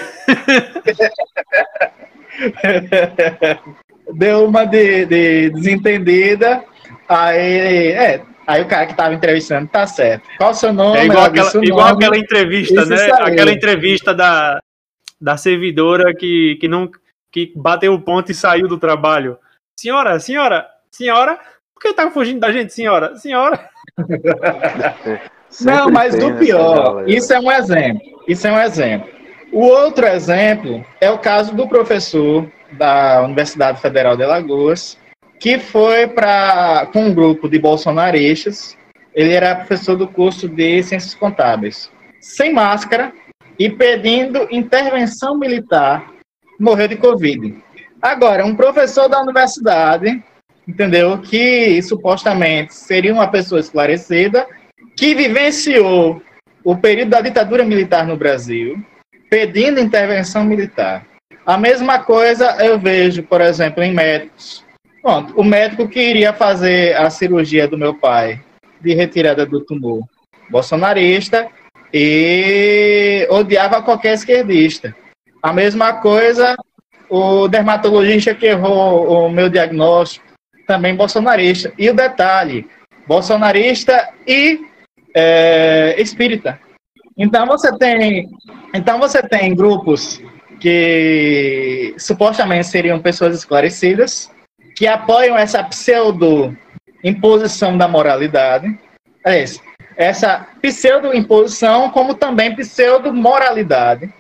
deu 4.14 4.46
uma 4.46 4.64
de, 4.64 5.06
de 5.06 5.50
desentendida. 5.50 6.64
Aí, 7.08 7.90
é, 7.92 8.22
aí 8.46 8.62
o 8.62 8.68
cara 8.68 8.86
que 8.86 8.94
tava 8.94 9.14
entrevistando, 9.14 9.68
tá 9.68 9.86
certo. 9.86 10.28
Qual 10.36 10.50
o 10.50 10.54
seu 10.54 10.72
nome? 10.72 10.98
É 10.98 11.04
igual, 11.04 11.18
Ela 11.18 11.28
aquela, 11.28 11.50
o 11.60 11.64
igual 11.64 11.88
nome. 11.88 12.04
aquela 12.04 12.18
entrevista, 12.18 12.84
né? 12.84 12.96
saiu. 12.96 13.26
Aquela 13.26 13.52
entrevista 13.52 14.14
da, 14.14 14.58
da 15.20 15.36
servidora 15.36 16.14
que, 16.14 16.56
que 16.60 16.68
não 16.68 16.90
que 17.30 17.52
bateu 17.54 17.92
o 17.92 18.00
ponto 18.00 18.30
e 18.30 18.34
saiu 18.34 18.66
do 18.68 18.78
trabalho. 18.78 19.38
Senhora, 19.78 20.18
senhora, 20.18 20.66
senhora, 20.90 21.38
por 21.74 21.82
que 21.82 21.92
tá 21.92 22.10
fugindo 22.10 22.40
da 22.40 22.50
gente, 22.50 22.72
senhora? 22.72 23.16
Senhora. 23.16 23.68
Não, 25.62 25.90
mas 25.90 26.14
do 26.14 26.34
pior, 26.34 27.08
isso 27.08 27.32
é 27.32 27.40
um 27.40 27.50
exemplo. 27.50 28.02
Isso 28.28 28.46
é 28.46 28.52
um 28.52 28.60
exemplo. 28.60 29.08
O 29.50 29.62
outro 29.64 30.06
exemplo 30.06 30.84
é 31.00 31.10
o 31.10 31.18
caso 31.18 31.54
do 31.54 31.66
professor 31.66 32.46
da 32.72 33.22
Universidade 33.22 33.80
Federal 33.80 34.16
de 34.16 34.24
Alagoas, 34.24 34.98
que 35.38 35.58
foi 35.58 36.06
para 36.06 36.86
com 36.92 37.06
um 37.06 37.14
grupo 37.14 37.48
de 37.48 37.58
bolsonaristas. 37.58 38.76
Ele 39.14 39.32
era 39.32 39.54
professor 39.54 39.96
do 39.96 40.06
curso 40.06 40.48
de 40.48 40.82
Ciências 40.82 41.14
Contábeis, 41.14 41.90
sem 42.20 42.52
máscara 42.52 43.12
e 43.58 43.68
pedindo 43.68 44.46
intervenção 44.50 45.36
militar, 45.36 46.12
morreu 46.58 46.88
de 46.88 46.96
Covid. 46.96 47.56
Agora, 48.00 48.44
um 48.44 48.54
professor 48.54 49.08
da 49.08 49.20
universidade, 49.20 50.22
entendeu? 50.66 51.18
Que 51.18 51.82
supostamente 51.82 52.74
seria 52.74 53.12
uma 53.12 53.26
pessoa 53.28 53.60
esclarecida, 53.60 54.46
que 54.96 55.14
vivenciou 55.14 56.22
o 56.62 56.76
período 56.76 57.10
da 57.10 57.20
ditadura 57.20 57.64
militar 57.64 58.06
no 58.06 58.16
Brasil, 58.16 58.80
pedindo 59.28 59.80
intervenção 59.80 60.44
militar. 60.44 61.06
A 61.48 61.56
mesma 61.56 62.00
coisa 62.00 62.62
eu 62.62 62.78
vejo, 62.78 63.22
por 63.22 63.40
exemplo, 63.40 63.82
em 63.82 63.90
médicos. 63.90 64.62
Pronto, 65.00 65.32
o 65.34 65.42
médico 65.42 65.88
que 65.88 65.98
iria 65.98 66.30
fazer 66.30 66.94
a 66.94 67.08
cirurgia 67.08 67.66
do 67.66 67.78
meu 67.78 67.94
pai 67.94 68.38
de 68.82 68.92
retirada 68.92 69.46
do 69.46 69.64
tumor, 69.64 70.02
bolsonarista, 70.50 71.48
e 71.90 73.26
odiava 73.30 73.80
qualquer 73.80 74.12
esquerdista. 74.12 74.94
A 75.42 75.50
mesma 75.50 75.94
coisa 75.94 76.54
o 77.08 77.48
dermatologista 77.48 78.34
que 78.34 78.44
errou 78.44 79.26
o 79.26 79.30
meu 79.30 79.48
diagnóstico, 79.48 80.26
também 80.66 80.94
bolsonarista. 80.94 81.72
E 81.78 81.88
o 81.88 81.94
detalhe, 81.94 82.68
bolsonarista 83.06 84.10
e 84.26 84.60
é, 85.16 85.94
espírita. 85.98 86.60
Então 87.16 87.46
você 87.46 87.74
tem, 87.78 88.28
então 88.74 88.98
você 88.98 89.22
tem 89.22 89.56
grupos 89.56 90.20
que 90.60 91.94
supostamente 91.98 92.66
seriam 92.66 93.00
pessoas 93.00 93.36
esclarecidas, 93.36 94.30
que 94.74 94.86
apoiam 94.86 95.36
essa 95.36 95.62
pseudo 95.64 96.56
imposição 97.02 97.76
da 97.76 97.88
moralidade, 97.88 98.78
é 99.24 99.42
esse, 99.42 99.60
essa 99.96 100.46
pseudo 100.62 101.14
imposição 101.14 101.90
como 101.90 102.14
também 102.14 102.54
pseudo 102.54 103.12
moralidade, 103.12 104.12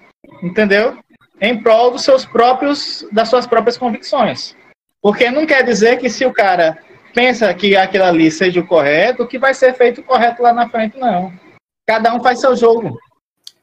entendeu? 0.42 0.98
Em 1.40 1.62
prol 1.62 1.92
dos 1.92 2.02
seus 2.02 2.24
próprios, 2.24 3.06
das 3.12 3.28
suas 3.28 3.46
próprias 3.46 3.78
convicções. 3.78 4.56
Porque 5.00 5.30
não 5.30 5.46
quer 5.46 5.62
dizer 5.62 5.98
que 5.98 6.10
se 6.10 6.26
o 6.26 6.32
cara 6.32 6.78
pensa 7.14 7.52
que 7.54 7.76
aquilo 7.76 8.04
ali 8.04 8.30
seja 8.30 8.60
o 8.60 8.66
correto, 8.66 9.26
que 9.26 9.38
vai 9.38 9.54
ser 9.54 9.74
feito 9.74 10.02
correto 10.02 10.42
lá 10.42 10.52
na 10.52 10.68
frente, 10.68 10.98
não. 10.98 11.32
Cada 11.86 12.12
um 12.12 12.20
faz 12.20 12.40
seu 12.40 12.56
jogo. 12.56 12.98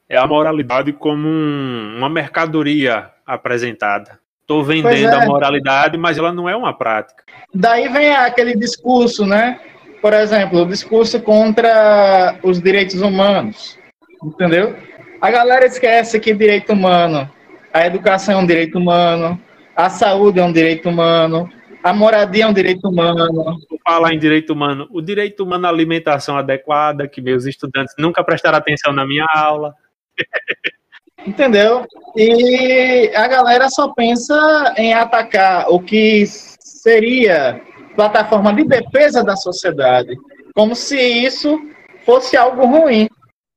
É 0.08 0.16
a 0.16 0.26
moralidade 0.26 0.92
como 0.92 1.26
um- 1.28 1.96
uma 1.96 2.08
mercadoria 2.08 3.10
apresentada. 3.26 4.18
Estou 4.40 4.62
vendendo 4.62 5.14
é. 5.14 5.24
a 5.24 5.26
moralidade, 5.26 5.98
mas 5.98 6.16
ela 6.16 6.32
não 6.32 6.48
é 6.48 6.54
uma 6.54 6.72
prática. 6.72 7.24
Daí 7.52 7.88
vem 7.88 8.14
aquele 8.14 8.56
discurso, 8.56 9.26
né? 9.26 9.58
Por 10.00 10.12
exemplo, 10.12 10.62
o 10.62 10.66
discurso 10.66 11.20
contra 11.20 12.38
os 12.44 12.62
direitos 12.62 13.00
humanos. 13.00 13.76
Entendeu? 14.22 14.76
A 15.20 15.30
galera 15.30 15.66
esquece 15.66 16.20
que 16.20 16.32
direito 16.32 16.72
humano, 16.72 17.28
a 17.72 17.86
educação 17.86 18.38
é 18.38 18.42
um 18.42 18.46
direito 18.46 18.78
humano, 18.78 19.40
a 19.74 19.90
saúde 19.90 20.38
é 20.38 20.44
um 20.44 20.52
direito 20.52 20.88
humano, 20.88 21.50
a 21.82 21.92
moradia 21.92 22.44
é 22.44 22.46
um 22.46 22.52
direito 22.52 22.88
humano. 22.88 23.32
Vou 23.68 23.80
falar 23.84 24.14
em 24.14 24.18
direito 24.18 24.52
humano. 24.52 24.86
O 24.92 25.00
direito 25.00 25.42
humano 25.42 25.66
à 25.66 25.70
alimentação 25.70 26.36
adequada, 26.36 27.08
que 27.08 27.20
meus 27.20 27.46
estudantes 27.46 27.94
nunca 27.98 28.22
prestaram 28.22 28.58
atenção 28.58 28.92
na 28.92 29.04
minha 29.04 29.26
aula. 29.34 29.74
Entendeu? 31.26 31.84
E 32.16 33.10
a 33.14 33.26
galera 33.26 33.68
só 33.68 33.88
pensa 33.88 34.74
em 34.76 34.94
atacar 34.94 35.66
o 35.68 35.80
que 35.80 36.24
seria 36.26 37.60
plataforma 37.96 38.52
de 38.52 38.64
defesa 38.64 39.24
da 39.24 39.34
sociedade, 39.34 40.16
como 40.54 40.76
se 40.76 40.96
isso 40.98 41.58
fosse 42.04 42.36
algo 42.36 42.64
ruim. 42.64 43.08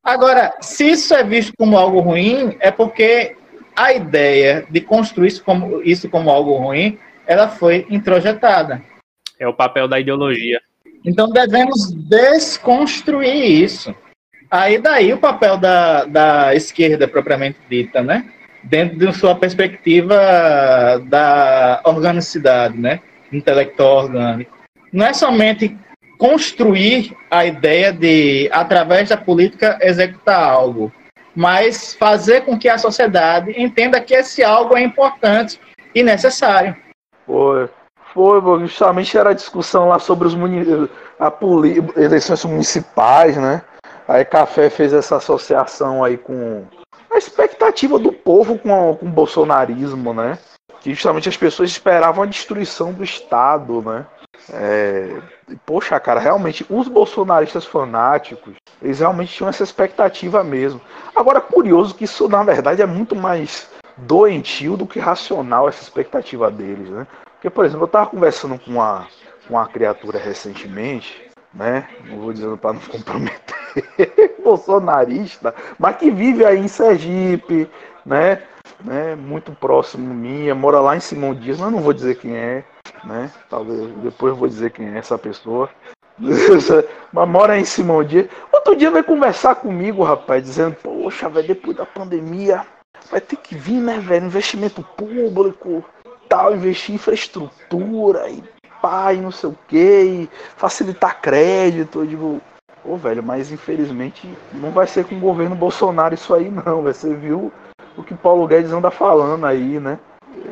Agora, 0.04 0.56
se 0.62 0.90
isso 0.92 1.14
é 1.14 1.24
visto 1.24 1.54
como 1.58 1.78
algo 1.78 2.00
ruim, 2.00 2.58
é 2.60 2.72
porque 2.72 3.36
a 3.76 3.94
ideia 3.94 4.66
de 4.70 4.82
construir 4.82 5.28
isso 5.28 5.44
como, 5.44 5.82
isso 5.84 6.10
como 6.10 6.30
algo 6.30 6.56
ruim, 6.58 6.98
ela 7.28 7.48
foi 7.48 7.86
introjetada. 7.90 8.82
É 9.40 9.48
o 9.48 9.54
papel 9.54 9.88
da 9.88 10.00
ideologia. 10.00 10.60
Então 11.06 11.30
devemos 11.30 11.92
desconstruir 11.92 13.64
isso. 13.64 13.94
Aí 14.50 14.80
daí 14.80 15.14
o 15.14 15.18
papel 15.18 15.58
da, 15.58 16.06
da 16.06 16.56
esquerda 16.56 17.08
propriamente 17.08 17.60
dita, 17.70 18.02
né? 18.02 18.26
Dentro 18.64 18.98
de 18.98 19.14
sua 19.14 19.36
perspectiva 19.36 20.16
da 21.06 21.82
organicidade, 21.84 22.78
né? 22.78 23.00
Intelectual 23.32 24.06
orgânico. 24.06 24.58
Não 24.92 25.06
é 25.06 25.14
somente 25.14 25.78
construir 26.18 27.16
a 27.32 27.46
ideia 27.46 27.94
de, 27.94 28.50
através 28.52 29.10
da 29.10 29.16
política, 29.16 29.78
executar 29.82 30.44
algo, 30.44 30.92
mas 31.36 31.94
fazer 31.94 32.42
com 32.42 32.58
que 32.58 32.68
a 32.68 32.78
sociedade 32.78 33.54
entenda 33.56 34.02
que 34.02 34.14
esse 34.14 34.44
algo 34.44 34.76
é 34.76 34.82
importante 34.82 35.60
e 35.96 36.04
necessário. 36.04 36.76
Foi, 37.26 37.70
foi, 38.14 38.42
justamente 38.62 39.18
era 39.18 39.30
a 39.30 39.34
discussão 39.34 39.88
lá 39.88 40.00
sobre 40.00 40.28
os 40.28 40.36
muni 40.36 40.66
eleições 41.96 42.44
municipais, 42.44 43.38
né? 43.38 43.62
Aí 44.10 44.26
Café 44.26 44.72
fez 44.72 44.92
essa 44.92 45.18
associação 45.18 46.04
aí 46.04 46.18
com 46.18 46.66
a 47.12 47.18
expectativa 47.20 48.00
do 48.00 48.12
povo 48.12 48.58
com, 48.58 48.96
com 48.96 49.06
o 49.06 49.10
bolsonarismo, 49.10 50.16
né? 50.16 50.40
Que 50.82 50.96
justamente 50.96 51.30
as 51.30 51.38
pessoas 51.38 51.70
esperavam 51.70 52.24
a 52.24 52.28
destruição 52.28 52.92
do 52.92 53.04
Estado, 53.04 53.84
né? 53.84 54.08
É, 54.52 55.16
poxa, 55.64 56.00
cara, 56.00 56.20
realmente, 56.20 56.66
os 56.72 56.88
bolsonaristas 56.88 57.66
fanáticos, 57.66 58.56
eles 58.82 59.00
realmente 59.00 59.32
tinham 59.32 59.50
essa 59.50 59.62
expectativa 59.62 60.44
mesmo. 60.44 60.82
Agora, 61.16 61.40
curioso 61.40 61.94
que 61.94 62.06
isso, 62.06 62.28
na 62.28 62.42
verdade, 62.42 62.82
é 62.82 62.88
muito 62.88 63.16
mais 63.16 63.70
doentio 63.96 64.76
do 64.76 64.88
que 64.88 64.98
racional, 64.98 65.70
essa 65.70 65.84
expectativa 65.84 66.50
deles, 66.50 66.90
né? 66.90 67.06
Porque, 67.34 67.50
por 67.52 67.64
exemplo, 67.64 67.84
eu 67.84 67.88
estava 67.88 68.10
conversando 68.10 68.58
com 68.58 68.72
uma, 68.72 69.08
com 69.48 69.54
uma 69.54 69.68
criatura 69.68 70.18
recentemente, 70.18 71.30
né? 71.54 71.88
Não 72.06 72.20
vou 72.20 72.34
dizendo 72.34 72.58
para 72.58 72.74
não 72.74 72.82
comprometer, 72.90 73.49
bolsonarista, 74.44 75.54
mas 75.78 75.98
que 75.98 76.10
vive 76.12 76.46
aí 76.46 76.60
em 76.60 76.68
Sergipe, 76.68 77.70
né? 78.06 78.42
né? 78.84 79.16
Muito 79.16 79.52
próximo 79.52 80.14
minha, 80.14 80.56
mora 80.56 80.80
lá 80.80 80.96
em 80.96 81.00
Simão 81.00 81.34
Dias, 81.34 81.60
mas 81.60 81.72
não 81.72 81.80
vou 81.80 81.94
dizer 81.94 82.16
quem 82.18 82.36
é, 82.36 82.64
né? 83.04 83.32
Talvez 83.50 83.90
depois 84.04 84.38
vou 84.38 84.48
dizer 84.48 84.72
quem 84.72 84.90
é 84.90 84.98
essa 84.98 85.18
pessoa. 85.18 85.70
mas 87.14 87.30
mora 87.30 87.58
em 87.58 87.66
Simão 87.66 88.04
Dias. 88.04 88.28
Outro 88.52 88.76
dia 88.76 88.92
vai 88.92 89.04
conversar 89.04 89.56
comigo, 89.56 90.04
rapaz, 90.04 90.44
dizendo, 90.44 90.76
poxa, 90.76 91.30
velho, 91.30 91.48
depois 91.48 91.78
da 91.78 91.86
pandemia 91.86 92.66
vai 93.10 93.22
ter 93.22 93.38
que 93.38 93.56
vir, 93.56 93.80
né, 93.80 94.00
velho? 94.00 94.26
Investimento 94.26 94.84
público, 94.98 95.84
tal, 96.28 96.56
investir 96.56 96.92
em 96.92 96.96
infraestrutura 96.96 98.30
e 98.30 98.44
pai, 98.82 99.18
não 99.18 99.32
sei 99.32 99.50
o 99.50 99.58
que, 99.68 100.30
facilitar 100.56 101.22
crédito. 101.22 102.00
Eu 102.00 102.06
digo, 102.06 102.42
pô, 102.84 102.96
velho, 102.98 103.24
mas 103.24 103.52
infelizmente 103.52 104.28
não 104.54 104.72
vai 104.72 104.88
ser 104.88 105.06
com 105.06 105.16
o 105.16 105.20
governo 105.20 105.56
Bolsonaro 105.56 106.14
isso 106.14 106.34
aí, 106.34 106.50
não. 106.50 106.84
Você 106.84 107.14
viu 107.14 107.52
o 107.98 108.04
que 108.04 108.16
Paulo 108.16 108.48
Guedes 108.48 108.72
anda 108.72 108.92
falando 108.92 109.46
aí, 109.46 109.80
né? 109.80 110.00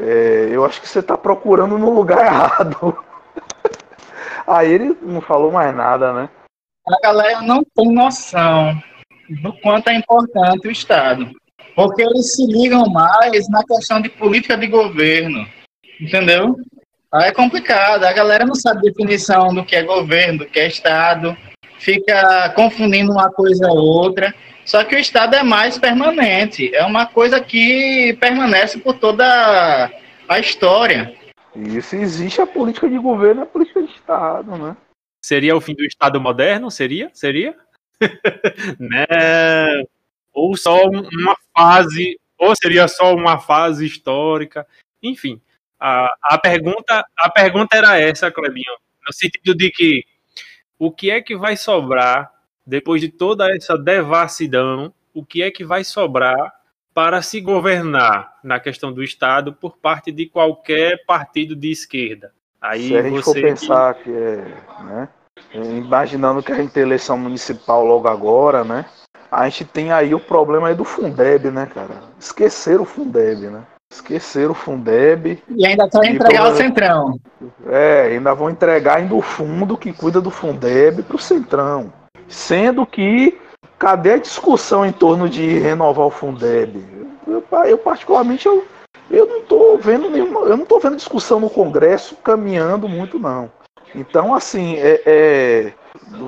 É, 0.02 0.50
eu 0.52 0.66
acho 0.66 0.82
que 0.82 0.88
você 0.88 1.02
tá 1.02 1.18
procurando 1.18 1.78
no 1.78 1.94
lugar 1.94 2.20
errado. 2.26 2.98
aí 4.46 4.72
ele 4.72 4.98
não 5.02 5.22
falou 5.22 5.52
mais 5.52 5.76
nada, 5.76 6.14
né? 6.14 6.30
A 6.88 7.00
galera 7.02 7.42
não 7.42 7.64
tem 7.76 7.92
noção 7.94 8.74
do 9.42 9.54
quanto 9.62 9.90
é 9.90 9.96
importante 9.96 10.68
o 10.68 10.72
Estado. 10.72 11.30
Porque 11.76 12.02
eles 12.02 12.34
se 12.34 12.46
ligam 12.46 12.90
mais 12.90 13.48
na 13.50 13.64
questão 13.64 14.02
de 14.02 14.10
política 14.10 14.58
de 14.58 14.68
governo. 14.68 15.46
Entendeu? 16.00 16.56
Aí 17.12 17.30
é 17.30 17.32
complicado. 17.32 18.04
A 18.04 18.14
galera 18.14 18.46
não 18.46 18.56
sabe 18.56 18.82
definição 18.82 19.54
do 19.54 19.66
que 19.66 19.76
é 19.76 19.84
governo, 19.84 20.40
do 20.40 20.46
que 20.46 20.60
é 20.60 20.68
Estado. 20.68 21.36
Fica 21.80 22.50
confundindo 22.56 23.12
uma 23.12 23.32
coisa 23.32 23.68
ou 23.68 23.78
outra. 23.78 24.34
Só 24.66 24.84
que 24.84 24.96
o 24.96 25.00
Estado 25.00 25.36
é 25.36 25.44
mais 25.44 25.78
permanente. 25.78 26.74
É 26.76 26.84
uma 26.84 27.06
coisa 27.06 27.40
que 27.40 28.18
permanece 28.20 28.80
por 28.80 28.96
toda 28.96 29.92
a 30.28 30.40
história. 30.40 31.16
Isso 31.56 31.96
existe 31.96 32.42
a 32.42 32.46
política 32.46 32.90
de 32.90 32.98
governo 32.98 33.42
e 33.42 33.44
a 33.44 33.48
política 33.48 33.82
de 33.82 33.92
Estado, 33.92 34.58
né? 34.58 34.76
Seria 35.24 35.56
o 35.56 35.62
fim 35.62 35.74
do 35.74 35.84
Estado 35.84 36.20
moderno? 36.20 36.70
Seria? 36.70 37.10
Seria? 37.14 37.56
né? 38.80 39.06
Ou 40.34 40.56
só 40.56 40.84
uma 40.86 41.36
fase, 41.56 42.20
ou 42.38 42.54
seria 42.56 42.88
só 42.88 43.16
uma 43.16 43.40
fase 43.40 43.86
histórica. 43.86 44.68
Enfim, 45.02 45.42
a, 45.80 46.08
a, 46.24 46.38
pergunta, 46.38 47.06
a 47.18 47.30
pergunta 47.30 47.76
era 47.76 48.00
essa, 48.00 48.32
Clebinho, 48.32 48.74
no 49.08 49.14
sentido 49.14 49.56
de 49.56 49.72
que 49.72 50.04
o 50.80 50.92
que 50.92 51.10
é 51.10 51.22
que 51.22 51.36
vai 51.36 51.58
sobrar 51.58 52.32
depois 52.66 53.02
de 53.02 53.10
toda 53.10 53.50
essa 53.56 53.78
devassidão? 53.78 54.94
O 55.14 55.26
que 55.26 55.42
é 55.42 55.50
que 55.50 55.64
vai 55.64 55.84
sobrar 55.84 56.54
para 56.94 57.22
se 57.22 57.40
governar 57.42 58.38
na 58.44 58.60
questão 58.60 58.92
do 58.92 59.04
Estado 59.04 59.54
por 59.54 59.78
parte 59.78 60.12
de 60.12 60.28
qualquer 60.28 61.06
partido 61.06 61.56
de 61.56 61.72
esquerda? 61.72 62.34
Aí 62.62 62.88
se 62.88 62.98
a 62.98 63.02
gente 63.04 63.22
for 63.22 63.34
pensar 63.34 63.94
que, 63.96 64.12
é, 64.12 64.46
né, 64.84 65.10
imaginando 65.54 66.42
que 66.42 66.52
a 66.52 66.56
gente 66.56 66.72
tem 66.72 66.84
eleição 66.84 67.18
municipal 67.18 67.86
logo 67.86 68.08
agora, 68.08 68.64
né? 68.64 68.86
A 69.32 69.48
gente 69.50 69.66
tem 69.66 69.92
aí 69.92 70.16
o 70.16 70.20
problema 70.20 70.70
aí 70.70 70.76
do 70.76 70.86
Fundeb, 70.86 71.52
né, 71.52 71.66
cara? 71.66 72.02
Esquecer 72.20 72.80
o 72.80 72.86
Fundeb, 72.86 73.48
né? 73.48 73.64
Esqueceram 73.92 74.52
o 74.52 74.56
Fundeb. 74.56 75.42
E 75.50 75.66
ainda 75.66 75.90
quer 75.90 76.12
entregar 76.12 76.52
o 76.52 76.56
Centrão. 76.56 77.20
É, 77.68 78.10
ainda 78.12 78.34
vão 78.34 78.50
entregar 78.50 78.98
ainda 78.98 79.16
o 79.16 79.22
fundo 79.22 79.78
que 79.78 79.94
cuida 79.94 80.20
do 80.20 80.30
Fundeb 80.30 81.04
para 81.04 81.16
o 81.16 81.20
Centrão. 81.20 81.92
Sendo 82.28 82.86
que, 82.86 83.40
cadê 83.80 84.14
a 84.14 84.18
discussão 84.18 84.86
em 84.86 84.92
torno 84.92 85.30
de 85.30 85.58
renovar 85.60 86.06
o 86.06 86.12
Fundeb? 86.12 86.84
Eu, 87.26 87.44
eu 87.66 87.78
particularmente, 87.78 88.46
eu, 88.46 88.66
eu 89.10 89.26
não 89.26 89.38
estou 89.38 89.78
vendo 89.78 90.10
nenhuma, 90.10 90.42
eu 90.42 90.58
não 90.58 90.66
tô 90.66 90.80
vendo 90.80 90.98
discussão 90.98 91.40
no 91.40 91.50
Congresso 91.50 92.16
caminhando 92.18 92.90
muito, 92.90 93.18
não. 93.18 93.50
Então, 93.96 94.36
assim, 94.36 94.76
é, 94.76 95.02
é 95.06 95.74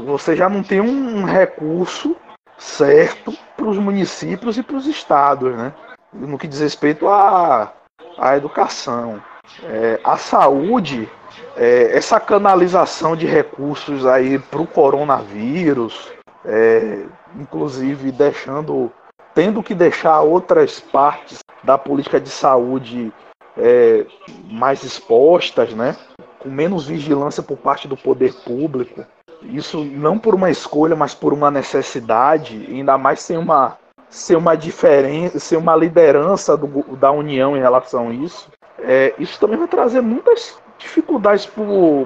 você 0.05 0.35
já 0.35 0.49
não 0.49 0.63
tem 0.63 0.79
um 0.79 1.25
recurso 1.25 2.15
certo 2.57 3.33
para 3.55 3.67
os 3.67 3.77
municípios 3.77 4.57
e 4.57 4.63
para 4.63 4.75
os 4.77 4.87
estados, 4.87 5.55
né? 5.55 5.73
No 6.13 6.37
que 6.37 6.47
diz 6.47 6.59
respeito 6.59 7.07
à, 7.07 7.73
à 8.17 8.37
educação. 8.37 9.21
É, 9.63 9.99
a 10.03 10.17
saúde, 10.17 11.09
é, 11.55 11.95
essa 11.95 12.19
canalização 12.19 13.15
de 13.15 13.25
recursos 13.25 14.05
aí 14.05 14.37
para 14.37 14.61
o 14.61 14.67
coronavírus, 14.67 16.11
é, 16.45 17.03
inclusive 17.35 18.11
deixando, 18.11 18.91
tendo 19.33 19.63
que 19.63 19.73
deixar 19.73 20.21
outras 20.21 20.79
partes 20.79 21.39
da 21.63 21.77
política 21.77 22.19
de 22.19 22.29
saúde 22.29 23.11
é, 23.57 24.05
mais 24.49 24.83
expostas, 24.83 25.73
né? 25.73 25.95
com 26.39 26.49
menos 26.49 26.87
vigilância 26.87 27.43
por 27.43 27.57
parte 27.57 27.87
do 27.87 27.97
poder 27.97 28.33
público. 28.33 29.05
Isso 29.41 29.83
não 29.83 30.17
por 30.17 30.35
uma 30.35 30.49
escolha, 30.49 30.95
mas 30.95 31.13
por 31.13 31.33
uma 31.33 31.51
necessidade, 31.51 32.65
ainda 32.69 32.97
mais 32.97 33.21
sem 33.21 33.37
uma 33.37 33.77
ser 34.09 34.35
uma 34.35 34.55
diferença, 34.55 35.39
ser 35.39 35.57
uma 35.57 35.75
liderança 35.75 36.57
do, 36.57 36.95
da 36.95 37.11
União 37.11 37.55
em 37.55 37.59
relação 37.59 38.09
a 38.09 38.13
isso, 38.13 38.49
é, 38.79 39.13
isso 39.19 39.39
também 39.39 39.57
vai 39.57 39.67
trazer 39.67 40.01
muitas 40.01 40.57
dificuldades 40.77 41.49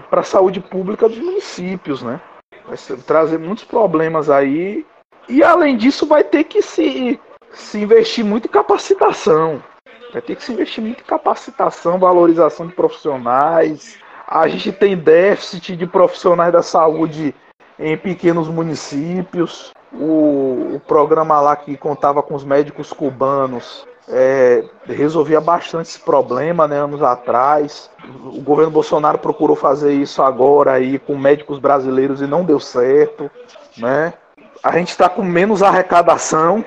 para 0.10 0.22
a 0.22 0.24
saúde 0.24 0.60
pública 0.60 1.08
dos 1.08 1.20
municípios, 1.20 2.02
né? 2.02 2.20
Vai 2.68 2.78
trazer 3.06 3.38
muitos 3.38 3.64
problemas 3.64 4.30
aí. 4.30 4.86
E 5.30 5.44
além 5.44 5.78
disso, 5.78 6.06
vai 6.06 6.24
ter 6.24 6.44
que 6.44 6.62
se, 6.62 7.20
se 7.52 7.80
investir 7.80 8.26
muito 8.26 8.48
em 8.48 8.52
capacitação. 8.52 9.64
Vai 10.12 10.22
ter 10.22 10.36
que 10.36 10.44
se 10.44 10.52
investir 10.52 10.84
muito 10.84 11.02
em 11.02 11.06
capacitação, 11.06 12.00
valorização 12.00 12.68
de 12.68 12.74
profissionais. 12.74 13.98
A 14.28 14.48
gente 14.48 14.72
tem 14.72 14.98
déficit 14.98 15.76
de 15.76 15.86
profissionais 15.86 16.52
da 16.52 16.62
saúde 16.62 17.36
em 17.80 17.98
pequenos 17.98 18.48
municípios 18.48 19.72
o, 19.94 20.76
o 20.76 20.82
programa 20.88 21.40
lá 21.40 21.56
que 21.56 21.78
contava 21.78 22.24
com 22.24 22.34
os 22.34 22.44
médicos 22.44 22.92
cubanos 22.92 23.86
é, 24.08 24.64
resolvia 24.86 25.40
bastante 25.40 25.90
esse 25.90 26.00
problema 26.00 26.68
né, 26.68 26.78
anos 26.78 27.02
atrás. 27.02 27.90
O 28.26 28.42
governo 28.42 28.72
Bolsonaro 28.72 29.18
procurou 29.18 29.56
fazer 29.56 29.94
isso 29.94 30.22
agora 30.22 30.74
aí 30.74 31.00
com 31.00 31.18
médicos 31.18 31.60
brasileiros 31.60 32.22
e 32.22 32.28
não 32.28 32.44
deu 32.44 32.60
certo. 32.60 33.30
Né? 33.78 34.14
A 34.62 34.78
gente 34.78 34.90
está 34.90 35.08
com 35.08 35.24
menos 35.24 35.64
arrecadação, 35.64 36.66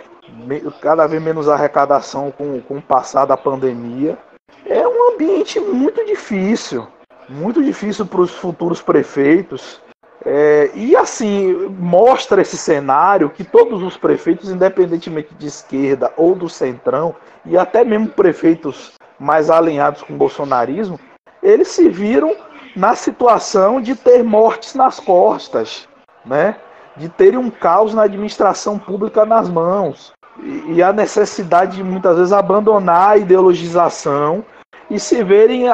cada 0.80 1.06
vez 1.06 1.22
menos 1.22 1.48
arrecadação 1.48 2.30
com, 2.30 2.60
com 2.60 2.78
o 2.78 2.82
passar 2.82 3.26
da 3.26 3.36
pandemia. 3.36 4.16
É 4.64 4.86
um 4.86 5.12
ambiente 5.12 5.60
muito 5.60 6.04
difícil, 6.06 6.86
muito 7.28 7.62
difícil 7.62 8.06
para 8.06 8.20
os 8.20 8.30
futuros 8.30 8.80
prefeitos. 8.80 9.80
É, 10.28 10.72
e 10.74 10.96
assim, 10.96 11.68
mostra 11.78 12.42
esse 12.42 12.58
cenário 12.58 13.30
que 13.30 13.44
todos 13.44 13.80
os 13.80 13.96
prefeitos, 13.96 14.50
independentemente 14.50 15.32
de 15.38 15.46
esquerda 15.46 16.12
ou 16.16 16.34
do 16.34 16.48
centrão, 16.48 17.14
e 17.44 17.56
até 17.56 17.84
mesmo 17.84 18.08
prefeitos 18.08 18.94
mais 19.20 19.48
alinhados 19.50 20.02
com 20.02 20.14
o 20.14 20.16
bolsonarismo, 20.16 20.98
eles 21.40 21.68
se 21.68 21.88
viram 21.88 22.34
na 22.74 22.96
situação 22.96 23.80
de 23.80 23.94
ter 23.94 24.24
mortes 24.24 24.74
nas 24.74 24.98
costas, 24.98 25.88
né? 26.24 26.56
de 26.96 27.08
terem 27.08 27.38
um 27.38 27.48
caos 27.48 27.94
na 27.94 28.02
administração 28.02 28.80
pública 28.80 29.24
nas 29.24 29.48
mãos, 29.48 30.12
e, 30.40 30.72
e 30.72 30.82
a 30.82 30.92
necessidade 30.92 31.76
de 31.76 31.84
muitas 31.84 32.16
vezes 32.16 32.32
abandonar 32.32 33.10
a 33.10 33.16
ideologização 33.16 34.44
e 34.90 34.98
se 34.98 35.22
verem 35.22 35.66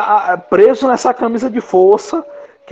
presos 0.50 0.82
nessa 0.82 1.14
camisa 1.14 1.48
de 1.48 1.60
força 1.62 2.22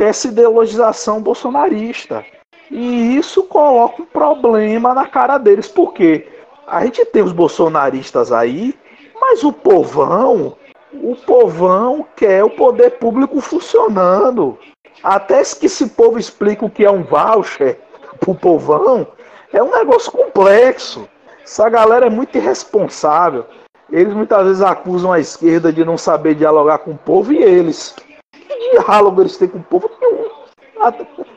que 0.01 0.05
é 0.05 0.09
essa 0.09 0.29
ideologização 0.29 1.21
bolsonarista. 1.21 2.25
E 2.71 3.19
isso 3.19 3.43
coloca 3.43 4.01
um 4.01 4.07
problema 4.07 4.95
na 4.95 5.07
cara 5.07 5.37
deles, 5.37 5.69
porque 5.69 6.27
a 6.67 6.83
gente 6.87 7.05
tem 7.05 7.23
os 7.23 7.33
bolsonaristas 7.33 8.33
aí, 8.33 8.75
mas 9.21 9.45
o 9.45 9.53
povão, 9.53 10.57
o 10.95 11.15
povão 11.15 12.07
quer 12.17 12.43
o 12.43 12.49
poder 12.49 12.93
público 12.93 13.43
funcionando. 13.43 14.59
Até 15.03 15.43
que 15.43 15.67
esse 15.67 15.91
povo 15.91 16.19
explica 16.19 16.65
o 16.65 16.71
que 16.71 16.87
é 16.87 16.91
um 16.91 17.03
voucher 17.03 17.79
pro 18.21 18.35
povão, 18.35 19.07
é 19.53 19.63
um 19.63 19.71
negócio 19.71 20.11
complexo. 20.11 21.07
Essa 21.45 21.69
galera 21.69 22.07
é 22.07 22.11
muito 22.11 22.39
irresponsável. 22.39 23.45
Eles 23.93 24.15
muitas 24.15 24.47
vezes 24.47 24.63
acusam 24.63 25.13
a 25.13 25.21
esquerda 25.21 25.71
de 25.71 25.85
não 25.85 25.99
saber 25.99 26.37
dialogar 26.37 26.79
com 26.79 26.93
o 26.93 26.99
povo 26.99 27.35
e 27.35 27.43
eles 27.43 27.95
diálogo 28.59 29.23
eles 29.23 29.37
têm 29.37 29.49
com 29.49 29.59
o 29.59 29.63
povo? 29.63 29.91
Nenhum. 30.01 30.31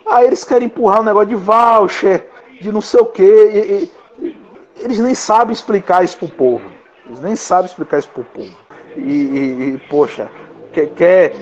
Aí 0.06 0.28
eles 0.28 0.44
querem 0.44 0.68
empurrar 0.68 1.02
um 1.02 1.04
negócio 1.04 1.30
de 1.30 1.36
voucher, 1.36 2.30
de 2.62 2.72
não 2.72 2.82
sei 2.82 3.00
o 3.02 3.06
quê. 3.06 3.90
E, 4.22 4.24
e, 4.26 4.38
eles 4.80 5.00
nem 5.00 5.16
sabem 5.16 5.54
explicar 5.54 6.04
isso 6.04 6.18
pro 6.18 6.30
povo. 6.30 6.70
Eles 7.06 7.20
nem 7.20 7.36
sabem 7.36 7.66
explicar 7.66 8.00
isso 8.00 8.10
pro 8.10 8.24
povo. 8.24 8.56
E, 8.96 9.02
e, 9.02 9.76
e 9.76 9.82
poxa, 9.90 10.30
quer, 10.72 10.88
quer 10.90 11.34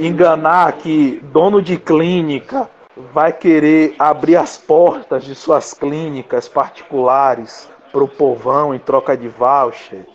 enganar 0.00 0.72
que 0.72 1.20
dono 1.32 1.62
de 1.62 1.76
clínica 1.76 2.68
vai 3.12 3.32
querer 3.32 3.94
abrir 3.98 4.36
as 4.36 4.58
portas 4.58 5.24
de 5.24 5.34
suas 5.34 5.72
clínicas 5.72 6.48
particulares 6.48 7.68
para 7.92 8.02
o 8.02 8.08
povão 8.08 8.74
em 8.74 8.78
troca 8.78 9.16
de 9.16 9.28
voucher. 9.28 10.06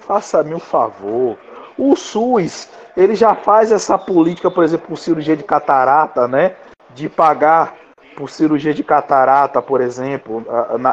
Faça-me 0.00 0.54
um 0.54 0.58
favor. 0.58 1.38
O 1.78 1.96
SUS, 1.96 2.68
ele 2.96 3.14
já 3.14 3.34
faz 3.34 3.72
essa 3.72 3.98
política, 3.98 4.50
por 4.50 4.64
exemplo, 4.64 4.88
por 4.88 4.98
cirurgia 4.98 5.36
de 5.36 5.42
catarata, 5.42 6.28
né? 6.28 6.56
De 6.94 7.08
pagar 7.08 7.74
por 8.16 8.28
cirurgia 8.28 8.74
de 8.74 8.84
catarata, 8.84 9.62
por 9.62 9.80
exemplo, 9.80 10.44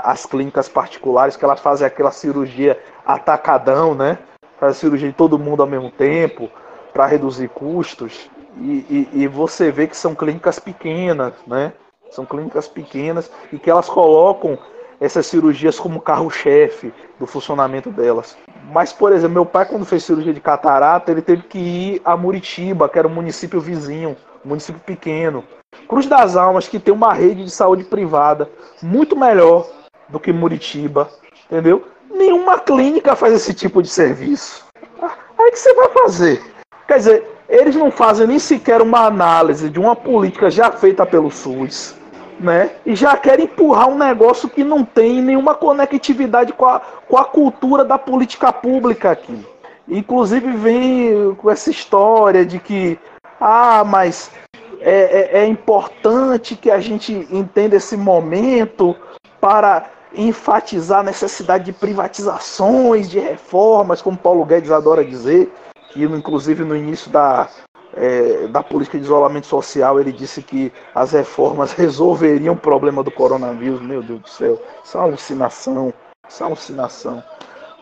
as 0.03 0.25
clínicas 0.25 0.69
particulares 0.69 1.35
que 1.35 1.43
elas 1.43 1.59
fazem 1.59 1.85
aquela 1.85 2.11
cirurgia 2.11 2.79
atacadão, 3.05 3.93
né? 3.93 4.17
Faz 4.59 4.77
cirurgia 4.77 5.09
de 5.09 5.15
todo 5.15 5.39
mundo 5.39 5.61
ao 5.61 5.67
mesmo 5.67 5.91
tempo 5.91 6.49
para 6.93 7.05
reduzir 7.05 7.49
custos. 7.49 8.29
E, 8.57 9.07
e, 9.13 9.23
e, 9.23 9.27
você 9.27 9.71
vê 9.71 9.87
que 9.87 9.95
são 9.95 10.15
clínicas 10.15 10.59
pequenas, 10.59 11.33
né? 11.45 11.73
São 12.11 12.25
clínicas 12.25 12.67
pequenas 12.67 13.31
e 13.53 13.59
que 13.59 13.69
elas 13.69 13.87
colocam 13.87 14.57
essas 14.99 15.25
cirurgias 15.27 15.79
como 15.79 16.01
carro-chefe 16.01 16.93
do 17.19 17.25
funcionamento 17.25 17.89
delas. 17.89 18.37
Mas, 18.71 18.91
por 18.91 19.11
exemplo, 19.11 19.35
meu 19.35 19.45
pai, 19.45 19.65
quando 19.65 19.85
fez 19.85 20.03
cirurgia 20.03 20.33
de 20.33 20.41
catarata, 20.41 21.11
ele 21.11 21.21
teve 21.21 21.43
que 21.43 21.57
ir 21.57 22.01
a 22.03 22.17
Muritiba, 22.17 22.89
que 22.89 22.99
era 22.99 23.07
um 23.07 23.13
município 23.13 23.61
vizinho, 23.61 24.15
um 24.45 24.49
município 24.49 24.81
pequeno. 24.81 25.43
Cruz 25.87 26.05
das 26.05 26.35
Almas, 26.35 26.67
que 26.67 26.79
tem 26.79 26.93
uma 26.93 27.13
rede 27.13 27.43
de 27.43 27.51
saúde 27.51 27.83
privada 27.83 28.49
muito 28.81 29.15
melhor 29.15 29.67
do 30.09 30.19
que 30.19 30.33
Muritiba, 30.33 31.09
entendeu? 31.45 31.87
Nenhuma 32.11 32.59
clínica 32.59 33.15
faz 33.15 33.33
esse 33.33 33.53
tipo 33.53 33.81
de 33.81 33.87
serviço. 33.87 34.65
Aí 35.01 35.51
que 35.51 35.59
você 35.59 35.73
vai 35.73 35.89
fazer? 35.89 36.43
Quer 36.87 36.97
dizer, 36.97 37.27
eles 37.47 37.75
não 37.75 37.89
fazem 37.91 38.27
nem 38.27 38.39
sequer 38.39 38.81
uma 38.81 39.05
análise 39.05 39.69
de 39.69 39.79
uma 39.79 39.95
política 39.95 40.49
já 40.49 40.71
feita 40.71 41.05
pelo 41.05 41.31
SUS 41.31 41.98
né? 42.39 42.71
E 42.85 42.95
já 42.95 43.17
querem 43.17 43.45
empurrar 43.45 43.89
um 43.89 43.97
negócio 43.97 44.49
que 44.49 44.63
não 44.63 44.83
tem 44.83 45.21
nenhuma 45.21 45.53
conectividade 45.53 46.53
com 46.53 46.65
a, 46.65 46.79
com 46.79 47.17
a 47.17 47.25
cultura 47.25 47.83
da 47.83 47.97
política 47.97 48.51
pública 48.53 49.11
aqui. 49.11 49.45
Inclusive 49.87 50.51
vem 50.53 51.35
com 51.35 51.49
essa 51.49 51.69
história 51.69 52.45
de 52.45 52.59
que, 52.59 52.97
ah, 53.39 53.83
mas 53.83 54.31
é, 54.79 55.37
é, 55.37 55.39
é 55.41 55.47
importante 55.47 56.55
que 56.55 56.71
a 56.71 56.79
gente 56.79 57.27
entenda 57.31 57.75
esse 57.75 57.97
momento 57.97 58.95
para 59.41 59.85
enfatizar 60.13 60.99
a 60.99 61.03
necessidade 61.03 61.65
de 61.65 61.73
privatizações, 61.73 63.09
de 63.09 63.19
reformas, 63.19 64.01
como 64.01 64.17
Paulo 64.17 64.45
Guedes 64.45 64.71
adora 64.71 65.03
dizer, 65.03 65.51
que 65.91 66.03
inclusive 66.03 66.63
no 66.63 66.75
início 66.75 67.11
da, 67.11 67.47
é, 67.99 68.47
da 68.47 68.63
política 68.63 68.97
de 68.97 69.03
isolamento 69.03 69.45
social, 69.45 69.99
ele 69.99 70.13
disse 70.13 70.41
que 70.41 70.71
as 70.95 71.11
reformas 71.11 71.73
resolveriam 71.77 72.53
o 72.53 72.57
problema 72.57 73.03
do 73.03 73.11
coronavírus. 73.11 73.81
Meu 73.81 74.01
Deus 74.01 74.21
do 74.21 74.29
céu, 74.29 74.61
isso 74.83 74.97
é 74.97 75.01
uma 75.01 75.07
alucinação, 75.07 75.93
isso 76.27 76.41
é 76.41 76.45
uma 76.45 76.51
alucinação. 76.51 77.23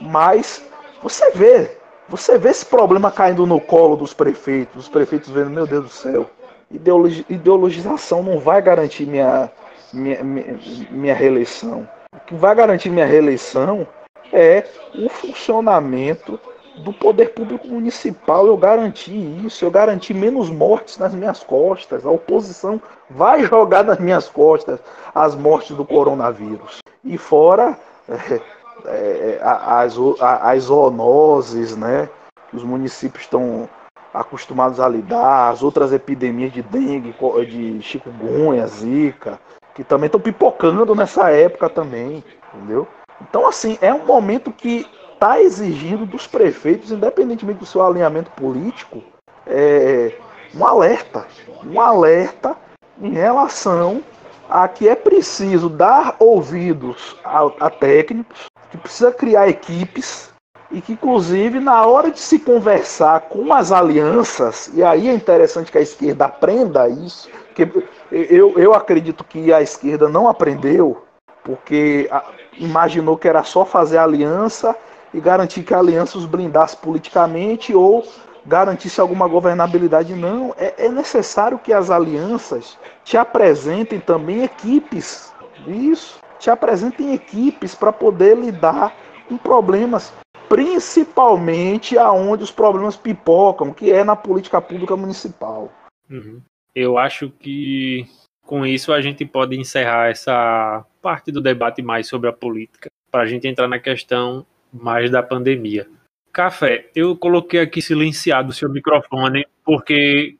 Mas 0.01 0.65
você 1.03 1.30
vê, 1.32 1.78
você 2.09 2.38
vê 2.38 2.49
esse 2.49 2.65
problema 2.65 3.11
caindo 3.11 3.45
no 3.45 3.61
colo 3.61 3.95
dos 3.95 4.13
prefeitos, 4.13 4.86
os 4.86 4.89
prefeitos 4.89 5.30
vendo, 5.30 5.51
meu 5.51 5.68
Deus 5.68 5.84
do 5.84 5.91
céu, 5.91 6.30
ideologi 6.72 7.24
ideologização 7.30 8.24
não 8.24 8.39
vai 8.39 8.61
garantir 8.61 9.05
minha, 9.05 9.51
minha, 9.93 10.24
minha, 10.24 10.59
minha 10.89 11.13
reeleição. 11.13 11.88
O 12.11 12.20
que 12.22 12.36
vai 12.36 12.55
garantir 12.55 12.89
minha 12.89 13.05
reeleição 13.05 13.88
é 14.34 14.65
o 14.95 15.07
funcionamento 15.09 16.39
do 16.78 16.93
poder 16.93 17.34
público 17.34 17.67
municipal 17.67 18.47
eu 18.47 18.57
garanti 18.57 19.11
isso, 19.45 19.65
eu 19.65 19.71
garanti 19.71 20.13
menos 20.13 20.49
mortes 20.49 20.97
nas 20.97 21.13
minhas 21.13 21.43
costas. 21.43 22.05
A 22.05 22.11
oposição 22.11 22.82
vai 23.09 23.43
jogar 23.45 23.84
nas 23.84 23.99
minhas 23.99 24.30
costas 24.30 24.80
as 25.13 25.36
mortes 25.36 25.75
do 25.75 25.86
coronavírus. 25.86 26.80
E 27.03 27.17
fora 27.17 27.78
é, 28.09 28.41
é, 28.86 29.39
as, 29.41 29.95
as 30.19 30.63
zoonoses, 30.63 31.75
né? 31.75 32.09
Que 32.49 32.55
os 32.55 32.63
municípios 32.63 33.23
estão 33.23 33.67
acostumados 34.13 34.80
a 34.80 34.88
lidar, 34.88 35.49
as 35.49 35.61
outras 35.61 35.91
epidemias 35.91 36.51
de 36.51 36.61
dengue, 36.61 37.13
de 37.45 37.82
chikungunya, 37.82 38.65
zika, 38.65 39.39
que 39.75 39.84
também 39.84 40.07
estão 40.07 40.19
pipocando 40.19 40.95
nessa 40.95 41.30
época 41.30 41.69
também, 41.69 42.23
entendeu? 42.53 42.88
Então, 43.21 43.47
assim, 43.47 43.78
é 43.82 43.93
um 43.93 44.05
momento 44.05 44.51
que 44.51 44.88
está 45.18 45.41
exigindo 45.41 46.05
dos 46.05 46.28
prefeitos, 46.28 46.91
independentemente 46.91 47.59
do 47.59 47.65
seu 47.65 47.86
alinhamento 47.86 48.30
político, 48.32 49.01
é, 49.47 50.13
um 50.55 50.65
alerta. 50.65 51.26
Um 51.65 51.82
alerta 51.82 52.55
em 53.01 53.11
relação 53.13 54.03
a 54.47 54.68
que 54.68 54.88
é 54.88 54.95
preciso 54.95 55.70
dar 55.70 56.15
ouvidos 56.20 57.18
a, 57.24 57.51
a 57.59 57.70
técnicos, 57.70 58.45
que 58.70 58.78
precisa 58.78 59.11
criar 59.11 59.49
equipes 59.49 60.32
e 60.72 60.82
que, 60.82 60.93
inclusive, 60.93 61.59
na 61.59 61.86
hora 61.86 62.11
de 62.11 62.20
se 62.20 62.38
conversar 62.38 63.22
com 63.22 63.51
as 63.53 63.72
alianças, 63.72 64.70
e 64.74 64.84
aí 64.84 65.09
é 65.09 65.13
interessante 65.13 65.72
que 65.72 65.78
a 65.78 65.82
esquerda 65.82 66.26
aprenda 66.26 66.88
isso, 66.88 67.30
que 67.55 67.63
eu, 68.11 68.57
eu 68.57 68.74
acredito 68.74 69.24
que 69.24 69.51
a 69.51 69.61
esquerda 69.61 70.07
não 70.07 70.28
aprendeu, 70.28 71.03
porque 71.43 72.09
imaginou 72.57 73.18
que 73.18 73.28
era 73.28 73.43
só 73.43 73.65
fazer 73.65 73.97
aliança 73.97 74.76
e 75.13 75.19
garantir 75.19 75.63
que 75.63 75.73
a 75.73 75.79
aliança 75.79 76.17
os 76.17 76.25
blindasse 76.25 76.77
politicamente 76.77 77.73
ou 77.73 78.05
garantisse 78.45 79.01
alguma 79.01 79.27
governabilidade. 79.27 80.15
Não, 80.15 80.55
é, 80.57 80.85
é 80.85 80.89
necessário 80.89 81.59
que 81.59 81.73
as 81.73 81.89
alianças 81.89 82.77
te 83.03 83.17
apresentem 83.17 83.99
também 83.99 84.43
equipes. 84.43 85.33
Isso, 85.67 86.19
te 86.39 86.49
apresentem 86.49 87.13
equipes 87.13 87.75
para 87.75 87.91
poder 87.91 88.37
lidar 88.37 88.95
com 89.27 89.37
problemas, 89.37 90.13
principalmente 90.47 91.97
aonde 91.97 92.43
os 92.43 92.51
problemas 92.51 92.95
pipocam, 92.95 93.73
que 93.73 93.91
é 93.91 94.03
na 94.03 94.15
política 94.15 94.61
pública 94.61 94.95
municipal. 94.95 95.71
Uhum. 96.09 96.41
Eu 96.73 96.97
acho 96.97 97.29
que 97.29 98.07
com 98.45 98.65
isso 98.65 98.93
a 98.93 99.01
gente 99.01 99.25
pode 99.25 99.59
encerrar 99.59 100.09
essa 100.09 100.85
parte 101.01 101.31
do 101.31 101.41
debate 101.41 101.81
mais 101.81 102.07
sobre 102.07 102.29
a 102.29 102.33
política, 102.33 102.89
para 103.11 103.23
a 103.23 103.25
gente 103.25 103.45
entrar 103.45 103.67
na 103.67 103.77
questão 103.77 104.45
mais 104.74 105.09
da 105.11 105.22
pandemia. 105.24 105.88
Café, 106.32 106.88
eu 106.95 107.15
coloquei 107.15 107.59
aqui 107.59 107.82
silenciado 107.82 108.49
o 108.49 108.53
seu 108.53 108.70
microfone 108.70 109.45
porque. 109.65 110.36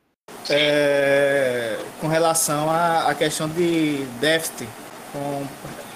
É, 0.50 1.76
com 2.00 2.06
relação 2.06 2.70
à, 2.70 3.08
à 3.08 3.14
questão 3.14 3.48
de 3.48 4.04
déficit 4.20 4.68
com 5.12 5.46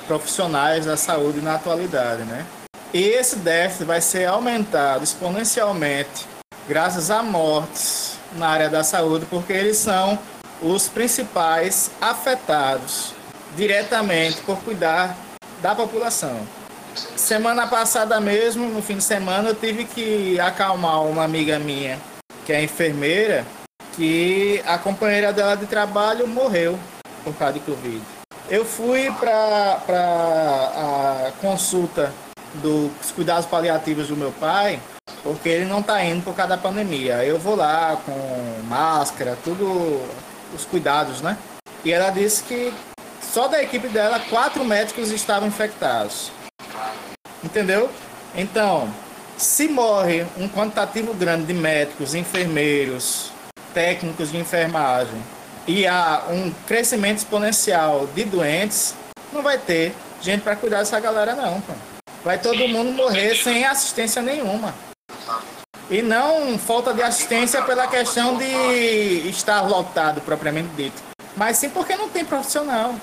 profissionais 0.06 0.86
da 0.86 0.96
saúde 0.96 1.40
na 1.40 1.54
atualidade, 1.54 2.22
né? 2.24 2.44
E 2.92 3.02
esse 3.02 3.36
déficit 3.36 3.84
vai 3.84 4.00
ser 4.00 4.26
aumentado 4.26 5.04
exponencialmente 5.04 6.26
graças 6.68 7.10
a 7.10 7.22
mortes 7.22 8.18
na 8.36 8.48
área 8.48 8.68
da 8.68 8.82
saúde, 8.82 9.26
porque 9.30 9.52
eles 9.52 9.76
são 9.76 10.18
os 10.60 10.88
principais 10.88 11.90
afetados 12.00 13.14
diretamente 13.56 14.40
por 14.42 14.58
cuidar 14.62 15.16
da 15.60 15.74
população. 15.74 16.46
Semana 17.16 17.66
passada 17.66 18.20
mesmo, 18.20 18.68
no 18.68 18.82
fim 18.82 18.96
de 18.96 19.04
semana, 19.04 19.50
eu 19.50 19.54
tive 19.54 19.84
que 19.84 20.38
acalmar 20.38 21.02
uma 21.04 21.24
amiga 21.24 21.58
minha, 21.58 21.98
que 22.44 22.52
é 22.52 22.62
enfermeira, 22.62 23.44
que 23.94 24.62
a 24.66 24.78
companheira 24.78 25.32
dela 25.32 25.54
de 25.56 25.66
trabalho 25.66 26.26
morreu 26.26 26.78
por 27.24 27.34
causa 27.34 27.54
de 27.54 27.60
Covid. 27.60 28.02
Eu 28.50 28.64
fui 28.64 29.10
para 29.12 29.82
a 29.88 31.32
consulta 31.40 32.12
dos 32.54 33.10
cuidados 33.12 33.46
paliativos 33.46 34.08
do 34.08 34.16
meu 34.16 34.32
pai, 34.32 34.80
porque 35.22 35.48
ele 35.48 35.64
não 35.64 35.80
está 35.80 36.04
indo 36.04 36.22
por 36.22 36.34
causa 36.34 36.56
da 36.56 36.58
pandemia. 36.58 37.24
Eu 37.24 37.38
vou 37.38 37.54
lá 37.54 37.96
com 38.04 38.66
máscara, 38.68 39.38
tudo 39.42 40.02
os 40.54 40.64
cuidados, 40.64 41.22
né? 41.22 41.38
E 41.84 41.92
ela 41.92 42.10
disse 42.10 42.42
que 42.42 42.72
só 43.22 43.48
da 43.48 43.62
equipe 43.62 43.88
dela, 43.88 44.20
quatro 44.28 44.64
médicos 44.64 45.10
estavam 45.10 45.48
infectados. 45.48 46.30
Entendeu? 47.42 47.90
Então, 48.34 48.92
se 49.36 49.68
morre 49.68 50.24
um 50.38 50.48
quantitativo 50.48 51.12
grande 51.14 51.46
de 51.46 51.54
médicos, 51.54 52.14
enfermeiros, 52.14 53.30
técnicos 53.74 54.30
de 54.30 54.38
enfermagem 54.38 55.20
e 55.66 55.86
há 55.86 56.24
um 56.30 56.52
crescimento 56.66 57.18
exponencial 57.18 58.06
de 58.14 58.24
doentes, 58.24 58.94
não 59.32 59.42
vai 59.42 59.58
ter 59.58 59.94
gente 60.20 60.42
para 60.42 60.56
cuidar 60.56 60.78
dessa 60.78 61.00
galera 61.00 61.34
não, 61.34 61.60
pô. 61.60 61.72
Vai 62.24 62.38
todo 62.38 62.68
mundo 62.68 62.92
morrer 62.92 63.34
sem 63.34 63.64
assistência 63.64 64.22
nenhuma. 64.22 64.74
E 65.90 66.00
não 66.00 66.56
falta 66.58 66.94
de 66.94 67.02
assistência 67.02 67.60
pela 67.62 67.86
questão 67.88 68.38
de 68.38 69.28
estar 69.28 69.62
lotado 69.62 70.20
propriamente 70.20 70.68
dito. 70.76 71.02
mas 71.36 71.56
sim 71.56 71.68
porque 71.68 71.96
não 71.96 72.08
tem 72.08 72.24
profissional. 72.24 72.94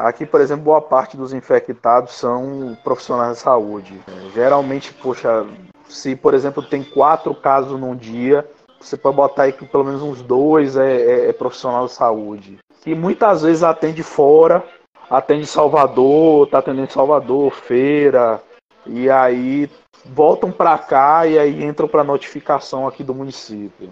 Aqui, 0.00 0.24
por 0.24 0.40
exemplo, 0.40 0.64
boa 0.64 0.80
parte 0.80 1.14
dos 1.14 1.34
infectados 1.34 2.14
são 2.14 2.74
profissionais 2.82 3.36
de 3.36 3.42
saúde. 3.42 4.00
Geralmente, 4.34 4.94
poxa, 4.94 5.46
se, 5.90 6.16
por 6.16 6.32
exemplo, 6.32 6.62
tem 6.62 6.82
quatro 6.82 7.34
casos 7.34 7.78
num 7.78 7.94
dia, 7.94 8.48
você 8.80 8.96
pode 8.96 9.16
botar 9.16 9.42
aí 9.42 9.52
que 9.52 9.66
pelo 9.66 9.84
menos 9.84 10.00
uns 10.00 10.22
dois 10.22 10.74
é, 10.78 11.02
é, 11.02 11.28
é 11.28 11.32
profissional 11.34 11.86
de 11.86 11.92
saúde. 11.92 12.58
Que 12.80 12.94
muitas 12.94 13.42
vezes 13.42 13.62
atende 13.62 14.02
fora, 14.02 14.64
atende 15.10 15.46
Salvador, 15.46 16.48
tá 16.48 16.60
atendendo 16.60 16.90
Salvador, 16.90 17.52
feira, 17.52 18.42
e 18.86 19.10
aí 19.10 19.70
voltam 20.02 20.50
para 20.50 20.78
cá 20.78 21.26
e 21.26 21.38
aí 21.38 21.62
entram 21.62 21.86
para 21.86 22.02
notificação 22.02 22.88
aqui 22.88 23.04
do 23.04 23.14
município. 23.14 23.90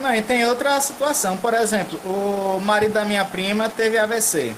Não, 0.00 0.14
e 0.14 0.22
tem 0.22 0.46
outra 0.46 0.80
situação, 0.80 1.36
por 1.36 1.52
exemplo, 1.52 1.98
o 2.04 2.60
marido 2.60 2.92
da 2.92 3.04
minha 3.04 3.24
prima 3.24 3.68
teve 3.68 3.98
AVC. 3.98 4.54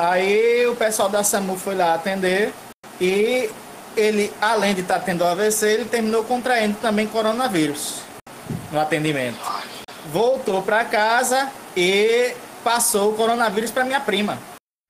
Aí 0.00 0.66
o 0.66 0.74
pessoal 0.74 1.10
da 1.10 1.22
SAMU 1.22 1.58
foi 1.58 1.74
lá 1.74 1.92
atender 1.92 2.54
e 2.98 3.50
ele, 3.94 4.32
além 4.40 4.74
de 4.74 4.80
estar 4.80 4.98
tá 4.98 5.04
tendo 5.04 5.22
AVC, 5.22 5.74
ele 5.74 5.84
terminou 5.84 6.24
contraindo 6.24 6.78
também 6.78 7.06
coronavírus 7.06 8.02
no 8.72 8.80
atendimento. 8.80 9.36
Voltou 10.06 10.62
para 10.62 10.86
casa 10.86 11.52
e 11.76 12.32
passou 12.64 13.12
o 13.12 13.14
coronavírus 13.14 13.70
para 13.70 13.84
minha 13.84 14.00
prima. 14.00 14.38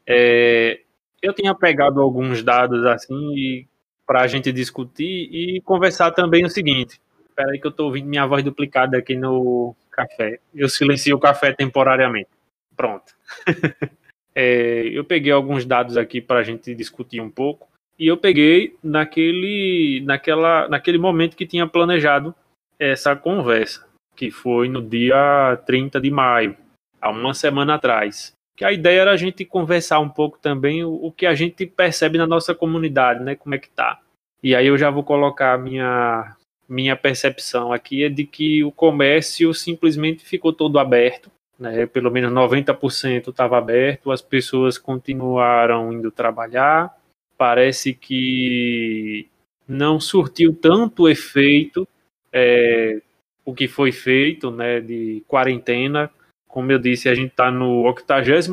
É, 0.06 0.78
eu 1.20 1.34
tinha 1.34 1.56
pegado 1.56 2.00
alguns 2.00 2.44
dados 2.44 2.86
assim 2.86 3.66
para 4.06 4.20
a 4.20 4.28
gente 4.28 4.52
discutir 4.52 5.28
e 5.32 5.60
conversar 5.62 6.12
também 6.12 6.44
o 6.44 6.48
seguinte. 6.48 7.00
Espera 7.28 7.50
aí 7.50 7.58
que 7.58 7.66
eu 7.66 7.72
estou 7.72 7.86
ouvindo 7.86 8.08
minha 8.08 8.28
voz 8.28 8.44
duplicada 8.44 8.96
aqui 8.96 9.16
no 9.16 9.74
café. 9.90 10.38
Eu 10.54 10.68
silencio 10.68 11.16
o 11.16 11.20
café 11.20 11.52
temporariamente. 11.52 12.30
Pronto. 12.76 13.12
é, 14.34 14.82
eu 14.92 15.04
peguei 15.04 15.32
alguns 15.32 15.64
dados 15.64 15.96
aqui 15.96 16.20
para 16.20 16.40
a 16.40 16.42
gente 16.42 16.74
discutir 16.74 17.20
um 17.20 17.30
pouco 17.30 17.68
e 17.98 18.06
eu 18.06 18.16
peguei 18.16 18.76
naquele, 18.82 20.02
naquela, 20.04 20.68
naquele 20.68 20.98
momento 20.98 21.36
que 21.36 21.46
tinha 21.46 21.66
planejado 21.66 22.34
essa 22.78 23.14
conversa, 23.14 23.86
que 24.16 24.30
foi 24.30 24.68
no 24.68 24.80
dia 24.80 25.60
30 25.66 26.00
de 26.00 26.10
maio, 26.10 26.56
há 27.00 27.10
uma 27.10 27.34
semana 27.34 27.74
atrás 27.74 28.34
que 28.60 28.64
a 28.66 28.70
ideia 28.70 29.00
era 29.00 29.12
a 29.12 29.16
gente 29.16 29.42
conversar 29.42 30.00
um 30.00 30.08
pouco 30.10 30.38
também 30.38 30.84
o, 30.84 30.92
o, 30.92 31.10
que 31.10 31.24
a 31.24 31.34
gente 31.34 31.64
percebe 31.64 32.18
na 32.18 32.26
nossa 32.26 32.54
comunidade, 32.54 33.24
né? 33.24 33.34
Como 33.34 33.54
é 33.54 33.58
que 33.58 33.70
tá. 33.70 33.98
E 34.42 34.54
aí 34.54 34.66
eu 34.66 34.76
já 34.76 34.90
vou 34.90 35.02
colocar 35.02 35.54
a 35.54 35.58
minha 35.58 36.36
minha 36.68 36.94
percepção 36.94 37.72
aqui 37.72 38.04
é 38.04 38.10
de 38.10 38.24
que 38.26 38.62
o 38.62 38.70
comércio 38.70 39.54
simplesmente 39.54 40.26
ficou 40.26 40.52
todo 40.52 40.78
aberto, 40.78 41.30
né? 41.60 41.86
Pelo 41.86 42.10
menos 42.10 42.32
90% 42.32 43.28
estava 43.28 43.58
aberto, 43.58 44.10
as 44.10 44.22
pessoas 44.22 44.78
continuaram 44.78 45.92
indo 45.92 46.10
trabalhar. 46.10 46.92
Parece 47.36 47.94
que 47.94 49.28
não 49.68 50.00
surtiu 50.00 50.54
tanto 50.54 51.08
efeito 51.08 51.86
é, 52.32 53.00
o 53.44 53.54
que 53.54 53.68
foi 53.68 53.92
feito, 53.92 54.50
né, 54.50 54.80
de 54.80 55.22
quarentena 55.28 56.10
como 56.50 56.72
eu 56.72 56.78
disse, 56.78 57.08
a 57.08 57.14
gente 57.14 57.30
está 57.30 57.50
no 57.50 57.84
83 57.84 58.48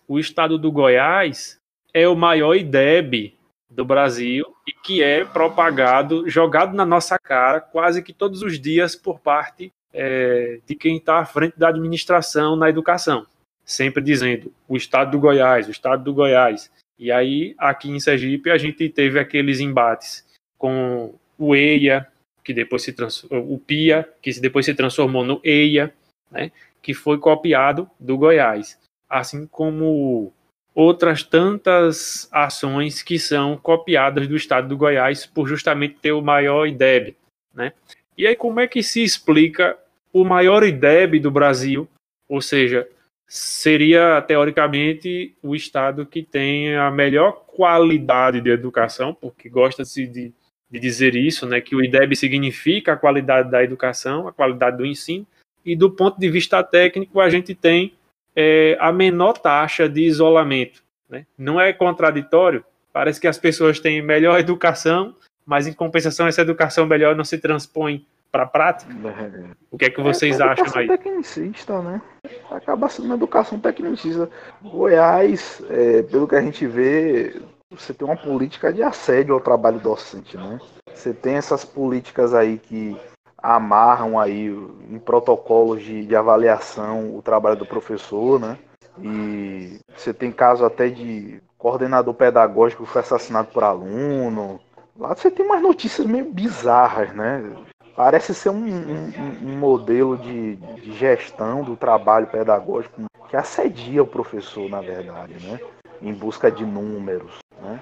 O 0.07 0.19
estado 0.19 0.59
do 0.59 0.71
Goiás 0.71 1.59
é 1.93 2.07
o 2.07 2.15
maior 2.15 2.55
IDEB 2.55 3.40
do 3.71 3.85
Brasil 3.85 4.45
e 4.67 4.73
que 4.73 5.03
é 5.03 5.25
propagado, 5.25 6.29
jogado 6.29 6.75
na 6.75 6.85
nossa 6.85 7.19
cara 7.19 7.61
quase 7.61 8.03
que 8.03 8.13
todos 8.13 8.43
os 8.43 8.61
dias 8.61 8.97
por 8.97 9.21
parte 9.21 9.73
é, 9.93 10.61
de 10.67 10.75
quem 10.75 10.97
está 10.97 11.19
à 11.19 11.25
frente 11.25 11.59
da 11.59 11.69
administração 11.69 12.57
na 12.57 12.69
educação. 12.69 13.27
Sempre 13.65 14.03
dizendo 14.03 14.53
o 14.69 14.77
estado 14.77 15.13
do 15.13 15.21
Goiás, 15.21 15.69
o 15.69 15.71
estado 15.71 16.03
do 16.03 16.13
Goiás. 16.13 16.71
E 16.99 17.13
aí, 17.13 17.55
aqui 17.57 17.89
em 17.89 18.01
Sergipe, 18.01 18.51
a 18.51 18.59
gente 18.59 18.89
teve 18.89 19.19
aqueles 19.19 19.61
embates 19.61 20.27
com 20.59 21.15
o 21.39 21.55
EIA, 21.55 22.07
que 22.45 22.53
depois 22.53 22.83
se 22.83 22.95
o 23.31 23.59
PIA, 23.59 24.09
que 24.21 24.39
depois 24.41 24.67
se 24.67 24.75
transformou 24.75 25.25
no 25.25 25.41
EIA, 25.45 25.95
né, 26.31 26.51
que 26.83 26.93
foi 26.93 27.19
copiado 27.19 27.89
do 27.99 28.19
Goiás, 28.19 28.79
assim 29.09 29.47
como 29.47 30.33
outras 30.81 31.23
tantas 31.23 32.27
ações 32.33 33.03
que 33.03 33.19
são 33.19 33.57
copiadas 33.57 34.27
do 34.27 34.35
estado 34.35 34.67
do 34.67 34.79
Goiás 34.79 35.27
por 35.27 35.47
justamente 35.47 35.97
ter 36.01 36.13
o 36.13 36.23
maior 36.23 36.67
IDEB, 36.67 37.17
né? 37.55 37.75
E 38.17 38.27
aí 38.27 38.35
como 38.35 38.61
é 38.61 38.67
que 38.67 38.83
se 38.83 39.03
explica 39.03 39.77
o 40.11 40.25
maior 40.25 40.63
IDEB 40.63 41.21
do 41.21 41.31
Brasil, 41.31 41.87
ou 42.27 42.41
seja, 42.41 42.89
seria, 43.27 44.23
teoricamente, 44.23 45.37
o 45.43 45.55
estado 45.55 46.07
que 46.07 46.23
tem 46.23 46.75
a 46.75 46.91
melhor 46.91 47.45
qualidade 47.47 48.41
de 48.41 48.51
educação, 48.51 49.15
porque 49.15 49.49
gosta-se 49.49 50.07
de, 50.07 50.33
de 50.71 50.81
dizer 50.81 51.15
isso, 51.15 51.47
né, 51.47 51.61
que 51.61 51.77
o 51.77 51.85
IDEB 51.85 52.17
significa 52.17 52.95
a 52.95 52.97
qualidade 52.97 53.51
da 53.51 53.63
educação, 53.63 54.27
a 54.27 54.33
qualidade 54.33 54.79
do 54.79 54.87
ensino, 54.87 55.27
e 55.65 55.77
do 55.77 55.91
ponto 55.91 56.19
de 56.19 56.31
vista 56.31 56.63
técnico, 56.63 57.21
a 57.21 57.29
gente 57.29 57.55
tem 57.55 57.93
é, 58.35 58.77
a 58.81 58.93
menor 58.93 59.35
taxa 59.35 59.89
de 59.89 60.03
isolamento. 60.03 60.83
Né? 61.09 61.27
Não 61.37 61.61
é 61.61 61.73
contraditório, 61.73 62.65
parece 62.93 63.21
que 63.21 63.29
as 63.29 63.39
pessoas 63.39 63.81
têm 63.81 64.03
melhor 64.03 64.39
educação, 64.41 65.15
mas 65.45 65.67
em 65.67 65.73
compensação 65.73 66.27
essa 66.27 66.43
educação 66.43 66.87
melhor 66.87 67.17
não 67.17 67.25
se 67.25 67.39
transpõe 67.39 68.07
para 68.31 68.45
a 68.45 68.47
prática? 68.47 68.93
É. 68.93 69.51
O 69.71 69.77
que 69.77 69.87
é 69.87 69.91
que 69.91 70.01
vocês 70.01 70.39
é, 70.39 70.45
acham 70.45 70.67
aí? 70.77 70.87
tecnicista, 70.87 71.83
né? 71.83 72.01
Acaba 72.51 72.89
sendo 72.89 73.07
uma 73.07 73.17
educação 73.17 73.59
tecnicista. 73.59 74.31
Goiás, 74.63 75.61
é, 75.69 76.03
pelo 76.03 76.29
que 76.29 76.37
a 76.37 76.41
gente 76.41 76.67
vê, 76.67 77.41
você 77.71 77.93
tem 77.93 78.07
uma 78.07 78.17
política 78.17 78.73
de 78.73 78.83
assédio 78.83 79.35
ao 79.35 79.41
trabalho 79.41 79.81
docente, 79.81 80.37
né? 80.37 80.61
Você 80.95 81.13
tem 81.13 81.35
essas 81.35 81.65
políticas 81.65 82.35
aí 82.35 82.59
que 82.59 82.97
amarram 83.43 84.19
aí 84.19 84.47
em 84.89 84.99
protocolos 84.99 85.83
de, 85.83 86.05
de 86.05 86.17
avaliação 86.17 87.17
o 87.17 87.23
trabalho 87.23 87.57
do 87.57 87.67
professor, 87.67 88.41
né? 88.41 88.59
E 89.03 89.79
você 89.97 90.13
tem 90.13 90.31
caso 90.31 90.65
até 90.65 90.89
de 90.89 91.41
coordenador 91.57 92.15
pedagógico 92.15 92.85
que 92.85 92.91
foi 92.91 93.03
assassinado 93.03 93.49
por 93.49 93.65
aluno. 93.65 94.61
Lá 94.99 95.15
você 95.15 95.31
tem 95.31 95.45
umas 95.45 95.63
notícias 95.63 96.07
meio 96.07 96.27
bizarras, 96.27 97.15
né? 97.15 97.43
parece 98.01 98.35
ser 98.35 98.49
um, 98.49 98.65
um, 98.65 99.13
um 99.43 99.59
modelo 99.59 100.17
de, 100.17 100.57
de, 100.57 100.93
gestão 100.93 101.63
do 101.63 101.77
trabalho 101.77 102.27
pedagógico 102.27 103.03
que 103.29 103.37
assedia 103.37 104.03
o 104.03 104.07
professor, 104.07 104.71
na 104.71 104.81
verdade, 104.81 105.35
né? 105.47 105.61
Em 106.01 106.15
busca 106.15 106.51
de 106.51 106.65
números, 106.65 107.39
né? 107.61 107.79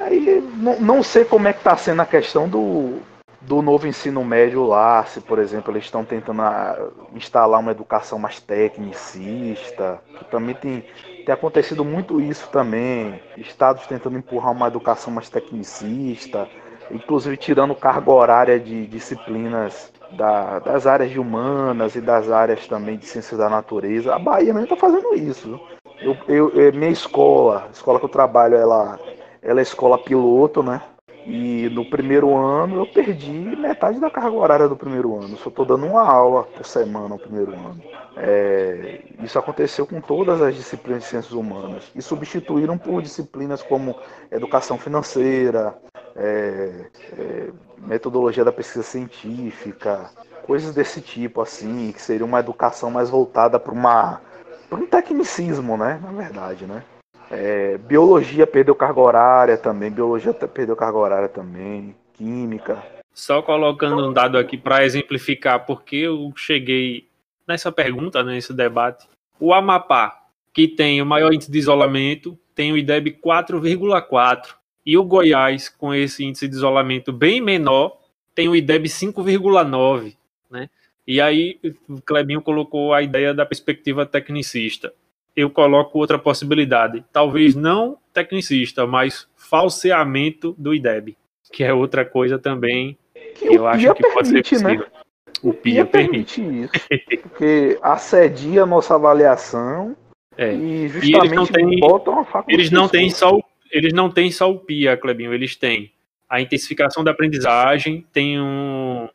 Aí 0.00 0.40
não, 0.56 0.80
não 0.80 1.02
sei 1.04 1.24
como 1.24 1.46
é 1.46 1.52
que 1.52 1.60
está 1.60 1.76
sendo 1.76 2.02
a 2.02 2.06
questão 2.06 2.48
do, 2.48 2.98
do 3.40 3.62
novo 3.62 3.86
ensino 3.86 4.24
médio 4.24 4.66
lá, 4.66 5.04
se 5.04 5.20
por 5.20 5.38
exemplo 5.38 5.72
eles 5.72 5.84
estão 5.84 6.04
tentando 6.04 6.42
ah, 6.42 6.90
instalar 7.14 7.60
uma 7.60 7.70
educação 7.70 8.18
mais 8.18 8.40
tecnicista, 8.40 10.00
que 10.18 10.24
também 10.26 10.54
tem, 10.54 10.84
tem 11.24 11.32
acontecido 11.32 11.84
muito 11.84 12.20
isso 12.20 12.48
também, 12.50 13.20
estados 13.36 13.86
tentando 13.86 14.18
empurrar 14.18 14.52
uma 14.52 14.66
educação 14.66 15.12
mais 15.12 15.28
tecnicista, 15.28 16.48
inclusive 16.90 17.36
tirando 17.36 17.74
carga 17.74 18.10
horária 18.10 18.60
de 18.60 18.86
disciplinas 18.86 19.92
da, 20.12 20.58
das 20.58 20.86
áreas 20.86 21.14
humanas 21.16 21.94
e 21.94 22.00
das 22.00 22.30
áreas 22.30 22.66
também 22.66 22.98
de 22.98 23.06
ciências 23.06 23.38
da 23.38 23.48
natureza. 23.48 24.14
A 24.14 24.18
Bahia 24.18 24.52
mesmo 24.52 24.64
está 24.64 24.76
fazendo 24.76 25.14
isso. 25.14 25.58
Eu, 26.02 26.16
eu, 26.28 26.72
minha 26.74 26.90
escola, 26.90 27.66
a 27.68 27.70
escola 27.70 27.98
que 27.98 28.04
eu 28.04 28.08
trabalho, 28.08 28.56
ela 28.56 28.98
ela 29.42 29.60
é 29.60 29.62
escola 29.62 29.96
piloto, 29.98 30.62
né? 30.62 30.82
E 31.30 31.68
no 31.70 31.84
primeiro 31.84 32.36
ano 32.36 32.80
eu 32.80 32.86
perdi 32.86 33.30
metade 33.30 34.00
da 34.00 34.10
carga 34.10 34.36
horária 34.36 34.68
do 34.68 34.74
primeiro 34.74 35.16
ano. 35.16 35.36
Só 35.36 35.48
estou 35.48 35.64
dando 35.64 35.86
uma 35.86 36.02
aula 36.02 36.42
por 36.42 36.66
semana 36.66 37.10
no 37.10 37.18
primeiro 37.20 37.52
ano. 37.52 37.80
É, 38.16 39.04
isso 39.22 39.38
aconteceu 39.38 39.86
com 39.86 40.00
todas 40.00 40.42
as 40.42 40.56
disciplinas 40.56 41.04
de 41.04 41.08
ciências 41.08 41.32
humanas. 41.32 41.88
E 41.94 42.02
substituíram 42.02 42.76
por 42.76 43.00
disciplinas 43.00 43.62
como 43.62 43.94
educação 44.28 44.76
financeira, 44.76 45.78
é, 46.16 46.86
é, 47.16 47.50
metodologia 47.78 48.44
da 48.44 48.50
pesquisa 48.50 48.82
científica, 48.82 50.10
coisas 50.48 50.74
desse 50.74 51.00
tipo, 51.00 51.40
assim, 51.40 51.92
que 51.92 52.02
seria 52.02 52.26
uma 52.26 52.40
educação 52.40 52.90
mais 52.90 53.08
voltada 53.08 53.60
para 53.60 54.20
para 54.68 54.78
um 54.78 54.86
tecnicismo, 54.86 55.76
né? 55.76 56.00
Na 56.02 56.10
verdade, 56.10 56.66
né? 56.66 56.82
É, 57.30 57.78
biologia 57.78 58.44
perdeu 58.44 58.74
carga 58.74 59.00
horária 59.00 59.56
também, 59.56 59.88
biologia 59.88 60.34
perdeu 60.34 60.74
carga 60.74 60.98
horária 60.98 61.28
também, 61.28 61.94
química. 62.14 62.82
Só 63.14 63.40
colocando 63.40 64.08
um 64.08 64.12
dado 64.12 64.36
aqui 64.36 64.58
para 64.58 64.84
exemplificar 64.84 65.64
porque 65.64 65.96
eu 65.96 66.32
cheguei 66.34 67.06
nessa 67.46 67.70
pergunta, 67.70 68.24
né, 68.24 68.32
nesse 68.32 68.52
debate. 68.52 69.06
O 69.38 69.54
Amapá, 69.54 70.24
que 70.52 70.66
tem 70.66 71.00
o 71.00 71.06
maior 71.06 71.32
índice 71.32 71.50
de 71.50 71.58
isolamento, 71.58 72.36
tem 72.54 72.72
o 72.72 72.76
IDEB 72.76 73.18
4,4. 73.24 74.54
E 74.84 74.98
o 74.98 75.04
Goiás, 75.04 75.68
com 75.68 75.94
esse 75.94 76.24
índice 76.24 76.48
de 76.48 76.56
isolamento 76.56 77.12
bem 77.12 77.40
menor, 77.40 77.96
tem 78.34 78.48
o 78.48 78.56
IDEB 78.56 78.88
5,9. 78.88 80.16
Né? 80.50 80.68
E 81.06 81.20
aí 81.20 81.60
o 81.88 82.00
Clebinho 82.02 82.42
colocou 82.42 82.92
a 82.92 83.02
ideia 83.02 83.32
da 83.32 83.46
perspectiva 83.46 84.04
tecnicista 84.04 84.92
eu 85.34 85.50
coloco 85.50 85.98
outra 85.98 86.18
possibilidade. 86.18 87.04
Talvez 87.12 87.54
não 87.54 87.98
tecnicista, 88.12 88.86
mas 88.86 89.28
falseamento 89.36 90.54
do 90.58 90.74
IDEB, 90.74 91.16
que 91.52 91.64
é 91.64 91.72
outra 91.72 92.04
coisa 92.04 92.38
também 92.38 92.98
que 93.34 93.46
eu 93.46 93.66
acho 93.66 93.94
que 93.94 94.02
pode 94.10 94.28
permite, 94.28 94.58
ser 94.58 94.64
né? 94.64 94.74
possível. 94.76 94.86
Né? 94.86 95.00
O, 95.42 95.54
PIA, 95.54 95.86
permite. 95.86 96.40
permite 96.40 96.64
isso. 96.64 97.22
porque 97.22 97.78
assedia 97.80 98.64
a 98.64 98.66
nossa 98.66 98.94
avaliação 98.94 99.96
é. 100.36 100.52
e 100.52 100.88
justamente 100.88 101.12
e 101.12 101.16
eles 101.16 101.32
não 101.32 101.46
têm, 101.46 101.80
botam 101.80 102.18
a 102.20 102.24
faculdade. 102.24 102.52
Eles 102.52 102.70
não 102.70 102.88
têm 102.88 103.08
só 103.08 103.36
o, 103.36 103.42
eles 103.70 103.92
não 103.92 104.10
têm 104.10 104.30
só 104.30 104.50
o 104.50 104.58
PIA, 104.58 104.96
Clebinho, 104.96 105.32
eles 105.32 105.56
têm 105.56 105.92
a 106.28 106.40
intensificação 106.40 107.02
da 107.02 107.10
aprendizagem, 107.10 108.06
tem 108.12 108.40
um, 108.40 109.08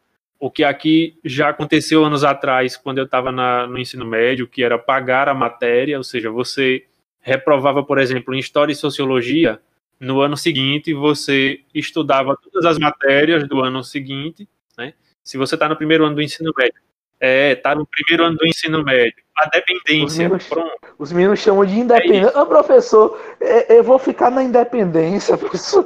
o 0.46 0.52
que 0.52 0.64
aqui 0.64 1.18
já 1.26 1.50
aconteceu 1.50 2.06
anos 2.06 2.24
atrás, 2.24 2.78
quando 2.78 3.00
eu 3.00 3.06
estava 3.06 3.32
no 3.32 3.80
ensino 3.80 4.06
médio, 4.06 4.48
que 4.48 4.64
era 4.64 4.78
pagar 4.78 5.28
a 5.28 5.34
matéria, 5.34 5.98
ou 5.98 6.04
seja, 6.04 6.30
você 6.30 6.86
reprovava, 7.20 7.84
por 7.84 7.98
exemplo, 7.98 8.32
em 8.32 8.38
História 8.38 8.72
e 8.72 8.76
Sociologia, 8.76 9.60
no 10.00 10.22
ano 10.22 10.38
seguinte 10.38 10.94
você 10.94 11.62
estudava 11.74 12.38
todas 12.38 12.64
as 12.64 12.78
matérias 12.78 13.48
do 13.48 13.60
ano 13.60 13.84
seguinte, 13.84 14.48
né? 14.78 14.94
Se 15.24 15.36
você 15.36 15.56
está 15.56 15.68
no 15.68 15.76
primeiro 15.76 16.06
ano 16.06 16.14
do 16.14 16.22
ensino 16.22 16.54
médio, 16.56 16.80
é, 17.20 17.54
está 17.54 17.74
no 17.74 17.88
primeiro 17.88 18.26
ano 18.26 18.38
do 18.38 18.46
ensino 18.46 18.84
médio, 18.84 19.24
a 19.36 19.50
dependência, 19.50 20.06
os 20.06 20.18
meninos, 20.20 20.48
pronto. 20.48 20.96
Os 21.00 21.12
meninos 21.12 21.40
chamam 21.40 21.66
de 21.66 21.74
independência. 21.74 22.30
É 22.30 22.40
Ô, 22.40 22.46
professor, 22.46 23.20
eu 23.68 23.84
vou 23.84 23.98
ficar 23.98 24.30
na 24.30 24.44
independência, 24.44 25.36
professor. 25.40 25.84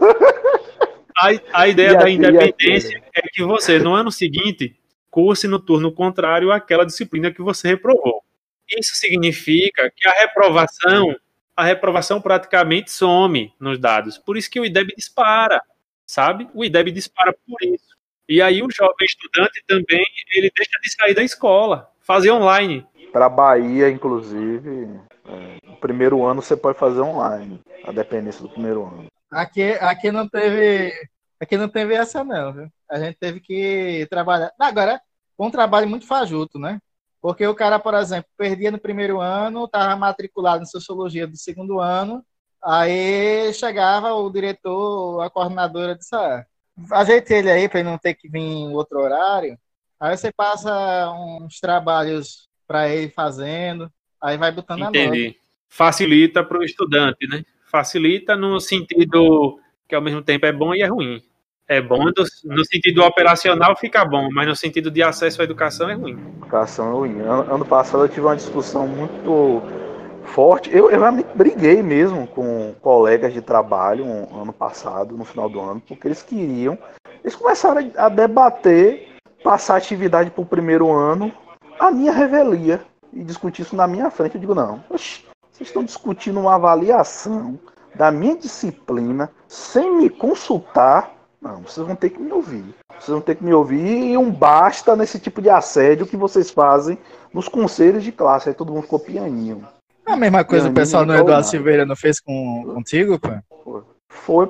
A, 1.17 1.61
a 1.61 1.67
ideia 1.67 1.95
da 1.95 2.09
independência 2.09 3.01
é 3.15 3.21
que 3.21 3.43
você, 3.43 3.79
no 3.79 3.93
ano 3.93 4.11
seguinte, 4.11 4.75
curse 5.09 5.47
no 5.47 5.59
turno 5.59 5.91
contrário 5.91 6.51
àquela 6.51 6.85
disciplina 6.85 7.31
que 7.31 7.41
você 7.41 7.67
reprovou. 7.67 8.23
Isso 8.69 8.95
significa 8.95 9.91
que 9.95 10.07
a 10.07 10.11
reprovação, 10.11 11.15
a 11.55 11.63
reprovação 11.63 12.21
praticamente 12.21 12.91
some 12.91 13.53
nos 13.59 13.79
dados. 13.79 14.17
Por 14.17 14.37
isso 14.37 14.49
que 14.49 14.59
o 14.59 14.65
IDEB 14.65 14.93
dispara, 14.95 15.61
sabe? 16.05 16.47
O 16.53 16.63
IDEB 16.63 16.91
dispara 16.91 17.33
por 17.33 17.57
isso. 17.63 17.97
E 18.27 18.41
aí 18.43 18.61
o 18.61 18.69
jovem 18.69 19.07
estudante 19.07 19.63
também, 19.67 20.05
ele 20.35 20.51
deixa 20.55 20.79
de 20.81 20.93
sair 20.93 21.15
da 21.15 21.23
escola, 21.23 21.89
fazer 21.99 22.29
online. 22.29 22.85
Para 23.11 23.25
a 23.25 23.29
Bahia, 23.29 23.89
inclusive, 23.89 24.87
é, 25.27 25.67
o 25.67 25.75
primeiro 25.77 26.23
ano 26.23 26.39
você 26.39 26.55
pode 26.55 26.77
fazer 26.77 27.01
online, 27.01 27.59
a 27.83 27.91
dependência 27.91 28.43
do 28.43 28.49
primeiro 28.49 28.83
ano. 28.83 29.07
Aqui, 29.31 29.71
aqui 29.73 30.11
não 30.11 30.27
teve. 30.27 30.93
Aqui 31.39 31.55
não 31.55 31.69
teve 31.69 31.93
essa, 31.93 32.23
não, 32.23 32.51
viu? 32.51 32.71
A 32.89 32.99
gente 32.99 33.17
teve 33.17 33.39
que 33.39 34.05
trabalhar. 34.09 34.51
Agora, 34.59 34.99
um 35.37 35.49
trabalho 35.49 35.87
muito 35.87 36.05
fajuto, 36.05 36.59
né? 36.59 36.81
Porque 37.21 37.45
o 37.45 37.55
cara, 37.55 37.79
por 37.79 37.93
exemplo, 37.93 38.29
perdia 38.37 38.71
no 38.71 38.79
primeiro 38.79 39.21
ano, 39.21 39.65
estava 39.65 39.95
matriculado 39.95 40.63
em 40.63 40.67
sociologia 40.67 41.27
do 41.27 41.37
segundo 41.37 41.79
ano, 41.79 42.23
aí 42.61 43.53
chegava 43.53 44.13
o 44.13 44.29
diretor, 44.29 45.21
a 45.21 45.29
coordenadora 45.29 45.95
disse: 45.95 46.15
ah, 46.15 46.45
ajeite 46.91 47.33
ele 47.33 47.51
aí 47.51 47.69
para 47.69 47.79
ele 47.79 47.89
não 47.89 47.97
ter 47.97 48.13
que 48.13 48.29
vir 48.29 48.39
em 48.39 48.73
outro 48.73 48.99
horário. 48.99 49.57
Aí 49.99 50.15
você 50.15 50.31
passa 50.31 51.11
uns 51.11 51.59
trabalhos 51.59 52.47
para 52.65 52.87
ele 52.89 53.09
fazendo, 53.09 53.91
aí 54.21 54.37
vai 54.37 54.51
botando 54.51 54.81
Entendi. 54.81 54.99
a 54.99 55.05
Entendi. 55.05 55.37
Facilita 55.67 56.43
para 56.43 56.57
o 56.57 56.63
estudante, 56.63 57.27
né? 57.27 57.43
Facilita 57.69 58.35
no 58.35 58.59
sentido 58.59 59.59
que 59.87 59.95
ao 59.95 60.01
mesmo 60.01 60.21
tempo 60.21 60.45
é 60.45 60.51
bom 60.51 60.73
e 60.73 60.81
é 60.81 60.87
ruim. 60.87 61.21
É 61.67 61.79
bom 61.79 62.03
no, 62.03 62.13
no 62.45 62.65
sentido 62.65 63.03
operacional 63.03 63.75
fica 63.75 64.03
bom, 64.03 64.27
mas 64.31 64.47
no 64.47 64.55
sentido 64.55 64.89
de 64.89 65.03
acesso 65.03 65.41
à 65.41 65.43
educação 65.43 65.89
é 65.89 65.93
ruim. 65.93 66.17
Educação 66.37 66.87
é 66.87 66.91
ruim. 66.93 67.19
Ano, 67.21 67.53
ano 67.53 67.65
passado 67.65 68.03
eu 68.03 68.09
tive 68.09 68.21
uma 68.21 68.35
discussão 68.35 68.87
muito 68.87 69.61
forte. 70.29 70.69
Eu, 70.71 70.89
eu 70.89 70.99
realmente 70.99 71.27
briguei 71.35 71.83
mesmo 71.83 72.25
com 72.27 72.73
colegas 72.81 73.33
de 73.33 73.41
trabalho 73.41 74.03
um, 74.03 74.41
ano 74.41 74.53
passado, 74.53 75.15
no 75.15 75.23
final 75.23 75.49
do 75.49 75.59
ano, 75.59 75.81
porque 75.87 76.07
eles 76.07 76.23
queriam. 76.23 76.77
Eles 77.23 77.35
começaram 77.35 77.91
a 77.95 78.09
debater, 78.09 79.07
passar 79.43 79.75
atividade 79.75 80.31
para 80.31 80.41
o 80.41 80.45
primeiro 80.45 80.91
ano, 80.91 81.31
a 81.79 81.91
minha 81.91 82.11
revelia, 82.11 82.81
e 83.13 83.23
discutir 83.23 83.63
isso 83.63 83.75
na 83.75 83.87
minha 83.87 84.09
frente. 84.09 84.35
Eu 84.35 84.41
digo, 84.41 84.55
não, 84.55 84.83
oxi, 84.89 85.23
vocês 85.59 85.69
estão 85.69 85.83
discutindo 85.83 86.39
uma 86.39 86.55
avaliação 86.55 87.59
da 87.93 88.09
minha 88.11 88.37
disciplina 88.37 89.29
sem 89.45 89.97
me 89.97 90.09
consultar. 90.09 91.11
Não, 91.41 91.61
vocês 91.63 91.85
vão 91.85 91.97
ter 91.97 92.11
que 92.11 92.21
me 92.21 92.31
ouvir. 92.31 92.63
Vocês 92.91 93.09
vão 93.09 93.19
ter 93.19 93.35
que 93.35 93.43
me 93.43 93.53
ouvir 93.53 94.11
e 94.11 94.17
um 94.17 94.31
basta 94.31 94.95
nesse 94.95 95.19
tipo 95.19 95.41
de 95.41 95.49
assédio 95.49 96.07
que 96.07 96.15
vocês 96.15 96.49
fazem 96.49 96.97
nos 97.33 97.49
conselhos 97.49 98.03
de 98.03 98.11
classe. 98.11 98.47
Aí 98.47 98.55
todo 98.55 98.71
mundo 98.71 98.83
ficou 98.83 98.99
pianinho. 98.99 99.67
A 100.05 100.15
mesma 100.15 100.45
coisa 100.45 100.63
pianinho, 100.63 100.71
o 100.71 100.75
pessoal 100.75 101.05
no 101.05 101.13
Eduardo 101.13 101.45
Silveira 101.45 101.85
não 101.85 101.95
fez 101.95 102.21
com, 102.21 102.63
contigo, 102.73 103.19
pô? 103.19 103.83
Foi. 104.07 104.49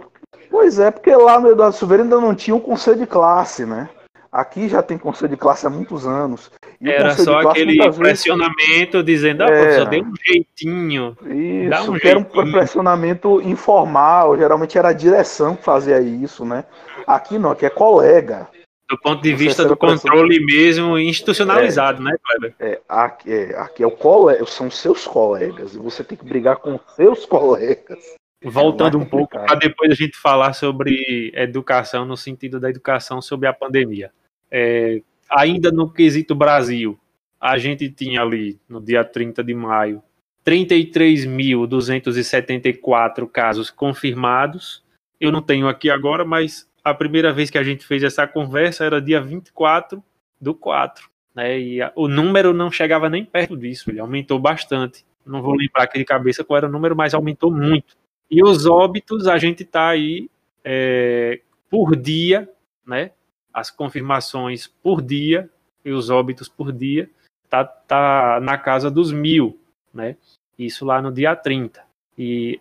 Pois 0.49 0.77
é, 0.77 0.91
porque 0.91 1.15
lá 1.15 1.39
no 1.39 1.49
Eduardo 1.49 1.75
Silveira 1.75 2.03
ainda 2.03 2.21
não 2.21 2.35
tinha 2.35 2.55
um 2.55 2.59
conselho 2.59 2.99
de 2.99 3.07
classe, 3.07 3.65
né? 3.65 3.89
Aqui 4.31 4.69
já 4.69 4.83
tem 4.83 4.97
conselho 4.97 5.31
de 5.31 5.37
classe 5.37 5.65
há 5.65 5.69
muitos 5.69 6.05
anos. 6.05 6.51
Era 6.81 7.15
só 7.15 7.39
aquele 7.39 7.77
pressionamento 7.91 9.03
vezes... 9.03 9.05
dizendo, 9.05 9.43
ah, 9.43 9.47
é, 9.47 9.61
professor, 9.61 9.89
dê 9.89 10.01
um 10.01 10.13
jeitinho. 10.23 11.17
Isso, 11.23 11.91
um 11.91 11.99
que 11.99 12.07
era 12.07 12.19
um 12.19 12.23
pressionamento 12.23 13.41
informal, 13.41 14.37
geralmente 14.37 14.77
era 14.77 14.89
a 14.89 14.93
direção 14.93 15.55
que 15.55 15.63
fazia 15.63 15.99
isso, 15.99 16.45
né? 16.45 16.63
Aqui 17.07 17.39
não, 17.39 17.51
aqui 17.51 17.65
é 17.65 17.69
colega. 17.71 18.47
Do 18.87 18.97
ponto 18.99 19.21
de 19.21 19.33
vista 19.35 19.65
do 19.65 19.75
controle 19.75 20.43
mesmo 20.43 20.97
institucionalizado, 20.97 22.01
é, 22.01 22.05
né, 22.05 22.17
Kleber? 22.23 22.55
É, 22.59 22.81
aqui, 22.87 23.31
é, 23.31 23.55
aqui 23.55 23.83
é 23.83 23.87
o 23.87 23.91
colega, 23.91 24.43
são 24.45 24.69
seus 24.69 25.05
colegas, 25.05 25.75
e 25.75 25.77
você 25.77 26.03
tem 26.03 26.17
que 26.17 26.25
brigar 26.25 26.57
com 26.57 26.79
seus 26.95 27.25
colegas. 27.25 27.99
Voltando 28.43 28.97
é 28.97 29.01
um 29.01 29.05
pouco 29.05 29.37
para 29.37 29.55
depois 29.55 29.91
a 29.91 29.95
gente 29.95 30.17
falar 30.17 30.53
sobre 30.53 31.31
educação 31.35 32.05
no 32.05 32.15
sentido 32.15 32.59
da 32.59 32.69
educação 32.69 33.21
sobre 33.21 33.47
a 33.47 33.53
pandemia. 33.53 34.11
É, 34.51 35.01
ainda 35.29 35.71
no 35.71 35.89
quesito 35.89 36.33
Brasil, 36.33 36.99
a 37.39 37.57
gente 37.57 37.89
tinha 37.89 38.21
ali 38.21 38.59
no 38.67 38.81
dia 38.81 39.03
30 39.03 39.43
de 39.43 39.53
maio 39.53 40.01
33.274 40.45 43.29
casos 43.29 43.69
confirmados. 43.69 44.83
Eu 45.19 45.31
não 45.31 45.41
tenho 45.41 45.67
aqui 45.67 45.89
agora, 45.89 46.23
mas 46.25 46.69
a 46.83 46.93
primeira 46.93 47.31
vez 47.31 47.49
que 47.49 47.57
a 47.57 47.63
gente 47.63 47.85
fez 47.85 48.03
essa 48.03 48.27
conversa 48.27 48.83
era 48.85 49.01
dia 49.01 49.21
24 49.21 50.03
do 50.39 50.55
4. 50.55 51.09
Né? 51.35 51.59
E 51.59 51.81
a, 51.81 51.91
o 51.95 52.07
número 52.07 52.53
não 52.53 52.71
chegava 52.71 53.09
nem 53.09 53.25
perto 53.25 53.55
disso, 53.55 53.91
ele 53.91 53.99
aumentou 53.99 54.39
bastante. 54.39 55.05
Não 55.25 55.41
vou 55.41 55.53
lembrar 55.53 55.83
aqui 55.83 55.99
de 55.99 56.05
cabeça 56.05 56.43
qual 56.43 56.57
era 56.57 56.67
o 56.67 56.71
número, 56.71 56.95
mas 56.95 57.13
aumentou 57.13 57.51
muito. 57.51 57.97
E 58.31 58.43
os 58.43 58.65
óbitos, 58.65 59.27
a 59.27 59.37
gente 59.37 59.63
está 59.63 59.89
aí 59.89 60.29
é, 60.63 61.41
por 61.69 61.95
dia, 61.95 62.49
né? 62.85 63.11
As 63.59 63.69
confirmações 63.69 64.67
por 64.67 65.01
dia 65.01 65.49
e 65.83 65.91
os 65.91 66.09
óbitos 66.09 66.47
por 66.47 66.71
dia 66.71 67.09
tá, 67.49 67.65
tá 67.65 68.39
na 68.41 68.57
casa 68.57 68.89
dos 68.89 69.11
mil, 69.11 69.59
né? 69.93 70.15
Isso 70.57 70.85
lá 70.85 71.01
no 71.01 71.11
dia 71.11 71.35
30. 71.35 71.81
E 72.17 72.57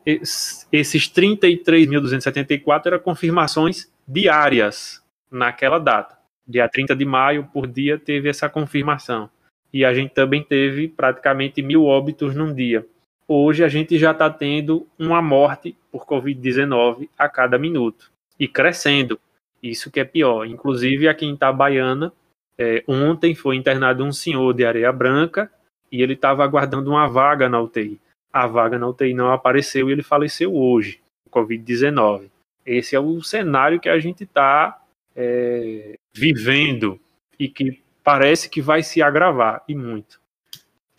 esses 0.73 1.09
33.274 1.09 2.87
eram 2.87 2.99
confirmações 2.99 3.89
diárias 4.07 5.01
naquela 5.31 5.79
data. 5.79 6.19
Dia 6.47 6.69
30 6.69 6.97
de 6.97 7.05
maio, 7.05 7.49
por 7.53 7.69
dia, 7.69 7.97
teve 7.97 8.29
essa 8.29 8.49
confirmação. 8.49 9.31
E 9.73 9.85
a 9.85 9.95
gente 9.95 10.15
também 10.15 10.43
teve 10.43 10.89
praticamente 10.89 11.63
mil 11.63 11.85
óbitos 11.85 12.35
num 12.35 12.53
dia. 12.53 12.85
Hoje 13.27 13.63
a 13.63 13.69
gente 13.69 13.97
já 13.99 14.11
está 14.11 14.29
tendo 14.29 14.85
uma 14.99 15.23
morte 15.23 15.77
por 15.93 16.07
Covid-19 16.07 17.09
a 17.17 17.29
cada 17.29 17.57
minuto. 17.57 18.11
E 18.37 18.49
crescendo. 18.49 19.21
Isso 19.63 19.91
que 19.91 20.01
é 20.01 20.05
pior. 20.05 20.45
Inclusive 20.45 21.09
aqui 21.09 21.27
em 21.27 21.35
Itabaiana, 21.35 22.13
é, 22.57 22.83
ontem 22.87 23.35
foi 23.35 23.57
internado 23.57 24.05
um 24.05 24.13
senhor 24.13 24.53
de 24.53 24.65
Areia 24.65 24.93
Branca 24.93 25.51
e 25.91 26.03
ele 26.03 26.15
estava 26.15 26.45
aguardando 26.45 26.91
uma 26.91 27.07
vaga 27.07 27.49
na 27.49 27.61
UTI 27.61 28.01
a 28.33 28.47
vaga 28.47 28.79
na 28.79 28.89
UTI 28.89 29.15
não 29.15 29.33
apareceu 29.33 29.89
e 29.89 29.93
ele 29.93 30.03
faleceu 30.03 30.55
hoje, 30.55 31.01
Covid-19. 31.31 32.31
Esse 32.65 32.95
é 32.95 33.01
o 33.01 33.23
cenário 33.23 33.81
que 33.81 33.89
a 33.89 33.99
gente 33.99 34.25
está 34.25 34.81
é, 35.17 35.99
vivendo 36.15 37.01
e 37.39 37.49
que 37.49 37.83
parece 38.05 38.49
que 38.49 38.61
vai 38.61 38.83
se 38.83 39.03
agravar, 39.03 39.63
e 39.69 39.75
muito. 39.75 40.21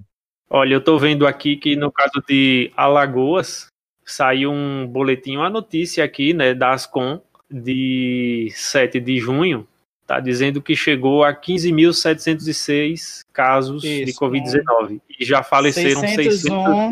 Olha, 0.52 0.74
eu 0.74 0.80
estou 0.80 0.98
vendo 0.98 1.28
aqui 1.28 1.56
que 1.56 1.76
no 1.76 1.92
caso 1.92 2.20
de 2.26 2.72
Alagoas 2.76 3.68
saiu 4.04 4.50
um 4.50 4.84
boletim, 4.84 5.36
uma 5.36 5.48
notícia 5.48 6.02
aqui, 6.02 6.34
né, 6.34 6.52
da 6.52 6.72
Ascom 6.72 7.22
de 7.48 8.48
7 8.52 8.98
de 8.98 9.18
junho, 9.18 9.66
está 10.02 10.18
dizendo 10.18 10.60
que 10.60 10.74
chegou 10.74 11.22
a 11.22 11.32
15.706 11.32 13.20
casos 13.32 13.84
Isso, 13.84 14.06
de 14.06 14.12
Covid-19 14.14 15.00
e 15.20 15.24
já 15.24 15.44
faleceram 15.44 16.00
601, 16.00 16.90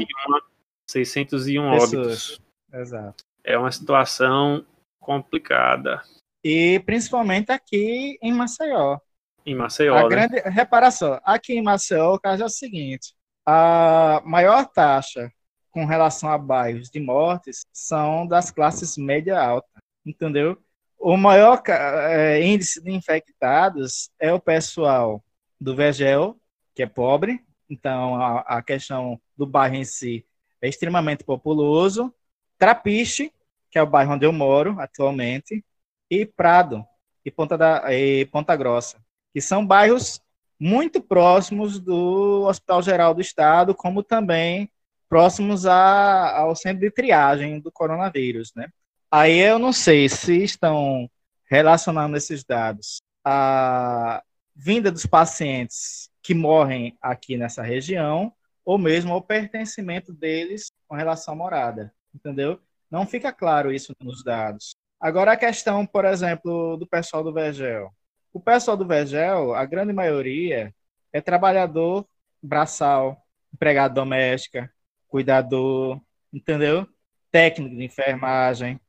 601 0.87 1.65
óbitos. 1.65 2.41
Exato. 2.73 3.25
É 3.43 3.59
uma 3.59 3.73
situação 3.73 4.65
complicada. 5.01 6.01
E 6.45 6.81
principalmente 6.87 7.51
aqui 7.51 8.17
em 8.23 8.33
Maceió. 8.33 8.99
Em 9.45 9.55
Maceió. 9.55 9.97
A 9.97 10.03
né? 10.03 10.09
grande 10.09 10.41
reparação, 10.49 11.19
aqui 11.25 11.55
em 11.55 11.63
Maceió 11.63 12.15
o 12.15 12.21
caso 12.21 12.45
é 12.45 12.47
o 12.47 12.51
seguinte: 12.51 13.15
a 13.51 14.21
maior 14.27 14.67
taxa 14.67 15.33
com 15.71 15.87
relação 15.87 16.31
a 16.31 16.37
bairros 16.37 16.91
de 16.91 17.01
mortes 17.01 17.65
são 17.73 18.27
das 18.27 18.51
classes 18.51 18.99
média 18.99 19.41
alta, 19.41 19.83
entendeu? 20.05 20.63
O 20.99 21.17
maior 21.17 21.63
é, 21.67 22.45
índice 22.45 22.83
de 22.83 22.91
infectados 22.91 24.11
é 24.21 24.31
o 24.31 24.39
pessoal 24.39 25.25
do 25.59 25.75
Vegel, 25.75 26.39
que 26.75 26.83
é 26.83 26.87
pobre, 26.87 27.43
então 27.71 28.17
a, 28.17 28.41
a 28.41 28.63
questão 28.63 29.19
do 29.35 29.47
bairro 29.47 29.77
em 29.77 29.85
si 29.85 30.27
é 30.61 30.69
extremamente 30.69 31.25
populoso. 31.25 32.15
Trapiche, 32.59 33.33
que 33.71 33.79
é 33.79 33.83
o 33.83 33.87
bairro 33.87 34.13
onde 34.13 34.27
eu 34.27 34.33
moro 34.33 34.79
atualmente, 34.79 35.65
e 36.11 36.27
Prado 36.27 36.85
e 37.25 37.31
Ponta, 37.31 37.57
da, 37.57 37.95
e 37.95 38.27
Ponta 38.27 38.55
Grossa, 38.55 38.99
que 39.33 39.41
são 39.41 39.67
bairros 39.67 40.21
muito 40.59 41.01
próximos 41.01 41.79
do 41.79 42.45
Hospital 42.47 42.83
Geral 42.83 43.15
do 43.15 43.21
Estado, 43.21 43.75
como 43.75 44.03
também 44.03 44.71
próximos 45.09 45.67
a, 45.67 46.37
ao 46.37 46.55
centro 46.55 46.81
de 46.81 46.91
triagem 46.91 47.61
do 47.61 47.73
coronavírus, 47.73 48.53
né? 48.55 48.69
Aí 49.11 49.39
eu 49.39 49.59
não 49.59 49.73
sei 49.73 50.09
se 50.09 50.43
estão 50.43 51.09
relacionando 51.49 52.17
esses 52.17 52.45
dados 52.45 53.01
à 53.25 54.23
vinda 54.55 54.91
dos 54.91 55.07
pacientes 55.07 56.11
que 56.23 56.35
morrem 56.35 56.99
aqui 57.01 57.37
nessa 57.37 57.63
região 57.63 58.33
ou 58.65 58.77
mesmo 58.77 59.15
ao 59.15 59.23
pertencimento 59.23 60.13
deles 60.13 60.71
com 60.87 60.95
relação 60.95 61.33
à 61.33 61.37
morada, 61.37 61.95
entendeu? 62.15 62.61
Não 62.91 63.07
fica 63.07 63.33
claro 63.33 63.73
isso 63.73 63.95
nos 64.03 64.23
dados. 64.23 64.75
Agora 65.01 65.33
a 65.33 65.37
questão, 65.37 65.87
por 65.87 66.05
exemplo, 66.05 66.77
do 66.77 66.87
pessoal 66.87 67.25
do 67.25 67.33
Vergel. 67.33 67.91
O 68.33 68.41
pessoal 68.41 68.77
do 68.77 68.87
Vergel, 68.87 69.55
a 69.55 69.65
grande 69.65 69.93
maioria, 69.93 70.75
é 71.13 71.21
trabalhador 71.21 72.07
braçal, 72.43 73.25
empregado 73.53 73.95
doméstica, 73.95 74.73
cuidador, 75.09 76.01
entendeu? 76.33 76.87
Técnico 77.31 77.77
de 77.77 77.85
enfermagem, 77.85 78.81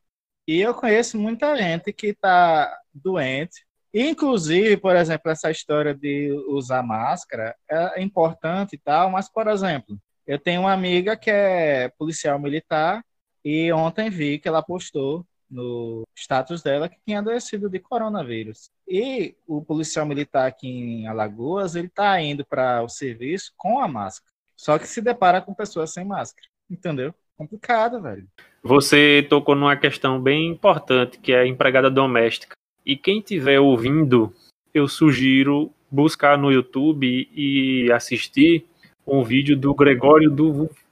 e 0.50 0.62
eu 0.62 0.74
conheço 0.74 1.16
muita 1.16 1.56
gente 1.56 1.94
que 1.94 2.08
está 2.08 2.76
doente. 2.92 3.64
Inclusive, 3.94 4.78
por 4.78 4.96
exemplo, 4.96 5.30
essa 5.30 5.52
história 5.52 5.94
de 5.94 6.32
usar 6.48 6.82
máscara 6.82 7.56
é 7.70 8.02
importante 8.02 8.74
e 8.76 8.80
tal, 8.80 9.12
mas, 9.12 9.30
por 9.32 9.48
exemplo, 9.48 9.96
eu 10.26 10.40
tenho 10.40 10.62
uma 10.62 10.74
amiga 10.74 11.16
que 11.16 11.30
é 11.30 11.90
policial 12.00 12.40
militar 12.40 13.06
e 13.46 13.72
ontem 13.72 14.10
vi 14.10 14.40
que 14.40 14.48
ela 14.48 14.64
postou 14.64 15.24
no 15.50 16.04
status 16.16 16.62
dela 16.62 16.88
que 16.88 16.98
tinha 17.06 17.20
adoecido 17.20 17.70
de 17.70 17.80
coronavírus. 17.80 18.70
E 18.88 19.36
o 19.48 19.62
policial 19.62 20.06
militar 20.06 20.48
aqui 20.48 20.68
em 20.68 21.08
Alagoas, 21.08 21.76
ele 21.76 21.88
está 21.88 22.20
indo 22.22 22.46
para 22.46 22.84
o 22.84 22.90
serviço 22.90 23.54
com 23.58 23.80
a 23.80 23.88
máscara. 23.88 24.32
Só 24.56 24.78
que 24.78 24.88
se 24.88 25.02
depara 25.02 25.42
com 25.42 25.54
pessoas 25.54 25.92
sem 25.92 26.06
máscara, 26.06 26.48
entendeu? 26.70 27.14
Complicado, 27.38 28.02
velho. 28.02 28.28
Você 28.62 29.26
tocou 29.30 29.56
numa 29.56 29.78
questão 29.78 30.22
bem 30.22 30.48
importante, 30.50 31.18
que 31.18 31.32
é 31.32 31.40
a 31.40 31.48
empregada 31.48 31.90
doméstica. 31.90 32.56
E 32.86 32.98
quem 32.98 33.20
estiver 33.20 33.60
ouvindo, 33.60 34.34
eu 34.74 34.88
sugiro 34.88 35.72
buscar 35.90 36.38
no 36.38 36.52
YouTube 36.52 37.30
e 37.34 37.92
assistir 37.92 38.66
um 39.08 39.24
vídeo 39.24 39.58
do 39.58 39.74
Gregório 39.74 40.30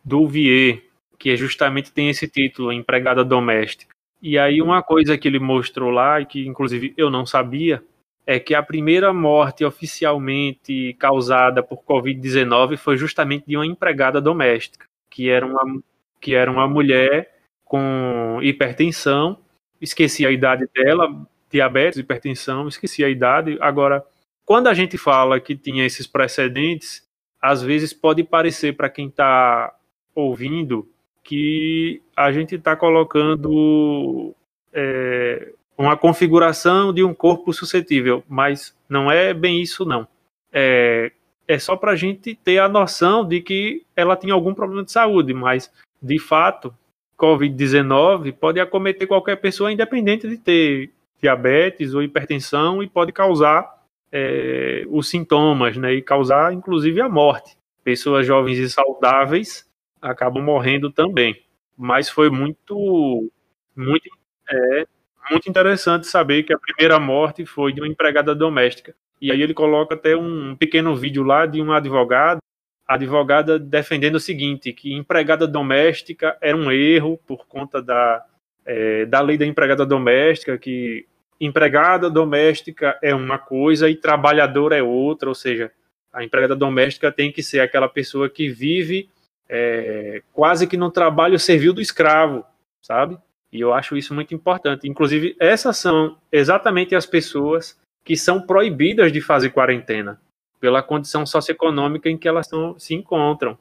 Duvier, 0.03 0.84
que 1.19 1.31
é 1.31 1.35
justamente 1.35 1.91
tem 1.91 2.09
esse 2.09 2.27
título, 2.27 2.71
Empregada 2.71 3.23
Doméstica. 3.23 3.97
E 4.22 4.38
aí 4.38 4.61
uma 4.61 4.81
coisa 4.81 5.18
que 5.18 5.27
ele 5.27 5.39
mostrou 5.39 5.91
lá, 5.91 6.19
e 6.19 6.26
que 6.26 6.48
inclusive 6.48 6.94
eu 6.98 7.10
não 7.10 7.26
sabia, 7.26 7.84
é 8.26 8.39
que 8.39 8.53
a 8.53 8.61
primeira 8.61 9.14
morte 9.14 9.64
oficialmente 9.64 10.95
causada 10.99 11.64
por 11.64 11.84
Covid-19 11.84 12.77
foi 12.77 12.98
justamente 12.98 13.45
de 13.48 13.56
uma 13.56 13.65
empregada 13.65 14.19
doméstica, 14.19 14.85
que 15.10 15.30
era 15.30 15.45
uma, 15.45 15.81
que 16.19 16.35
era 16.35 16.52
uma 16.52 16.68
mulher 16.68 17.31
com 17.64 18.39
hipertensão, 18.41 19.38
esqueci 19.80 20.26
a 20.26 20.31
idade 20.31 20.68
dela, 20.76 21.07
diabetes, 21.49 21.99
hipertensão, 21.99 22.68
esqueci 22.68 23.03
a 23.03 23.10
idade. 23.10 23.57
Agora, 23.61 24.03
quando 24.45 24.68
a 24.68 24.73
gente 24.73 24.98
fala 24.98 25.39
que 25.39 25.56
tinha 25.56 25.85
esses 25.85 26.07
precedentes, 26.07 27.07
às 27.41 27.61
vezes 27.61 27.94
pode 27.94 28.23
parecer 28.23 28.76
para 28.76 28.89
quem 28.89 29.07
está 29.07 29.73
ouvindo 30.14 30.89
que 31.27 32.01
a 32.15 32.31
gente 32.31 32.55
está 32.55 32.73
colocando 32.73 34.33
é, 34.71 35.51
uma 35.77 35.97
configuração 35.97 36.93
de 36.93 37.03
um 37.03 37.13
corpo 37.13 37.51
suscetível, 37.51 38.23
mas 38.29 38.73
não 38.87 39.11
é 39.11 39.33
bem 39.33 39.61
isso 39.61 39.83
não. 39.83 40.07
É, 40.53 41.11
é 41.45 41.59
só 41.59 41.75
para 41.75 41.91
a 41.91 41.95
gente 41.97 42.33
ter 42.33 42.59
a 42.59 42.69
noção 42.69 43.27
de 43.27 43.41
que 43.41 43.85
ela 43.93 44.15
tinha 44.15 44.33
algum 44.33 44.53
problema 44.53 44.85
de 44.85 44.91
saúde, 44.93 45.33
mas 45.33 45.69
de 46.01 46.17
fato, 46.17 46.73
Covid-19 47.19 48.31
pode 48.31 48.61
acometer 48.61 49.05
qualquer 49.05 49.35
pessoa, 49.35 49.69
independente 49.69 50.29
de 50.29 50.37
ter 50.37 50.91
diabetes 51.21 51.93
ou 51.93 52.01
hipertensão, 52.01 52.81
e 52.81 52.87
pode 52.87 53.11
causar 53.11 53.83
é, 54.09 54.85
os 54.87 55.09
sintomas, 55.09 55.75
né, 55.75 55.93
e 55.93 56.01
causar 56.01 56.53
inclusive 56.53 57.01
a 57.01 57.09
morte. 57.09 57.57
Pessoas 57.83 58.25
jovens 58.25 58.59
e 58.59 58.69
saudáveis 58.69 59.66
acabam 60.02 60.44
morrendo 60.44 60.91
também. 60.91 61.44
Mas 61.78 62.10
foi 62.10 62.30
muito, 62.30 63.32
muito, 63.76 64.10
é, 64.49 64.88
muito 65.30 65.49
interessante 65.49 66.07
saber 66.07 66.44
que 66.44 66.53
a 66.53 66.60
primeira 66.60 66.99
morte 66.99 67.45
foi 67.45 67.72
de 67.72 67.82
uma 67.82 67.88
empregada 67.88 68.34
doméstica. 68.34 68.95
E 69.22 69.32
aí 69.32 69.41
ele 69.41 69.53
coloca 69.53 69.95
até 69.95 70.15
um 70.15 70.56
pequeno 70.56 70.95
vídeo 70.95 71.24
lá 71.24 71.45
de 71.45 71.61
um 71.61 71.72
advogado, 71.72 72.40
advogada 72.88 73.60
defendendo 73.60 74.15
o 74.15 74.19
seguinte, 74.19 74.72
que 74.72 74.94
empregada 74.94 75.48
doméstica 75.48 76.38
era 76.41 76.56
um 76.56 76.72
erro 76.72 77.19
por 77.28 77.45
conta 77.48 77.82
da, 77.82 78.24
é, 78.65 79.06
da 79.06 79.22
lei 79.22 79.38
da 79.38 79.45
empregada 79.45 79.86
doméstica, 79.86 80.57
que 80.57 81.06
empregada 81.40 82.10
doméstica 82.10 82.98
é 83.02 83.14
uma 83.14 83.38
coisa 83.38 83.90
e 83.90 83.95
trabalhador 83.95 84.72
é 84.72 84.82
outra, 84.82 85.30
ou 85.30 85.36
seja, 85.36 85.72
a 86.14 86.24
empregada 86.24 86.56
doméstica 86.56 87.11
tem 87.11 87.32
que 87.32 87.44
ser 87.44 87.60
aquela 87.60 87.88
pessoa 87.88 88.30
que 88.30 88.49
vive 88.49 89.10
é, 89.49 90.22
quase 90.34 90.68
que 90.68 90.78
no 90.78 90.91
trabalho 90.91 91.40
servil 91.40 91.74
do 91.74 91.82
escravo, 91.82 92.45
sabe? 92.82 93.18
E 93.52 93.60
eu 93.60 93.74
acho 93.74 93.95
isso 93.95 94.14
muito 94.14 94.34
importante. 94.34 94.88
Inclusive, 94.88 95.36
essas 95.40 95.78
são 95.78 96.18
exatamente 96.32 96.95
as 96.95 97.06
pessoas 97.06 97.80
que 98.03 98.15
são 98.15 98.41
proibidas 98.41 99.11
de 99.11 99.22
fazer 99.22 99.49
quarentena, 99.49 100.19
pela 100.60 100.84
condição 100.84 101.26
socioeconômica 101.26 102.10
em 102.10 102.18
que 102.18 102.28
elas 102.28 102.48
tão, 102.48 102.78
se 102.80 102.94
encontram. 102.94 103.57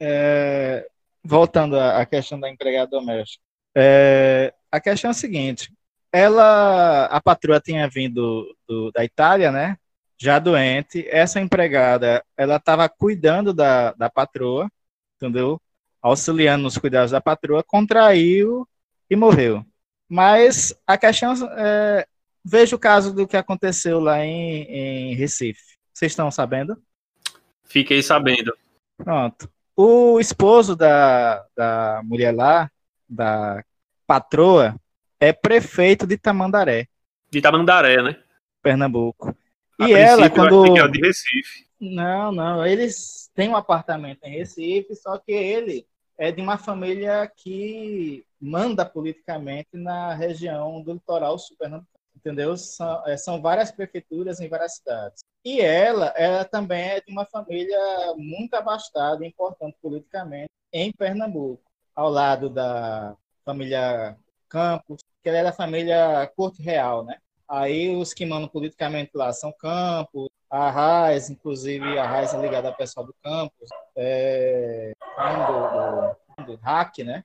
É, 0.00 0.88
voltando 1.24 1.78
à 1.78 2.04
questão 2.06 2.38
da 2.38 2.50
empregada 2.50 2.90
doméstica. 2.90 3.42
É, 3.74 4.54
a 4.70 4.80
questão 4.80 5.08
é 5.08 5.12
a 5.12 5.14
seguinte: 5.14 5.72
ela, 6.12 7.06
a 7.06 7.20
patroa 7.20 7.60
tinha 7.60 7.88
vindo 7.88 8.46
do, 8.66 8.90
da 8.92 9.04
Itália, 9.04 9.50
né? 9.50 9.76
Já 10.18 10.38
doente. 10.38 11.06
Essa 11.08 11.40
empregada, 11.40 12.24
ela 12.36 12.56
estava 12.56 12.88
cuidando 12.88 13.52
da, 13.52 13.92
da 13.92 14.08
patroa, 14.08 14.68
entendeu? 15.16 15.60
Auxiliando 16.00 16.62
nos 16.62 16.78
cuidados 16.78 17.10
da 17.10 17.20
patroa, 17.20 17.62
contraiu 17.62 18.66
e 19.10 19.16
morreu. 19.16 19.64
Mas 20.08 20.74
a 20.86 20.96
questão 20.96 21.34
é, 21.56 22.06
veja 22.44 22.76
o 22.76 22.78
caso 22.78 23.12
do 23.12 23.26
que 23.26 23.36
aconteceu 23.36 23.98
lá 23.98 24.24
em, 24.24 24.62
em 24.62 25.14
Recife. 25.14 25.76
Vocês 25.92 26.12
estão 26.12 26.30
sabendo? 26.30 26.80
Fiquei 27.64 28.02
sabendo. 28.02 28.56
Pronto. 28.96 29.50
O 29.74 30.20
esposo 30.20 30.76
da, 30.76 31.44
da 31.56 32.00
mulher 32.04 32.34
lá, 32.34 32.70
da 33.08 33.64
patroa, 34.06 34.76
é 35.18 35.32
prefeito 35.32 36.06
de 36.06 36.16
Tamandaré. 36.16 36.86
De 37.30 37.40
Tamandaré, 37.40 38.02
né? 38.02 38.16
Pernambuco. 38.62 39.36
A 39.78 39.88
e 39.88 39.92
ela, 39.92 40.30
quando. 40.30 40.76
É 40.78 40.88
de 40.88 41.00
Recife. 41.00 41.66
Não, 41.80 42.32
não. 42.32 42.66
Eles 42.66 43.30
têm 43.34 43.48
um 43.48 43.56
apartamento 43.56 44.24
em 44.24 44.38
Recife, 44.38 44.94
só 44.96 45.18
que 45.18 45.32
ele 45.32 45.86
é 46.18 46.32
de 46.32 46.40
uma 46.40 46.56
família 46.56 47.30
que 47.36 48.24
manda 48.40 48.84
politicamente 48.84 49.68
na 49.74 50.14
região 50.14 50.82
do 50.82 50.94
litoral 50.94 51.38
sul 51.38 51.56
entendeu? 52.16 52.56
São, 52.56 53.06
é, 53.06 53.16
são, 53.16 53.40
várias 53.40 53.70
prefeituras 53.70 54.40
em 54.40 54.48
várias 54.48 54.76
cidades. 54.76 55.22
E 55.44 55.60
ela, 55.60 56.12
ela 56.16 56.44
também 56.44 56.82
é 56.82 57.00
de 57.00 57.12
uma 57.12 57.24
família 57.24 57.78
muito 58.16 58.54
abastada 58.54 59.24
e 59.24 59.28
importante 59.28 59.76
politicamente 59.80 60.50
em 60.72 60.90
Pernambuco, 60.92 61.62
ao 61.94 62.10
lado 62.10 62.50
da 62.50 63.16
família 63.44 64.16
Campos, 64.48 65.00
que 65.22 65.28
ela 65.28 65.38
é 65.38 65.44
da 65.44 65.52
família 65.52 66.26
Corte 66.34 66.62
Real, 66.62 67.04
né? 67.04 67.18
Aí 67.48 67.94
os 67.94 68.12
que 68.12 68.26
mandam 68.26 68.48
politicamente 68.48 69.12
lá 69.14 69.32
são 69.32 69.52
Campos, 69.52 70.28
a 70.50 70.70
Raiz, 70.70 71.30
inclusive 71.30 71.98
a 71.98 72.06
Raiz 72.06 72.34
é 72.34 72.40
ligada 72.40 72.68
ao 72.68 72.76
pessoal 72.76 73.06
do 73.06 73.14
Campos, 73.22 73.68
é, 73.96 74.92
do, 75.46 76.44
do, 76.44 76.52
do 76.52 76.60
Hack, 76.62 76.98
né? 76.98 77.24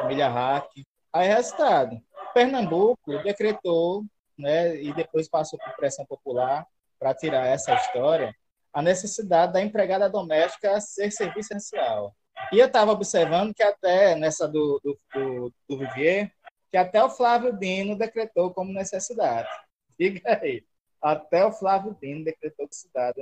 família 0.00 0.28
Hack. 0.28 0.70
Aí, 1.12 1.28
resultado, 1.28 2.00
Pernambuco 2.32 3.22
decretou, 3.22 4.04
né, 4.38 4.76
e 4.76 4.92
depois 4.94 5.28
passou 5.28 5.58
por 5.58 5.76
pressão 5.76 6.06
popular 6.06 6.66
para 6.98 7.14
tirar 7.14 7.46
essa 7.46 7.74
história, 7.74 8.34
a 8.72 8.80
necessidade 8.80 9.52
da 9.52 9.62
empregada 9.62 10.08
doméstica 10.08 10.80
ser 10.80 11.10
serviço 11.10 11.52
essencial. 11.52 12.14
E 12.52 12.58
eu 12.58 12.66
estava 12.66 12.92
observando 12.92 13.52
que 13.52 13.62
até 13.62 14.14
nessa 14.14 14.48
do, 14.48 14.80
do, 14.82 14.98
do, 15.12 15.52
do 15.68 15.78
Vivier, 15.78 16.32
que 16.70 16.76
até 16.76 17.02
o 17.02 17.10
Flávio 17.10 17.56
Dino 17.56 17.96
decretou 17.96 18.52
como 18.52 18.72
necessidade. 18.72 19.48
Diga 19.98 20.20
aí. 20.40 20.64
Até 21.02 21.44
o 21.44 21.52
Flávio 21.52 21.96
Dino 22.00 22.24
decretou 22.24 22.66
necessidade 22.66 23.20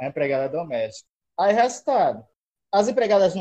a 0.00 0.06
empregada 0.06 0.48
doméstica. 0.48 1.08
Aí, 1.38 1.52
resultado, 1.52 2.26
as 2.70 2.88
empregadas 2.88 3.34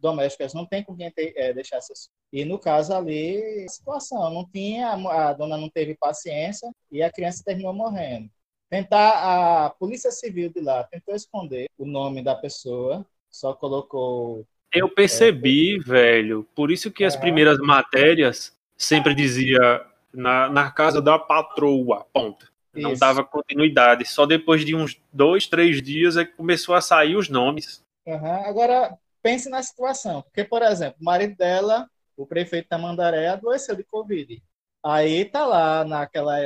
domésticas 0.00 0.52
não 0.52 0.66
têm 0.66 0.82
com 0.82 0.96
quem 0.96 1.10
ter, 1.10 1.32
é, 1.36 1.52
deixar 1.52 1.80
seus 1.80 2.10
E 2.32 2.44
no 2.44 2.58
caso 2.58 2.92
ali, 2.92 3.64
a 3.64 3.68
situação, 3.68 4.30
não 4.30 4.48
tinha, 4.48 4.90
a 4.92 5.32
dona 5.32 5.56
não 5.56 5.70
teve 5.70 5.94
paciência 5.96 6.70
e 6.90 7.02
a 7.02 7.12
criança 7.12 7.44
terminou 7.44 7.72
morrendo. 7.72 8.30
Tentar, 8.68 9.66
a 9.66 9.70
Polícia 9.70 10.10
Civil 10.10 10.50
de 10.52 10.60
lá 10.60 10.82
tentou 10.84 11.14
esconder 11.14 11.68
o 11.78 11.86
nome 11.86 12.22
da 12.22 12.34
pessoa, 12.34 13.06
só 13.30 13.54
colocou. 13.54 14.46
Eu 14.78 14.88
percebi, 14.88 15.78
velho. 15.78 16.46
Por 16.54 16.70
isso 16.70 16.90
que 16.90 17.04
as 17.04 17.16
primeiras 17.16 17.58
matérias 17.58 18.56
sempre 18.76 19.14
dizia 19.14 19.84
na, 20.12 20.48
na 20.48 20.70
casa 20.70 21.00
da 21.00 21.18
patroa, 21.18 22.06
ponto. 22.12 22.50
Não 22.74 22.92
isso. 22.92 23.00
dava 23.00 23.24
continuidade. 23.24 24.04
Só 24.04 24.26
depois 24.26 24.64
de 24.64 24.74
uns 24.74 25.00
dois, 25.12 25.46
três 25.46 25.80
dias 25.80 26.16
é 26.16 26.24
que 26.24 26.32
começou 26.32 26.74
a 26.74 26.80
sair 26.80 27.16
os 27.16 27.28
nomes. 27.28 27.82
Uhum. 28.04 28.46
Agora, 28.46 28.96
pense 29.22 29.48
na 29.48 29.62
situação. 29.62 30.22
Porque, 30.22 30.44
por 30.44 30.62
exemplo, 30.62 30.96
o 31.00 31.04
marido 31.04 31.36
dela, 31.36 31.88
o 32.16 32.26
prefeito 32.26 32.68
da 32.68 32.78
Mandaré, 32.78 33.28
adoeceu 33.28 33.74
de 33.74 33.84
Covid. 33.84 34.42
Aí 34.84 35.24
tá 35.24 35.46
lá 35.46 35.84
naquela 35.84 36.36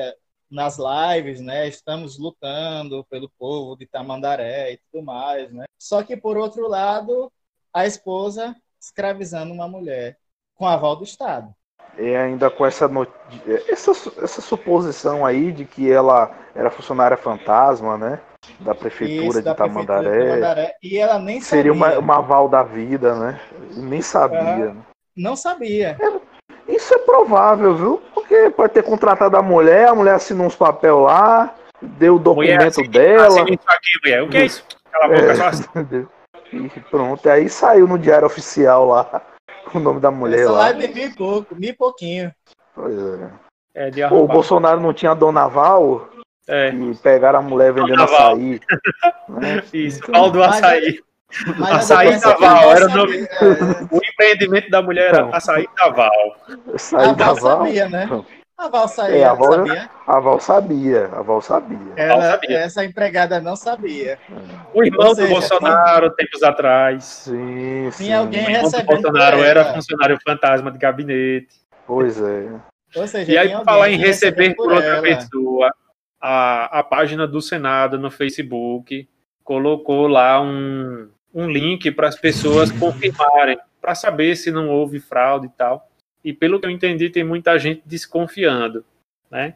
nas 0.51 0.77
lives, 0.79 1.41
né? 1.41 1.69
Estamos 1.69 2.19
lutando 2.19 3.05
pelo 3.05 3.31
povo 3.39 3.77
de 3.77 3.87
Tamandaré 3.87 4.73
e 4.73 4.81
tudo 4.91 5.05
mais, 5.05 5.53
né? 5.53 5.65
Só 5.79 6.03
que 6.03 6.17
por 6.17 6.37
outro 6.37 6.69
lado, 6.69 7.33
a 7.73 7.87
esposa 7.87 8.55
escravizando 8.81 9.53
uma 9.53 9.69
mulher 9.69 10.19
com 10.55 10.67
aval 10.67 10.97
do 10.97 11.05
Estado. 11.05 11.55
E 11.99 12.15
ainda 12.15 12.51
com 12.51 12.65
essa, 12.65 12.89
not... 12.89 13.11
essa 13.69 13.91
essa 14.23 14.41
suposição 14.41 15.27
aí 15.27 15.53
de 15.53 15.65
que 15.65 15.91
ela 15.91 16.35
era 16.55 16.71
funcionária 16.71 17.17
fantasma, 17.17 17.99
né? 17.99 18.21
da 18.59 18.75
prefeitura, 18.75 19.29
Isso, 19.29 19.39
de, 19.39 19.45
da 19.45 19.55
Tamandaré. 19.55 20.09
prefeitura 20.09 20.35
de 20.35 20.41
Tamandaré. 20.41 20.75
E 20.83 20.99
ela 20.99 21.19
nem 21.19 21.41
Seria 21.41 21.73
sabia. 21.73 21.89
Seria 21.89 21.99
uma, 21.99 21.99
uma 21.99 22.19
aval 22.19 22.49
da 22.49 22.63
vida, 22.63 23.15
né? 23.15 23.41
Nem 23.77 24.01
sabia. 24.03 24.77
não 25.17 25.37
sabia. 25.37 25.97
É, 26.01 26.75
isso 26.75 26.95
é 26.95 26.99
provável, 26.99 27.75
viu? 27.75 28.03
Porque 28.15 28.51
pode 28.51 28.73
ter 28.73 28.83
contratado 28.83 29.37
a 29.37 29.43
mulher, 29.43 29.89
a 29.89 29.95
mulher 29.95 30.15
assinou 30.15 30.47
uns 30.47 30.57
papel 30.57 31.01
lá, 31.01 31.55
deu 31.81 32.17
o 32.17 32.19
documento 32.19 32.79
mulher, 32.79 32.91
dela. 32.91 33.29
Isso 33.29 33.41
aqui, 33.41 33.91
mulher. 34.05 34.23
O 34.23 34.29
que 34.29 34.37
é 34.37 34.45
isso? 34.45 34.65
Cala 34.91 35.05
a 35.05 35.09
boca, 35.09 35.81
é, 35.81 36.07
E 36.53 36.81
pronto, 36.91 37.29
aí 37.29 37.49
saiu 37.49 37.87
no 37.87 37.99
diário 37.99 38.27
oficial 38.27 38.87
lá 38.87 39.23
o 39.75 39.79
nome 39.79 40.01
da 40.01 40.11
mulher 40.11 40.41
Essa 40.41 40.53
lá. 40.53 40.59
live 40.61 40.89
de 40.89 40.95
mil 40.95 41.09
e 41.09 41.15
pouco, 41.15 41.55
mil 41.55 41.71
e 41.71 41.75
pouquinho. 41.75 42.35
Pois 42.75 42.97
é. 43.75 43.91
é 43.91 44.09
Pô, 44.09 44.25
o 44.25 44.29
Bolsonaro 44.29 44.81
não 44.81 44.93
tinha 44.93 45.15
Dona 45.15 45.47
Val, 45.49 46.09
é. 46.51 46.71
E 46.71 46.95
pegaram 46.97 47.39
a 47.39 47.43
mulher 47.43 47.73
vendendo 47.73 48.03
açaí. 48.03 48.61
Né? 49.29 49.63
Isso, 49.73 50.01
pau 50.11 50.33
do 50.33 50.43
açaí. 50.43 50.99
Mas 51.57 51.71
açaí 51.71 52.19
da 52.19 52.35
Val, 52.35 52.73
era 52.73 52.87
o 52.87 52.89
nome. 52.89 53.19
É... 53.19 53.95
O 53.95 54.01
empreendimento 54.05 54.69
da 54.69 54.83
mulher 54.83 55.15
era 55.15 55.29
açaí 55.29 55.69
da 55.79 55.91
Val. 55.91 56.37
Açaí 56.75 57.15
da 57.15 57.33
Val. 57.35 57.67
Sabia, 57.67 57.89
né? 57.89 58.09
A 58.61 58.69
Val 58.69 58.89
sabia. 58.89 59.17
É, 59.17 59.25
a, 59.25 59.33
Val, 59.33 59.53
sabia. 59.55 59.91
a 60.07 60.21
Val 60.21 60.39
sabia. 60.39 61.07
A 61.07 61.23
Val 61.23 61.41
sabia. 61.41 61.93
Ela, 61.97 62.31
sabia. 62.33 62.59
Essa 62.59 62.85
empregada 62.85 63.41
não 63.41 63.57
sabia. 63.57 64.19
O 64.75 64.85
irmão 64.85 65.15
seja, 65.15 65.27
do 65.27 65.33
Bolsonaro, 65.33 66.11
tempos 66.11 66.43
atrás. 66.43 67.05
Sim, 67.05 67.91
sim. 67.91 68.05
Tinha 68.05 68.19
alguém. 68.19 68.45
O 68.59 68.85
Bolsonaro 68.85 69.43
era 69.43 69.73
funcionário 69.73 70.19
fantasma 70.23 70.71
de 70.71 70.77
gabinete. 70.77 71.59
Pois 71.87 72.21
é. 72.21 72.51
Ou 72.97 73.07
seja, 73.07 73.33
e 73.33 73.39
aí, 73.39 73.49
para 73.49 73.65
falar 73.65 73.91
em 73.91 73.97
receber 73.97 74.55
por, 74.55 74.67
por 74.67 74.75
outra 74.75 75.01
pessoa, 75.01 75.73
a, 76.21 76.81
a 76.81 76.83
página 76.83 77.27
do 77.27 77.41
Senado 77.41 77.99
no 77.99 78.11
Facebook 78.11 79.09
colocou 79.43 80.07
lá 80.07 80.39
um, 80.39 81.09
um 81.33 81.49
link 81.49 81.91
para 81.93 82.09
as 82.09 82.17
pessoas 82.17 82.71
confirmarem, 82.71 83.59
para 83.81 83.95
saber 83.95 84.37
se 84.37 84.51
não 84.51 84.69
houve 84.69 85.01
fraude 85.01 85.47
e 85.47 85.51
tal. 85.51 85.90
E 86.25 86.33
pelo 86.33 86.61
que 86.61 86.67
eu 86.67 86.71
entendi, 86.71 87.11
tem 87.11 87.25
muita 87.25 87.59
gente 87.59 87.83
desconfiando, 87.87 88.85
né? 89.31 89.55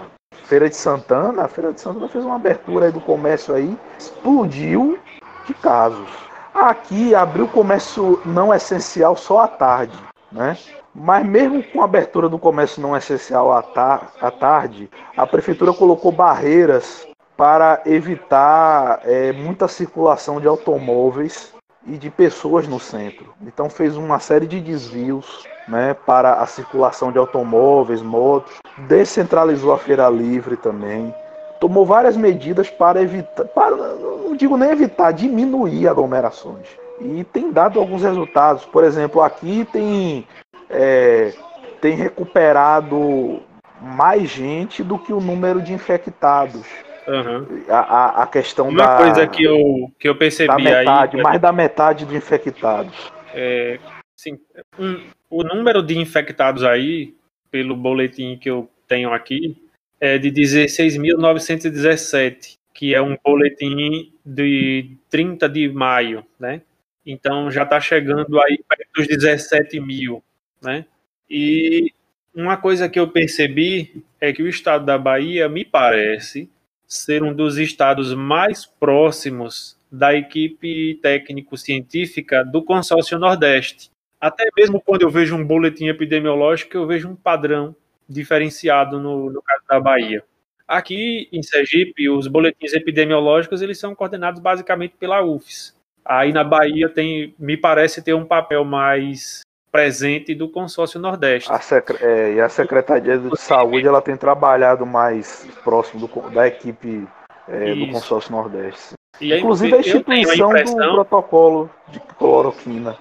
Feira 0.45 0.69
de 0.69 0.75
Santana, 0.75 1.43
a 1.43 1.47
Feira 1.47 1.73
de 1.73 1.81
Santana 1.81 2.07
fez 2.07 2.23
uma 2.23 2.35
abertura 2.35 2.85
aí 2.85 2.91
do 2.91 3.01
comércio 3.01 3.53
aí, 3.53 3.75
explodiu 3.97 4.99
de 5.45 5.53
casos. 5.55 6.09
Aqui 6.53 7.15
abriu 7.15 7.47
comércio 7.47 8.21
não 8.25 8.53
essencial 8.53 9.15
só 9.15 9.41
à 9.41 9.47
tarde, 9.47 9.97
né? 10.31 10.57
Mas 11.01 11.25
mesmo 11.25 11.63
com 11.63 11.81
a 11.81 11.85
abertura 11.85 12.27
do 12.27 12.37
comércio 12.37 12.81
não 12.81 12.95
essencial 12.95 13.53
à, 13.53 13.61
tar 13.61 14.11
à 14.19 14.29
tarde, 14.29 14.89
a 15.15 15.25
prefeitura 15.25 15.71
colocou 15.71 16.11
barreiras 16.11 17.07
para 17.37 17.81
evitar 17.85 18.99
é, 19.05 19.31
muita 19.31 19.69
circulação 19.69 20.41
de 20.41 20.47
automóveis 20.47 21.53
e 21.87 21.97
de 21.97 22.09
pessoas 22.09 22.67
no 22.67 22.81
centro. 22.81 23.33
Então 23.41 23.69
fez 23.69 23.95
uma 23.95 24.19
série 24.19 24.45
de 24.45 24.59
desvios 24.59 25.47
né, 25.69 25.93
para 25.93 26.33
a 26.33 26.45
circulação 26.45 27.13
de 27.13 27.17
automóveis, 27.17 28.01
motos, 28.01 28.57
descentralizou 28.89 29.71
a 29.71 29.77
feira 29.77 30.09
livre 30.09 30.57
também, 30.57 31.15
tomou 31.61 31.85
várias 31.85 32.17
medidas 32.17 32.69
para 32.69 33.01
evitar, 33.01 33.45
para, 33.45 33.73
não 33.73 34.35
digo 34.35 34.57
nem 34.57 34.71
evitar, 34.71 35.13
diminuir 35.13 35.87
aglomerações. 35.87 36.67
E 36.99 37.23
tem 37.23 37.51
dado 37.53 37.79
alguns 37.79 38.01
resultados. 38.01 38.65
Por 38.65 38.83
exemplo, 38.83 39.21
aqui 39.21 39.65
tem, 39.71 40.27
é, 40.69 41.33
tem 41.81 41.95
recuperado 41.95 43.41
mais 43.81 44.29
gente 44.29 44.83
do 44.83 44.99
que 44.99 45.13
o 45.13 45.21
número 45.21 45.61
de 45.61 45.71
infectados. 45.73 46.65
Uhum. 47.07 47.63
A, 47.69 47.79
a, 47.79 48.23
a, 48.23 48.27
questão 48.27 48.67
Uma 48.69 48.85
da. 48.85 48.97
coisa 48.97 49.25
que 49.25 49.43
eu, 49.43 49.91
que 49.97 50.07
eu 50.07 50.15
percebi 50.15 50.47
da 50.47 50.59
metade, 50.59 51.17
aí. 51.17 51.23
Mais 51.23 51.41
da 51.41 51.51
metade 51.51 52.05
de 52.05 52.15
infectados. 52.15 53.11
É, 53.33 53.79
sim, 54.15 54.37
um, 54.77 55.01
o 55.29 55.43
número 55.43 55.81
de 55.81 55.97
infectados 55.97 56.63
aí, 56.63 57.15
pelo 57.49 57.75
boletim 57.75 58.37
que 58.37 58.47
eu 58.49 58.69
tenho 58.87 59.11
aqui, 59.11 59.57
é 59.99 60.19
de 60.19 60.31
16.917, 60.31 62.59
que 62.73 62.93
é 62.93 63.01
um 63.01 63.17
boletim 63.23 64.13
de 64.23 64.95
30 65.09 65.49
de 65.49 65.67
maio, 65.69 66.23
né? 66.39 66.61
Então 67.05 67.49
já 67.49 67.63
está 67.63 67.81
chegando 67.81 68.39
aí 68.41 68.59
perto 68.67 68.87
dos 68.95 69.07
17 69.07 69.79
mil, 69.79 70.21
né? 70.61 70.85
E 71.29 71.93
uma 72.33 72.57
coisa 72.57 72.89
que 72.89 72.99
eu 72.99 73.07
percebi 73.07 74.03
é 74.19 74.33
que 74.33 74.41
o 74.43 74.47
estado 74.47 74.85
da 74.85 74.97
Bahia 74.97 75.47
me 75.49 75.63
parece 75.63 76.49
ser 76.87 77.23
um 77.23 77.33
dos 77.33 77.57
estados 77.57 78.13
mais 78.13 78.65
próximos 78.65 79.77
da 79.91 80.13
equipe 80.13 80.99
técnico-científica 81.01 82.43
do 82.43 82.63
consórcio 82.63 83.19
Nordeste. 83.19 83.91
Até 84.19 84.49
mesmo 84.55 84.81
quando 84.81 85.03
eu 85.03 85.09
vejo 85.09 85.35
um 85.35 85.45
boletim 85.45 85.87
epidemiológico, 85.87 86.75
eu 86.75 86.85
vejo 86.87 87.07
um 87.07 87.15
padrão 87.15 87.75
diferenciado 88.07 88.99
no, 88.99 89.29
no 89.29 89.41
caso 89.41 89.63
da 89.67 89.79
Bahia. 89.79 90.23
Aqui 90.67 91.27
em 91.31 91.41
Sergipe, 91.41 92.09
os 92.09 92.27
boletins 92.27 92.73
epidemiológicos 92.73 93.61
eles 93.61 93.79
são 93.79 93.95
coordenados 93.95 94.41
basicamente 94.41 94.95
pela 94.99 95.23
UFES. 95.23 95.75
Aí 96.03 96.31
na 96.33 96.43
Bahia 96.43 96.89
tem, 96.89 97.33
me 97.39 97.55
parece 97.55 98.03
ter 98.03 98.13
um 98.13 98.25
papel 98.25 98.65
mais 98.65 99.41
presente 99.71 100.33
do 100.35 100.49
consórcio 100.49 100.99
Nordeste. 100.99 101.51
A 101.51 101.59
é, 102.01 102.33
e 102.33 102.41
a 102.41 102.49
Secretaria 102.49 103.17
de 103.17 103.37
Saúde 103.37 103.87
ela 103.87 104.01
tem 104.01 104.15
trabalhado 104.15 104.85
mais 104.85 105.47
próximo 105.63 106.07
do, 106.07 106.29
da 106.29 106.47
equipe 106.47 107.07
é, 107.47 107.73
do 107.73 107.91
consórcio 107.91 108.31
Nordeste. 108.31 108.93
E 109.19 109.35
Inclusive 109.37 109.75
a 109.75 109.79
instituição 109.79 110.51
a 110.51 110.61
do 110.63 110.93
protocolo 110.93 111.69
de 111.89 111.99
cloroquina. 111.99 112.97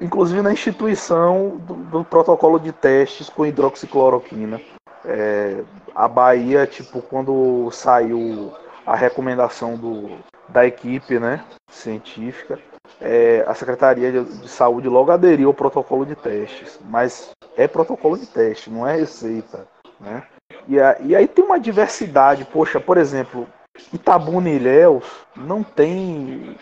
Inclusive 0.00 0.42
na 0.42 0.52
instituição 0.52 1.58
do, 1.58 1.74
do 1.74 2.04
protocolo 2.04 2.58
de 2.58 2.72
testes 2.72 3.28
com 3.28 3.46
hidroxicloroquina. 3.46 4.60
É, 5.04 5.62
a 5.94 6.06
Bahia, 6.06 6.66
tipo, 6.66 7.00
quando 7.00 7.70
saiu 7.70 8.52
a 8.86 8.94
recomendação 8.94 9.76
do, 9.76 10.18
da 10.48 10.66
equipe 10.66 11.18
né, 11.18 11.44
científica, 11.68 12.58
é, 13.00 13.44
a 13.46 13.54
Secretaria 13.54 14.12
de, 14.12 14.48
Saúde 14.48 14.88
logo 14.88 15.10
aderiu 15.10 15.48
ao 15.48 15.54
protocolo 15.54 16.06
de 16.06 16.14
testes, 16.14 16.78
mas 16.88 17.30
é 17.56 17.66
protocolo 17.66 18.16
de 18.16 18.26
teste, 18.26 18.70
não 18.70 18.86
é 18.86 18.96
receita. 18.96 19.66
Né? 19.98 20.22
E, 20.68 20.80
a, 20.80 20.96
e 21.00 21.14
aí 21.14 21.26
tem 21.26 21.44
uma 21.44 21.58
diversidade, 21.58 22.44
poxa, 22.44 22.80
por 22.80 22.96
exemplo, 22.96 23.46
Itabuna 23.92 24.50
e 24.50 24.56
Ilhéus 24.56 25.04
não 25.36 25.62
tem 25.62 26.56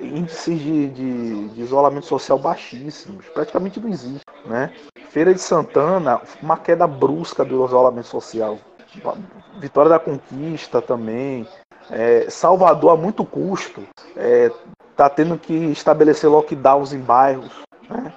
índices 0.00 0.58
de, 0.58 0.88
de, 0.88 1.48
de, 1.48 1.60
isolamento 1.60 2.06
social 2.06 2.38
baixíssimos, 2.38 3.26
praticamente 3.28 3.78
não 3.78 3.88
existe. 3.88 4.24
Né? 4.46 4.72
Feira 5.10 5.34
de 5.34 5.40
Santana, 5.40 6.20
uma 6.42 6.56
queda 6.56 6.86
brusca 6.86 7.44
do 7.44 7.64
isolamento 7.64 8.08
social. 8.08 8.58
Vitória 9.58 9.90
da 9.90 9.98
Conquista 9.98 10.80
também. 10.82 11.46
É, 11.90 12.26
Salvador 12.28 12.92
a 12.92 12.96
muito 12.96 13.24
custo. 13.24 13.82
É, 14.16 14.50
está 15.02 15.10
tendo 15.10 15.36
que 15.36 15.52
estabelecer 15.52 16.30
lockdowns 16.30 16.92
em 16.92 17.00
bairros. 17.00 17.50
Né? 17.90 18.12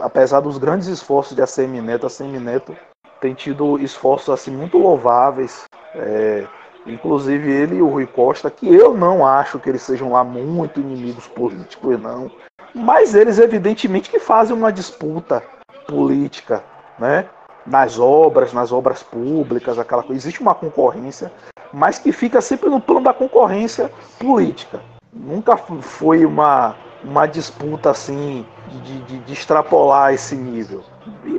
Apesar 0.00 0.40
dos 0.40 0.56
grandes 0.56 0.88
esforços 0.88 1.36
de 1.36 1.42
ACM 1.42 1.82
Neto, 1.82 2.04
a 2.04 2.06
ACM 2.06 2.38
Neto 2.40 2.74
tem 3.20 3.34
tido 3.34 3.78
esforços 3.78 4.30
assim 4.30 4.50
muito 4.50 4.78
louváveis. 4.78 5.64
É, 5.94 6.46
inclusive 6.86 7.50
ele 7.50 7.76
e 7.76 7.82
o 7.82 7.88
Rui 7.88 8.06
Costa, 8.06 8.50
que 8.50 8.66
eu 8.66 8.94
não 8.94 9.26
acho 9.26 9.58
que 9.58 9.68
eles 9.68 9.82
sejam 9.82 10.12
lá 10.12 10.24
muito 10.24 10.80
inimigos 10.80 11.26
políticos, 11.26 12.00
não. 12.00 12.30
Mas 12.74 13.14
eles 13.14 13.38
evidentemente 13.38 14.10
que 14.10 14.18
fazem 14.18 14.56
uma 14.56 14.72
disputa 14.72 15.42
política, 15.86 16.64
né? 16.98 17.26
Nas 17.66 17.98
obras, 17.98 18.52
nas 18.54 18.72
obras 18.72 19.02
públicas, 19.02 19.78
aquela 19.78 20.02
coisa. 20.02 20.18
Existe 20.18 20.40
uma 20.40 20.54
concorrência, 20.54 21.30
mas 21.72 21.98
que 21.98 22.10
fica 22.10 22.40
sempre 22.40 22.70
no 22.70 22.80
plano 22.80 23.04
da 23.04 23.12
concorrência 23.12 23.92
política 24.18 24.80
nunca 25.12 25.56
foi 25.56 26.24
uma, 26.24 26.74
uma 27.04 27.26
disputa 27.26 27.90
assim 27.90 28.46
de, 28.68 29.00
de, 29.02 29.18
de 29.18 29.32
extrapolar 29.32 30.14
esse 30.14 30.34
nível. 30.34 30.82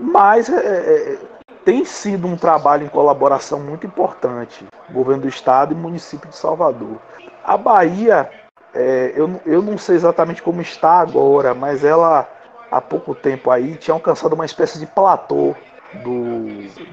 Mas 0.01 0.49
é, 0.49 0.55
é, 0.55 1.17
tem 1.65 1.83
sido 1.83 2.27
um 2.27 2.35
trabalho 2.35 2.85
em 2.85 2.89
colaboração 2.89 3.59
muito 3.59 3.87
importante, 3.87 4.65
governo 4.91 5.23
do 5.23 5.27
estado 5.27 5.73
e 5.73 5.77
município 5.77 6.29
de 6.29 6.35
Salvador. 6.35 6.97
A 7.43 7.57
Bahia, 7.57 8.29
é, 8.73 9.13
eu, 9.15 9.41
eu 9.45 9.61
não 9.61 9.77
sei 9.77 9.95
exatamente 9.95 10.41
como 10.41 10.61
está 10.61 10.99
agora, 10.99 11.53
mas 11.53 11.83
ela 11.83 12.27
há 12.71 12.81
pouco 12.81 13.13
tempo 13.13 13.51
aí 13.51 13.75
tinha 13.75 13.93
alcançado 13.93 14.33
uma 14.33 14.45
espécie 14.45 14.79
de 14.79 14.85
platô 14.85 15.55
do, 16.03 16.45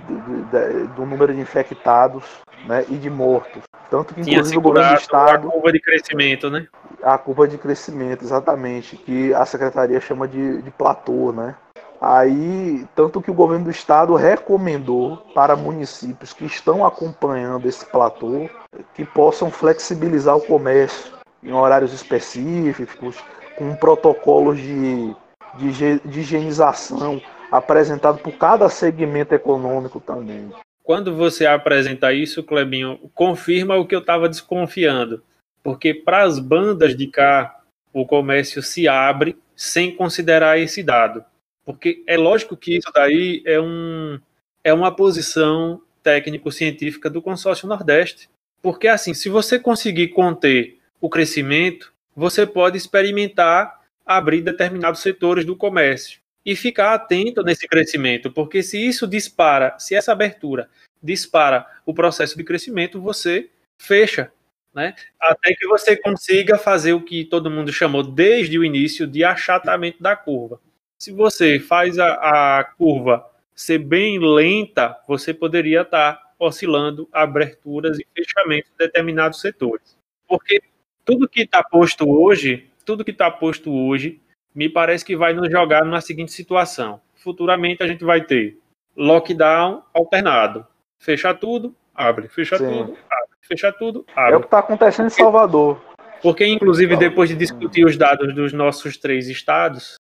do, 0.09 0.89
do, 0.94 1.06
número 1.06 1.35
de 1.35 1.40
infectados 1.40 2.24
né, 2.66 2.85
e 2.89 2.97
de 2.97 3.09
mortos. 3.09 3.62
Tanto 3.90 4.14
que, 4.14 4.20
inclusive, 4.20 4.59
o 4.59 4.60
governo 4.60 4.90
do 4.90 5.01
Estado. 5.01 5.48
A 5.48 5.51
curva 5.52 5.72
de 5.72 5.81
crescimento, 5.81 6.51
né? 6.51 6.66
A 7.02 7.18
curva 7.18 7.48
de 7.48 7.59
crescimento, 7.59 8.24
exatamente. 8.24 8.97
Que 8.97 9.35
a 9.35 9.44
secretaria 9.44 10.01
chama 10.01 10.28
de, 10.28 10.62
de 10.62 10.70
platô, 10.70 11.32
né? 11.32 11.55
Aí, 12.01 12.86
tanto 12.94 13.20
que 13.20 13.31
o 13.31 13.35
governo 13.35 13.66
do 13.66 13.70
estado 13.70 14.14
recomendou 14.14 15.18
para 15.35 15.55
municípios 15.55 16.32
que 16.32 16.47
estão 16.47 16.86
acompanhando 16.86 17.68
esse 17.68 17.85
platô 17.85 18.48
que 18.94 19.05
possam 19.05 19.51
flexibilizar 19.51 20.35
o 20.35 20.40
comércio 20.40 21.12
em 21.43 21.52
horários 21.52 21.93
específicos, 21.93 23.16
com 23.56 23.74
protocolos 23.74 24.56
de, 24.56 25.14
de, 25.59 25.98
de 25.98 26.20
higienização 26.20 27.20
apresentado 27.51 28.18
por 28.18 28.32
cada 28.32 28.68
segmento 28.68 29.35
econômico 29.35 30.01
também. 30.01 30.51
Quando 30.82 31.14
você 31.14 31.47
apresenta 31.47 32.12
isso, 32.12 32.43
Clebinho, 32.43 32.98
confirma 33.14 33.77
o 33.77 33.86
que 33.86 33.94
eu 33.94 34.01
estava 34.01 34.28
desconfiando. 34.28 35.22
Porque 35.62 35.93
para 35.93 36.22
as 36.22 36.39
bandas 36.39 36.97
de 36.97 37.06
cá, 37.06 37.60
o 37.93 38.06
comércio 38.06 38.62
se 38.62 38.89
abre 38.89 39.36
sem 39.55 39.94
considerar 39.94 40.59
esse 40.59 40.82
dado. 40.82 41.24
Porque 41.64 42.02
é 42.06 42.16
lógico 42.16 42.56
que 42.56 42.77
isso 42.77 42.90
daí 42.94 43.43
é, 43.44 43.60
um, 43.60 44.18
é 44.64 44.72
uma 44.72 44.94
posição 44.94 45.82
técnico-científica 46.02 47.10
do 47.10 47.20
consórcio 47.20 47.68
Nordeste. 47.68 48.28
Porque, 48.62 48.89
assim, 48.89 49.14
se 49.14 49.28
você 49.28 49.59
conseguir 49.59 50.09
conter 50.09 50.78
o 51.01 51.09
crescimento, 51.09 51.93
você 52.16 52.47
pode 52.47 52.77
experimentar 52.77 53.81
abrir 54.05 54.43
determinados 54.43 55.01
setores 55.01 55.44
do 55.44 55.55
comércio 55.55 56.20
e 56.45 56.57
ficar 56.57 56.95
atento 56.95 57.43
nesse 57.43 57.69
crescimento, 57.69 58.31
porque 58.31 58.62
se 58.62 58.79
isso 58.79 59.07
dispara, 59.07 59.79
se 59.79 59.95
essa 59.95 60.12
abertura 60.12 60.69
dispara 61.03 61.67
o 61.85 61.95
processo 61.95 62.37
de 62.37 62.45
crescimento, 62.45 63.01
você 63.01 63.51
fecha, 63.79 64.33
né? 64.75 64.95
Até 65.21 65.55
que 65.55 65.67
você 65.67 65.97
consiga 65.97 66.57
fazer 66.57 66.93
o 66.93 67.05
que 67.05 67.25
todo 67.25 67.51
mundo 67.51 67.73
chamou 67.73 68.03
desde 68.03 68.59
o 68.59 68.65
início 68.65 69.07
de 69.07 69.25
achatamento 69.25 70.03
da 70.03 70.15
curva. 70.15 70.61
Se 70.99 71.12
você 71.12 71.59
faz 71.59 71.99
a, 71.99 72.59
a 72.59 72.65
curva 72.65 73.27
ser 73.55 73.79
bem 73.79 74.19
lenta, 74.19 74.97
você 75.07 75.35
poderia 75.35 75.83
estar 75.83 76.31
oscilando 76.39 77.09
aberturas 77.12 77.99
e 77.99 78.07
fechamentos 78.15 78.71
de 78.71 78.87
determinados 78.87 79.41
setores. 79.41 79.97
Porque 80.27 80.62
tudo 81.05 81.29
que 81.29 81.43
está 81.43 81.62
posto 81.62 82.09
hoje, 82.09 82.71
tudo 82.85 83.05
que 83.05 83.11
está 83.11 83.31
posto 83.31 83.73
hoje, 83.73 84.21
me 84.55 84.68
parece 84.68 85.05
que 85.05 85.16
vai 85.16 85.32
nos 85.32 85.51
jogar 85.51 85.85
na 85.85 86.01
seguinte 86.01 86.32
situação. 86.32 87.01
Futuramente 87.14 87.82
a 87.82 87.86
gente 87.86 88.05
vai 88.05 88.20
ter 88.20 88.59
lockdown 88.97 89.82
alternado. 89.94 90.66
Fecha 90.98 91.35
tudo, 91.35 91.74
abre. 91.94 92.28
Fecha 92.28 92.59
tudo, 92.59 92.97
abre. 93.10 93.36
Fecha 93.43 93.72
tudo, 93.72 94.06
abre. 94.14 94.35
É 94.35 94.36
o 94.36 94.40
que 94.40 94.47
está 94.47 94.59
acontecendo 94.59 95.06
em 95.06 95.10
Salvador. 95.10 95.81
Porque, 96.22 96.47
inclusive, 96.47 96.97
depois 96.97 97.31
de 97.31 97.36
discutir 97.36 97.85
os 97.85 97.97
dados 97.97 98.35
dos 98.35 98.52
nossos 98.52 98.97
três 98.98 99.28
estados, 99.28 99.98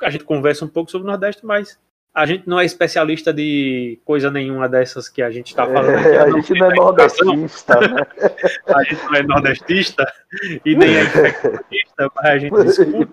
a 0.00 0.10
gente 0.10 0.24
conversa 0.24 0.64
um 0.64 0.68
pouco 0.68 0.90
sobre 0.90 1.06
o 1.06 1.10
Nordeste, 1.10 1.44
mas 1.44 1.78
a 2.14 2.26
gente 2.26 2.48
não 2.48 2.58
é 2.58 2.64
especialista 2.64 3.32
de 3.32 4.00
coisa 4.04 4.30
nenhuma 4.30 4.68
dessas 4.68 5.08
que 5.08 5.22
a 5.22 5.30
gente 5.30 5.48
está 5.48 5.66
falando. 5.66 6.06
É, 6.06 6.18
a 6.18 6.30
gente 6.30 6.52
não 6.54 6.70
é 6.70 6.74
nordestista, 6.74 7.80
né? 7.80 8.06
a 8.74 8.82
gente 8.84 9.04
não 9.04 9.14
é 9.14 9.22
nordestista 9.22 10.12
e 10.64 10.74
nem 10.74 10.96
é 10.96 11.02
infectista, 11.04 12.10
mas 12.16 12.26
a 12.26 12.38
gente 12.38 12.64
discute. 12.64 13.12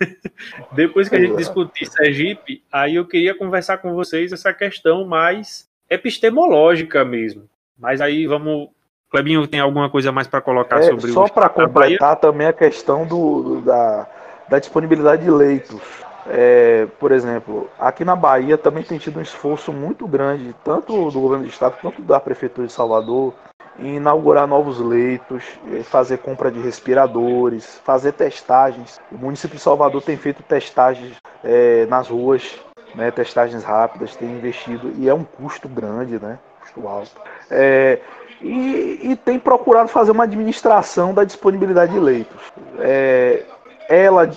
Depois 0.72 1.08
que 1.08 1.16
a 1.16 1.20
gente 1.20 1.36
discutir 1.36 1.86
Sergipe, 1.86 2.62
aí 2.72 2.96
eu 2.96 3.06
queria 3.06 3.34
conversar 3.34 3.78
com 3.78 3.94
vocês 3.94 4.32
essa 4.32 4.52
questão 4.52 5.06
mais 5.06 5.68
epistemológica 5.88 7.04
mesmo. 7.04 7.48
Mas 7.78 8.00
aí 8.00 8.26
vamos. 8.26 8.68
Clebinho, 9.10 9.46
tem 9.46 9.60
alguma 9.60 9.88
coisa 9.88 10.10
mais 10.10 10.26
para 10.26 10.40
colocar 10.40 10.80
é, 10.80 10.82
sobre 10.82 11.12
Só 11.12 11.28
para 11.28 11.48
completar 11.48 12.16
também 12.16 12.48
a 12.48 12.52
questão 12.52 13.06
do, 13.06 13.60
da, 13.60 14.08
da 14.48 14.58
disponibilidade 14.58 15.22
de 15.22 15.30
leitos. 15.30 15.80
É, 16.26 16.86
por 16.98 17.12
exemplo, 17.12 17.70
aqui 17.78 18.04
na 18.04 18.16
Bahia 18.16 18.56
também 18.56 18.82
tem 18.82 18.98
tido 18.98 19.18
um 19.18 19.22
esforço 19.22 19.72
muito 19.72 20.06
grande, 20.08 20.54
tanto 20.64 21.10
do 21.10 21.20
governo 21.20 21.44
do 21.44 21.50
estado 21.50 21.76
quanto 21.80 22.02
da 22.02 22.18
prefeitura 22.18 22.66
de 22.66 22.72
Salvador, 22.72 23.34
inaugurar 23.78 24.46
novos 24.46 24.78
leitos, 24.78 25.44
fazer 25.84 26.18
compra 26.18 26.50
de 26.50 26.60
respiradores, 26.60 27.80
fazer 27.84 28.12
testagens. 28.12 29.00
O 29.10 29.16
município 29.16 29.56
de 29.56 29.62
Salvador 29.62 30.02
tem 30.02 30.16
feito 30.16 30.42
testagens 30.42 31.16
é, 31.42 31.86
nas 31.86 32.08
ruas, 32.08 32.58
né, 32.94 33.10
testagens 33.10 33.64
rápidas, 33.64 34.16
tem 34.16 34.30
investido 34.30 34.92
e 34.96 35.08
é 35.08 35.14
um 35.14 35.24
custo 35.24 35.68
grande, 35.68 36.18
né, 36.20 36.38
custo 36.60 36.86
alto. 36.86 37.20
É, 37.50 37.98
e, 38.40 39.00
e, 39.02 39.16
tem 39.16 39.38
procurado 39.38 39.88
fazer 39.88 40.10
uma 40.10 40.24
administração 40.24 41.14
da 41.14 41.24
disponibilidade 41.24 41.92
de 41.92 41.98
leitos. 41.98 42.52
É, 42.78 43.44
ela 43.88 44.30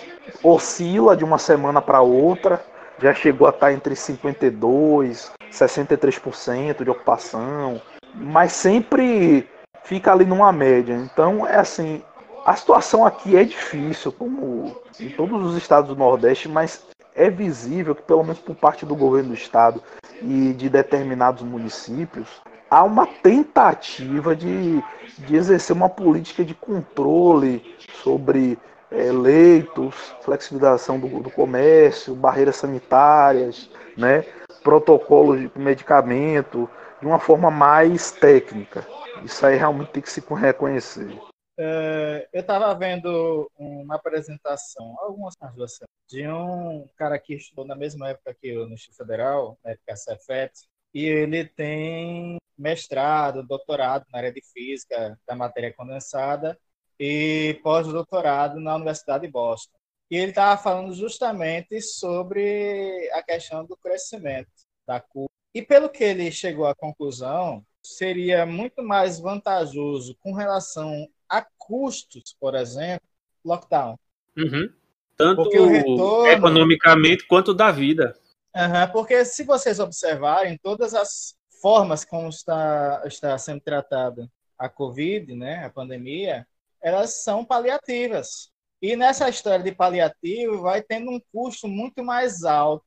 oscila 0.43 1.15
de 1.15 1.23
uma 1.23 1.37
semana 1.37 1.81
para 1.81 2.01
outra, 2.01 2.63
já 2.99 3.13
chegou 3.13 3.47
a 3.47 3.51
estar 3.51 3.73
entre 3.73 3.95
52% 3.95 5.37
63% 5.51 6.83
de 6.83 6.89
ocupação, 6.89 7.81
mas 8.17 8.51
sempre 8.51 9.47
fica 9.83 10.11
ali 10.11 10.25
numa 10.25 10.51
média. 10.51 10.93
Então, 10.93 11.47
é 11.47 11.57
assim, 11.57 12.01
a 12.45 12.55
situação 12.55 13.05
aqui 13.05 13.37
é 13.37 13.43
difícil, 13.43 14.11
como 14.11 14.75
em 14.99 15.09
todos 15.09 15.45
os 15.45 15.57
estados 15.57 15.89
do 15.89 15.95
Nordeste, 15.95 16.49
mas 16.49 16.85
é 17.15 17.29
visível 17.29 17.95
que, 17.95 18.03
pelo 18.03 18.23
menos 18.23 18.39
por 18.39 18.55
parte 18.55 18.85
do 18.85 18.95
governo 18.95 19.29
do 19.29 19.35
estado 19.35 19.81
e 20.21 20.53
de 20.53 20.69
determinados 20.69 21.43
municípios, 21.43 22.41
há 22.69 22.83
uma 22.83 23.07
tentativa 23.07 24.35
de, 24.35 24.83
de 25.19 25.35
exercer 25.35 25.75
uma 25.75 25.89
política 25.89 26.43
de 26.43 26.53
controle 26.53 27.63
sobre 28.03 28.57
é, 28.91 29.11
leitos, 29.11 30.15
flexibilização 30.21 30.99
do, 30.99 31.21
do, 31.21 31.29
comércio, 31.29 32.15
barreiras 32.15 32.57
sanitárias, 32.57 33.69
né, 33.97 34.23
protocolos 34.63 35.39
de 35.39 35.51
medicamento, 35.55 36.69
de 36.99 37.05
uma 37.05 37.19
forma 37.19 37.49
mais 37.51 38.11
técnica. 38.11 38.85
Isso 39.23 39.45
aí 39.45 39.55
realmente 39.57 39.91
tem 39.91 40.01
que 40.01 40.11
se 40.11 40.21
reconhecer. 40.21 41.19
É, 41.59 42.29
eu 42.31 42.41
estava 42.41 42.73
vendo 42.75 43.49
uma 43.57 43.95
apresentação, 43.95 44.95
algumas 44.99 45.33
duas 45.55 45.79
de 46.07 46.27
um 46.27 46.87
cara 46.95 47.17
que 47.17 47.33
estudou 47.33 47.65
na 47.65 47.75
mesma 47.75 48.09
época 48.09 48.35
que 48.39 48.47
eu 48.47 48.67
no 48.67 48.75
Instituto 48.75 48.97
Federal, 48.97 49.57
na 49.63 49.71
época 49.71 49.95
Cefet, 49.95 50.51
e 50.93 51.05
ele 51.05 51.45
tem 51.45 52.37
mestrado, 52.57 53.45
doutorado 53.45 54.05
na 54.11 54.19
área 54.19 54.31
de 54.31 54.41
física 54.53 55.17
da 55.27 55.35
matéria 55.35 55.73
condensada 55.73 56.57
e 56.99 57.59
pós-doutorado 57.63 58.59
na 58.59 58.75
Universidade 58.75 59.25
de 59.25 59.31
Boston. 59.31 59.77
E 60.09 60.15
ele 60.15 60.29
estava 60.29 60.61
falando 60.61 60.93
justamente 60.93 61.81
sobre 61.81 63.09
a 63.13 63.21
questão 63.21 63.65
do 63.65 63.75
crescimento 63.77 64.49
da 64.87 64.99
curva. 64.99 65.36
E 65.53 65.61
pelo 65.61 65.89
que 65.89 66.03
ele 66.03 66.31
chegou 66.31 66.65
à 66.65 66.75
conclusão, 66.75 67.65
seria 67.81 68.45
muito 68.45 68.83
mais 68.83 69.19
vantajoso 69.19 70.15
com 70.21 70.33
relação 70.33 71.07
a 71.29 71.45
custos, 71.57 72.35
por 72.39 72.55
exemplo, 72.55 73.07
lockdown. 73.43 73.97
Uhum. 74.37 74.69
Tanto 75.15 75.49
retorno... 75.49 76.27
economicamente 76.27 77.25
quanto 77.25 77.53
da 77.53 77.71
vida. 77.71 78.15
Uhum, 78.55 78.91
porque 78.91 79.25
se 79.25 79.43
vocês 79.43 79.79
observarem, 79.79 80.59
todas 80.61 80.93
as 80.93 81.35
formas 81.61 82.05
como 82.05 82.29
está, 82.29 83.01
está 83.05 83.37
sendo 83.37 83.61
tratada 83.61 84.29
a 84.57 84.69
Covid, 84.69 85.33
né, 85.35 85.65
a 85.65 85.69
pandemia, 85.69 86.47
elas 86.81 87.23
são 87.23 87.45
paliativas. 87.45 88.49
E 88.81 88.95
nessa 88.95 89.27
história 89.27 89.63
de 89.63 89.71
paliativo, 89.71 90.61
vai 90.61 90.81
tendo 90.81 91.11
um 91.11 91.19
custo 91.31 91.67
muito 91.67 92.03
mais 92.03 92.43
alto 92.43 92.85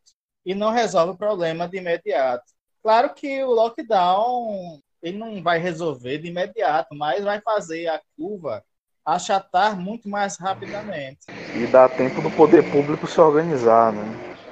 e 0.51 0.55
não 0.55 0.73
resolve 0.73 1.13
o 1.13 1.17
problema 1.17 1.69
de 1.69 1.79
imediato. 1.79 2.43
Claro 2.83 3.15
que 3.15 3.45
o 3.45 3.53
lockdown 3.53 4.81
ele 5.01 5.17
não 5.17 5.41
vai 5.41 5.61
resolver 5.61 6.19
de 6.19 6.27
imediato, 6.27 6.93
mas 6.93 7.23
vai 7.23 7.41
fazer 7.41 7.87
a 7.87 8.03
curva 8.17 8.65
achatar 9.05 9.79
muito 9.79 10.09
mais 10.09 10.37
rapidamente. 10.39 11.21
E 11.55 11.67
dá 11.69 11.89
tempo 11.89 12.21
do 12.21 12.31
poder 12.33 12.69
público 12.73 13.07
se 13.07 13.21
organizar, 13.21 13.93
né? 13.93 14.03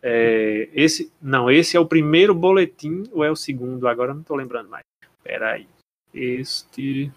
é, 0.00 0.68
esse, 0.74 1.10
não, 1.20 1.50
esse 1.50 1.76
é 1.76 1.80
o 1.80 1.86
primeiro 1.86 2.34
boletim 2.34 3.04
ou 3.10 3.24
é 3.24 3.30
o 3.30 3.36
segundo? 3.36 3.88
Agora 3.88 4.12
não 4.12 4.20
estou 4.20 4.36
lembrando 4.36 4.68
mais. 4.68 4.84
Espera 5.18 5.52
aí. 5.52 5.66
Este 6.12 7.10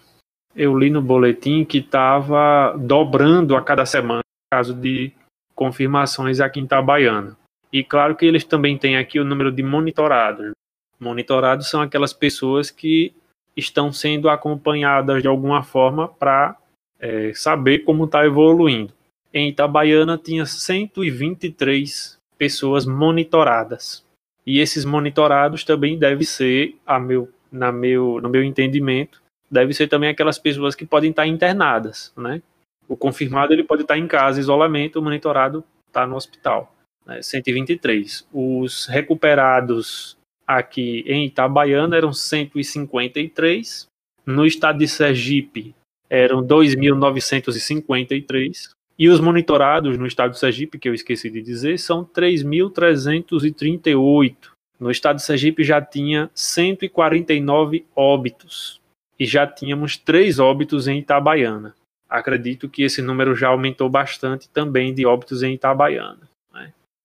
eu 0.56 0.76
li 0.76 0.90
no 0.90 1.00
boletim 1.00 1.64
que 1.64 1.78
estava 1.78 2.74
dobrando 2.76 3.54
a 3.54 3.62
cada 3.62 3.86
semana 3.86 4.20
o 4.20 4.56
caso 4.56 4.74
de 4.74 5.12
confirmações 5.54 6.40
aqui 6.40 6.58
em 6.58 6.64
Itabaiana. 6.64 7.36
E 7.72 7.84
claro 7.84 8.16
que 8.16 8.24
eles 8.24 8.44
também 8.44 8.78
têm 8.78 8.96
aqui 8.96 9.20
o 9.20 9.24
número 9.24 9.52
de 9.52 9.62
monitorados. 9.62 10.52
Monitorados 10.98 11.68
são 11.68 11.80
aquelas 11.80 12.12
pessoas 12.12 12.70
que 12.70 13.14
estão 13.56 13.92
sendo 13.92 14.28
acompanhadas 14.28 15.22
de 15.22 15.28
alguma 15.28 15.62
forma 15.62 16.08
para 16.08 16.56
é, 16.98 17.32
saber 17.34 17.80
como 17.80 18.04
está 18.04 18.24
evoluindo. 18.24 18.92
Em 19.32 19.48
Itabaiana 19.48 20.16
tinha 20.16 20.46
123 20.46 22.18
pessoas 22.38 22.86
monitoradas. 22.86 24.04
E 24.46 24.60
esses 24.60 24.84
monitorados 24.84 25.64
também 25.64 25.98
devem 25.98 26.24
ser, 26.24 26.76
a 26.86 26.98
meu, 26.98 27.28
na 27.52 27.70
meu, 27.70 28.20
no 28.22 28.30
meu 28.30 28.42
entendimento, 28.42 29.20
deve 29.50 29.74
ser 29.74 29.88
também 29.88 30.08
aquelas 30.08 30.38
pessoas 30.38 30.74
que 30.74 30.86
podem 30.86 31.10
estar 31.10 31.26
internadas, 31.26 32.12
né? 32.16 32.42
O 32.88 32.96
confirmado 32.96 33.52
ele 33.52 33.64
pode 33.64 33.82
estar 33.82 33.98
em 33.98 34.06
casa, 34.06 34.40
isolamento, 34.40 34.98
o 34.98 35.02
monitorado 35.02 35.62
está 35.86 36.06
no 36.06 36.16
hospital. 36.16 36.74
Né? 37.08 37.22
123. 37.22 38.28
Os 38.32 38.86
recuperados 38.86 40.16
aqui 40.46 41.02
em 41.06 41.26
Itabaiana 41.26 41.96
eram 41.96 42.12
153. 42.12 43.88
No 44.26 44.44
estado 44.44 44.78
de 44.78 44.86
Sergipe 44.86 45.74
eram 46.10 46.46
2.953. 46.46 48.70
E 48.98 49.08
os 49.08 49.20
monitorados 49.20 49.96
no 49.96 50.06
estado 50.06 50.32
de 50.32 50.40
Sergipe, 50.40 50.78
que 50.78 50.88
eu 50.88 50.94
esqueci 50.94 51.30
de 51.30 51.40
dizer, 51.40 51.78
são 51.78 52.04
3.338. 52.04 54.36
No 54.78 54.90
estado 54.90 55.16
de 55.16 55.22
Sergipe 55.22 55.64
já 55.64 55.80
tinha 55.80 56.30
149 56.34 57.86
óbitos. 57.94 58.80
E 59.18 59.24
já 59.24 59.46
tínhamos 59.46 59.96
três 59.96 60.38
óbitos 60.38 60.86
em 60.88 60.98
Itabaiana. 60.98 61.74
Acredito 62.08 62.68
que 62.68 62.82
esse 62.82 63.00
número 63.02 63.34
já 63.34 63.48
aumentou 63.48 63.88
bastante 63.88 64.48
também 64.48 64.94
de 64.94 65.06
óbitos 65.06 65.42
em 65.42 65.54
Itabaiana. 65.54 66.27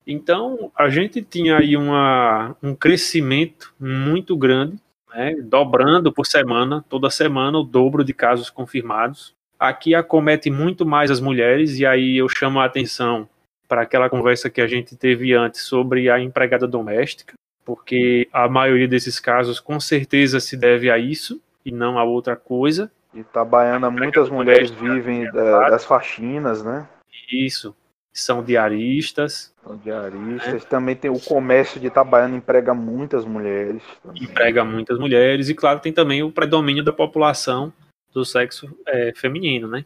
Então, 0.06 0.72
a 0.78 0.90
gente 0.90 1.22
tinha 1.22 1.58
aí 1.58 1.78
uma, 1.78 2.56
um 2.62 2.76
crescimento 2.76 3.74
muito 3.80 4.36
grande, 4.36 4.78
né? 5.14 5.36
dobrando 5.42 6.12
por 6.12 6.26
semana, 6.26 6.84
toda 6.90 7.10
semana 7.10 7.58
o 7.58 7.64
dobro 7.64 8.04
de 8.04 8.14
casos 8.14 8.50
confirmados. 8.50 9.34
Aqui 9.58 9.96
acomete 9.96 10.50
muito 10.50 10.86
mais 10.86 11.10
as 11.10 11.22
mulheres, 11.22 11.80
e 11.80 11.86
aí 11.86 12.18
eu 12.18 12.28
chamo 12.28 12.60
a 12.60 12.66
atenção 12.66 13.30
para 13.68 13.84
aquela 13.84 14.10
conversa 14.10 14.50
que 14.50 14.60
a 14.60 14.68
gente 14.68 14.96
teve 14.96 15.34
antes 15.34 15.62
sobre 15.62 16.10
a 16.10 16.20
empregada 16.20 16.68
doméstica, 16.68 17.34
porque 17.64 18.28
a 18.34 18.50
maioria 18.50 18.88
desses 18.88 19.20
casos 19.20 19.60
com 19.60 19.80
certeza 19.80 20.40
se 20.40 20.58
deve 20.58 20.92
a 20.92 20.98
isso 20.98 21.42
e 21.66 21.72
não 21.72 21.98
a 21.98 22.04
outra 22.04 22.36
coisa. 22.36 22.92
Itabaiana, 23.14 23.90
muitas 23.90 24.30
mulheres 24.30 24.70
vivem 24.72 25.32
da, 25.32 25.70
das 25.70 25.86
faxinas, 25.86 26.64
né? 26.64 26.88
Isso. 27.32 27.76
São 28.14 28.44
diaristas. 28.44 29.54
São 29.64 29.76
diaristas. 29.78 30.54
Né? 30.54 30.70
Também 30.70 30.96
tem 30.96 31.10
o 31.10 31.20
comércio 31.20 31.80
de 31.80 31.88
Itabaiana 31.88 32.36
emprega 32.36 32.74
muitas 32.74 33.26
mulheres. 33.26 33.82
Também. 34.04 34.24
Emprega 34.24 34.64
muitas 34.64 35.00
mulheres. 35.00 35.50
E 35.50 35.56
claro, 35.56 35.80
tem 35.80 35.92
também 35.92 36.22
o 36.22 36.32
predomínio 36.32 36.84
da 36.84 36.94
população 36.94 37.74
do 38.14 38.24
sexo 38.24 38.70
é, 38.86 39.12
feminino, 39.16 39.68
né? 39.68 39.84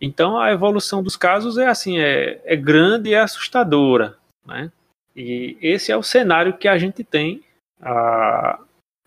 Então 0.00 0.38
a 0.38 0.52
evolução 0.52 1.02
dos 1.02 1.16
casos 1.16 1.58
é 1.58 1.66
assim, 1.66 1.98
é, 1.98 2.40
é 2.44 2.56
grande 2.56 3.10
e 3.10 3.14
é 3.14 3.20
assustadora, 3.20 4.16
né? 4.46 4.70
E 5.14 5.58
esse 5.60 5.90
é 5.90 5.96
o 5.96 6.02
cenário 6.02 6.56
que 6.56 6.68
a 6.68 6.78
gente 6.78 7.02
tem 7.02 7.42
a, 7.80 8.60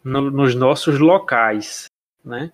no, 0.04 0.30
nos 0.30 0.54
nossos 0.54 1.00
locais, 1.00 1.86
né? 2.24 2.52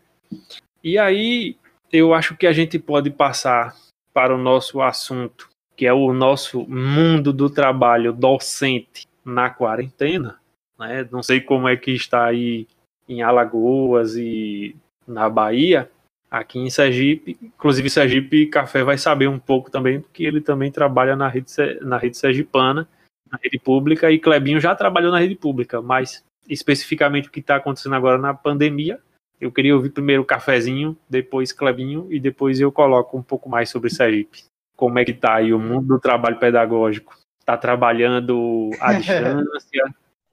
E 0.83 0.97
aí 0.97 1.57
eu 1.91 2.13
acho 2.13 2.37
que 2.37 2.47
a 2.47 2.53
gente 2.53 2.77
pode 2.77 3.09
passar 3.09 3.75
para 4.13 4.33
o 4.33 4.37
nosso 4.37 4.81
assunto, 4.81 5.49
que 5.79 5.87
é 5.87 5.93
o 5.93 6.11
nosso 6.11 6.67
mundo 6.67 7.31
do 7.31 7.49
trabalho 7.49 8.11
docente 8.11 9.07
na 9.23 9.49
quarentena, 9.49 10.37
né? 10.77 11.07
Não 11.09 11.23
sei 11.23 11.39
como 11.39 11.69
é 11.69 11.77
que 11.77 11.91
está 11.91 12.25
aí 12.25 12.67
em 13.07 13.21
Alagoas 13.21 14.17
e 14.17 14.75
na 15.07 15.29
Bahia, 15.29 15.89
aqui 16.29 16.59
em 16.59 16.69
Sergipe. 16.69 17.37
Inclusive, 17.41 17.89
Sergipe 17.89 18.47
Café 18.47 18.83
vai 18.83 18.97
saber 18.97 19.29
um 19.29 19.39
pouco 19.39 19.71
também, 19.71 20.01
porque 20.01 20.25
ele 20.25 20.41
também 20.41 20.69
trabalha 20.69 21.15
na 21.15 21.29
rede, 21.29 21.49
na 21.79 21.97
rede 21.97 22.17
sergipana, 22.17 22.85
na 23.31 23.39
rede 23.41 23.57
pública, 23.57 24.11
e 24.11 24.19
Clebinho 24.19 24.59
já 24.59 24.75
trabalhou 24.75 25.13
na 25.13 25.19
rede 25.19 25.35
pública, 25.35 25.81
mas 25.81 26.25
especificamente 26.49 27.29
o 27.29 27.31
que 27.31 27.39
está 27.39 27.55
acontecendo 27.55 27.95
agora 27.95 28.17
na 28.17 28.33
pandemia. 28.33 28.99
Eu 29.39 29.49
queria 29.49 29.73
ouvir 29.73 29.91
primeiro 29.91 30.23
o 30.23 30.25
cafezinho, 30.25 30.97
depois 31.09 31.53
Clebinho, 31.53 32.05
e 32.11 32.19
depois 32.19 32.59
eu 32.59 32.69
coloco 32.69 33.17
um 33.17 33.23
pouco 33.23 33.47
mais 33.47 33.69
sobre 33.69 33.89
Sergipe. 33.89 34.48
Como 34.79 34.97
é 34.97 35.03
que 35.03 35.11
está 35.11 35.35
aí 35.35 35.53
o 35.53 35.59
mundo 35.59 35.87
do 35.87 35.99
trabalho 35.99 36.39
pedagógico? 36.39 37.13
Está 37.39 37.57
trabalhando 37.57 38.69
à 38.79 38.93
distância? 38.97 39.83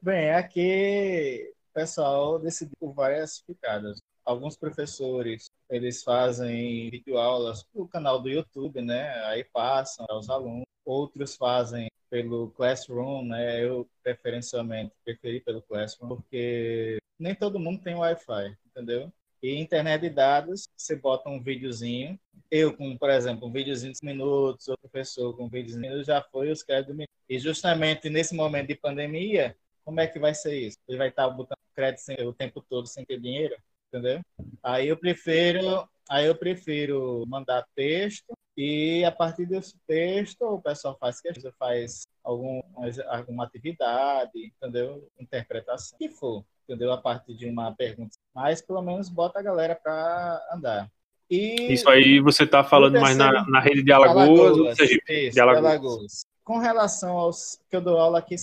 Bem, 0.01 0.31
aqui 0.31 1.53
o 1.71 1.75
pessoal 1.75 2.39
decidiu 2.39 2.93
várias 2.95 3.43
picadas 3.43 3.99
alguns 4.27 4.57
professores 4.57 5.49
eles 5.71 6.03
fazem 6.03 6.91
videoaulas 6.91 7.65
no 7.73 7.89
canal 7.89 8.21
do 8.21 8.29
YouTube, 8.29 8.83
né? 8.83 9.09
Aí 9.27 9.45
passam 9.45 10.05
aos 10.09 10.29
alunos. 10.29 10.67
Outros 10.85 11.37
fazem 11.37 11.89
pelo 12.11 12.51
Classroom, 12.51 13.25
né? 13.25 13.65
Eu 13.65 13.89
preferencialmente 14.03 14.93
preferi 15.05 15.41
pelo 15.41 15.63
Classroom 15.63 16.09
porque 16.09 16.99
nem 17.19 17.35
todo 17.35 17.59
mundo 17.59 17.83
tem 17.83 17.95
Wi-Fi, 17.95 18.57
entendeu? 18.67 19.13
E 19.43 19.57
internet 19.57 20.03
de 20.03 20.11
dados, 20.11 20.69
você 20.77 20.97
bota 20.97 21.29
um 21.29 21.43
videozinho. 21.43 22.19
Eu, 22.51 22.77
com, 22.77 22.97
por 22.97 23.11
exemplo, 23.11 23.49
um 23.49 23.53
videozinho 23.53 23.93
de 23.93 24.05
minutos, 24.05 24.69
outro 24.69 24.89
professor 24.89 25.37
com 25.37 25.45
um 25.45 25.49
videozinho 25.49 25.83
de 25.83 25.89
minutos, 25.89 26.07
já 26.07 26.23
foi 26.23 26.51
os 26.51 26.63
créditos. 26.63 26.97
E 27.29 27.39
justamente 27.39 28.09
nesse 28.09 28.35
momento 28.35 28.69
de 28.69 28.75
pandemia, 28.75 29.57
como 29.85 30.01
é 30.01 30.07
que 30.07 30.19
vai 30.19 30.35
ser 30.35 30.55
isso? 30.59 30.79
Ele 30.89 30.99
vai 30.99 31.09
estar 31.09 31.29
botando 31.29 31.59
crédito 31.75 32.03
o 32.27 32.33
tempo 32.33 32.65
todo 32.69 32.87
sem 32.87 33.05
ter 33.05 33.21
dinheiro? 33.21 33.55
entendeu? 33.89 34.21
Aí 34.63 34.89
eu 34.89 34.97
prefiro, 34.97 35.89
aí 36.09 36.27
eu 36.27 36.35
prefiro 36.35 37.25
mandar 37.27 37.67
texto 37.75 38.33
e 38.57 39.05
a 39.05 39.13
partir 39.13 39.47
desse 39.47 39.77
texto 39.87 40.43
o 40.43 40.61
pessoal 40.61 40.97
faz 40.99 41.21
questão, 41.21 41.53
faz 41.59 42.07
algum, 42.23 42.61
alguma 43.09 43.45
atividade, 43.45 44.33
entendeu? 44.37 45.09
Interpretação, 45.19 45.99
que 45.99 46.09
for, 46.09 46.45
entendeu? 46.69 46.93
A 46.93 46.99
partir 46.99 47.35
de 47.35 47.49
uma 47.49 47.75
pergunta, 47.75 48.17
mas 48.35 48.61
pelo 48.61 48.83
menos 48.83 49.09
bota 49.09 49.39
a 49.39 49.43
galera 49.43 49.75
para 49.75 50.43
andar. 50.53 50.91
E 51.31 51.73
Isso 51.73 51.89
aí 51.89 52.21
você 52.21 52.45
está 52.45 52.63
falando 52.63 53.01
mais 53.01 53.17
na, 53.17 53.45
na 53.49 53.61
rede 53.61 53.83
de 53.83 53.93
Alagoas, 53.93 54.29
Alagoas 54.29 54.79
ou 54.79 54.85
isso, 54.85 55.35
de 55.35 55.41
Alagoas. 55.41 55.65
Alagoas. 55.65 56.27
Com 56.45 56.59
relação 56.59 57.17
aos 57.17 57.59
que 57.69 57.77
eu 57.77 57.81
dou 57.81 57.99
aula 57.99 58.21
aqui 58.21 58.37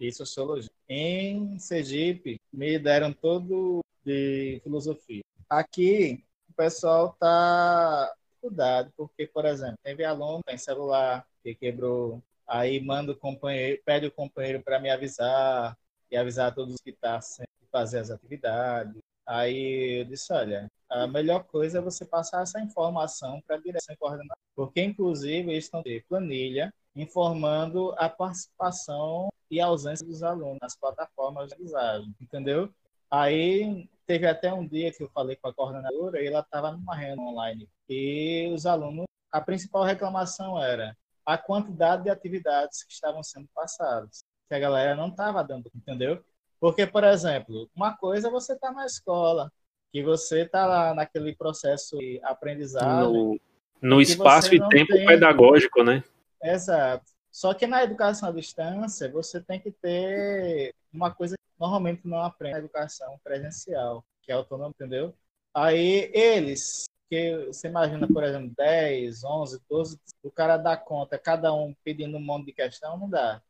em 0.00 0.12
sociologia, 0.12 0.70
em 0.88 1.58
Sergipe 1.58 2.40
me 2.50 2.78
deram 2.78 3.12
todo 3.12 3.80
de 4.04 4.60
filosofia. 4.62 5.22
Aqui 5.48 6.24
o 6.48 6.54
pessoal 6.54 7.10
está 7.10 8.10
cuidado, 8.40 8.90
porque, 8.96 9.26
por 9.26 9.44
exemplo, 9.44 9.76
teve 9.82 10.04
aluno 10.04 10.42
tem 10.44 10.56
celular 10.56 11.26
que 11.42 11.54
quebrou, 11.54 12.22
aí 12.46 12.80
manda 12.80 13.12
o 13.12 13.16
companheiro, 13.16 13.80
pede 13.84 14.06
o 14.06 14.12
companheiro 14.12 14.62
para 14.62 14.80
me 14.80 14.90
avisar 14.90 15.76
e 16.10 16.16
avisar 16.16 16.54
todos 16.54 16.80
que 16.80 16.90
estão 16.90 17.12
tá 17.12 17.20
sem 17.20 17.46
fazer 17.70 17.98
as 17.98 18.10
atividades. 18.10 19.00
Aí 19.26 20.00
eu 20.00 20.04
disse, 20.04 20.32
olha, 20.32 20.68
a 20.88 21.06
melhor 21.06 21.44
coisa 21.44 21.78
é 21.78 21.80
você 21.80 22.04
passar 22.04 22.42
essa 22.42 22.60
informação 22.60 23.40
para 23.46 23.56
a 23.56 23.60
direção 23.60 23.94
coordenadora, 23.98 24.38
porque 24.56 24.82
inclusive 24.82 25.50
eles 25.50 25.64
estão 25.64 25.82
de 25.82 26.04
planilha 26.08 26.72
informando 26.96 27.94
a 27.96 28.08
participação 28.08 29.28
e 29.50 29.60
ausência 29.60 30.04
dos 30.06 30.22
alunos 30.22 30.58
nas 30.60 30.76
plataformas 30.76 31.48
de 31.48 31.54
aprendizagem, 31.54 32.14
entendeu? 32.20 32.72
Aí 33.10 33.88
teve 34.06 34.26
até 34.26 34.52
um 34.52 34.66
dia 34.66 34.92
que 34.92 35.02
eu 35.02 35.08
falei 35.10 35.36
com 35.36 35.48
a 35.48 35.54
coordenadora 35.54 36.20
e 36.20 36.26
ela 36.26 36.40
estava 36.40 36.72
numa 36.72 36.96
reunião 36.96 37.28
online 37.28 37.68
e 37.88 38.50
os 38.52 38.66
alunos, 38.66 39.06
a 39.30 39.40
principal 39.40 39.84
reclamação 39.84 40.60
era 40.60 40.96
a 41.24 41.38
quantidade 41.38 42.04
de 42.04 42.10
atividades 42.10 42.82
que 42.82 42.92
estavam 42.92 43.22
sendo 43.22 43.48
passadas, 43.54 44.24
que 44.48 44.54
a 44.54 44.58
galera 44.58 44.96
não 44.96 45.08
estava 45.08 45.44
dando, 45.44 45.70
entendeu? 45.74 46.24
Porque, 46.60 46.86
por 46.86 47.02
exemplo, 47.02 47.68
uma 47.74 47.96
coisa 47.96 48.28
é 48.28 48.30
você 48.30 48.52
está 48.52 48.70
na 48.70 48.84
escola, 48.84 49.50
que 49.90 50.02
você 50.02 50.42
está 50.42 50.66
lá 50.66 50.94
naquele 50.94 51.34
processo 51.34 51.96
de 51.98 52.20
aprendizado. 52.22 53.12
No, 53.12 53.40
no 53.80 54.00
espaço 54.02 54.54
e 54.54 54.68
tempo 54.68 54.92
tem... 54.92 55.06
pedagógico, 55.06 55.82
né? 55.82 56.04
Exato. 56.42 57.04
Só 57.30 57.54
que 57.54 57.66
na 57.66 57.82
educação 57.82 58.28
à 58.28 58.32
distância, 58.32 59.10
você 59.10 59.40
tem 59.40 59.58
que 59.58 59.70
ter 59.70 60.74
uma 60.92 61.10
coisa 61.10 61.36
que 61.36 61.60
normalmente 61.60 62.06
não 62.06 62.22
aprende 62.22 62.54
na 62.54 62.58
educação 62.58 63.18
presencial, 63.24 64.04
que 64.22 64.30
é 64.30 64.34
autônomo, 64.34 64.70
entendeu? 64.70 65.14
Aí 65.54 66.10
eles, 66.12 66.84
que 67.08 67.46
você 67.46 67.68
imagina, 67.68 68.06
por 68.06 68.22
exemplo, 68.22 68.52
10, 68.56 69.24
11, 69.24 69.60
12, 69.68 69.98
o 70.22 70.30
cara 70.30 70.56
dá 70.56 70.76
conta, 70.76 71.18
cada 71.18 71.52
um 71.54 71.74
pedindo 71.82 72.16
um 72.16 72.20
monte 72.20 72.46
de 72.46 72.52
questão, 72.52 72.98
não 72.98 73.08
dá. 73.08 73.40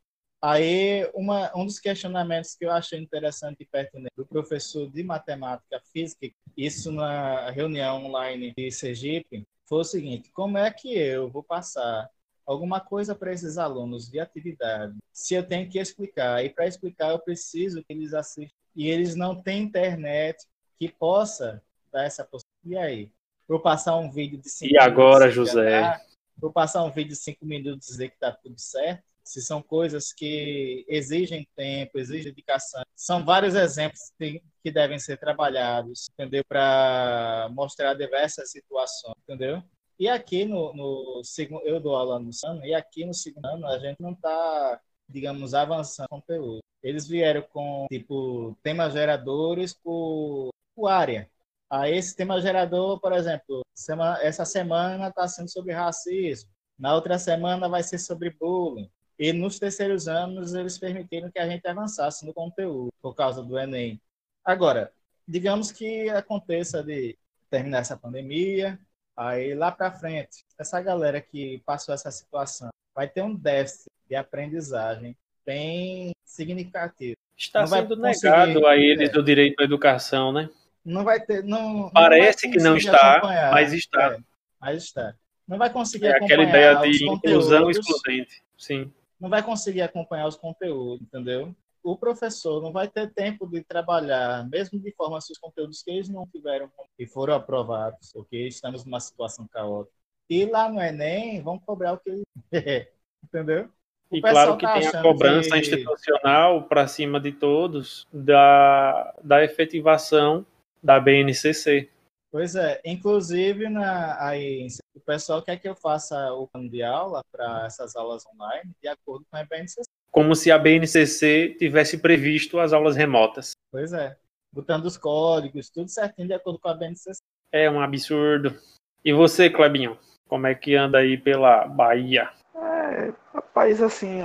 Aí, 0.43 1.11
uma, 1.15 1.55
um 1.55 1.67
dos 1.67 1.79
questionamentos 1.79 2.55
que 2.55 2.65
eu 2.65 2.71
achei 2.71 2.99
interessante 2.99 3.59
e 3.61 3.67
pertinente 3.67 4.15
do 4.17 4.25
professor 4.25 4.91
de 4.91 5.03
matemática 5.03 5.81
física, 5.93 6.31
isso 6.57 6.91
na 6.91 7.51
reunião 7.51 8.07
online 8.07 8.55
de 8.57 8.71
Sergipe, 8.71 9.47
foi 9.67 9.81
o 9.81 9.85
seguinte: 9.85 10.31
como 10.33 10.57
é 10.57 10.71
que 10.71 10.97
eu 10.97 11.29
vou 11.29 11.43
passar 11.43 12.09
alguma 12.47 12.81
coisa 12.81 13.15
para 13.15 13.33
esses 13.33 13.59
alunos 13.59 14.09
de 14.11 14.19
atividade 14.19 14.97
se 15.13 15.35
eu 15.35 15.47
tenho 15.47 15.69
que 15.69 15.79
explicar? 15.79 16.43
E 16.43 16.49
para 16.49 16.67
explicar, 16.67 17.11
eu 17.11 17.19
preciso 17.19 17.85
que 17.85 17.93
eles 17.93 18.15
assistam. 18.15 18.55
E 18.75 18.89
eles 18.89 19.15
não 19.15 19.35
têm 19.35 19.65
internet 19.65 20.47
que 20.79 20.89
possa 20.89 21.63
dar 21.93 22.05
essa 22.05 22.25
possibilidade. 22.25 22.51
E 22.65 22.77
aí? 22.77 23.13
Vou 23.47 23.61
passar 23.61 23.97
um 23.97 24.11
vídeo 24.11 24.39
de 24.39 24.49
cinco 24.49 24.73
E 24.73 24.79
agora, 24.79 25.31
José? 25.31 26.01
Vou 26.39 26.53
passar 26.53 26.83
um 26.85 26.91
vídeo 26.91 27.11
de 27.11 27.17
cinco 27.17 27.45
minutos 27.45 27.89
e 27.89 27.91
dizer 27.91 28.09
que 28.09 28.15
está 28.15 28.33
tudo 28.33 28.59
certo? 28.59 29.03
Se 29.25 29.41
são 29.43 29.63
coisas 29.63 30.13
que 30.13 30.85
exigem 30.89 31.47
tempo, 31.57 31.99
exigem 31.99 32.33
dedicação. 32.33 32.83
São 32.95 33.25
vários 33.25 33.55
exemplos 33.55 34.13
que 34.19 34.71
devem 34.71 34.99
ser 34.99 35.19
trabalhados, 35.19 36.09
entendeu? 36.13 36.45
Para 36.45 37.49
mostrar 37.53 37.95
diversas 37.95 38.51
situações, 38.51 39.15
entendeu? 39.23 39.63
E 39.99 40.09
aqui 40.09 40.45
no, 40.45 40.73
no 40.73 41.23
eu 41.65 41.79
dou 41.79 41.95
aula 41.95 42.19
no 42.19 42.31
ano, 42.47 42.65
e 42.65 42.75
aqui 42.75 43.05
no 43.05 43.13
segundo 43.13 43.45
ano 43.45 43.67
a 43.67 43.79
gente 43.79 44.01
não 44.01 44.13
está, 44.13 44.81
digamos, 45.09 45.53
avançando 45.55 46.07
o 46.07 46.21
conteúdo. 46.21 46.61
Eles 46.83 47.07
vieram 47.07 47.43
com, 47.43 47.87
tipo, 47.91 48.57
temas 48.63 48.95
geradores 48.95 49.75
por, 49.75 50.51
por 50.75 50.89
área. 50.89 51.31
Aí 51.69 51.95
esse 51.95 52.17
tema 52.17 52.41
gerador, 52.41 52.99
por 52.99 53.13
exemplo, 53.13 53.61
semana, 53.75 54.23
essa 54.23 54.45
semana 54.45 55.09
está 55.09 55.29
sendo 55.29 55.51
sobre 55.51 55.73
racismo, 55.73 56.51
na 56.79 56.95
outra 56.95 57.19
semana 57.19 57.69
vai 57.69 57.83
ser 57.83 57.99
sobre 57.99 58.31
bullying, 58.31 58.91
e 59.21 59.35
nos 59.35 59.59
terceiros 59.59 60.09
anos, 60.09 60.55
eles 60.55 60.79
permitiram 60.79 61.31
que 61.31 61.39
a 61.39 61.47
gente 61.47 61.69
avançasse 61.69 62.25
no 62.25 62.33
conteúdo, 62.33 62.91
por 63.03 63.15
causa 63.15 63.43
do 63.43 63.59
Enem. 63.59 64.01
Agora, 64.43 64.91
digamos 65.29 65.71
que 65.71 66.09
aconteça 66.09 66.83
de 66.83 67.19
terminar 67.51 67.81
essa 67.81 67.99
pandemia, 67.99 68.79
aí 69.15 69.55
lá 69.55 69.71
para 69.71 69.93
frente, 69.93 70.43
essa 70.59 70.81
galera 70.81 71.21
que 71.21 71.63
passou 71.67 71.95
essa 71.95 72.11
situação 72.11 72.71
vai 72.95 73.07
ter 73.07 73.21
um 73.21 73.35
déficit 73.35 73.91
de 74.09 74.17
aprendizagem 74.17 75.15
bem 75.45 76.13
significativo. 76.25 77.15
Está 77.37 77.61
não 77.61 77.67
sendo 77.67 77.97
negado 77.97 78.67
a 78.67 78.75
eles 78.79 79.13
é, 79.13 79.19
o 79.19 79.23
direito 79.23 79.61
à 79.61 79.65
educação, 79.65 80.33
né? 80.33 80.49
Não 80.83 81.05
vai 81.05 81.21
ter, 81.21 81.45
não. 81.45 81.91
Parece 81.91 82.47
não 82.47 82.53
que 82.55 82.59
não 82.59 82.75
está, 82.75 83.21
mas 83.53 83.75
está. 83.75 84.15
É, 84.15 84.19
mas 84.59 84.83
está. 84.83 85.15
Não 85.47 85.59
vai 85.59 85.69
conseguir 85.69 86.07
é 86.07 86.17
aquela 86.17 86.45
ideia 86.45 86.77
de 86.77 87.05
inclusão 87.05 87.71
excludente, 87.71 88.43
sim 88.57 88.91
não 89.21 89.29
vai 89.29 89.43
conseguir 89.43 89.83
acompanhar 89.83 90.27
os 90.27 90.37
conteúdos, 90.37 91.03
entendeu? 91.03 91.55
O 91.83 91.97
professor 91.97 92.63
não 92.63 92.73
vai 92.73 92.89
ter 92.89 93.13
tempo 93.13 93.47
de 93.47 93.63
trabalhar, 93.63 94.49
mesmo 94.49 94.79
de 94.79 94.93
forma 94.93 95.19
os 95.19 95.39
conteúdos 95.39 95.83
que 95.83 95.91
eles 95.91 96.09
não 96.09 96.27
tiveram 96.27 96.71
e 96.99 97.07
foram 97.07 97.35
aprovados, 97.35 98.13
porque 98.13 98.49
estamos 98.49 98.85
numa 98.85 99.01
situação 99.01 99.47
caótica. 99.49 99.95
E 100.29 100.45
lá 100.45 100.71
no 100.71 100.81
Enem, 100.81 101.43
vão 101.43 101.59
cobrar 101.59 101.95
o 101.95 101.99
que 101.99 102.11
eles 102.11 102.23
entendeu? 103.25 103.69
O 104.11 104.17
e 104.17 104.21
claro 104.21 104.57
que 104.57 104.67
tá 104.67 104.79
tem 104.79 104.89
a 104.89 105.03
cobrança 105.03 105.51
que... 105.51 105.59
institucional 105.59 106.65
para 106.65 106.89
cima 106.89 107.21
de 107.21 107.33
todos 107.33 108.07
da, 108.13 109.15
da 109.23 109.45
efetivação 109.45 110.45
da 110.83 110.99
BNCC. 110.99 111.89
Pois 112.31 112.55
é, 112.55 112.81
inclusive 112.85 113.69
na, 113.69 114.23
aí, 114.25 114.67
o 114.95 115.01
pessoal 115.01 115.43
quer 115.43 115.57
que 115.57 115.69
eu 115.69 115.75
faça 115.75 116.33
o 116.33 116.49
plano 116.49 116.69
de 116.69 116.83
aula 116.83 117.23
para 117.31 117.67
essas 117.67 117.95
aulas 117.97 118.25
online 118.27 118.73
de 118.83 118.89
acordo 118.89 119.25
com 119.31 119.37
a 119.37 119.45
BNCC. 119.45 119.83
Como 120.11 120.35
se 120.35 120.51
a 120.51 120.59
BNCC 120.59 121.57
tivesse 121.59 121.99
previsto 121.99 122.59
as 122.59 122.73
aulas 122.73 122.97
remotas. 122.97 123.53
Pois 123.71 123.93
é, 123.93 124.17
botando 124.53 124.87
os 124.87 124.97
códigos, 124.97 125.71
tudo 125.71 125.89
certinho 125.89 126.27
de 126.27 126.35
acordo 126.35 126.59
com 126.59 126.69
a 126.69 126.75
BNCC. 126.75 127.21
É 127.53 127.71
um 127.71 127.81
absurdo. 127.81 128.57
E 129.05 129.13
você, 129.13 129.49
Clebinho, 129.49 129.99
como 130.29 130.47
é 130.47 130.55
que 130.55 130.75
anda 130.75 130.99
aí 130.99 131.17
pela 131.17 131.67
Bahia? 131.67 132.31
É, 132.55 133.13
rapaz, 133.33 133.83
assim, 133.83 134.21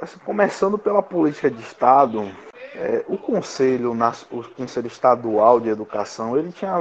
assim 0.00 0.18
começando 0.20 0.78
pela 0.78 1.02
política 1.02 1.50
de 1.50 1.60
Estado, 1.60 2.22
é, 2.74 3.04
o 3.06 3.16
Conselho, 3.18 3.92
o 4.30 4.54
Conselho 4.54 4.86
Estadual 4.86 5.60
de 5.60 5.68
Educação, 5.68 6.36
ele 6.36 6.52
tinha 6.52 6.72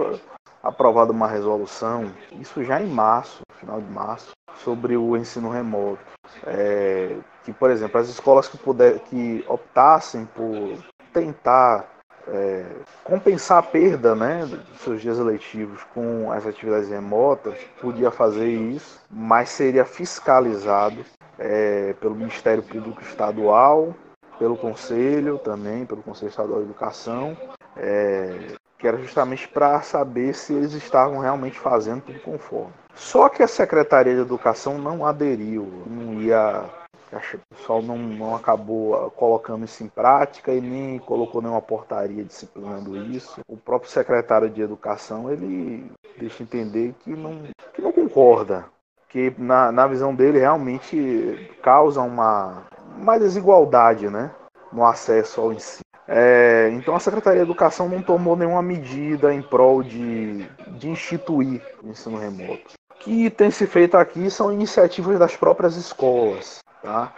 aprovado 0.64 1.12
uma 1.12 1.28
resolução, 1.28 2.12
isso 2.40 2.64
já 2.64 2.82
em 2.82 2.88
março, 2.88 3.42
final 3.60 3.82
de 3.82 3.92
março, 3.92 4.32
sobre 4.56 4.96
o 4.96 5.18
ensino 5.18 5.50
remoto. 5.50 6.00
É, 6.48 7.18
que, 7.44 7.52
por 7.52 7.70
exemplo, 7.70 8.00
as 8.00 8.08
escolas 8.08 8.48
que, 8.48 8.58
puder, 8.58 9.00
que 9.00 9.44
optassem 9.48 10.26
por 10.26 10.78
tentar 11.12 11.86
é, 12.28 12.66
compensar 13.04 13.58
a 13.58 13.64
perda 13.64 14.16
né, 14.16 14.46
dos 14.46 14.80
seus 14.80 15.02
dias 15.02 15.20
eletivos 15.20 15.84
com 15.94 16.32
as 16.32 16.48
atividades 16.48 16.90
remotas, 16.90 17.58
podia 17.82 18.10
fazer 18.10 18.48
isso, 18.48 19.02
mas 19.12 19.50
seria 19.50 19.84
fiscalizado 19.84 21.04
é, 21.38 21.94
pelo 22.00 22.16
Ministério 22.16 22.64
Público 22.64 23.02
Estadual, 23.02 23.94
pelo 24.40 24.56
Conselho 24.56 25.38
também, 25.40 25.86
pelo 25.86 26.02
Conselho 26.02 26.30
Estadual 26.30 26.60
de 26.60 26.66
Educação, 26.66 27.38
é, 27.76 28.56
que 28.84 28.88
era 28.90 28.98
justamente 28.98 29.48
para 29.48 29.82
saber 29.82 30.36
se 30.36 30.54
eles 30.54 30.74
estavam 30.74 31.20
realmente 31.20 31.58
fazendo 31.58 32.02
tudo 32.02 32.20
conforme. 32.20 32.74
Só 32.94 33.30
que 33.30 33.42
a 33.42 33.48
Secretaria 33.48 34.14
de 34.14 34.20
Educação 34.20 34.78
não 34.78 35.06
aderiu, 35.06 35.66
não 35.88 36.22
ia. 36.22 36.66
O 37.10 37.56
pessoal 37.56 37.82
não, 37.82 37.98
não 37.98 38.36
acabou 38.36 39.10
colocando 39.12 39.64
isso 39.64 39.82
em 39.86 39.88
prática 39.88 40.52
e 40.52 40.60
nem 40.60 41.00
colocou 41.00 41.42
nenhuma 41.42 41.62
portaria 41.62 42.26
disciplinando 42.26 42.98
isso. 42.98 43.40
O 43.48 43.56
próprio 43.56 43.90
secretário 43.90 44.50
de 44.50 44.62
Educação 44.62 45.32
ele 45.32 45.90
deixa 46.18 46.44
entender 46.44 46.94
que 47.00 47.12
não, 47.12 47.42
que 47.74 47.82
não 47.82 47.94
concorda, 47.94 48.66
que 49.08 49.34
na, 49.38 49.72
na 49.72 49.88
visão 49.88 50.14
dele 50.14 50.40
realmente 50.40 51.50
causa 51.62 52.02
uma, 52.02 52.64
uma 52.98 53.18
desigualdade 53.18 54.10
né, 54.10 54.30
no 54.74 54.84
acesso 54.84 55.40
ao 55.40 55.54
ensino. 55.54 55.83
É, 56.08 56.70
então 56.74 56.96
a 56.96 57.00
Secretaria 57.00 57.40
de 57.40 57.46
Educação 57.46 57.88
não 57.88 58.02
tomou 58.02 58.36
nenhuma 58.36 58.62
medida 58.62 59.34
em 59.34 59.42
prol 59.42 59.82
de, 59.82 60.46
de 60.78 60.90
instituir 60.90 61.62
o 61.82 61.88
ensino 61.88 62.18
remoto. 62.18 62.74
O 62.92 62.96
que 63.00 63.30
tem 63.30 63.52
se 63.52 63.68
feito 63.68 63.98
aqui 63.98 64.30
são 64.30 64.52
iniciativas 64.52 65.18
das 65.20 65.36
próprias 65.36 65.76
escolas. 65.76 66.60
Tá? 66.82 67.14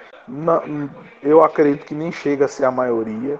eu 1.23 1.43
acredito 1.43 1.85
que 1.85 1.95
nem 1.95 2.11
chega 2.11 2.45
a 2.45 2.47
ser 2.47 2.65
a 2.65 2.71
maioria, 2.71 3.39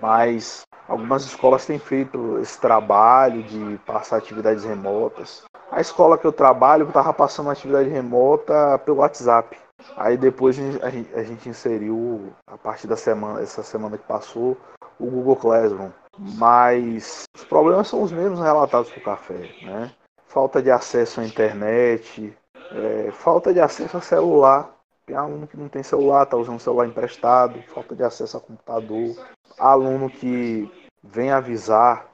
mas 0.00 0.62
algumas 0.88 1.24
escolas 1.24 1.66
têm 1.66 1.78
feito 1.78 2.38
esse 2.38 2.58
trabalho 2.58 3.42
de 3.42 3.78
passar 3.86 4.16
atividades 4.16 4.64
remotas. 4.64 5.44
A 5.70 5.80
escola 5.80 6.16
que 6.16 6.26
eu 6.26 6.32
trabalho 6.32 6.86
estava 6.86 7.12
passando 7.12 7.50
atividade 7.50 7.88
remota 7.88 8.78
pelo 8.84 8.98
WhatsApp. 8.98 9.58
Aí 9.96 10.16
depois 10.16 10.58
a 10.82 10.90
gente, 10.90 11.14
a 11.14 11.22
gente 11.22 11.48
inseriu, 11.48 12.32
a 12.46 12.56
partir 12.56 12.86
da 12.86 12.96
semana, 12.96 13.42
essa 13.42 13.62
semana 13.62 13.98
que 13.98 14.04
passou, 14.04 14.56
o 14.98 15.06
Google 15.06 15.36
Classroom. 15.36 15.90
Mas 16.18 17.24
os 17.34 17.44
problemas 17.44 17.88
são 17.88 18.02
os 18.02 18.10
mesmos 18.10 18.40
relatados 18.40 18.90
o 18.96 19.00
café, 19.00 19.50
né? 19.62 19.92
Falta 20.26 20.62
de 20.62 20.70
acesso 20.70 21.20
à 21.20 21.24
internet, 21.24 22.36
é, 22.72 23.10
falta 23.12 23.52
de 23.52 23.60
acesso 23.60 23.96
a 23.96 24.00
celular. 24.00 24.74
Tem 25.04 25.14
aluno 25.14 25.46
que 25.46 25.56
não 25.56 25.68
tem 25.68 25.82
celular, 25.82 26.24
está 26.24 26.36
usando 26.36 26.58
celular 26.58 26.86
emprestado, 26.86 27.62
falta 27.68 27.94
de 27.94 28.02
acesso 28.02 28.36
a 28.36 28.40
computador. 28.40 29.14
Aluno 29.58 30.10
que 30.10 30.70
vem 31.02 31.30
avisar 31.30 32.06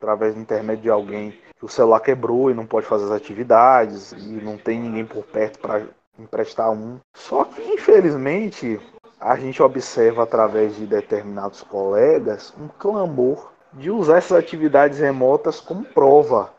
através 0.00 0.34
da 0.34 0.40
internet 0.40 0.80
de 0.80 0.88
alguém 0.88 1.32
que 1.58 1.64
o 1.64 1.68
celular 1.68 2.00
quebrou 2.00 2.50
e 2.50 2.54
não 2.54 2.64
pode 2.64 2.86
fazer 2.86 3.04
as 3.04 3.10
atividades 3.10 4.12
e 4.12 4.40
não 4.42 4.56
tem 4.56 4.80
ninguém 4.80 5.04
por 5.04 5.24
perto 5.24 5.58
para 5.58 5.82
emprestar 6.18 6.70
um. 6.70 6.98
Só 7.14 7.44
que, 7.44 7.60
infelizmente, 7.62 8.80
a 9.20 9.36
gente 9.36 9.62
observa 9.62 10.22
através 10.22 10.76
de 10.76 10.86
determinados 10.86 11.62
colegas 11.62 12.54
um 12.58 12.68
clamor 12.68 13.50
de 13.72 13.90
usar 13.90 14.18
essas 14.18 14.38
atividades 14.38 14.98
remotas 14.98 15.60
como 15.60 15.84
prova. 15.84 16.50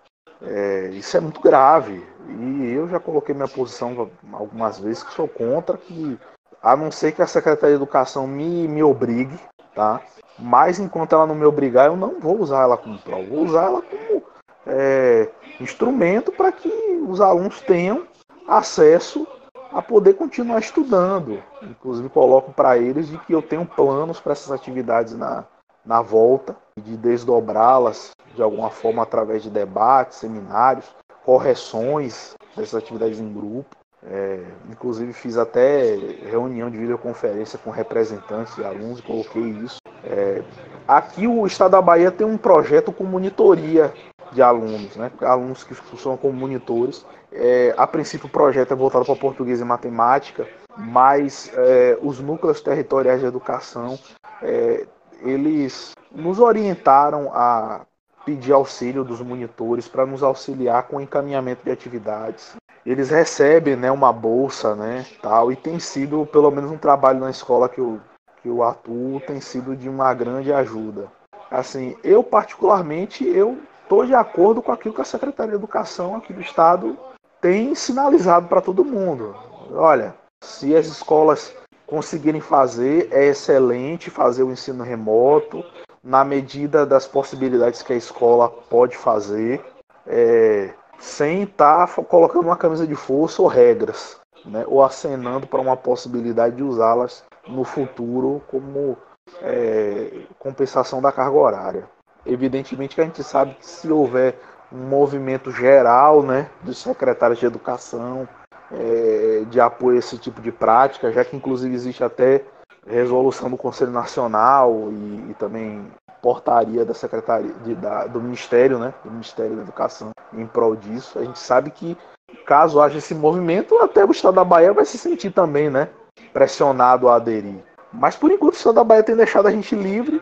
É, 0.41 0.89
isso 0.93 1.15
é 1.17 1.19
muito 1.19 1.41
grave. 1.41 2.05
E 2.27 2.71
eu 2.71 2.87
já 2.87 2.99
coloquei 2.99 3.33
minha 3.33 3.47
posição 3.47 4.09
algumas 4.31 4.79
vezes 4.79 5.03
que 5.03 5.13
sou 5.13 5.27
contra 5.27 5.77
que, 5.77 6.17
a 6.61 6.75
não 6.75 6.91
ser 6.91 7.13
que 7.13 7.21
a 7.21 7.27
Secretaria 7.27 7.75
de 7.75 7.81
Educação 7.81 8.27
me, 8.27 8.67
me 8.67 8.83
obrigue, 8.83 9.37
tá? 9.73 10.01
Mas 10.37 10.79
enquanto 10.79 11.13
ela 11.13 11.27
não 11.27 11.35
me 11.35 11.45
obrigar, 11.45 11.87
eu 11.87 11.95
não 11.95 12.19
vou 12.19 12.39
usar 12.39 12.63
ela 12.63 12.77
como 12.77 12.99
prova. 12.99 13.23
Vou 13.23 13.43
usar 13.43 13.65
ela 13.65 13.81
como 13.81 14.23
é, 14.67 15.29
instrumento 15.59 16.31
para 16.31 16.51
que 16.51 16.69
os 17.07 17.19
alunos 17.19 17.59
tenham 17.61 18.07
acesso 18.47 19.27
a 19.71 19.81
poder 19.81 20.15
continuar 20.15 20.59
estudando. 20.59 21.41
Inclusive 21.61 22.09
coloco 22.09 22.51
para 22.51 22.77
eles 22.77 23.07
de 23.07 23.17
que 23.19 23.33
eu 23.33 23.41
tenho 23.41 23.65
planos 23.65 24.19
para 24.19 24.33
essas 24.33 24.51
atividades 24.51 25.15
na, 25.15 25.45
na 25.85 26.01
volta, 26.01 26.55
de 26.77 26.97
desdobrá-las 26.97 28.11
de 28.35 28.41
alguma 28.41 28.69
forma 28.69 29.03
através 29.03 29.43
de 29.43 29.49
debates, 29.49 30.19
seminários, 30.19 30.85
correções 31.25 32.35
dessas 32.55 32.75
atividades 32.75 33.19
em 33.19 33.33
grupo. 33.33 33.75
É, 34.01 34.45
inclusive 34.69 35.11
fiz 35.11 35.37
até 35.37 35.95
reunião 36.29 36.69
de 36.69 36.77
videoconferência 36.77 37.59
com 37.59 37.69
representantes 37.69 38.55
de 38.55 38.63
alunos 38.63 38.99
e 38.99 39.03
coloquei 39.03 39.43
isso. 39.43 39.77
É, 40.03 40.41
aqui 40.87 41.27
o 41.27 41.45
Estado 41.45 41.71
da 41.71 41.81
Bahia 41.81 42.09
tem 42.09 42.25
um 42.25 42.37
projeto 42.37 42.93
com 42.93 43.03
monitoria 43.03 43.93
de 44.31 44.41
alunos, 44.41 44.95
né? 44.95 45.11
alunos 45.21 45.63
que 45.63 45.73
funcionam 45.73 46.17
como 46.17 46.33
monitores. 46.33 47.05
É, 47.31 47.73
a 47.77 47.85
princípio 47.85 48.27
o 48.27 48.31
projeto 48.31 48.71
é 48.71 48.75
voltado 48.75 49.05
para 49.05 49.15
português 49.15 49.59
e 49.59 49.63
matemática, 49.63 50.47
mas 50.77 51.51
é, 51.55 51.97
os 52.01 52.19
núcleos 52.19 52.61
territoriais 52.61 53.19
de 53.21 53.27
educação 53.27 53.99
é, 54.41 54.85
eles 55.21 55.91
nos 56.11 56.39
orientaram 56.39 57.31
a 57.33 57.85
pedir 58.25 58.53
auxílio 58.53 59.03
dos 59.03 59.21
monitores 59.21 59.87
para 59.87 60.05
nos 60.05 60.23
auxiliar 60.23 60.83
com 60.83 60.97
o 60.97 61.01
encaminhamento 61.01 61.63
de 61.63 61.71
atividades. 61.71 62.55
Eles 62.85 63.09
recebem 63.09 63.75
né, 63.75 63.91
uma 63.91 64.11
bolsa 64.11 64.75
né, 64.75 65.05
tal, 65.21 65.51
e 65.51 65.55
tem 65.55 65.79
sido, 65.79 66.25
pelo 66.25 66.49
menos 66.51 66.71
um 66.71 66.77
trabalho 66.77 67.19
na 67.19 67.29
escola 67.29 67.69
que 67.69 67.79
eu, 67.79 67.99
que 68.41 68.47
eu 68.47 68.63
atuo, 68.63 69.19
tem 69.21 69.41
sido 69.41 69.75
de 69.75 69.89
uma 69.89 70.13
grande 70.13 70.51
ajuda. 70.53 71.07
Assim, 71.51 71.95
eu 72.03 72.23
particularmente, 72.23 73.27
eu 73.27 73.57
estou 73.89 74.05
de 74.05 74.13
acordo 74.13 74.61
com 74.61 74.71
aquilo 74.71 74.93
que 74.93 75.01
a 75.01 75.03
Secretaria 75.05 75.53
de 75.53 75.57
Educação 75.57 76.15
aqui 76.15 76.31
do 76.31 76.41
Estado 76.41 76.95
tem 77.41 77.73
sinalizado 77.73 78.47
para 78.47 78.61
todo 78.61 78.85
mundo. 78.85 79.35
Olha, 79.71 80.13
se 80.43 80.75
as 80.75 80.85
escolas 80.85 81.51
conseguirem 81.87 82.39
fazer, 82.39 83.09
é 83.11 83.25
excelente 83.25 84.11
fazer 84.11 84.43
o 84.43 84.51
ensino 84.51 84.83
remoto, 84.83 85.65
na 86.03 86.23
medida 86.23 86.85
das 86.85 87.07
possibilidades 87.07 87.81
que 87.81 87.91
a 87.91 87.95
escola 87.95 88.47
pode 88.47 88.95
fazer, 88.95 89.59
é, 90.05 90.71
sem 90.99 91.41
estar 91.41 91.87
tá 91.87 92.03
colocando 92.03 92.45
uma 92.45 92.57
camisa 92.57 92.85
de 92.85 92.93
força 92.93 93.41
ou 93.41 93.47
regras, 93.47 94.19
né, 94.45 94.65
ou 94.67 94.83
acenando 94.83 95.47
para 95.47 95.61
uma 95.61 95.75
possibilidade 95.75 96.57
de 96.57 96.63
usá-las 96.63 97.23
no 97.47 97.63
futuro 97.63 98.39
como 98.51 98.95
é, 99.41 100.25
compensação 100.37 101.01
da 101.01 101.11
carga 101.11 101.35
horária. 101.35 101.98
Evidentemente 102.25 102.95
que 102.95 103.01
a 103.01 103.05
gente 103.05 103.23
sabe 103.23 103.55
que 103.55 103.65
se 103.65 103.91
houver 103.91 104.35
um 104.71 104.87
movimento 104.87 105.51
geral 105.51 106.21
né, 106.21 106.49
dos 106.61 106.77
secretários 106.77 107.39
de 107.39 107.45
educação 107.45 108.27
é, 108.71 109.43
de 109.49 109.59
apoio 109.59 109.95
a 109.95 109.99
esse 109.99 110.17
tipo 110.17 110.41
de 110.41 110.51
prática, 110.51 111.11
já 111.11 111.25
que 111.25 111.35
inclusive 111.35 111.73
existe 111.73 112.03
até 112.03 112.43
resolução 112.87 113.49
do 113.49 113.57
Conselho 113.57 113.91
Nacional 113.91 114.89
e, 114.91 115.31
e 115.31 115.35
também 115.37 115.85
portaria 116.21 116.85
da 116.85 116.93
Secretaria 116.93 117.53
de, 117.63 117.75
da, 117.75 118.05
do 118.05 118.21
Ministério, 118.21 118.77
né, 118.77 118.93
do 119.03 119.11
Ministério 119.11 119.55
da 119.55 119.61
Educação 119.61 120.11
em 120.33 120.45
prol 120.45 120.75
disso. 120.75 121.17
A 121.17 121.23
gente 121.23 121.39
sabe 121.39 121.71
que 121.71 121.97
caso 122.45 122.81
haja 122.81 122.97
esse 122.97 123.15
movimento, 123.15 123.77
até 123.79 124.03
o 124.03 124.11
Estado 124.11 124.35
da 124.35 124.43
Bahia 124.43 124.73
vai 124.73 124.85
se 124.85 124.97
sentir 124.97 125.31
também, 125.31 125.69
né, 125.69 125.89
pressionado 126.33 127.07
a 127.07 127.15
aderir. 127.15 127.63
Mas 127.91 128.15
por 128.15 128.31
enquanto 128.31 128.53
o 128.53 128.57
Estado 128.57 128.75
da 128.75 128.83
Bahia 128.83 129.03
tem 129.03 129.15
deixado 129.15 129.47
a 129.47 129.51
gente 129.51 129.75
livre 129.75 130.21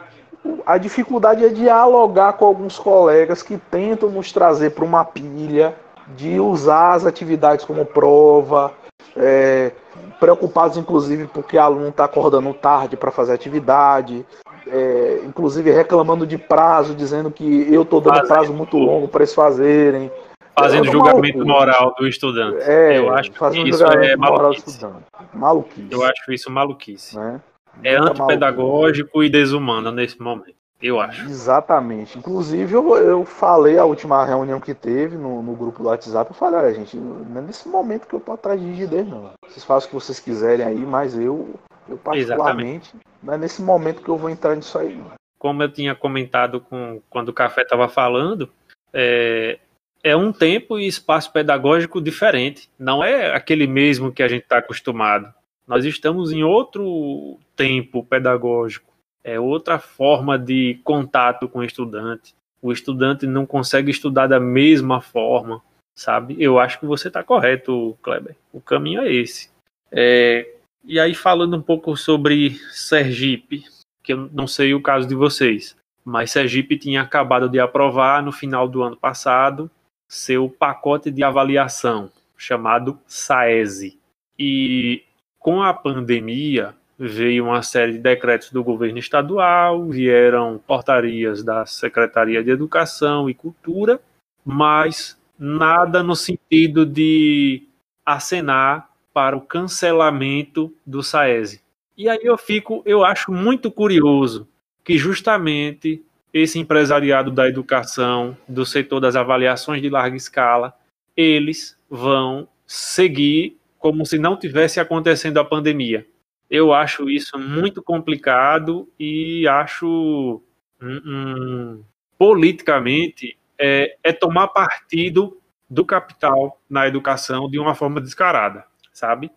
a 0.65 0.77
dificuldade 0.77 1.45
é 1.45 1.49
dialogar 1.49 2.33
com 2.33 2.45
alguns 2.45 2.77
colegas 2.77 3.41
que 3.41 3.57
tentam 3.57 4.09
nos 4.09 4.31
trazer 4.31 4.71
para 4.71 4.85
uma 4.85 5.03
pilha 5.05 5.75
de 6.15 6.39
usar 6.39 6.93
as 6.93 7.05
atividades 7.05 7.65
como 7.65 7.85
prova, 7.85 8.73
é, 9.15 9.71
preocupados 10.19 10.77
inclusive 10.77 11.27
porque 11.27 11.57
aluno 11.57 11.89
está 11.89 12.05
acordando 12.05 12.53
tarde 12.53 12.95
para 12.95 13.11
fazer 13.11 13.33
atividade, 13.33 14.25
é, 14.67 15.21
inclusive 15.25 15.71
reclamando 15.71 16.25
de 16.25 16.37
prazo, 16.37 16.95
dizendo 16.95 17.31
que 17.31 17.67
eu 17.71 17.83
estou 17.83 18.01
dando 18.01 18.27
prazo 18.27 18.53
muito 18.53 18.77
longo 18.77 19.07
para 19.07 19.21
eles 19.21 19.33
fazerem. 19.33 20.11
Fazendo 20.57 20.87
é 20.87 20.91
julgamento 20.91 21.45
moral 21.45 21.93
do 21.99 22.07
estudante. 22.07 22.63
É, 22.63 22.97
eu 22.97 23.13
acho 23.13 23.31
fazendo 23.33 23.63
que 23.63 23.69
isso 23.69 23.79
julgamento 23.79 24.11
é 24.11 24.15
moral 24.15 24.49
do 24.49 24.57
estudante. 24.57 25.05
Maluquice. 25.33 25.87
Eu 25.91 26.03
acho 26.03 26.31
isso 26.31 26.51
maluquice. 26.51 27.17
Né? 27.17 27.39
É 27.83 27.95
antipedagógico 27.95 29.23
e 29.23 29.29
desumano 29.29 29.91
nesse 29.91 30.19
momento, 30.19 30.55
eu 30.81 30.99
acho. 30.99 31.23
Exatamente. 31.25 32.17
Inclusive, 32.17 32.73
eu, 32.73 32.95
eu 32.97 33.25
falei 33.25 33.77
a 33.77 33.85
última 33.85 34.25
reunião 34.25 34.59
que 34.59 34.73
teve 34.73 35.17
no, 35.17 35.41
no 35.41 35.55
grupo 35.55 35.83
do 35.83 35.89
WhatsApp, 35.89 36.31
eu 36.31 36.35
falei, 36.35 36.59
olha, 36.59 36.73
gente, 36.73 36.97
não 36.97 37.41
é 37.41 37.43
nesse 37.43 37.67
momento 37.67 38.07
que 38.07 38.13
eu 38.13 38.19
tô 38.19 38.31
atrás 38.31 38.59
de 38.59 38.67
rigidez, 38.67 39.07
não. 39.07 39.31
Vocês 39.47 39.63
fazem 39.63 39.87
o 39.87 39.89
que 39.89 39.95
vocês 39.95 40.19
quiserem 40.19 40.65
aí, 40.65 40.79
mas 40.79 41.17
eu, 41.17 41.55
eu 41.87 41.97
particularmente, 41.97 42.89
Exatamente. 42.89 43.07
não 43.23 43.33
é 43.33 43.37
nesse 43.37 43.61
momento 43.61 44.01
que 44.01 44.09
eu 44.09 44.17
vou 44.17 44.29
entrar 44.29 44.55
nisso 44.55 44.77
aí, 44.77 44.95
não. 44.95 45.11
Como 45.39 45.61
eu 45.61 45.71
tinha 45.71 45.93
comentado 45.93 46.59
com, 46.61 46.99
quando 47.09 47.29
o 47.29 47.33
Café 47.33 47.61
estava 47.61 47.87
falando, 47.87 48.49
é, 48.91 49.59
é 50.03 50.15
um 50.15 50.31
tempo 50.31 50.79
e 50.79 50.87
espaço 50.87 51.31
pedagógico 51.31 52.01
diferente. 52.01 52.69
Não 52.79 53.03
é 53.03 53.35
aquele 53.35 53.67
mesmo 53.67 54.11
que 54.11 54.23
a 54.23 54.27
gente 54.27 54.43
está 54.43 54.57
acostumado. 54.57 55.31
Nós 55.67 55.83
estamos 55.83 56.31
em 56.31 56.43
outro 56.43 57.37
tempo 57.55 58.03
pedagógico, 58.03 58.93
é 59.23 59.39
outra 59.39 59.77
forma 59.77 60.39
de 60.39 60.79
contato 60.83 61.49
com 61.49 61.59
o 61.59 61.63
estudante. 61.63 62.33
O 62.61 62.71
estudante 62.71 63.27
não 63.27 63.45
consegue 63.45 63.91
estudar 63.91 64.27
da 64.27 64.39
mesma 64.39 65.01
forma, 65.01 65.61
sabe? 65.93 66.37
Eu 66.39 66.57
acho 66.57 66.79
que 66.79 66.85
você 66.85 67.09
está 67.09 67.21
correto, 67.21 67.97
Kleber. 68.01 68.35
O 68.53 68.61
caminho 68.61 69.01
é 69.01 69.11
esse. 69.11 69.49
É, 69.91 70.49
e 70.85 70.99
aí, 70.99 71.13
falando 71.13 71.57
um 71.57 71.61
pouco 71.61 71.97
sobre 71.97 72.51
Sergipe, 72.71 73.65
que 74.01 74.13
eu 74.13 74.29
não 74.31 74.47
sei 74.47 74.73
o 74.73 74.81
caso 74.81 75.05
de 75.05 75.15
vocês, 75.15 75.75
mas 76.05 76.31
Sergipe 76.31 76.77
tinha 76.77 77.01
acabado 77.01 77.49
de 77.49 77.59
aprovar 77.59 78.23
no 78.23 78.31
final 78.31 78.69
do 78.69 78.81
ano 78.81 78.95
passado 78.95 79.69
seu 80.07 80.49
pacote 80.49 81.11
de 81.11 81.21
avaliação, 81.21 82.09
chamado 82.37 82.97
SAESE. 83.05 83.99
E 84.39 85.03
com 85.47 85.63
a 85.63 85.73
pandemia, 85.73 86.75
veio 86.99 87.45
uma 87.45 87.61
série 87.63 87.93
de 87.93 87.99
decretos 87.99 88.51
do 88.51 88.61
governo 88.61 88.99
estadual, 88.99 89.85
vieram 89.85 90.59
portarias 90.67 91.41
da 91.41 91.65
Secretaria 91.65 92.43
de 92.43 92.51
Educação 92.51 93.29
e 93.29 93.33
Cultura, 93.33 93.97
mas 94.43 95.17
nada 95.39 96.03
no 96.03 96.17
sentido 96.17 96.85
de 96.85 97.63
acenar 98.05 98.89
para 99.13 99.37
o 99.37 99.41
cancelamento 99.41 100.75
do 100.85 101.01
SAESE. 101.01 101.61
E 101.97 102.09
aí 102.09 102.19
eu 102.23 102.37
fico, 102.37 102.83
eu 102.85 103.05
acho 103.05 103.31
muito 103.31 103.71
curioso 103.71 104.45
que 104.83 104.97
justamente 104.97 106.03
esse 106.33 106.59
empresariado 106.59 107.31
da 107.31 107.47
educação, 107.47 108.35
do 108.49 108.65
setor 108.65 108.99
das 108.99 109.15
avaliações 109.15 109.81
de 109.81 109.89
larga 109.89 110.17
escala, 110.17 110.73
eles 111.15 111.79
vão 111.89 112.49
seguir 112.65 113.56
como 113.77 114.05
se 114.05 114.17
não 114.17 114.37
tivesse 114.37 114.79
acontecendo 114.79 115.37
a 115.39 115.45
pandemia. 115.45 116.05
Eu 116.49 116.73
acho 116.73 117.09
isso 117.09 117.37
muito 117.37 117.81
complicado 117.81 118.89
e 118.99 119.47
acho 119.47 120.41
um, 120.81 121.01
um, 121.05 121.83
politicamente 122.17 123.37
é, 123.59 123.97
é 124.03 124.13
tomar 124.13 124.47
partido 124.49 125.37
do 125.69 125.85
capital 125.85 126.61
na 126.69 126.87
educação 126.87 127.49
de 127.49 127.59
uma 127.59 127.75
forma 127.75 127.99
descarada, 127.99 128.65
sabe? 128.93 129.29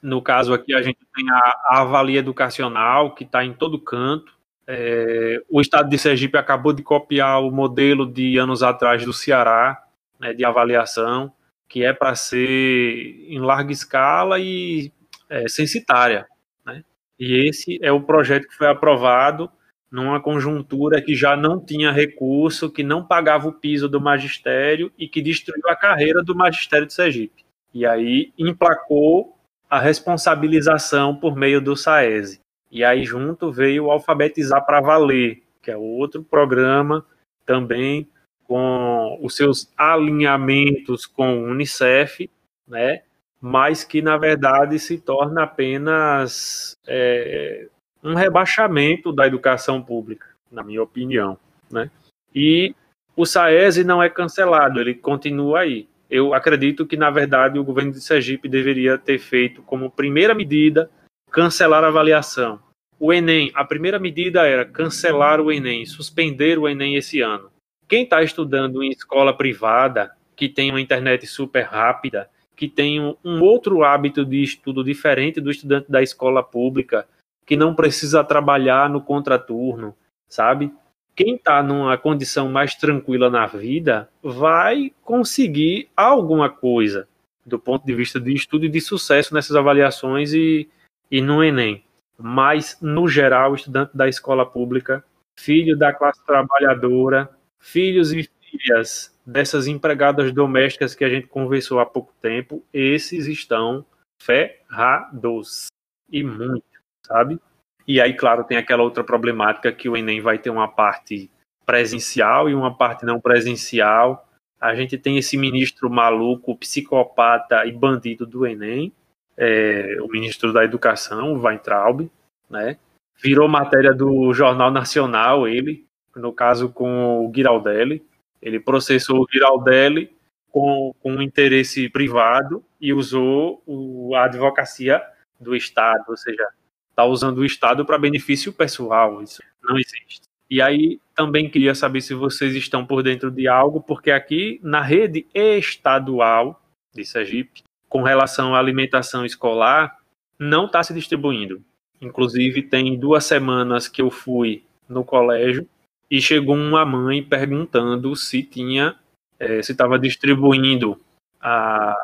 No 0.00 0.22
caso 0.22 0.54
aqui, 0.54 0.72
a 0.74 0.82
gente 0.82 0.98
tem 1.14 1.28
a, 1.28 1.54
a 1.70 1.80
avalia 1.80 2.20
educacional, 2.20 3.14
que 3.14 3.24
está 3.24 3.44
em 3.44 3.52
todo 3.52 3.80
canto. 3.80 4.32
É, 4.66 5.42
o 5.48 5.60
estado 5.60 5.88
de 5.88 5.98
Sergipe 5.98 6.38
acabou 6.38 6.72
de 6.72 6.82
copiar 6.82 7.42
o 7.42 7.50
modelo 7.50 8.06
de 8.06 8.38
anos 8.38 8.62
atrás 8.62 9.04
do 9.04 9.12
Ceará, 9.12 9.82
né, 10.20 10.32
de 10.32 10.44
avaliação, 10.44 11.32
que 11.68 11.84
é 11.84 11.92
para 11.92 12.14
ser 12.14 13.26
em 13.28 13.38
larga 13.38 13.72
escala 13.72 14.38
e 14.38 14.92
é, 15.28 15.46
censitária. 15.48 16.26
Né? 16.64 16.82
E 17.18 17.46
esse 17.48 17.78
é 17.82 17.92
o 17.92 18.00
projeto 18.00 18.48
que 18.48 18.56
foi 18.56 18.68
aprovado 18.68 19.50
numa 19.90 20.20
conjuntura 20.20 21.00
que 21.00 21.14
já 21.14 21.36
não 21.36 21.58
tinha 21.58 21.90
recurso, 21.90 22.70
que 22.70 22.82
não 22.82 23.04
pagava 23.04 23.48
o 23.48 23.52
piso 23.52 23.88
do 23.88 24.00
magistério 24.00 24.92
e 24.98 25.08
que 25.08 25.22
destruiu 25.22 25.68
a 25.68 25.76
carreira 25.76 26.22
do 26.22 26.34
magistério 26.34 26.86
de 26.86 26.92
Sergipe. 26.92 27.44
E 27.72 27.86
aí 27.86 28.32
emplacou 28.38 29.36
a 29.68 29.78
responsabilização 29.78 31.14
por 31.14 31.36
meio 31.36 31.60
do 31.60 31.76
SAESE. 31.76 32.40
E 32.70 32.84
aí 32.84 33.04
junto 33.04 33.50
veio 33.50 33.86
o 33.86 33.90
Alfabetizar 33.90 34.64
para 34.64 34.80
Valer, 34.80 35.42
que 35.62 35.70
é 35.70 35.76
outro 35.76 36.22
programa 36.22 37.04
também 37.46 38.08
com 38.48 39.18
os 39.22 39.36
seus 39.36 39.70
alinhamentos 39.76 41.06
com 41.06 41.38
o 41.38 41.44
Unicef, 41.44 42.28
né? 42.66 43.02
mas 43.40 43.84
que 43.84 44.02
na 44.02 44.16
verdade 44.16 44.78
se 44.78 44.98
torna 44.98 45.44
apenas 45.44 46.76
é, 46.86 47.68
um 48.02 48.14
rebaixamento 48.14 49.12
da 49.12 49.26
educação 49.26 49.82
pública, 49.82 50.26
na 50.50 50.62
minha 50.62 50.82
opinião, 50.82 51.38
né? 51.70 51.90
E 52.34 52.74
o 53.16 53.24
SAESE 53.24 53.84
não 53.84 54.02
é 54.02 54.08
cancelado, 54.08 54.80
ele 54.80 54.94
continua 54.94 55.60
aí. 55.60 55.88
Eu 56.10 56.32
acredito 56.32 56.86
que, 56.86 56.96
na 56.96 57.10
verdade, 57.10 57.58
o 57.58 57.64
governo 57.64 57.92
de 57.92 58.00
Sergipe 58.00 58.48
deveria 58.48 58.96
ter 58.96 59.18
feito 59.18 59.62
como 59.62 59.90
primeira 59.90 60.34
medida 60.34 60.90
cancelar 61.30 61.84
a 61.84 61.88
avaliação. 61.88 62.60
O 62.98 63.12
Enem, 63.12 63.50
a 63.54 63.64
primeira 63.64 63.98
medida 63.98 64.46
era 64.46 64.64
cancelar 64.64 65.40
o 65.40 65.52
Enem, 65.52 65.84
suspender 65.84 66.58
o 66.58 66.68
Enem 66.68 66.96
esse 66.96 67.20
ano. 67.20 67.50
Quem 67.88 68.02
está 68.02 68.22
estudando 68.22 68.82
em 68.82 68.90
escola 68.90 69.34
privada, 69.34 70.12
que 70.36 70.48
tem 70.48 70.70
uma 70.70 70.80
internet 70.80 71.26
super 71.26 71.62
rápida, 71.62 72.28
que 72.54 72.68
tem 72.68 73.00
um, 73.00 73.40
outro 73.40 73.82
hábito 73.82 74.24
de 74.24 74.42
estudo 74.42 74.84
diferente 74.84 75.40
do 75.40 75.50
estudante 75.50 75.90
da 75.90 76.02
escola 76.02 76.42
pública, 76.42 77.08
que 77.46 77.56
não 77.56 77.74
precisa 77.74 78.22
trabalhar 78.22 78.90
no 78.90 79.00
contraturno, 79.00 79.96
sabe? 80.28 80.70
Quem 81.16 81.36
está 81.36 81.62
numa 81.62 81.96
condição 81.96 82.50
mais 82.50 82.74
tranquila 82.74 83.30
na 83.30 83.46
vida 83.46 84.08
vai 84.22 84.92
conseguir 85.02 85.88
alguma 85.96 86.50
coisa 86.50 87.08
do 87.46 87.58
ponto 87.58 87.86
de 87.86 87.94
vista 87.94 88.20
de 88.20 88.34
estudo 88.34 88.66
e 88.66 88.68
de 88.68 88.80
sucesso 88.80 89.32
nessas 89.32 89.56
avaliações 89.56 90.34
e, 90.34 90.68
e 91.10 91.22
no 91.22 91.42
Enem. 91.42 91.82
Mas, 92.18 92.76
no 92.82 93.08
geral, 93.08 93.52
o 93.52 93.54
estudante 93.54 93.96
da 93.96 94.08
escola 94.08 94.44
pública, 94.44 95.02
filho 95.38 95.76
da 95.76 95.92
classe 95.92 96.22
trabalhadora, 96.26 97.30
filhos 97.60 98.12
e 98.12 98.28
filhas 98.40 99.14
dessas 99.24 99.66
empregadas 99.66 100.32
domésticas 100.32 100.94
que 100.94 101.04
a 101.04 101.08
gente 101.08 101.26
conversou 101.26 101.80
há 101.80 101.86
pouco 101.86 102.12
tempo, 102.20 102.64
esses 102.72 103.26
estão 103.26 103.84
ferrados. 104.20 105.66
E 106.10 106.24
muito 106.24 106.64
sabe? 107.08 107.40
E 107.86 108.00
aí, 108.00 108.14
claro, 108.14 108.44
tem 108.44 108.58
aquela 108.58 108.82
outra 108.82 109.02
problemática 109.02 109.72
que 109.72 109.88
o 109.88 109.96
Enem 109.96 110.20
vai 110.20 110.38
ter 110.38 110.50
uma 110.50 110.68
parte 110.68 111.30
presencial 111.64 112.48
e 112.48 112.54
uma 112.54 112.76
parte 112.76 113.04
não 113.04 113.18
presencial. 113.18 114.28
A 114.60 114.74
gente 114.74 114.98
tem 114.98 115.16
esse 115.16 115.36
ministro 115.36 115.88
maluco, 115.88 116.56
psicopata 116.56 117.64
e 117.64 117.72
bandido 117.72 118.26
do 118.26 118.46
Enem, 118.46 118.92
é, 119.36 119.96
o 120.02 120.08
ministro 120.08 120.52
da 120.52 120.64
Educação, 120.64 121.32
o 121.32 121.40
Weintraub, 121.40 122.10
né? 122.50 122.76
Virou 123.20 123.48
matéria 123.48 123.94
do 123.94 124.32
Jornal 124.32 124.70
Nacional, 124.70 125.48
ele, 125.48 125.84
no 126.18 126.32
caso 126.32 126.68
com 126.68 127.26
o 127.26 127.32
Giraldelli. 127.34 128.04
Ele 128.40 128.60
processou 128.60 129.22
o 129.22 129.26
Giraldelli 129.30 130.10
com, 130.50 130.94
com 131.00 131.12
um 131.12 131.22
interesse 131.22 131.88
privado 131.88 132.64
e 132.80 132.92
usou 132.92 133.62
o, 133.66 134.14
a 134.14 134.24
advocacia 134.24 135.02
do 135.40 135.54
Estado, 135.54 136.04
ou 136.08 136.16
seja, 136.16 136.46
está 136.90 137.04
usando 137.04 137.38
o 137.38 137.44
Estado 137.44 137.84
para 137.84 137.98
benefício 137.98 138.52
pessoal. 138.52 139.22
Isso 139.22 139.42
não 139.62 139.78
existe. 139.78 140.22
E 140.50 140.62
aí 140.62 140.98
também 141.14 141.48
queria 141.48 141.74
saber 141.74 142.00
se 142.00 142.14
vocês 142.14 142.54
estão 142.54 142.84
por 142.84 143.02
dentro 143.02 143.30
de 143.30 143.46
algo, 143.46 143.80
porque 143.80 144.10
aqui 144.10 144.58
na 144.62 144.80
rede 144.80 145.26
estadual 145.34 146.60
de 146.94 147.04
Sergipe, 147.04 147.62
com 147.88 148.02
relação 148.02 148.54
à 148.54 148.58
alimentação 148.58 149.24
escolar, 149.24 149.98
não 150.38 150.66
está 150.66 150.82
se 150.82 150.94
distribuindo. 150.94 151.62
Inclusive, 152.00 152.62
tem 152.62 152.98
duas 152.98 153.24
semanas 153.24 153.88
que 153.88 154.00
eu 154.00 154.10
fui 154.10 154.64
no 154.88 155.04
colégio 155.04 155.68
e 156.10 156.20
chegou 156.20 156.56
uma 156.56 156.84
mãe 156.84 157.22
perguntando 157.22 158.14
se 158.16 158.42
tinha, 158.42 158.96
é, 159.38 159.62
se 159.62 159.72
estava 159.72 159.98
distribuindo 159.98 161.00
a 161.40 161.94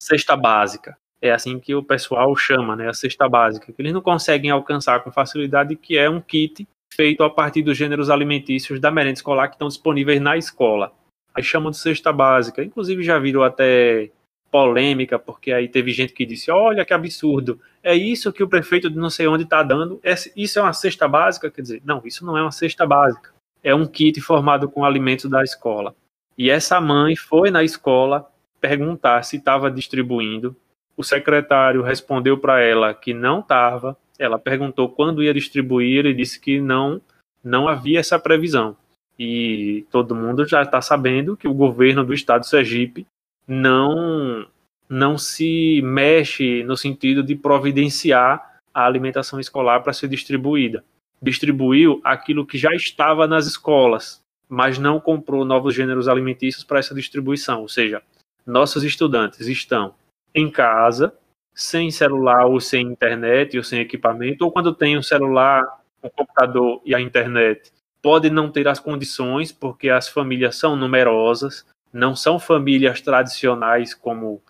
cesta 0.00 0.36
básica 0.36 0.96
é 1.22 1.30
assim 1.30 1.60
que 1.60 1.72
o 1.72 1.84
pessoal 1.84 2.34
chama, 2.34 2.74
né, 2.74 2.88
a 2.88 2.92
cesta 2.92 3.28
básica, 3.28 3.72
que 3.72 3.80
eles 3.80 3.92
não 3.92 4.02
conseguem 4.02 4.50
alcançar 4.50 5.04
com 5.04 5.12
facilidade, 5.12 5.76
que 5.76 5.96
é 5.96 6.10
um 6.10 6.20
kit 6.20 6.66
feito 6.92 7.22
a 7.22 7.30
partir 7.30 7.62
dos 7.62 7.78
gêneros 7.78 8.10
alimentícios 8.10 8.80
da 8.80 8.90
merenda 8.90 9.14
escolar 9.14 9.46
que 9.46 9.54
estão 9.54 9.68
disponíveis 9.68 10.20
na 10.20 10.36
escola. 10.36 10.92
Aí 11.32 11.42
chamam 11.42 11.70
de 11.70 11.78
cesta 11.78 12.12
básica. 12.12 12.62
Inclusive 12.62 13.04
já 13.04 13.18
virou 13.18 13.44
até 13.44 14.10
polêmica, 14.50 15.18
porque 15.18 15.52
aí 15.52 15.68
teve 15.68 15.92
gente 15.92 16.12
que 16.12 16.26
disse: 16.26 16.50
olha 16.50 16.84
que 16.84 16.92
absurdo, 16.92 17.58
é 17.82 17.94
isso 17.94 18.32
que 18.32 18.42
o 18.42 18.48
prefeito 18.48 18.90
de 18.90 18.98
não 18.98 19.08
sei 19.08 19.26
onde 19.28 19.44
está 19.44 19.62
dando, 19.62 20.00
isso 20.36 20.58
é 20.58 20.62
uma 20.62 20.72
cesta 20.72 21.06
básica? 21.06 21.50
Quer 21.50 21.62
dizer, 21.62 21.82
não, 21.84 22.02
isso 22.04 22.26
não 22.26 22.36
é 22.36 22.42
uma 22.42 22.52
cesta 22.52 22.84
básica, 22.84 23.31
é 23.62 23.74
um 23.74 23.86
kit 23.86 24.20
formado 24.20 24.68
com 24.68 24.84
alimentos 24.84 25.30
da 25.30 25.42
escola. 25.42 25.94
E 26.36 26.50
essa 26.50 26.80
mãe 26.80 27.14
foi 27.14 27.50
na 27.50 27.62
escola 27.62 28.28
perguntar 28.60 29.22
se 29.22 29.36
estava 29.36 29.70
distribuindo 29.70 30.56
o 30.96 31.02
secretário 31.02 31.82
respondeu 31.82 32.38
para 32.38 32.60
ela 32.60 32.94
que 32.94 33.14
não 33.14 33.40
estava. 33.40 33.96
Ela 34.18 34.38
perguntou 34.38 34.88
quando 34.88 35.22
ia 35.22 35.34
distribuir 35.34 36.06
e 36.06 36.14
disse 36.14 36.38
que 36.38 36.60
não, 36.60 37.00
não 37.42 37.66
havia 37.66 37.98
essa 37.98 38.18
previsão. 38.18 38.76
E 39.18 39.86
todo 39.90 40.14
mundo 40.14 40.46
já 40.46 40.62
está 40.62 40.80
sabendo 40.80 41.36
que 41.36 41.48
o 41.48 41.54
governo 41.54 42.04
do 42.04 42.14
estado 42.14 42.42
de 42.42 42.48
Sergipe 42.48 43.06
não, 43.46 44.46
não 44.88 45.18
se 45.18 45.80
mexe 45.82 46.62
no 46.64 46.76
sentido 46.76 47.22
de 47.22 47.34
providenciar 47.34 48.60
a 48.72 48.86
alimentação 48.86 49.40
escolar 49.40 49.80
para 49.82 49.92
ser 49.92 50.08
distribuída. 50.08 50.84
Distribuiu 51.22 52.00
aquilo 52.02 52.44
que 52.44 52.58
já 52.58 52.74
estava 52.74 53.26
nas 53.26 53.46
escolas, 53.46 54.20
mas 54.48 54.78
não 54.78 54.98
comprou 54.98 55.44
novos 55.44 55.74
gêneros 55.74 56.08
alimentícios 56.08 56.64
para 56.64 56.78
essa 56.78 56.94
distribuição. 56.94 57.62
Ou 57.62 57.68
seja, 57.68 58.02
nossos 58.44 58.82
estudantes 58.82 59.46
estão 59.46 59.94
em 60.34 60.50
casa, 60.50 61.14
sem 61.54 61.90
celular 61.90 62.46
ou 62.46 62.60
sem 62.60 62.86
internet 62.86 63.56
ou 63.56 63.62
sem 63.62 63.80
equipamento, 63.80 64.44
ou 64.44 64.50
quando 64.50 64.74
tem 64.74 64.98
um 64.98 65.02
celular, 65.02 65.62
um 66.02 66.08
computador 66.08 66.80
e 66.84 66.94
a 66.94 67.00
internet, 67.00 67.70
pode 68.02 68.28
não 68.30 68.50
ter 68.50 68.66
as 68.66 68.80
condições, 68.80 69.52
porque 69.52 69.88
as 69.88 70.08
famílias 70.08 70.56
são 70.56 70.74
numerosas, 70.74 71.64
não 71.92 72.16
são 72.16 72.38
famílias 72.38 73.00
tradicionais 73.00 73.94
como 73.94 74.42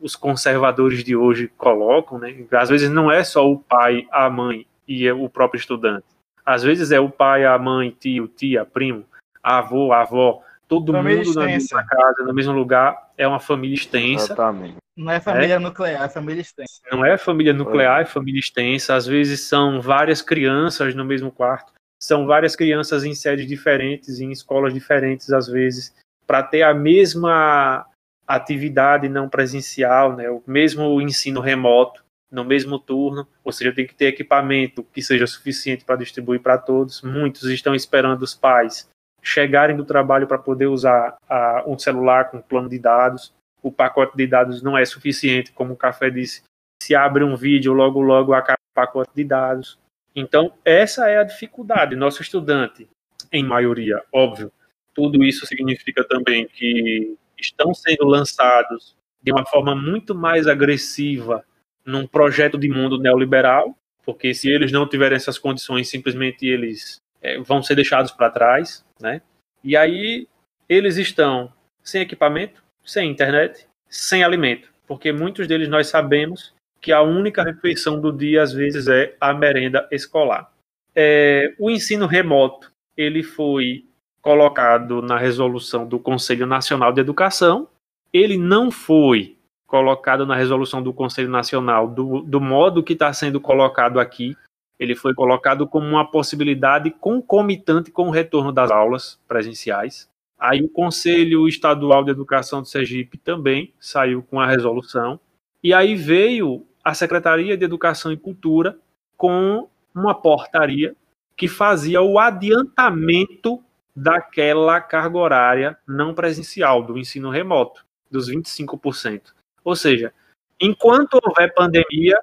os 0.00 0.14
conservadores 0.14 1.02
de 1.02 1.16
hoje 1.16 1.50
colocam, 1.56 2.18
né? 2.18 2.46
Às 2.52 2.68
vezes 2.68 2.88
não 2.88 3.10
é 3.10 3.24
só 3.24 3.50
o 3.50 3.58
pai, 3.58 4.06
a 4.12 4.30
mãe 4.30 4.64
e 4.88 5.10
o 5.12 5.28
próprio 5.28 5.58
estudante. 5.58 6.06
Às 6.44 6.62
vezes 6.62 6.90
é 6.90 6.98
o 6.98 7.10
pai, 7.10 7.44
a 7.44 7.58
mãe, 7.58 7.94
tio, 8.00 8.26
tia, 8.26 8.64
primo, 8.64 9.04
avô, 9.42 9.92
avó, 9.92 10.42
todo 10.66 10.92
família 10.92 11.18
mundo 11.18 11.28
extensa. 11.28 11.40
na 11.40 11.46
mesma 11.46 11.86
casa, 11.86 12.24
no 12.24 12.34
mesmo 12.34 12.52
lugar, 12.52 13.10
é 13.16 13.28
uma 13.28 13.38
família 13.38 13.74
extensa. 13.74 14.32
Exatamente. 14.32 14.76
Não 14.96 15.12
é 15.12 15.20
família 15.20 15.54
é? 15.54 15.58
nuclear, 15.58 16.02
é 16.02 16.08
família 16.08 16.40
extensa. 16.40 16.80
Não 16.90 17.04
é 17.04 17.16
família 17.16 17.52
nuclear, 17.52 18.00
é 18.00 18.04
família 18.04 18.40
extensa. 18.40 18.94
Às 18.94 19.06
vezes 19.06 19.42
são 19.42 19.80
várias 19.80 20.20
crianças 20.22 20.94
no 20.94 21.04
mesmo 21.04 21.30
quarto. 21.30 21.72
São 22.02 22.26
várias 22.26 22.56
crianças 22.56 23.04
em 23.04 23.14
sedes 23.14 23.46
diferentes, 23.46 24.20
em 24.20 24.30
escolas 24.30 24.72
diferentes, 24.72 25.30
às 25.32 25.48
vezes, 25.48 25.94
para 26.26 26.42
ter 26.42 26.62
a 26.62 26.74
mesma 26.74 27.86
atividade 28.26 29.08
não 29.08 29.28
presencial, 29.28 30.14
né, 30.14 30.28
o 30.30 30.42
mesmo 30.46 31.00
ensino 31.00 31.40
remoto. 31.40 32.04
No 32.30 32.44
mesmo 32.44 32.78
turno, 32.78 33.26
ou 33.42 33.52
seja, 33.52 33.72
tem 33.72 33.86
que 33.86 33.94
ter 33.94 34.06
equipamento 34.06 34.82
que 34.92 35.02
seja 35.02 35.26
suficiente 35.26 35.84
para 35.84 35.96
distribuir 35.96 36.40
para 36.40 36.58
todos. 36.58 37.02
Muitos 37.02 37.44
estão 37.44 37.74
esperando 37.74 38.22
os 38.22 38.34
pais 38.34 38.88
chegarem 39.22 39.76
do 39.76 39.84
trabalho 39.84 40.26
para 40.26 40.38
poder 40.38 40.66
usar 40.66 41.16
uh, 41.28 41.70
um 41.70 41.78
celular 41.78 42.30
com 42.30 42.40
plano 42.40 42.68
de 42.68 42.78
dados. 42.78 43.32
O 43.62 43.72
pacote 43.72 44.16
de 44.16 44.26
dados 44.26 44.62
não 44.62 44.76
é 44.76 44.84
suficiente, 44.84 45.52
como 45.52 45.72
o 45.72 45.76
Café 45.76 46.10
disse. 46.10 46.42
Se 46.82 46.94
abre 46.94 47.24
um 47.24 47.34
vídeo, 47.34 47.72
logo, 47.72 48.00
logo 48.00 48.32
acaba 48.32 48.58
o 48.70 48.74
pacote 48.74 49.10
de 49.14 49.24
dados. 49.24 49.78
Então, 50.14 50.52
essa 50.64 51.08
é 51.08 51.18
a 51.18 51.24
dificuldade. 51.24 51.96
Nosso 51.96 52.22
estudante, 52.22 52.88
em 53.32 53.42
maioria, 53.42 54.02
óbvio, 54.12 54.52
tudo 54.94 55.24
isso 55.24 55.46
significa 55.46 56.04
também 56.04 56.46
que 56.46 57.16
estão 57.38 57.74
sendo 57.74 58.04
lançados 58.04 58.96
de 59.22 59.32
uma 59.32 59.44
forma 59.44 59.74
muito 59.74 60.14
mais 60.14 60.46
agressiva 60.46 61.44
num 61.88 62.06
projeto 62.06 62.58
de 62.58 62.68
mundo 62.68 62.98
neoliberal, 62.98 63.74
porque 64.04 64.34
se 64.34 64.50
eles 64.50 64.70
não 64.70 64.86
tiverem 64.86 65.16
essas 65.16 65.38
condições, 65.38 65.88
simplesmente 65.88 66.46
eles 66.46 67.00
é, 67.22 67.40
vão 67.40 67.62
ser 67.62 67.74
deixados 67.74 68.12
para 68.12 68.30
trás, 68.30 68.84
né? 69.00 69.22
E 69.64 69.74
aí 69.74 70.28
eles 70.68 70.98
estão 70.98 71.50
sem 71.82 72.02
equipamento, 72.02 72.62
sem 72.84 73.10
internet, 73.10 73.66
sem 73.88 74.22
alimento, 74.22 74.70
porque 74.86 75.12
muitos 75.12 75.48
deles 75.48 75.68
nós 75.68 75.86
sabemos 75.86 76.54
que 76.80 76.92
a 76.92 77.00
única 77.00 77.42
refeição 77.42 77.98
do 77.98 78.12
dia 78.12 78.42
às 78.42 78.52
vezes 78.52 78.86
é 78.86 79.16
a 79.18 79.32
merenda 79.32 79.88
escolar. 79.90 80.52
É, 80.94 81.54
o 81.58 81.70
ensino 81.70 82.06
remoto 82.06 82.70
ele 82.96 83.22
foi 83.22 83.86
colocado 84.20 85.00
na 85.00 85.16
resolução 85.16 85.86
do 85.88 85.98
Conselho 85.98 86.46
Nacional 86.46 86.92
de 86.92 87.00
Educação. 87.00 87.66
Ele 88.12 88.36
não 88.36 88.70
foi 88.70 89.37
colocado 89.68 90.24
na 90.24 90.34
resolução 90.34 90.82
do 90.82 90.94
Conselho 90.94 91.28
Nacional 91.28 91.86
do, 91.86 92.22
do 92.22 92.40
modo 92.40 92.82
que 92.82 92.94
está 92.94 93.12
sendo 93.12 93.38
colocado 93.38 94.00
aqui. 94.00 94.34
Ele 94.80 94.96
foi 94.96 95.14
colocado 95.14 95.68
como 95.68 95.86
uma 95.86 96.10
possibilidade 96.10 96.90
concomitante 96.90 97.90
com 97.90 98.08
o 98.08 98.10
retorno 98.10 98.50
das 98.50 98.70
aulas 98.70 99.20
presenciais. 99.28 100.08
Aí 100.38 100.62
o 100.62 100.70
Conselho 100.70 101.46
Estadual 101.46 102.02
de 102.02 102.10
Educação 102.10 102.62
de 102.62 102.70
Sergipe 102.70 103.18
também 103.18 103.74
saiu 103.78 104.22
com 104.22 104.40
a 104.40 104.46
resolução. 104.46 105.20
E 105.62 105.74
aí 105.74 105.94
veio 105.94 106.64
a 106.82 106.94
Secretaria 106.94 107.56
de 107.56 107.64
Educação 107.64 108.10
e 108.10 108.16
Cultura 108.16 108.78
com 109.16 109.68
uma 109.94 110.14
portaria 110.14 110.96
que 111.36 111.46
fazia 111.46 112.00
o 112.00 112.18
adiantamento 112.18 113.62
daquela 113.94 114.80
carga 114.80 115.18
horária 115.18 115.78
não 115.86 116.14
presencial 116.14 116.82
do 116.82 116.96
ensino 116.96 117.28
remoto, 117.28 117.84
dos 118.10 118.30
25%. 118.30 119.36
Ou 119.68 119.76
seja, 119.76 120.14
enquanto 120.58 121.20
houver 121.22 121.52
pandemia, 121.52 122.18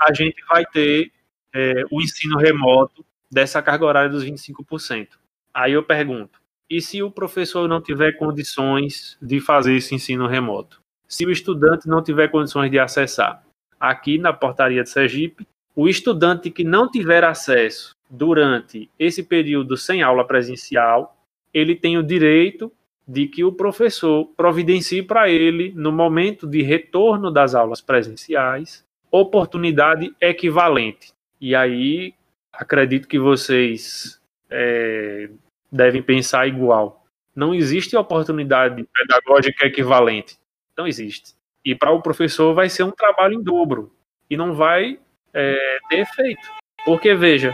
a 0.00 0.14
gente 0.14 0.42
vai 0.48 0.64
ter 0.64 1.12
é, 1.54 1.82
o 1.90 2.00
ensino 2.00 2.38
remoto 2.38 3.04
dessa 3.30 3.60
carga 3.60 3.84
horária 3.84 4.08
dos 4.08 4.24
25%. 4.24 5.08
Aí 5.52 5.74
eu 5.74 5.82
pergunto: 5.82 6.40
e 6.70 6.80
se 6.80 7.02
o 7.02 7.10
professor 7.10 7.68
não 7.68 7.82
tiver 7.82 8.12
condições 8.12 9.18
de 9.20 9.40
fazer 9.40 9.76
esse 9.76 9.94
ensino 9.94 10.26
remoto? 10.26 10.80
Se 11.06 11.26
o 11.26 11.30
estudante 11.30 11.86
não 11.86 12.02
tiver 12.02 12.28
condições 12.28 12.70
de 12.70 12.78
acessar? 12.78 13.44
Aqui 13.78 14.16
na 14.16 14.32
portaria 14.32 14.82
de 14.82 14.88
Sergipe, 14.88 15.46
o 15.74 15.90
estudante 15.90 16.50
que 16.50 16.64
não 16.64 16.90
tiver 16.90 17.24
acesso 17.24 17.94
durante 18.08 18.90
esse 18.98 19.22
período 19.22 19.76
sem 19.76 20.00
aula 20.00 20.26
presencial, 20.26 21.14
ele 21.52 21.76
tem 21.76 21.98
o 21.98 22.02
direito 22.02 22.72
de 23.06 23.28
que 23.28 23.44
o 23.44 23.52
professor 23.52 24.26
providencie 24.36 25.02
para 25.02 25.30
ele, 25.30 25.72
no 25.74 25.92
momento 25.92 26.46
de 26.46 26.62
retorno 26.62 27.30
das 27.30 27.54
aulas 27.54 27.80
presenciais, 27.80 28.84
oportunidade 29.10 30.14
equivalente. 30.20 31.12
E 31.40 31.54
aí, 31.54 32.14
acredito 32.52 33.06
que 33.06 33.18
vocês 33.18 34.20
é, 34.50 35.28
devem 35.70 36.02
pensar 36.02 36.48
igual. 36.48 37.04
Não 37.34 37.54
existe 37.54 37.96
oportunidade 37.96 38.84
pedagógica 38.92 39.66
equivalente. 39.66 40.38
Não 40.76 40.86
existe. 40.86 41.34
E 41.64 41.74
para 41.74 41.92
o 41.92 42.02
professor 42.02 42.54
vai 42.54 42.68
ser 42.68 42.82
um 42.82 42.90
trabalho 42.90 43.34
em 43.34 43.42
dobro. 43.42 43.92
E 44.28 44.36
não 44.36 44.54
vai 44.54 44.98
é, 45.32 45.78
ter 45.88 46.00
efeito. 46.00 46.48
Porque, 46.84 47.14
veja, 47.14 47.52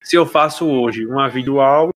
se 0.00 0.16
eu 0.16 0.24
faço 0.24 0.68
hoje 0.68 1.04
uma 1.04 1.28
videoaula 1.28 1.92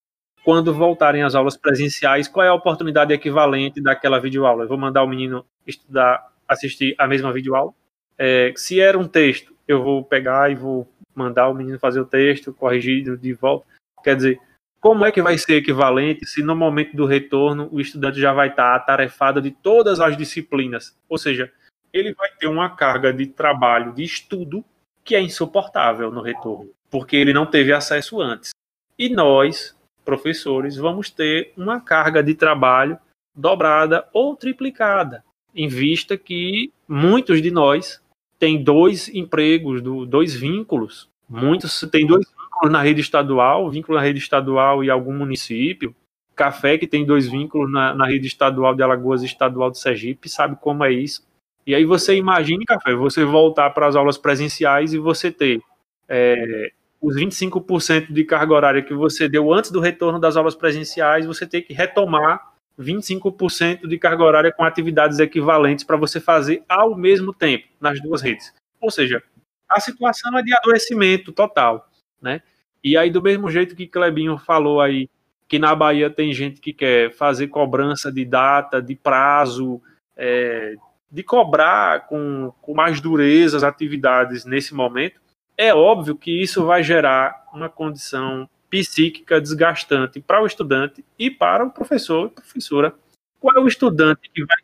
quando 0.48 0.72
voltarem 0.72 1.22
as 1.22 1.34
aulas 1.34 1.58
presenciais, 1.58 2.26
qual 2.26 2.42
é 2.42 2.48
a 2.48 2.54
oportunidade 2.54 3.12
equivalente 3.12 3.82
daquela 3.82 4.18
videoaula? 4.18 4.64
Eu 4.64 4.68
vou 4.68 4.78
mandar 4.78 5.02
o 5.02 5.06
menino 5.06 5.44
estudar, 5.66 6.26
assistir 6.48 6.94
a 6.96 7.06
mesma 7.06 7.30
videoaula? 7.34 7.74
É, 8.16 8.50
se 8.56 8.80
era 8.80 8.98
um 8.98 9.06
texto, 9.06 9.54
eu 9.68 9.82
vou 9.84 10.02
pegar 10.02 10.50
e 10.50 10.54
vou 10.54 10.90
mandar 11.14 11.48
o 11.48 11.54
menino 11.54 11.78
fazer 11.78 12.00
o 12.00 12.06
texto, 12.06 12.54
corrigir 12.54 13.18
de 13.18 13.34
volta. 13.34 13.66
Quer 14.02 14.16
dizer, 14.16 14.40
como 14.80 15.04
é 15.04 15.12
que 15.12 15.20
vai 15.20 15.36
ser 15.36 15.56
equivalente 15.56 16.24
se 16.24 16.42
no 16.42 16.56
momento 16.56 16.96
do 16.96 17.04
retorno 17.04 17.68
o 17.70 17.78
estudante 17.78 18.18
já 18.18 18.32
vai 18.32 18.48
estar 18.48 18.74
atarefado 18.74 19.42
de 19.42 19.50
todas 19.50 20.00
as 20.00 20.16
disciplinas? 20.16 20.96
Ou 21.10 21.18
seja, 21.18 21.52
ele 21.92 22.14
vai 22.14 22.30
ter 22.40 22.46
uma 22.46 22.74
carga 22.74 23.12
de 23.12 23.26
trabalho, 23.26 23.92
de 23.92 24.02
estudo, 24.02 24.64
que 25.04 25.14
é 25.14 25.20
insuportável 25.20 26.10
no 26.10 26.22
retorno, 26.22 26.70
porque 26.90 27.16
ele 27.16 27.34
não 27.34 27.44
teve 27.44 27.70
acesso 27.70 28.18
antes. 28.18 28.52
E 28.98 29.10
nós, 29.10 29.76
professores, 30.08 30.76
vamos 30.76 31.10
ter 31.10 31.52
uma 31.54 31.82
carga 31.82 32.22
de 32.22 32.34
trabalho 32.34 32.98
dobrada 33.36 34.08
ou 34.10 34.34
triplicada, 34.34 35.22
em 35.54 35.68
vista 35.68 36.16
que 36.16 36.72
muitos 36.88 37.42
de 37.42 37.50
nós 37.50 38.02
têm 38.38 38.62
dois 38.62 39.10
empregos, 39.10 39.82
dois 40.08 40.34
vínculos. 40.34 41.10
Muitos 41.28 41.78
têm 41.92 42.06
dois 42.06 42.26
vínculos 42.26 42.72
na 42.72 42.80
rede 42.80 43.02
estadual, 43.02 43.68
vínculo 43.68 43.98
na 43.98 44.04
rede 44.04 44.18
estadual 44.18 44.82
e 44.82 44.88
algum 44.88 45.12
município. 45.12 45.94
Café, 46.34 46.78
que 46.78 46.86
tem 46.86 47.04
dois 47.04 47.28
vínculos 47.28 47.70
na, 47.70 47.94
na 47.94 48.06
rede 48.06 48.28
estadual 48.28 48.74
de 48.74 48.82
Alagoas 48.82 49.22
e 49.22 49.26
estadual 49.26 49.70
de 49.70 49.78
Sergipe, 49.78 50.26
sabe 50.26 50.56
como 50.58 50.84
é 50.84 50.90
isso. 50.90 51.22
E 51.66 51.74
aí 51.74 51.84
você 51.84 52.16
imagine, 52.16 52.64
Café, 52.64 52.94
você 52.94 53.26
voltar 53.26 53.68
para 53.70 53.86
as 53.86 53.94
aulas 53.94 54.16
presenciais 54.16 54.94
e 54.94 54.98
você 54.98 55.30
ter 55.30 55.60
é, 56.08 56.72
os 57.00 57.16
25% 57.16 58.12
de 58.12 58.24
carga 58.24 58.54
horária 58.54 58.82
que 58.82 58.94
você 58.94 59.28
deu 59.28 59.52
antes 59.52 59.70
do 59.70 59.80
retorno 59.80 60.18
das 60.18 60.36
aulas 60.36 60.54
presenciais, 60.54 61.26
você 61.26 61.46
tem 61.46 61.62
que 61.62 61.72
retomar 61.72 62.52
25% 62.78 63.86
de 63.86 63.98
carga 63.98 64.22
horária 64.22 64.52
com 64.52 64.64
atividades 64.64 65.18
equivalentes 65.18 65.84
para 65.84 65.96
você 65.96 66.20
fazer 66.20 66.62
ao 66.68 66.96
mesmo 66.96 67.32
tempo 67.32 67.66
nas 67.80 68.00
duas 68.00 68.22
redes. 68.22 68.52
Ou 68.80 68.90
seja, 68.90 69.22
a 69.68 69.80
situação 69.80 70.36
é 70.38 70.42
de 70.42 70.54
adoecimento 70.56 71.32
total, 71.32 71.88
né? 72.20 72.40
E 72.82 72.96
aí 72.96 73.10
do 73.10 73.22
mesmo 73.22 73.50
jeito 73.50 73.74
que 73.74 73.86
Clebinho 73.86 74.38
falou 74.38 74.80
aí 74.80 75.08
que 75.48 75.58
na 75.58 75.74
Bahia 75.74 76.10
tem 76.10 76.32
gente 76.32 76.60
que 76.60 76.72
quer 76.72 77.10
fazer 77.12 77.48
cobrança 77.48 78.12
de 78.12 78.24
data, 78.24 78.82
de 78.82 78.94
prazo, 78.94 79.80
é, 80.16 80.74
de 81.10 81.22
cobrar 81.22 82.06
com, 82.06 82.52
com 82.60 82.74
mais 82.74 83.00
dureza 83.00 83.56
as 83.56 83.62
atividades 83.62 84.44
nesse 84.44 84.74
momento, 84.74 85.20
é 85.58 85.74
óbvio 85.74 86.16
que 86.16 86.30
isso 86.30 86.64
vai 86.64 86.84
gerar 86.84 87.44
uma 87.52 87.68
condição 87.68 88.48
psíquica 88.70 89.40
desgastante 89.40 90.20
para 90.20 90.40
o 90.40 90.46
estudante 90.46 91.04
e 91.18 91.30
para 91.30 91.64
o 91.64 91.70
professor 91.70 92.28
e 92.28 92.34
professora. 92.34 92.94
Qual 93.40 93.56
é 93.56 93.60
o 93.60 93.66
estudante 93.66 94.30
que 94.32 94.44
vai 94.44 94.56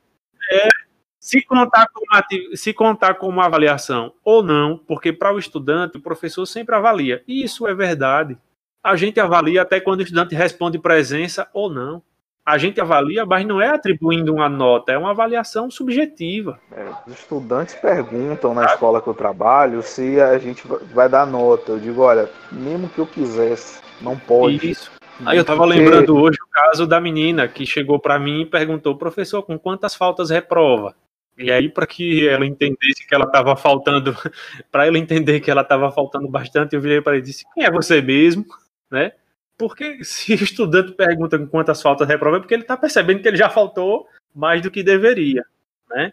é, 0.52 0.68
se 1.18 1.42
contar 1.42 1.88
com 1.88 2.04
se 2.54 2.72
contar 2.72 3.14
com 3.14 3.28
uma 3.28 3.46
avaliação 3.46 4.12
ou 4.22 4.42
não, 4.42 4.78
porque 4.78 5.12
para 5.12 5.34
o 5.34 5.38
estudante 5.38 5.96
o 5.96 6.02
professor 6.02 6.46
sempre 6.46 6.74
avalia. 6.74 7.24
E 7.26 7.42
isso 7.42 7.66
é 7.66 7.74
verdade. 7.74 8.38
A 8.82 8.94
gente 8.94 9.18
avalia 9.18 9.62
até 9.62 9.80
quando 9.80 10.00
o 10.00 10.02
estudante 10.02 10.34
responde 10.34 10.78
presença 10.78 11.48
ou 11.52 11.70
não 11.70 12.02
a 12.44 12.58
gente 12.58 12.80
avalia, 12.80 13.24
mas 13.24 13.46
não 13.46 13.60
é 13.60 13.68
atribuindo 13.68 14.34
uma 14.34 14.48
nota, 14.48 14.92
é 14.92 14.98
uma 14.98 15.10
avaliação 15.10 15.70
subjetiva. 15.70 16.60
É, 16.70 16.86
os 17.06 17.14
estudantes 17.14 17.74
perguntam 17.74 18.52
na 18.52 18.66
escola 18.66 19.00
que 19.00 19.08
eu 19.08 19.14
trabalho 19.14 19.82
se 19.82 20.20
a 20.20 20.36
gente 20.36 20.62
vai 20.92 21.08
dar 21.08 21.26
nota. 21.26 21.72
Eu 21.72 21.78
digo, 21.78 22.02
olha, 22.02 22.28
mesmo 22.52 22.88
que 22.88 22.98
eu 22.98 23.06
quisesse, 23.06 23.80
não 24.00 24.18
pode. 24.18 24.70
Isso. 24.70 24.92
Aí 25.24 25.38
eu 25.38 25.42
estava 25.42 25.64
Porque... 25.64 25.78
lembrando 25.78 26.16
hoje 26.16 26.38
o 26.42 26.50
caso 26.50 26.86
da 26.86 27.00
menina 27.00 27.48
que 27.48 27.64
chegou 27.64 27.98
para 27.98 28.18
mim 28.18 28.42
e 28.42 28.46
perguntou, 28.46 28.96
professor, 28.96 29.42
com 29.42 29.58
quantas 29.58 29.94
faltas 29.94 30.28
reprova? 30.28 30.94
E 31.36 31.50
aí, 31.50 31.68
para 31.68 31.86
que 31.86 32.28
ela 32.28 32.46
entendesse 32.46 33.06
que 33.06 33.14
ela 33.14 33.24
estava 33.24 33.56
faltando, 33.56 34.14
para 34.70 34.86
ela 34.86 34.98
entender 34.98 35.40
que 35.40 35.50
ela 35.50 35.62
estava 35.62 35.90
faltando 35.90 36.28
bastante, 36.28 36.76
eu 36.76 36.80
virei 36.80 37.00
para 37.00 37.14
ele 37.14 37.22
e 37.22 37.26
disse: 37.26 37.44
Quem 37.54 37.64
é 37.64 37.70
você 37.70 38.00
mesmo? 38.00 38.44
Né? 38.90 39.12
Porque 39.56 40.02
se 40.05 40.32
o 40.32 40.36
estudante 40.36 40.93
pergunta 40.93 41.39
quantas 41.47 41.81
faltas 41.81 42.09
reprova, 42.09 42.36
é 42.36 42.40
porque 42.40 42.55
ele 42.55 42.62
está 42.62 42.76
percebendo 42.76 43.20
que 43.20 43.28
ele 43.28 43.36
já 43.36 43.48
faltou 43.48 44.09
mais 44.35 44.60
do 44.62 44.70
que 44.70 44.82
deveria. 44.82 45.44
Né? 45.90 46.12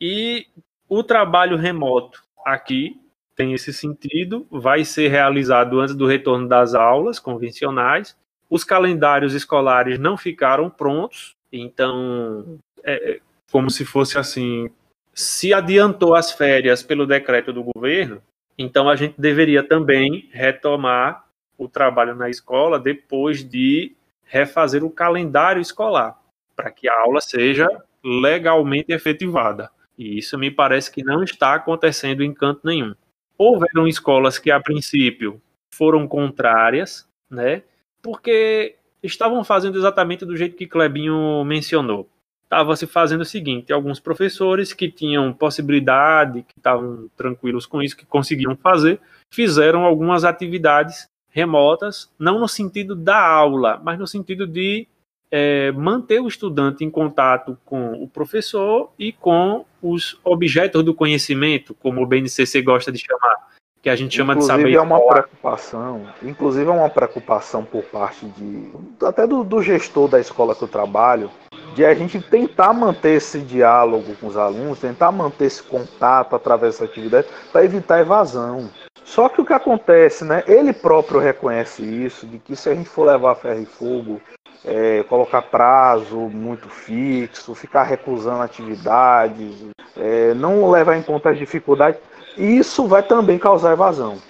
E 0.00 0.46
o 0.88 1.02
trabalho 1.02 1.56
remoto 1.56 2.22
aqui 2.44 3.00
tem 3.34 3.54
esse 3.54 3.72
sentido, 3.72 4.46
vai 4.50 4.84
ser 4.84 5.08
realizado 5.08 5.80
antes 5.80 5.94
do 5.94 6.06
retorno 6.06 6.46
das 6.46 6.74
aulas 6.74 7.18
convencionais. 7.18 8.16
Os 8.50 8.62
calendários 8.62 9.32
escolares 9.32 9.98
não 9.98 10.16
ficaram 10.16 10.68
prontos, 10.68 11.34
então 11.50 12.58
é, 12.84 13.12
é 13.12 13.20
como 13.50 13.70
se 13.70 13.84
fosse 13.84 14.18
assim 14.18 14.70
se 15.14 15.52
adiantou 15.52 16.14
as 16.14 16.32
férias 16.32 16.82
pelo 16.82 17.06
decreto 17.06 17.52
do 17.52 17.62
governo, 17.62 18.22
então 18.56 18.88
a 18.88 18.96
gente 18.96 19.14
deveria 19.20 19.62
também 19.62 20.28
retomar 20.32 21.21
o 21.56 21.68
trabalho 21.68 22.14
na 22.14 22.28
escola 22.28 22.78
depois 22.78 23.44
de 23.44 23.94
refazer 24.24 24.82
o 24.84 24.90
calendário 24.90 25.60
escolar, 25.60 26.18
para 26.56 26.70
que 26.70 26.88
a 26.88 27.00
aula 27.00 27.20
seja 27.20 27.68
legalmente 28.02 28.92
efetivada. 28.92 29.70
E 29.96 30.18
isso 30.18 30.38
me 30.38 30.50
parece 30.50 30.90
que 30.90 31.04
não 31.04 31.22
está 31.22 31.54
acontecendo 31.54 32.22
em 32.22 32.32
canto 32.32 32.60
nenhum. 32.64 32.94
Houveram 33.36 33.86
escolas 33.86 34.38
que, 34.38 34.50
a 34.50 34.60
princípio, 34.60 35.40
foram 35.74 36.08
contrárias, 36.08 37.08
né? 37.30 37.62
Porque 38.00 38.76
estavam 39.02 39.44
fazendo 39.44 39.76
exatamente 39.78 40.24
do 40.24 40.36
jeito 40.36 40.56
que 40.56 40.66
Clebinho 40.66 41.44
mencionou. 41.44 42.08
Estava 42.44 42.76
se 42.76 42.86
fazendo 42.86 43.22
o 43.22 43.26
seguinte: 43.26 43.72
alguns 43.72 44.00
professores 44.00 44.72
que 44.72 44.90
tinham 44.90 45.32
possibilidade, 45.32 46.42
que 46.42 46.58
estavam 46.58 47.08
tranquilos 47.16 47.66
com 47.66 47.82
isso, 47.82 47.96
que 47.96 48.04
conseguiam 48.04 48.56
fazer, 48.56 49.00
fizeram 49.30 49.84
algumas 49.84 50.24
atividades 50.24 51.08
remotas, 51.32 52.12
não 52.18 52.38
no 52.38 52.46
sentido 52.46 52.94
da 52.94 53.18
aula, 53.18 53.80
mas 53.82 53.98
no 53.98 54.06
sentido 54.06 54.46
de 54.46 54.86
é, 55.30 55.72
manter 55.72 56.20
o 56.20 56.28
estudante 56.28 56.84
em 56.84 56.90
contato 56.90 57.58
com 57.64 57.94
o 57.94 58.06
professor 58.06 58.92
e 58.98 59.12
com 59.12 59.64
os 59.80 60.20
objetos 60.22 60.84
do 60.84 60.94
conhecimento, 60.94 61.74
como 61.74 62.02
o 62.02 62.06
BNCC 62.06 62.60
gosta 62.60 62.92
de 62.92 62.98
chamar, 62.98 63.48
que 63.82 63.90
a 63.90 63.96
gente 63.96 64.16
chama 64.16 64.34
inclusive 64.34 64.56
de 64.56 64.62
saber. 64.62 64.74
é 64.76 64.80
uma 64.80 65.00
preocupação, 65.00 66.06
inclusive 66.22 66.70
é 66.70 66.72
uma 66.72 66.88
preocupação 66.88 67.64
por 67.64 67.82
parte 67.82 68.24
de 68.26 68.70
até 69.04 69.26
do, 69.26 69.42
do 69.42 69.60
gestor 69.60 70.08
da 70.08 70.20
escola 70.20 70.54
que 70.54 70.62
eu 70.62 70.68
trabalho, 70.68 71.28
de 71.74 71.84
a 71.84 71.92
gente 71.92 72.20
tentar 72.20 72.72
manter 72.72 73.16
esse 73.16 73.40
diálogo 73.40 74.14
com 74.20 74.28
os 74.28 74.36
alunos, 74.36 74.78
tentar 74.78 75.10
manter 75.10 75.46
esse 75.46 75.62
contato 75.62 76.36
através 76.36 76.74
dessa 76.74 76.84
atividade 76.84 77.26
para 77.50 77.64
evitar 77.64 78.00
evasão. 78.00 78.70
Só 79.04 79.28
que 79.28 79.40
o 79.40 79.44
que 79.44 79.52
acontece, 79.52 80.24
né? 80.24 80.44
Ele 80.46 80.72
próprio 80.72 81.18
reconhece 81.18 81.82
isso, 81.82 82.24
de 82.24 82.38
que 82.38 82.54
se 82.54 82.68
a 82.68 82.74
gente 82.74 82.88
for 82.88 83.06
levar 83.06 83.34
ferro 83.34 83.62
e 83.62 83.66
fogo, 83.66 84.20
é, 84.64 85.02
colocar 85.08 85.42
prazo 85.42 86.16
muito 86.16 86.68
fixo, 86.68 87.54
ficar 87.54 87.82
recusando 87.82 88.42
atividades, 88.42 89.66
é, 89.96 90.34
não 90.34 90.70
levar 90.70 90.96
em 90.96 91.02
conta 91.02 91.30
as 91.30 91.38
dificuldades, 91.38 92.00
isso 92.36 92.86
vai 92.86 93.02
também 93.02 93.38
causar 93.38 93.72
evasão. 93.72 94.20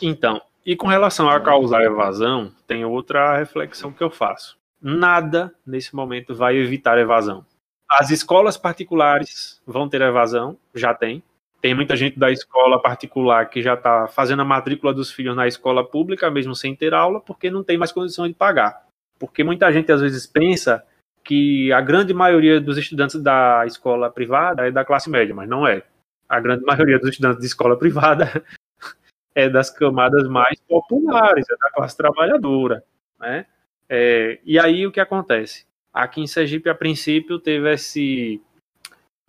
Então, 0.00 0.40
e 0.64 0.76
com 0.76 0.86
relação 0.86 1.28
a 1.28 1.40
causar 1.40 1.82
evasão, 1.82 2.52
tem 2.66 2.84
outra 2.84 3.36
reflexão 3.36 3.92
que 3.92 4.02
eu 4.02 4.10
faço. 4.10 4.58
Nada 4.80 5.52
nesse 5.66 5.94
momento 5.94 6.34
vai 6.34 6.56
evitar 6.56 6.98
evasão. 6.98 7.44
As 7.88 8.10
escolas 8.10 8.56
particulares 8.56 9.60
vão 9.66 9.88
ter 9.88 10.00
evasão, 10.00 10.56
já 10.74 10.94
tem. 10.94 11.22
Tem 11.60 11.74
muita 11.74 11.96
gente 11.96 12.18
da 12.18 12.30
escola 12.30 12.80
particular 12.80 13.50
que 13.50 13.60
já 13.60 13.74
está 13.74 14.06
fazendo 14.06 14.40
a 14.40 14.44
matrícula 14.44 14.94
dos 14.94 15.10
filhos 15.10 15.36
na 15.36 15.46
escola 15.46 15.84
pública, 15.84 16.30
mesmo 16.30 16.54
sem 16.54 16.74
ter 16.74 16.94
aula, 16.94 17.20
porque 17.20 17.50
não 17.50 17.62
tem 17.62 17.76
mais 17.76 17.92
condição 17.92 18.26
de 18.26 18.32
pagar. 18.32 18.86
Porque 19.18 19.44
muita 19.44 19.70
gente 19.70 19.92
às 19.92 20.00
vezes 20.00 20.26
pensa 20.26 20.82
que 21.22 21.70
a 21.72 21.80
grande 21.80 22.14
maioria 22.14 22.60
dos 22.60 22.78
estudantes 22.78 23.20
da 23.20 23.64
escola 23.66 24.10
privada 24.10 24.66
é 24.66 24.70
da 24.70 24.84
classe 24.84 25.10
média, 25.10 25.34
mas 25.34 25.48
não 25.48 25.66
é. 25.66 25.82
A 26.30 26.38
grande 26.38 26.64
maioria 26.64 26.96
dos 26.96 27.10
estudantes 27.10 27.40
de 27.40 27.46
escola 27.46 27.76
privada 27.76 28.44
é 29.34 29.48
das 29.48 29.68
camadas 29.68 30.28
mais 30.28 30.60
populares, 30.60 31.44
é 31.50 31.56
da 31.56 31.70
classe 31.72 31.96
trabalhadora, 31.96 32.84
né? 33.18 33.46
É, 33.88 34.38
e 34.44 34.56
aí 34.56 34.86
o 34.86 34.92
que 34.92 35.00
acontece? 35.00 35.66
Aqui 35.92 36.20
em 36.20 36.28
Sergipe, 36.28 36.70
a 36.70 36.74
princípio, 36.74 37.40
teve 37.40 37.72
esse. 37.72 38.40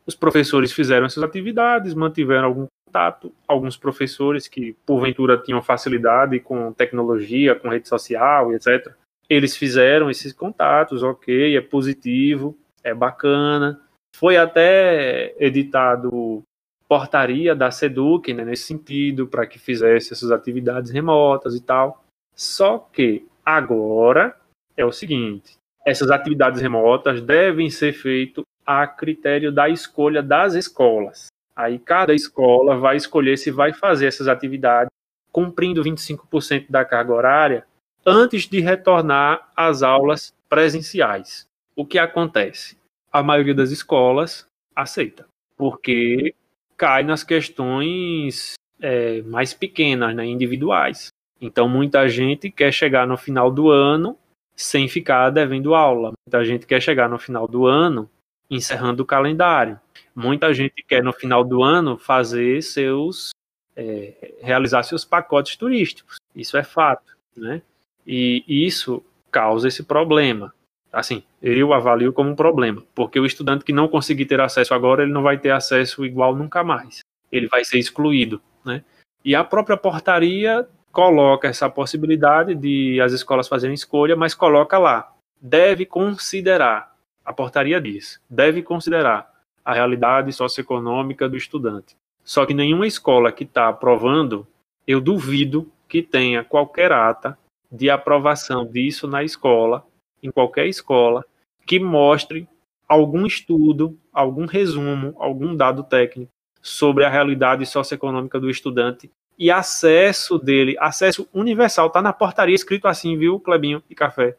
Os 0.06 0.14
professores 0.14 0.72
fizeram 0.72 1.08
essas 1.08 1.24
atividades, 1.24 1.96
mantiveram 1.96 2.46
algum 2.46 2.68
contato. 2.86 3.34
Alguns 3.48 3.76
professores 3.76 4.48
que, 4.48 4.74
porventura, 4.86 5.40
tinham 5.40 5.62
facilidade 5.64 6.40
com 6.40 6.72
tecnologia, 6.72 7.56
com 7.56 7.70
rede 7.70 7.88
social 7.88 8.54
etc., 8.54 8.94
eles 9.28 9.56
fizeram 9.56 10.12
esses 10.12 10.34
contatos, 10.34 11.02
ok, 11.02 11.56
é 11.58 11.62
positivo, 11.62 12.56
é 12.84 12.94
bacana. 12.94 13.82
Foi 14.14 14.38
até 14.38 15.34
editado 15.40 16.44
portaria 16.92 17.56
da 17.56 17.72
SEDUC 17.72 18.34
né, 18.34 18.44
nesse 18.44 18.64
sentido, 18.64 19.26
para 19.26 19.48
que 19.48 19.58
fizesse 19.58 20.12
essas 20.12 20.30
atividades 20.30 20.92
remotas 20.92 21.56
e 21.56 21.62
tal. 21.62 22.04
Só 22.36 22.80
que 22.80 23.26
agora 23.46 24.36
é 24.76 24.84
o 24.84 24.92
seguinte: 24.92 25.54
essas 25.86 26.12
atividades 26.12 26.60
remotas 26.60 27.22
devem 27.22 27.70
ser 27.70 27.94
feitas 27.94 28.44
a 28.66 28.86
critério 28.86 29.54
da 29.54 29.70
escolha 29.70 30.22
das 30.22 30.54
escolas. 30.54 31.28
Aí 31.56 31.80
cada 31.80 32.14
escola 32.14 32.76
vai 32.76 32.98
escolher 32.98 33.38
se 33.38 33.52
vai 33.52 33.72
fazer 33.72 34.08
essas 34.08 34.28
atividades 34.28 34.92
cumprindo 35.32 35.82
25% 35.82 36.66
da 36.70 36.84
carga 36.84 37.14
horária 37.14 37.66
antes 38.06 38.50
de 38.50 38.60
retornar 38.60 39.50
às 39.56 39.82
aulas 39.82 40.34
presenciais. 40.50 41.48
O 41.74 41.86
que 41.86 41.98
acontece? 41.98 42.78
A 43.10 43.24
maioria 43.24 43.56
das 43.56 43.72
escolas 43.72 44.46
aceita, 44.76 45.26
porque 45.56 46.36
cai 46.82 47.04
nas 47.04 47.24
questões 47.24 48.56
é, 48.82 49.22
mais 49.22 49.54
pequenas, 49.54 50.16
né, 50.16 50.26
individuais. 50.26 51.10
Então, 51.40 51.70
muita 51.70 52.10
gente 52.10 52.50
quer 52.50 52.74
chegar 52.74 53.06
no 53.06 53.16
final 53.16 53.52
do 53.52 53.70
ano 53.70 54.18
sem 54.56 54.88
ficar 54.88 55.30
devendo 55.30 55.76
aula. 55.76 56.12
Muita 56.26 56.44
gente 56.44 56.66
quer 56.66 56.82
chegar 56.82 57.08
no 57.08 57.20
final 57.20 57.48
do 57.48 57.68
ano 57.68 58.10
encerrando 58.50 59.04
o 59.04 59.06
calendário. 59.06 59.80
Muita 60.16 60.52
gente 60.56 60.84
quer 60.88 61.04
no 61.04 61.14
final 61.14 61.44
do 61.44 61.62
ano 61.62 62.00
fazer 62.00 62.64
seus 62.64 63.30
é, 63.76 64.34
realizar 64.42 64.82
seus 64.82 65.06
pacotes 65.06 65.56
turísticos. 65.56 66.18
Isso 66.36 66.58
é 66.58 66.64
fato, 66.64 67.16
né? 67.38 67.62
E 68.08 68.44
isso 68.48 69.06
causa 69.32 69.68
esse 69.68 69.84
problema. 69.84 70.52
Assim, 70.92 71.24
eu 71.42 71.74
avalio 71.74 72.12
como 72.12 72.30
um 72.30 72.36
problema, 72.36 72.84
porque 72.94 73.20
o 73.20 73.26
estudante 73.26 73.64
que 73.64 73.72
não 73.72 73.88
conseguir 73.88 74.26
ter 74.26 74.42
acesso 74.42 74.74
agora, 74.74 75.04
ele 75.04 75.14
não 75.14 75.24
vai 75.24 75.38
ter 75.38 75.52
acesso 75.52 76.06
igual 76.06 76.36
nunca 76.36 76.64
mais. 76.64 77.00
Ele 77.32 77.48
vai 77.48 77.64
ser 77.64 77.80
excluído, 77.80 78.42
né? 78.66 78.84
E 79.24 79.34
a 79.34 79.44
própria 79.44 79.78
portaria 79.78 80.68
coloca 80.92 81.48
essa 81.48 81.70
possibilidade 81.70 82.54
de 82.54 83.00
as 83.00 83.14
escolas 83.14 83.48
fazerem 83.48 83.74
escolha, 83.74 84.16
mas 84.16 84.34
coloca 84.34 84.78
lá, 84.78 85.14
deve 85.42 85.86
considerar, 85.86 86.94
a 87.24 87.32
portaria 87.32 87.80
diz, 87.80 88.20
deve 88.30 88.62
considerar 88.62 89.32
a 89.64 89.74
realidade 89.74 90.34
socioeconômica 90.34 91.30
do 91.30 91.38
estudante. 91.38 91.96
Só 92.24 92.46
que 92.46 92.54
nenhuma 92.54 92.86
escola 92.86 93.32
que 93.32 93.44
está 93.44 93.70
aprovando, 93.70 94.46
eu 94.86 95.00
duvido 95.00 95.72
que 95.88 96.02
tenha 96.02 96.44
qualquer 96.44 96.92
ata 96.92 97.38
de 97.72 97.90
aprovação 97.90 98.66
disso 98.66 99.08
na 99.08 99.24
escola, 99.24 99.86
em 100.22 100.32
qualquer 100.32 100.68
escola, 100.68 101.26
que 101.66 101.80
mostre 101.80 102.48
algum 102.88 103.26
estudo, 103.26 103.98
algum 104.12 104.46
resumo, 104.46 105.16
algum 105.18 105.56
dado 105.56 105.84
técnico 105.84 106.32
sobre 106.62 107.06
a 107.06 107.10
realidade 107.10 107.66
socioeconômica 107.66 108.40
do 108.40 108.50
estudante 108.50 109.10
e 109.38 109.50
acesso 109.50 110.38
dele, 110.38 110.76
acesso 110.80 111.28
universal, 111.34 111.90
tá 111.90 112.02
na 112.02 112.14
portaria 112.14 112.54
escrito 112.54 112.88
assim, 112.88 113.18
viu, 113.18 113.40
Clebinho 113.40 113.82
e 113.90 113.96
Café. 113.96 114.38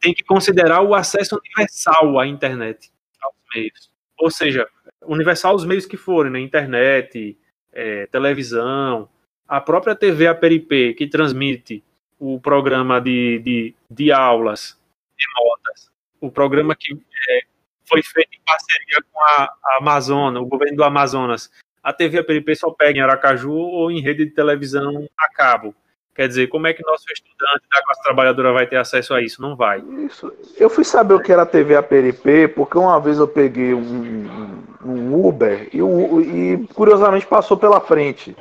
Tem 0.00 0.14
que 0.14 0.22
considerar 0.22 0.82
o 0.82 0.94
acesso 0.94 1.36
universal 1.36 2.18
à 2.18 2.26
internet, 2.26 2.92
aos 3.20 3.34
meios. 3.52 3.90
Ou 4.16 4.30
seja, 4.30 4.68
universal 5.02 5.52
aos 5.52 5.64
meios 5.64 5.86
que 5.86 5.96
forem, 5.96 6.30
né? 6.30 6.38
Internet, 6.38 7.36
é, 7.72 8.06
televisão, 8.06 9.08
a 9.48 9.60
própria 9.60 9.96
TV 9.96 10.28
APRP, 10.28 10.94
que 10.94 11.08
transmite 11.08 11.82
o 12.18 12.40
programa 12.40 13.00
de, 13.00 13.38
de, 13.40 13.74
de 13.90 14.12
aulas 14.12 14.78
remotas, 15.18 15.90
o 16.20 16.30
programa 16.30 16.74
que 16.74 16.92
é, 16.92 17.40
foi 17.88 18.02
feito 18.02 18.30
em 18.34 18.40
parceria 18.44 18.98
com 19.12 19.20
a, 19.20 19.54
a 19.64 19.76
Amazonas, 19.80 20.42
o 20.42 20.46
governo 20.46 20.76
do 20.76 20.84
Amazonas. 20.84 21.50
A 21.82 21.92
TV 21.92 22.18
APP 22.18 22.54
só 22.56 22.70
pega 22.70 22.98
em 22.98 23.02
Aracaju 23.02 23.52
ou 23.52 23.90
em 23.90 24.00
rede 24.00 24.24
de 24.24 24.32
televisão 24.32 25.08
a 25.16 25.28
cabo. 25.32 25.74
Quer 26.18 26.26
dizer, 26.26 26.48
como 26.48 26.66
é 26.66 26.74
que 26.74 26.84
nosso 26.84 27.04
estudante 27.12 27.62
da 27.72 27.80
classe 27.80 28.02
trabalhadora 28.02 28.52
vai 28.52 28.66
ter 28.66 28.74
acesso 28.74 29.14
a 29.14 29.22
isso? 29.22 29.40
Não 29.40 29.54
vai. 29.54 29.78
Isso. 30.04 30.32
Eu 30.56 30.68
fui 30.68 30.82
saber 30.82 31.14
o 31.14 31.20
que 31.20 31.32
era 31.32 31.42
a 31.42 31.46
TV 31.46 31.76
APRP 31.76 32.48
porque 32.56 32.76
uma 32.76 32.98
vez 32.98 33.18
eu 33.18 33.28
peguei 33.28 33.72
um, 33.72 34.64
um 34.84 35.26
Uber 35.26 35.68
e, 35.72 35.78
e, 35.78 36.66
curiosamente 36.74 37.24
passou 37.24 37.56
pela 37.56 37.80
frente. 37.80 38.36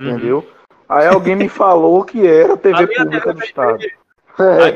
Entendeu? 0.00 0.38
Uhum. 0.38 0.59
Aí 0.90 1.06
alguém 1.06 1.36
me 1.36 1.48
falou 1.48 2.04
que 2.04 2.26
era 2.26 2.56
TV 2.56 2.88
pública 2.88 3.32
do 3.32 3.44
Estado. 3.44 3.84
É. 3.84 4.72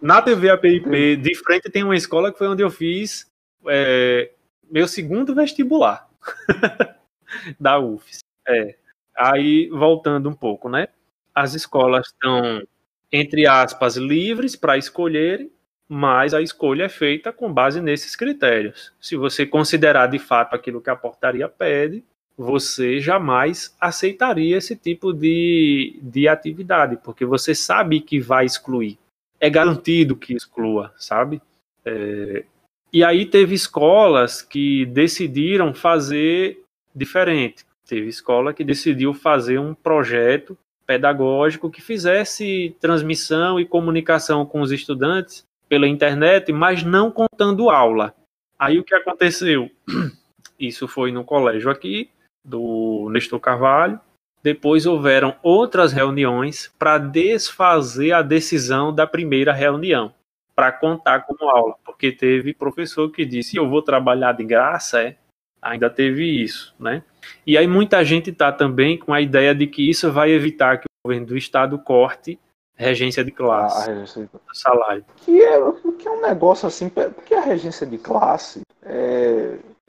Na 0.00 0.20
TV 0.20 0.50
APIP, 0.50 1.16
de 1.16 1.34
frente 1.36 1.70
tem 1.70 1.84
uma 1.84 1.94
escola 1.94 2.32
que 2.32 2.38
foi 2.38 2.48
onde 2.48 2.60
eu 2.60 2.70
fiz 2.70 3.30
é, 3.68 4.32
meu 4.68 4.88
segundo 4.88 5.32
vestibular 5.32 6.08
da 7.60 7.78
UFES. 7.78 8.18
É. 8.48 8.74
Aí, 9.16 9.68
voltando 9.68 10.28
um 10.28 10.34
pouco, 10.34 10.68
né? 10.68 10.88
As 11.32 11.54
escolas 11.54 12.08
estão, 12.08 12.66
entre 13.12 13.46
aspas, 13.46 13.96
livres 13.96 14.56
para 14.56 14.76
escolherem, 14.76 15.52
mas 15.88 16.34
a 16.34 16.42
escolha 16.42 16.84
é 16.84 16.88
feita 16.88 17.32
com 17.32 17.52
base 17.52 17.80
nesses 17.80 18.16
critérios. 18.16 18.92
Se 19.00 19.14
você 19.14 19.46
considerar 19.46 20.08
de 20.08 20.18
fato 20.18 20.56
aquilo 20.56 20.80
que 20.80 20.90
a 20.90 20.96
portaria 20.96 21.48
pede, 21.48 22.04
você 22.36 23.00
jamais 23.00 23.76
aceitaria 23.80 24.56
esse 24.56 24.76
tipo 24.76 25.12
de, 25.12 25.98
de 26.02 26.26
atividade, 26.28 26.98
porque 27.02 27.24
você 27.24 27.54
sabe 27.54 28.00
que 28.00 28.18
vai 28.18 28.44
excluir. 28.44 28.98
É 29.38 29.50
garantido 29.50 30.16
que 30.16 30.34
exclua, 30.34 30.92
sabe? 30.96 31.40
É, 31.84 32.44
e 32.92 33.02
aí 33.02 33.26
teve 33.26 33.54
escolas 33.54 34.42
que 34.42 34.86
decidiram 34.86 35.74
fazer 35.74 36.62
diferente. 36.94 37.64
Teve 37.86 38.08
escola 38.08 38.54
que 38.54 38.64
decidiu 38.64 39.12
fazer 39.12 39.58
um 39.58 39.74
projeto 39.74 40.56
pedagógico 40.86 41.70
que 41.70 41.80
fizesse 41.80 42.76
transmissão 42.80 43.58
e 43.58 43.64
comunicação 43.64 44.44
com 44.44 44.60
os 44.60 44.70
estudantes 44.72 45.44
pela 45.68 45.88
internet, 45.88 46.52
mas 46.52 46.82
não 46.82 47.10
contando 47.10 47.70
aula. 47.70 48.14
Aí 48.58 48.78
o 48.78 48.84
que 48.84 48.94
aconteceu? 48.94 49.70
Isso 50.58 50.86
foi 50.86 51.10
no 51.10 51.24
colégio 51.24 51.70
aqui, 51.70 52.10
do 52.44 53.08
Nestor 53.10 53.40
Carvalho. 53.40 54.00
Depois 54.42 54.86
houveram 54.86 55.36
outras 55.42 55.92
reuniões 55.92 56.72
para 56.78 56.98
desfazer 56.98 58.12
a 58.12 58.22
decisão 58.22 58.92
da 58.92 59.06
primeira 59.06 59.52
reunião, 59.52 60.12
para 60.54 60.72
contar 60.72 61.20
como 61.20 61.48
aula, 61.48 61.76
porque 61.84 62.10
teve 62.10 62.52
professor 62.52 63.10
que 63.10 63.24
disse: 63.24 63.56
Eu 63.56 63.68
vou 63.68 63.82
trabalhar 63.82 64.32
de 64.32 64.44
graça, 64.44 65.00
é? 65.00 65.16
Ainda 65.60 65.88
teve 65.88 66.24
isso, 66.24 66.74
né? 66.78 67.04
E 67.46 67.56
aí 67.56 67.68
muita 67.68 68.04
gente 68.04 68.30
está 68.30 68.50
também 68.50 68.98
com 68.98 69.14
a 69.14 69.20
ideia 69.20 69.54
de 69.54 69.68
que 69.68 69.88
isso 69.88 70.10
vai 70.10 70.32
evitar 70.32 70.78
que 70.78 70.86
o 70.86 71.08
governo 71.08 71.26
do 71.28 71.36
estado 71.36 71.78
corte 71.78 72.36
regência 72.82 73.24
de 73.24 73.30
classe, 73.30 73.90
a 73.90 73.94
regência 73.94 74.22
de... 74.22 74.58
salário. 74.58 75.04
Que 75.16 75.40
é, 75.40 75.58
que 75.98 76.08
é 76.08 76.10
um 76.10 76.20
negócio 76.20 76.66
assim, 76.66 76.88
porque 76.88 77.34
a 77.34 77.40
regência 77.40 77.86
de 77.86 77.96
classe 77.96 78.62
é, 78.82 79.21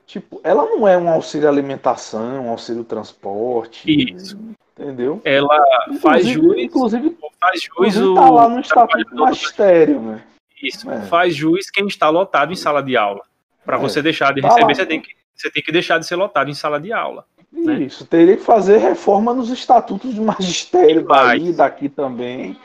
tipo, 0.05 0.39
ela 0.43 0.65
não 0.65 0.87
é 0.87 0.97
um 0.97 1.09
auxílio 1.09 1.47
alimentação, 1.47 2.45
um 2.45 2.49
auxílio 2.49 2.83
transporte. 2.83 3.83
Isso. 3.87 4.37
Entendeu? 4.77 5.21
Ela 5.23 5.55
inclusive, 5.83 6.01
faz 6.01 6.27
jus, 6.27 6.57
inclusive, 6.57 7.17
faz 7.39 7.61
jus 7.61 7.71
inclusive 7.71 8.15
tá 8.15 8.29
lá 8.29 8.49
no 8.49 8.59
estatuto 8.59 9.15
do 9.15 9.21
magistério, 9.21 10.01
né? 10.01 10.23
Isso, 10.61 10.89
é. 10.89 11.01
faz 11.01 11.35
jus 11.35 11.69
quem 11.69 11.85
está 11.87 12.09
lotado 12.09 12.51
em 12.51 12.55
sala 12.55 12.81
de 12.81 12.97
aula. 12.97 13.21
Para 13.63 13.77
é. 13.77 13.79
você 13.79 14.01
deixar 14.01 14.33
de 14.33 14.41
tá 14.41 14.47
receber, 14.47 14.75
você 14.75 14.85
tem, 14.85 15.01
que, 15.01 15.11
você 15.35 15.51
tem 15.51 15.61
que 15.61 15.71
deixar 15.71 15.99
de 15.99 16.07
ser 16.07 16.15
lotado 16.15 16.49
em 16.49 16.55
sala 16.55 16.79
de 16.79 16.91
aula. 16.91 17.25
Né? 17.51 17.83
Isso, 17.83 18.05
teria 18.05 18.35
que 18.35 18.43
fazer 18.43 18.77
reforma 18.77 19.33
nos 19.33 19.51
estatutos 19.51 20.15
do 20.15 20.23
magistério 20.23 21.05
daí, 21.05 21.53
daqui 21.53 21.87
também. 21.87 22.57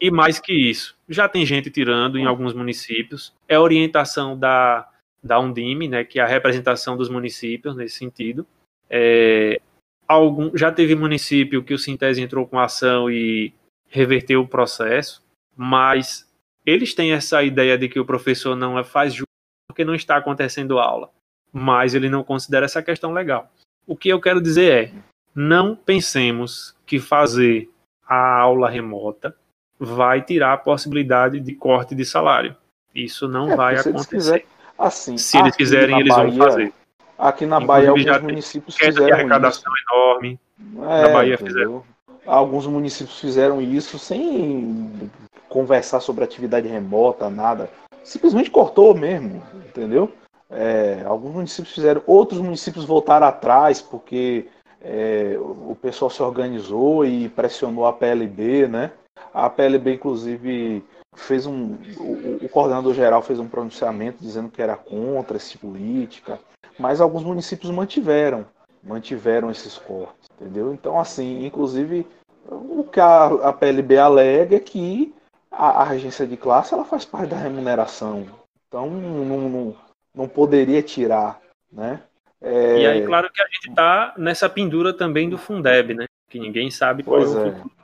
E 0.00 0.10
mais 0.10 0.38
que 0.38 0.52
isso, 0.52 0.94
já 1.08 1.28
tem 1.28 1.44
gente 1.44 1.70
tirando 1.70 2.18
em 2.18 2.24
alguns 2.24 2.54
municípios. 2.54 3.32
É 3.46 3.58
orientação 3.58 4.38
da, 4.38 4.86
da 5.22 5.38
Undime, 5.38 5.88
né, 5.88 6.04
que 6.04 6.18
é 6.18 6.22
a 6.22 6.26
representação 6.26 6.96
dos 6.96 7.08
municípios 7.08 7.76
nesse 7.76 7.96
sentido. 7.96 8.46
É, 8.90 9.60
algum, 10.06 10.56
já 10.56 10.72
teve 10.72 10.94
município 10.94 11.62
que 11.62 11.74
o 11.74 11.78
Sintese 11.78 12.20
entrou 12.20 12.46
com 12.46 12.58
ação 12.58 13.10
e 13.10 13.54
reverteu 13.88 14.40
o 14.40 14.48
processo, 14.48 15.22
mas 15.56 16.28
eles 16.64 16.94
têm 16.94 17.12
essa 17.12 17.42
ideia 17.42 17.76
de 17.78 17.88
que 17.88 18.00
o 18.00 18.04
professor 18.04 18.56
não 18.56 18.78
é 18.78 18.84
faz 18.84 19.14
justo 19.14 19.26
porque 19.68 19.84
não 19.84 19.94
está 19.94 20.16
acontecendo 20.16 20.78
aula, 20.78 21.10
mas 21.52 21.94
ele 21.94 22.08
não 22.08 22.24
considera 22.24 22.66
essa 22.66 22.82
questão 22.82 23.12
legal. 23.12 23.50
O 23.86 23.96
que 23.96 24.08
eu 24.08 24.20
quero 24.20 24.40
dizer 24.40 24.72
é, 24.72 24.92
não 25.34 25.74
pensemos 25.74 26.76
que 26.86 26.98
fazer 26.98 27.70
a 28.06 28.40
aula 28.40 28.68
remota 28.68 29.34
vai 29.78 30.22
tirar 30.22 30.52
a 30.52 30.58
possibilidade 30.58 31.40
de 31.40 31.54
corte 31.54 31.94
de 31.94 32.04
salário. 32.04 32.54
Isso 32.94 33.26
não 33.26 33.52
é, 33.52 33.56
vai 33.56 33.76
acontecer. 33.76 34.40
Quiser, 34.40 34.46
assim, 34.86 35.16
se 35.16 35.38
eles 35.38 35.56
quiserem, 35.56 36.00
eles 36.00 36.14
Bahia, 36.14 36.30
vão 36.30 36.46
fazer. 36.46 36.72
Aqui 37.18 37.46
na 37.46 37.60
Bahia, 37.60 37.90
alguns 37.90 38.20
municípios 38.22 38.76
fizeram 38.76 39.06
de 39.06 39.12
arrecadação 39.12 39.72
isso. 39.72 39.94
enorme. 39.94 40.40
É, 40.76 41.02
na 41.02 41.08
Bahia 41.08 41.38
fizeram. 41.38 41.84
Alguns 42.26 42.66
municípios 42.66 43.18
fizeram 43.18 43.60
isso 43.60 43.98
sem 43.98 45.10
conversar 45.48 46.00
sobre 46.00 46.24
atividade 46.24 46.68
remota, 46.68 47.28
nada. 47.28 47.68
Simplesmente 48.02 48.50
cortou 48.50 48.94
mesmo, 48.94 49.42
entendeu? 49.54 50.10
É, 50.50 51.02
alguns 51.04 51.32
municípios 51.32 51.74
fizeram, 51.74 52.02
outros 52.06 52.40
municípios 52.40 52.84
voltaram 52.84 53.26
atrás 53.26 53.80
porque 53.80 54.46
é, 54.82 55.36
o 55.38 55.76
pessoal 55.80 56.10
se 56.10 56.22
organizou 56.22 57.04
e 57.04 57.28
pressionou 57.28 57.86
a 57.86 57.92
PLB, 57.92 58.68
né? 58.68 58.90
A 59.32 59.48
PLB, 59.48 59.94
inclusive, 59.94 60.84
fez 61.14 61.46
um. 61.46 61.76
O, 61.98 62.44
o 62.44 62.48
coordenador 62.48 62.94
geral 62.94 63.22
fez 63.22 63.38
um 63.38 63.48
pronunciamento 63.48 64.18
dizendo 64.20 64.50
que 64.50 64.62
era 64.62 64.76
contra 64.76 65.36
essa 65.36 65.58
política, 65.58 66.38
mas 66.78 67.00
alguns 67.00 67.22
municípios 67.22 67.70
mantiveram, 67.70 68.46
mantiveram 68.82 69.50
esses 69.50 69.76
cortes, 69.78 70.28
entendeu? 70.40 70.72
Então, 70.72 70.98
assim, 70.98 71.44
inclusive, 71.44 72.06
o 72.48 72.84
que 72.84 73.00
a, 73.00 73.26
a 73.26 73.52
PLB 73.52 73.98
alega 73.98 74.56
é 74.56 74.60
que 74.60 75.14
a, 75.50 75.82
a 75.82 75.84
regência 75.84 76.26
de 76.26 76.36
classe 76.36 76.74
ela 76.74 76.84
faz 76.84 77.04
parte 77.04 77.30
da 77.30 77.36
remuneração. 77.36 78.26
Então, 78.68 78.88
não, 78.88 79.48
não, 79.48 79.76
não 80.14 80.28
poderia 80.28 80.82
tirar, 80.82 81.40
né? 81.70 82.00
É... 82.40 82.78
E 82.78 82.86
aí, 82.86 83.06
claro 83.06 83.30
que 83.30 83.40
a 83.40 83.46
gente 83.46 83.68
está 83.68 84.14
nessa 84.16 84.48
pendura 84.48 84.92
também 84.92 85.28
do 85.28 85.38
Fundeb, 85.38 85.94
né? 85.94 86.06
Que 86.28 86.40
ninguém 86.40 86.70
sabe 86.70 87.02
qual 87.02 87.20
pois 87.20 87.34
é 87.34 87.38
o 87.38 87.46
é. 87.46 87.52
futuro. 87.52 87.81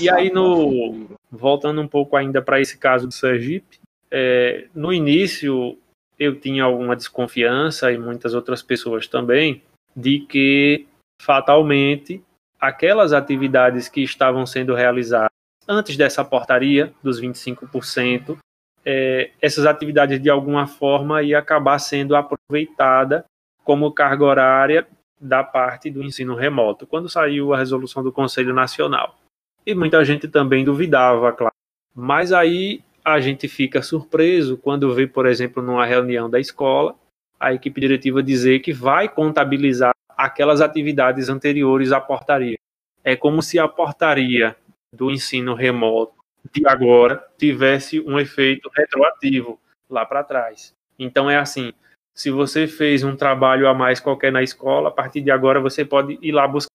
E 0.00 0.10
aí, 0.10 0.30
no... 0.30 1.08
voltando 1.30 1.80
um 1.80 1.88
pouco 1.88 2.16
ainda 2.16 2.40
para 2.40 2.60
esse 2.60 2.78
caso 2.78 3.06
do 3.06 3.14
Sergipe, 3.14 3.78
é... 4.10 4.66
no 4.74 4.92
início 4.92 5.78
eu 6.18 6.38
tinha 6.38 6.64
alguma 6.64 6.94
desconfiança, 6.94 7.90
e 7.90 7.98
muitas 7.98 8.34
outras 8.34 8.62
pessoas 8.62 9.06
também, 9.06 9.62
de 9.96 10.20
que 10.20 10.86
fatalmente 11.20 12.22
aquelas 12.60 13.12
atividades 13.12 13.88
que 13.88 14.00
estavam 14.02 14.46
sendo 14.46 14.74
realizadas 14.74 15.30
antes 15.66 15.96
dessa 15.96 16.24
portaria 16.24 16.92
dos 17.02 17.20
25% 17.20 18.38
é, 18.84 19.30
essas 19.40 19.64
atividades 19.64 20.20
de 20.20 20.28
alguma 20.28 20.66
forma 20.66 21.22
ia 21.22 21.38
acabar 21.38 21.78
sendo 21.78 22.14
aproveitada 22.14 23.24
como 23.64 23.92
carga 23.92 24.24
horária 24.24 24.86
da 25.24 25.42
parte 25.42 25.90
do 25.90 26.02
ensino 26.02 26.34
remoto, 26.34 26.86
quando 26.86 27.08
saiu 27.08 27.54
a 27.54 27.56
resolução 27.56 28.02
do 28.02 28.12
Conselho 28.12 28.52
Nacional. 28.52 29.18
E 29.64 29.74
muita 29.74 30.04
gente 30.04 30.28
também 30.28 30.62
duvidava, 30.62 31.32
claro. 31.32 31.54
Mas 31.94 32.30
aí 32.30 32.84
a 33.02 33.18
gente 33.20 33.48
fica 33.48 33.80
surpreso 33.80 34.58
quando 34.58 34.92
vê, 34.92 35.06
por 35.06 35.24
exemplo, 35.24 35.62
numa 35.62 35.86
reunião 35.86 36.28
da 36.28 36.38
escola, 36.38 36.94
a 37.40 37.54
equipe 37.54 37.80
diretiva 37.80 38.22
dizer 38.22 38.60
que 38.60 38.72
vai 38.72 39.08
contabilizar 39.08 39.94
aquelas 40.10 40.60
atividades 40.60 41.30
anteriores 41.30 41.90
à 41.90 42.00
portaria. 42.00 42.58
É 43.02 43.16
como 43.16 43.40
se 43.42 43.58
a 43.58 43.66
portaria 43.66 44.54
do 44.92 45.10
ensino 45.10 45.54
remoto 45.54 46.14
de 46.52 46.66
agora 46.66 47.26
tivesse 47.38 47.98
um 48.00 48.18
efeito 48.18 48.70
retroativo 48.74 49.58
lá 49.88 50.04
para 50.04 50.22
trás. 50.22 50.74
Então 50.98 51.30
é 51.30 51.38
assim, 51.38 51.72
se 52.14 52.30
você 52.30 52.66
fez 52.66 53.02
um 53.02 53.16
trabalho 53.16 53.68
a 53.68 53.74
mais 53.74 53.98
qualquer 53.98 54.30
na 54.30 54.42
escola, 54.42 54.88
a 54.88 54.92
partir 54.92 55.20
de 55.20 55.30
agora 55.30 55.60
você 55.60 55.84
pode 55.84 56.18
ir 56.22 56.32
lá 56.32 56.46
buscar. 56.46 56.70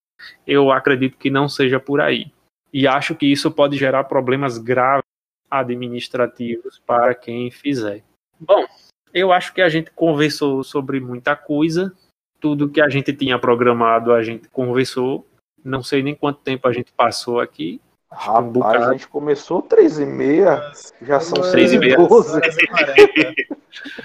Eu 0.46 0.72
acredito 0.72 1.18
que 1.18 1.30
não 1.30 1.48
seja 1.48 1.80
por 1.80 2.02
aí. 2.02 2.32
E 2.74 2.86
acho 2.86 3.16
que 3.16 3.26
isso 3.26 3.50
pode 3.50 3.78
gerar 3.78 4.04
problemas 4.04 4.58
graves 4.58 5.04
administrativos 5.50 6.80
para 6.86 7.16
quem 7.16 7.50
fizer. 7.50 8.04
Bom, 8.40 8.66
eu 9.14 9.32
acho 9.32 9.54
que 9.54 9.62
a 9.62 9.70
gente 9.70 9.92
conversou 9.92 10.64
sobre 10.64 11.00
muita 11.00 11.36
coisa. 11.36 11.94
Tudo 12.40 12.70
que 12.70 12.82
a 12.82 12.90
gente 12.90 13.14
tinha 13.14 13.40
programado, 13.40 14.14
a 14.14 14.22
gente 14.22 14.48
conversou. 14.50 15.26
Não 15.64 15.82
sei 15.82 16.04
nem 16.04 16.16
quanto 16.16 16.42
tempo 16.42 16.68
a 16.68 16.74
gente 16.74 16.92
passou 16.92 17.40
aqui. 17.40 17.82
Rapaz, 18.12 18.82
a 18.82 18.92
gente 18.94 19.08
começou 19.08 19.62
três 19.62 20.00
e 20.00 20.06
meia, 20.06 20.72
já 21.02 21.20
são 21.20 21.42
três 21.52 21.74
e 21.74 21.78
meia. 21.78 21.96
12. 21.96 22.42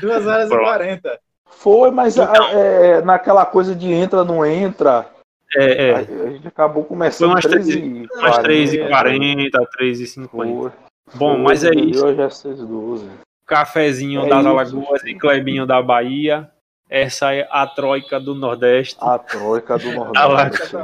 Duas 0.01 0.27
horas 0.27 0.51
e 0.51 0.59
quarenta. 0.59 1.21
Foi, 1.57 1.91
mas 1.91 2.17
então, 2.17 2.33
é, 2.51 3.01
naquela 3.03 3.47
coisa 3.47 3.75
de 3.75 3.93
entra, 3.93 4.25
não 4.25 4.45
entra. 4.45 5.07
É, 5.57 5.89
é. 5.89 5.95
A, 5.95 5.99
a 5.99 6.31
gente 6.31 6.49
acabou 6.49 6.85
começando 6.85 7.31
umas 7.31 7.45
3 7.45 7.69
e 7.69 8.09
40. 8.09 8.43
3 8.43 8.75
e 8.75 8.89
40, 8.89 9.67
3 9.73 10.01
e 10.01 10.07
50. 10.07 10.73
Bom, 11.15 11.39
mas 11.39 11.65
é 11.65 11.75
isso. 11.75 12.05
Hoje 12.05 12.21
é 12.21 12.31
6 12.31 12.59
12. 12.59 13.09
Cafezinho 13.47 14.25
é 14.25 14.29
das 14.29 14.41
isso, 14.41 14.49
Alagoas 14.49 15.03
sim. 15.03 15.11
e 15.11 15.15
Clebinho 15.15 15.67
da 15.67 15.83
Bahia. 15.83 16.51
Essa 16.89 17.35
é 17.35 17.47
a 17.51 17.67
Troika 17.67 18.21
do 18.21 18.35
Nordeste. 18.35 18.97
A 19.01 19.19
Troika 19.19 19.79
do 19.79 19.91
Nordeste. 19.93 20.77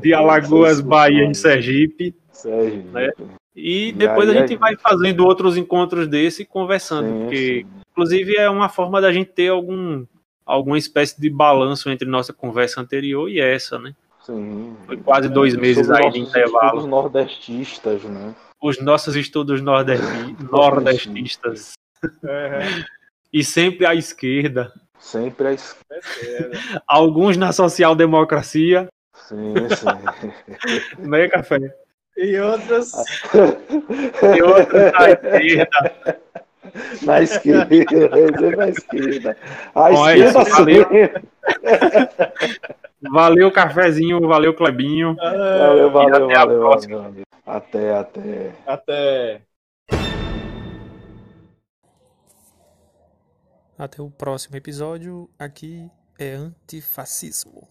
de 0.00 0.14
Alagoas, 0.14 0.80
Bahia 0.80 1.30
e 1.30 1.34
Sergipe. 1.34 2.14
Sergipe. 2.30 2.88
Né? 2.88 3.10
E 3.54 3.92
depois 3.92 4.28
e 4.28 4.32
aí, 4.32 4.38
a 4.38 4.40
gente 4.40 4.56
vai 4.56 4.76
fazendo 4.76 5.24
outros 5.26 5.56
encontros 5.56 6.08
desse 6.08 6.44
conversando, 6.44 7.08
sim, 7.08 7.18
porque 7.20 7.66
sim. 7.66 7.81
Inclusive 8.02 8.36
é 8.36 8.50
uma 8.50 8.68
forma 8.68 9.00
da 9.00 9.12
gente 9.12 9.30
ter 9.30 9.48
algum 9.48 10.04
alguma 10.44 10.76
espécie 10.76 11.20
de 11.20 11.30
balanço 11.30 11.88
entre 11.88 12.08
nossa 12.08 12.32
conversa 12.32 12.80
anterior 12.80 13.28
e 13.28 13.40
essa, 13.40 13.78
né? 13.78 13.94
Sim. 14.20 14.76
Foi 14.86 14.96
quase 14.96 15.28
dois 15.28 15.56
meses 15.56 15.88
aí 15.90 16.10
de 16.10 16.20
intervalo. 16.20 16.80
Os 16.80 16.86
nordestistas, 16.86 18.02
né? 18.04 18.34
os 18.62 18.80
nossos 18.80 19.16
estudos 19.16 19.60
nordesti 19.60 20.36
nordestistas. 20.50 21.72
Uhum. 22.02 22.84
E 23.32 23.42
sempre 23.42 23.86
à 23.86 23.94
esquerda. 23.94 24.72
Sempre 24.98 25.48
à 25.48 25.52
esquerda. 25.52 26.58
Alguns 26.86 27.36
na 27.36 27.52
social-democracia. 27.52 28.88
Sim, 29.14 29.54
sim. 29.70 30.98
Meio 30.98 31.28
café. 31.30 31.58
E 32.16 32.38
outros. 32.38 32.92
e 34.36 34.42
outros 34.42 34.94
à 34.94 35.10
esquerda. 35.10 36.20
Na 37.02 37.20
esquerda, 37.20 37.66
na 38.56 38.68
esquerda. 38.68 39.36
A 39.74 39.90
Bom, 39.90 40.08
esquerda 40.08 40.40
é 40.40 40.44
valeu. 40.50 40.86
valeu, 43.10 43.50
cafezinho, 43.50 44.20
valeu, 44.28 44.54
Clebinho. 44.54 45.16
Valeu, 45.16 45.90
valeu, 45.90 46.28
valeu, 46.28 46.60
valeu. 46.60 47.22
Até, 47.44 47.94
até. 47.96 48.52
Até. 48.66 49.42
Até 53.76 54.00
o 54.00 54.10
próximo 54.10 54.56
episódio. 54.56 55.28
Aqui 55.38 55.90
é 56.18 56.34
Antifascismo. 56.34 57.66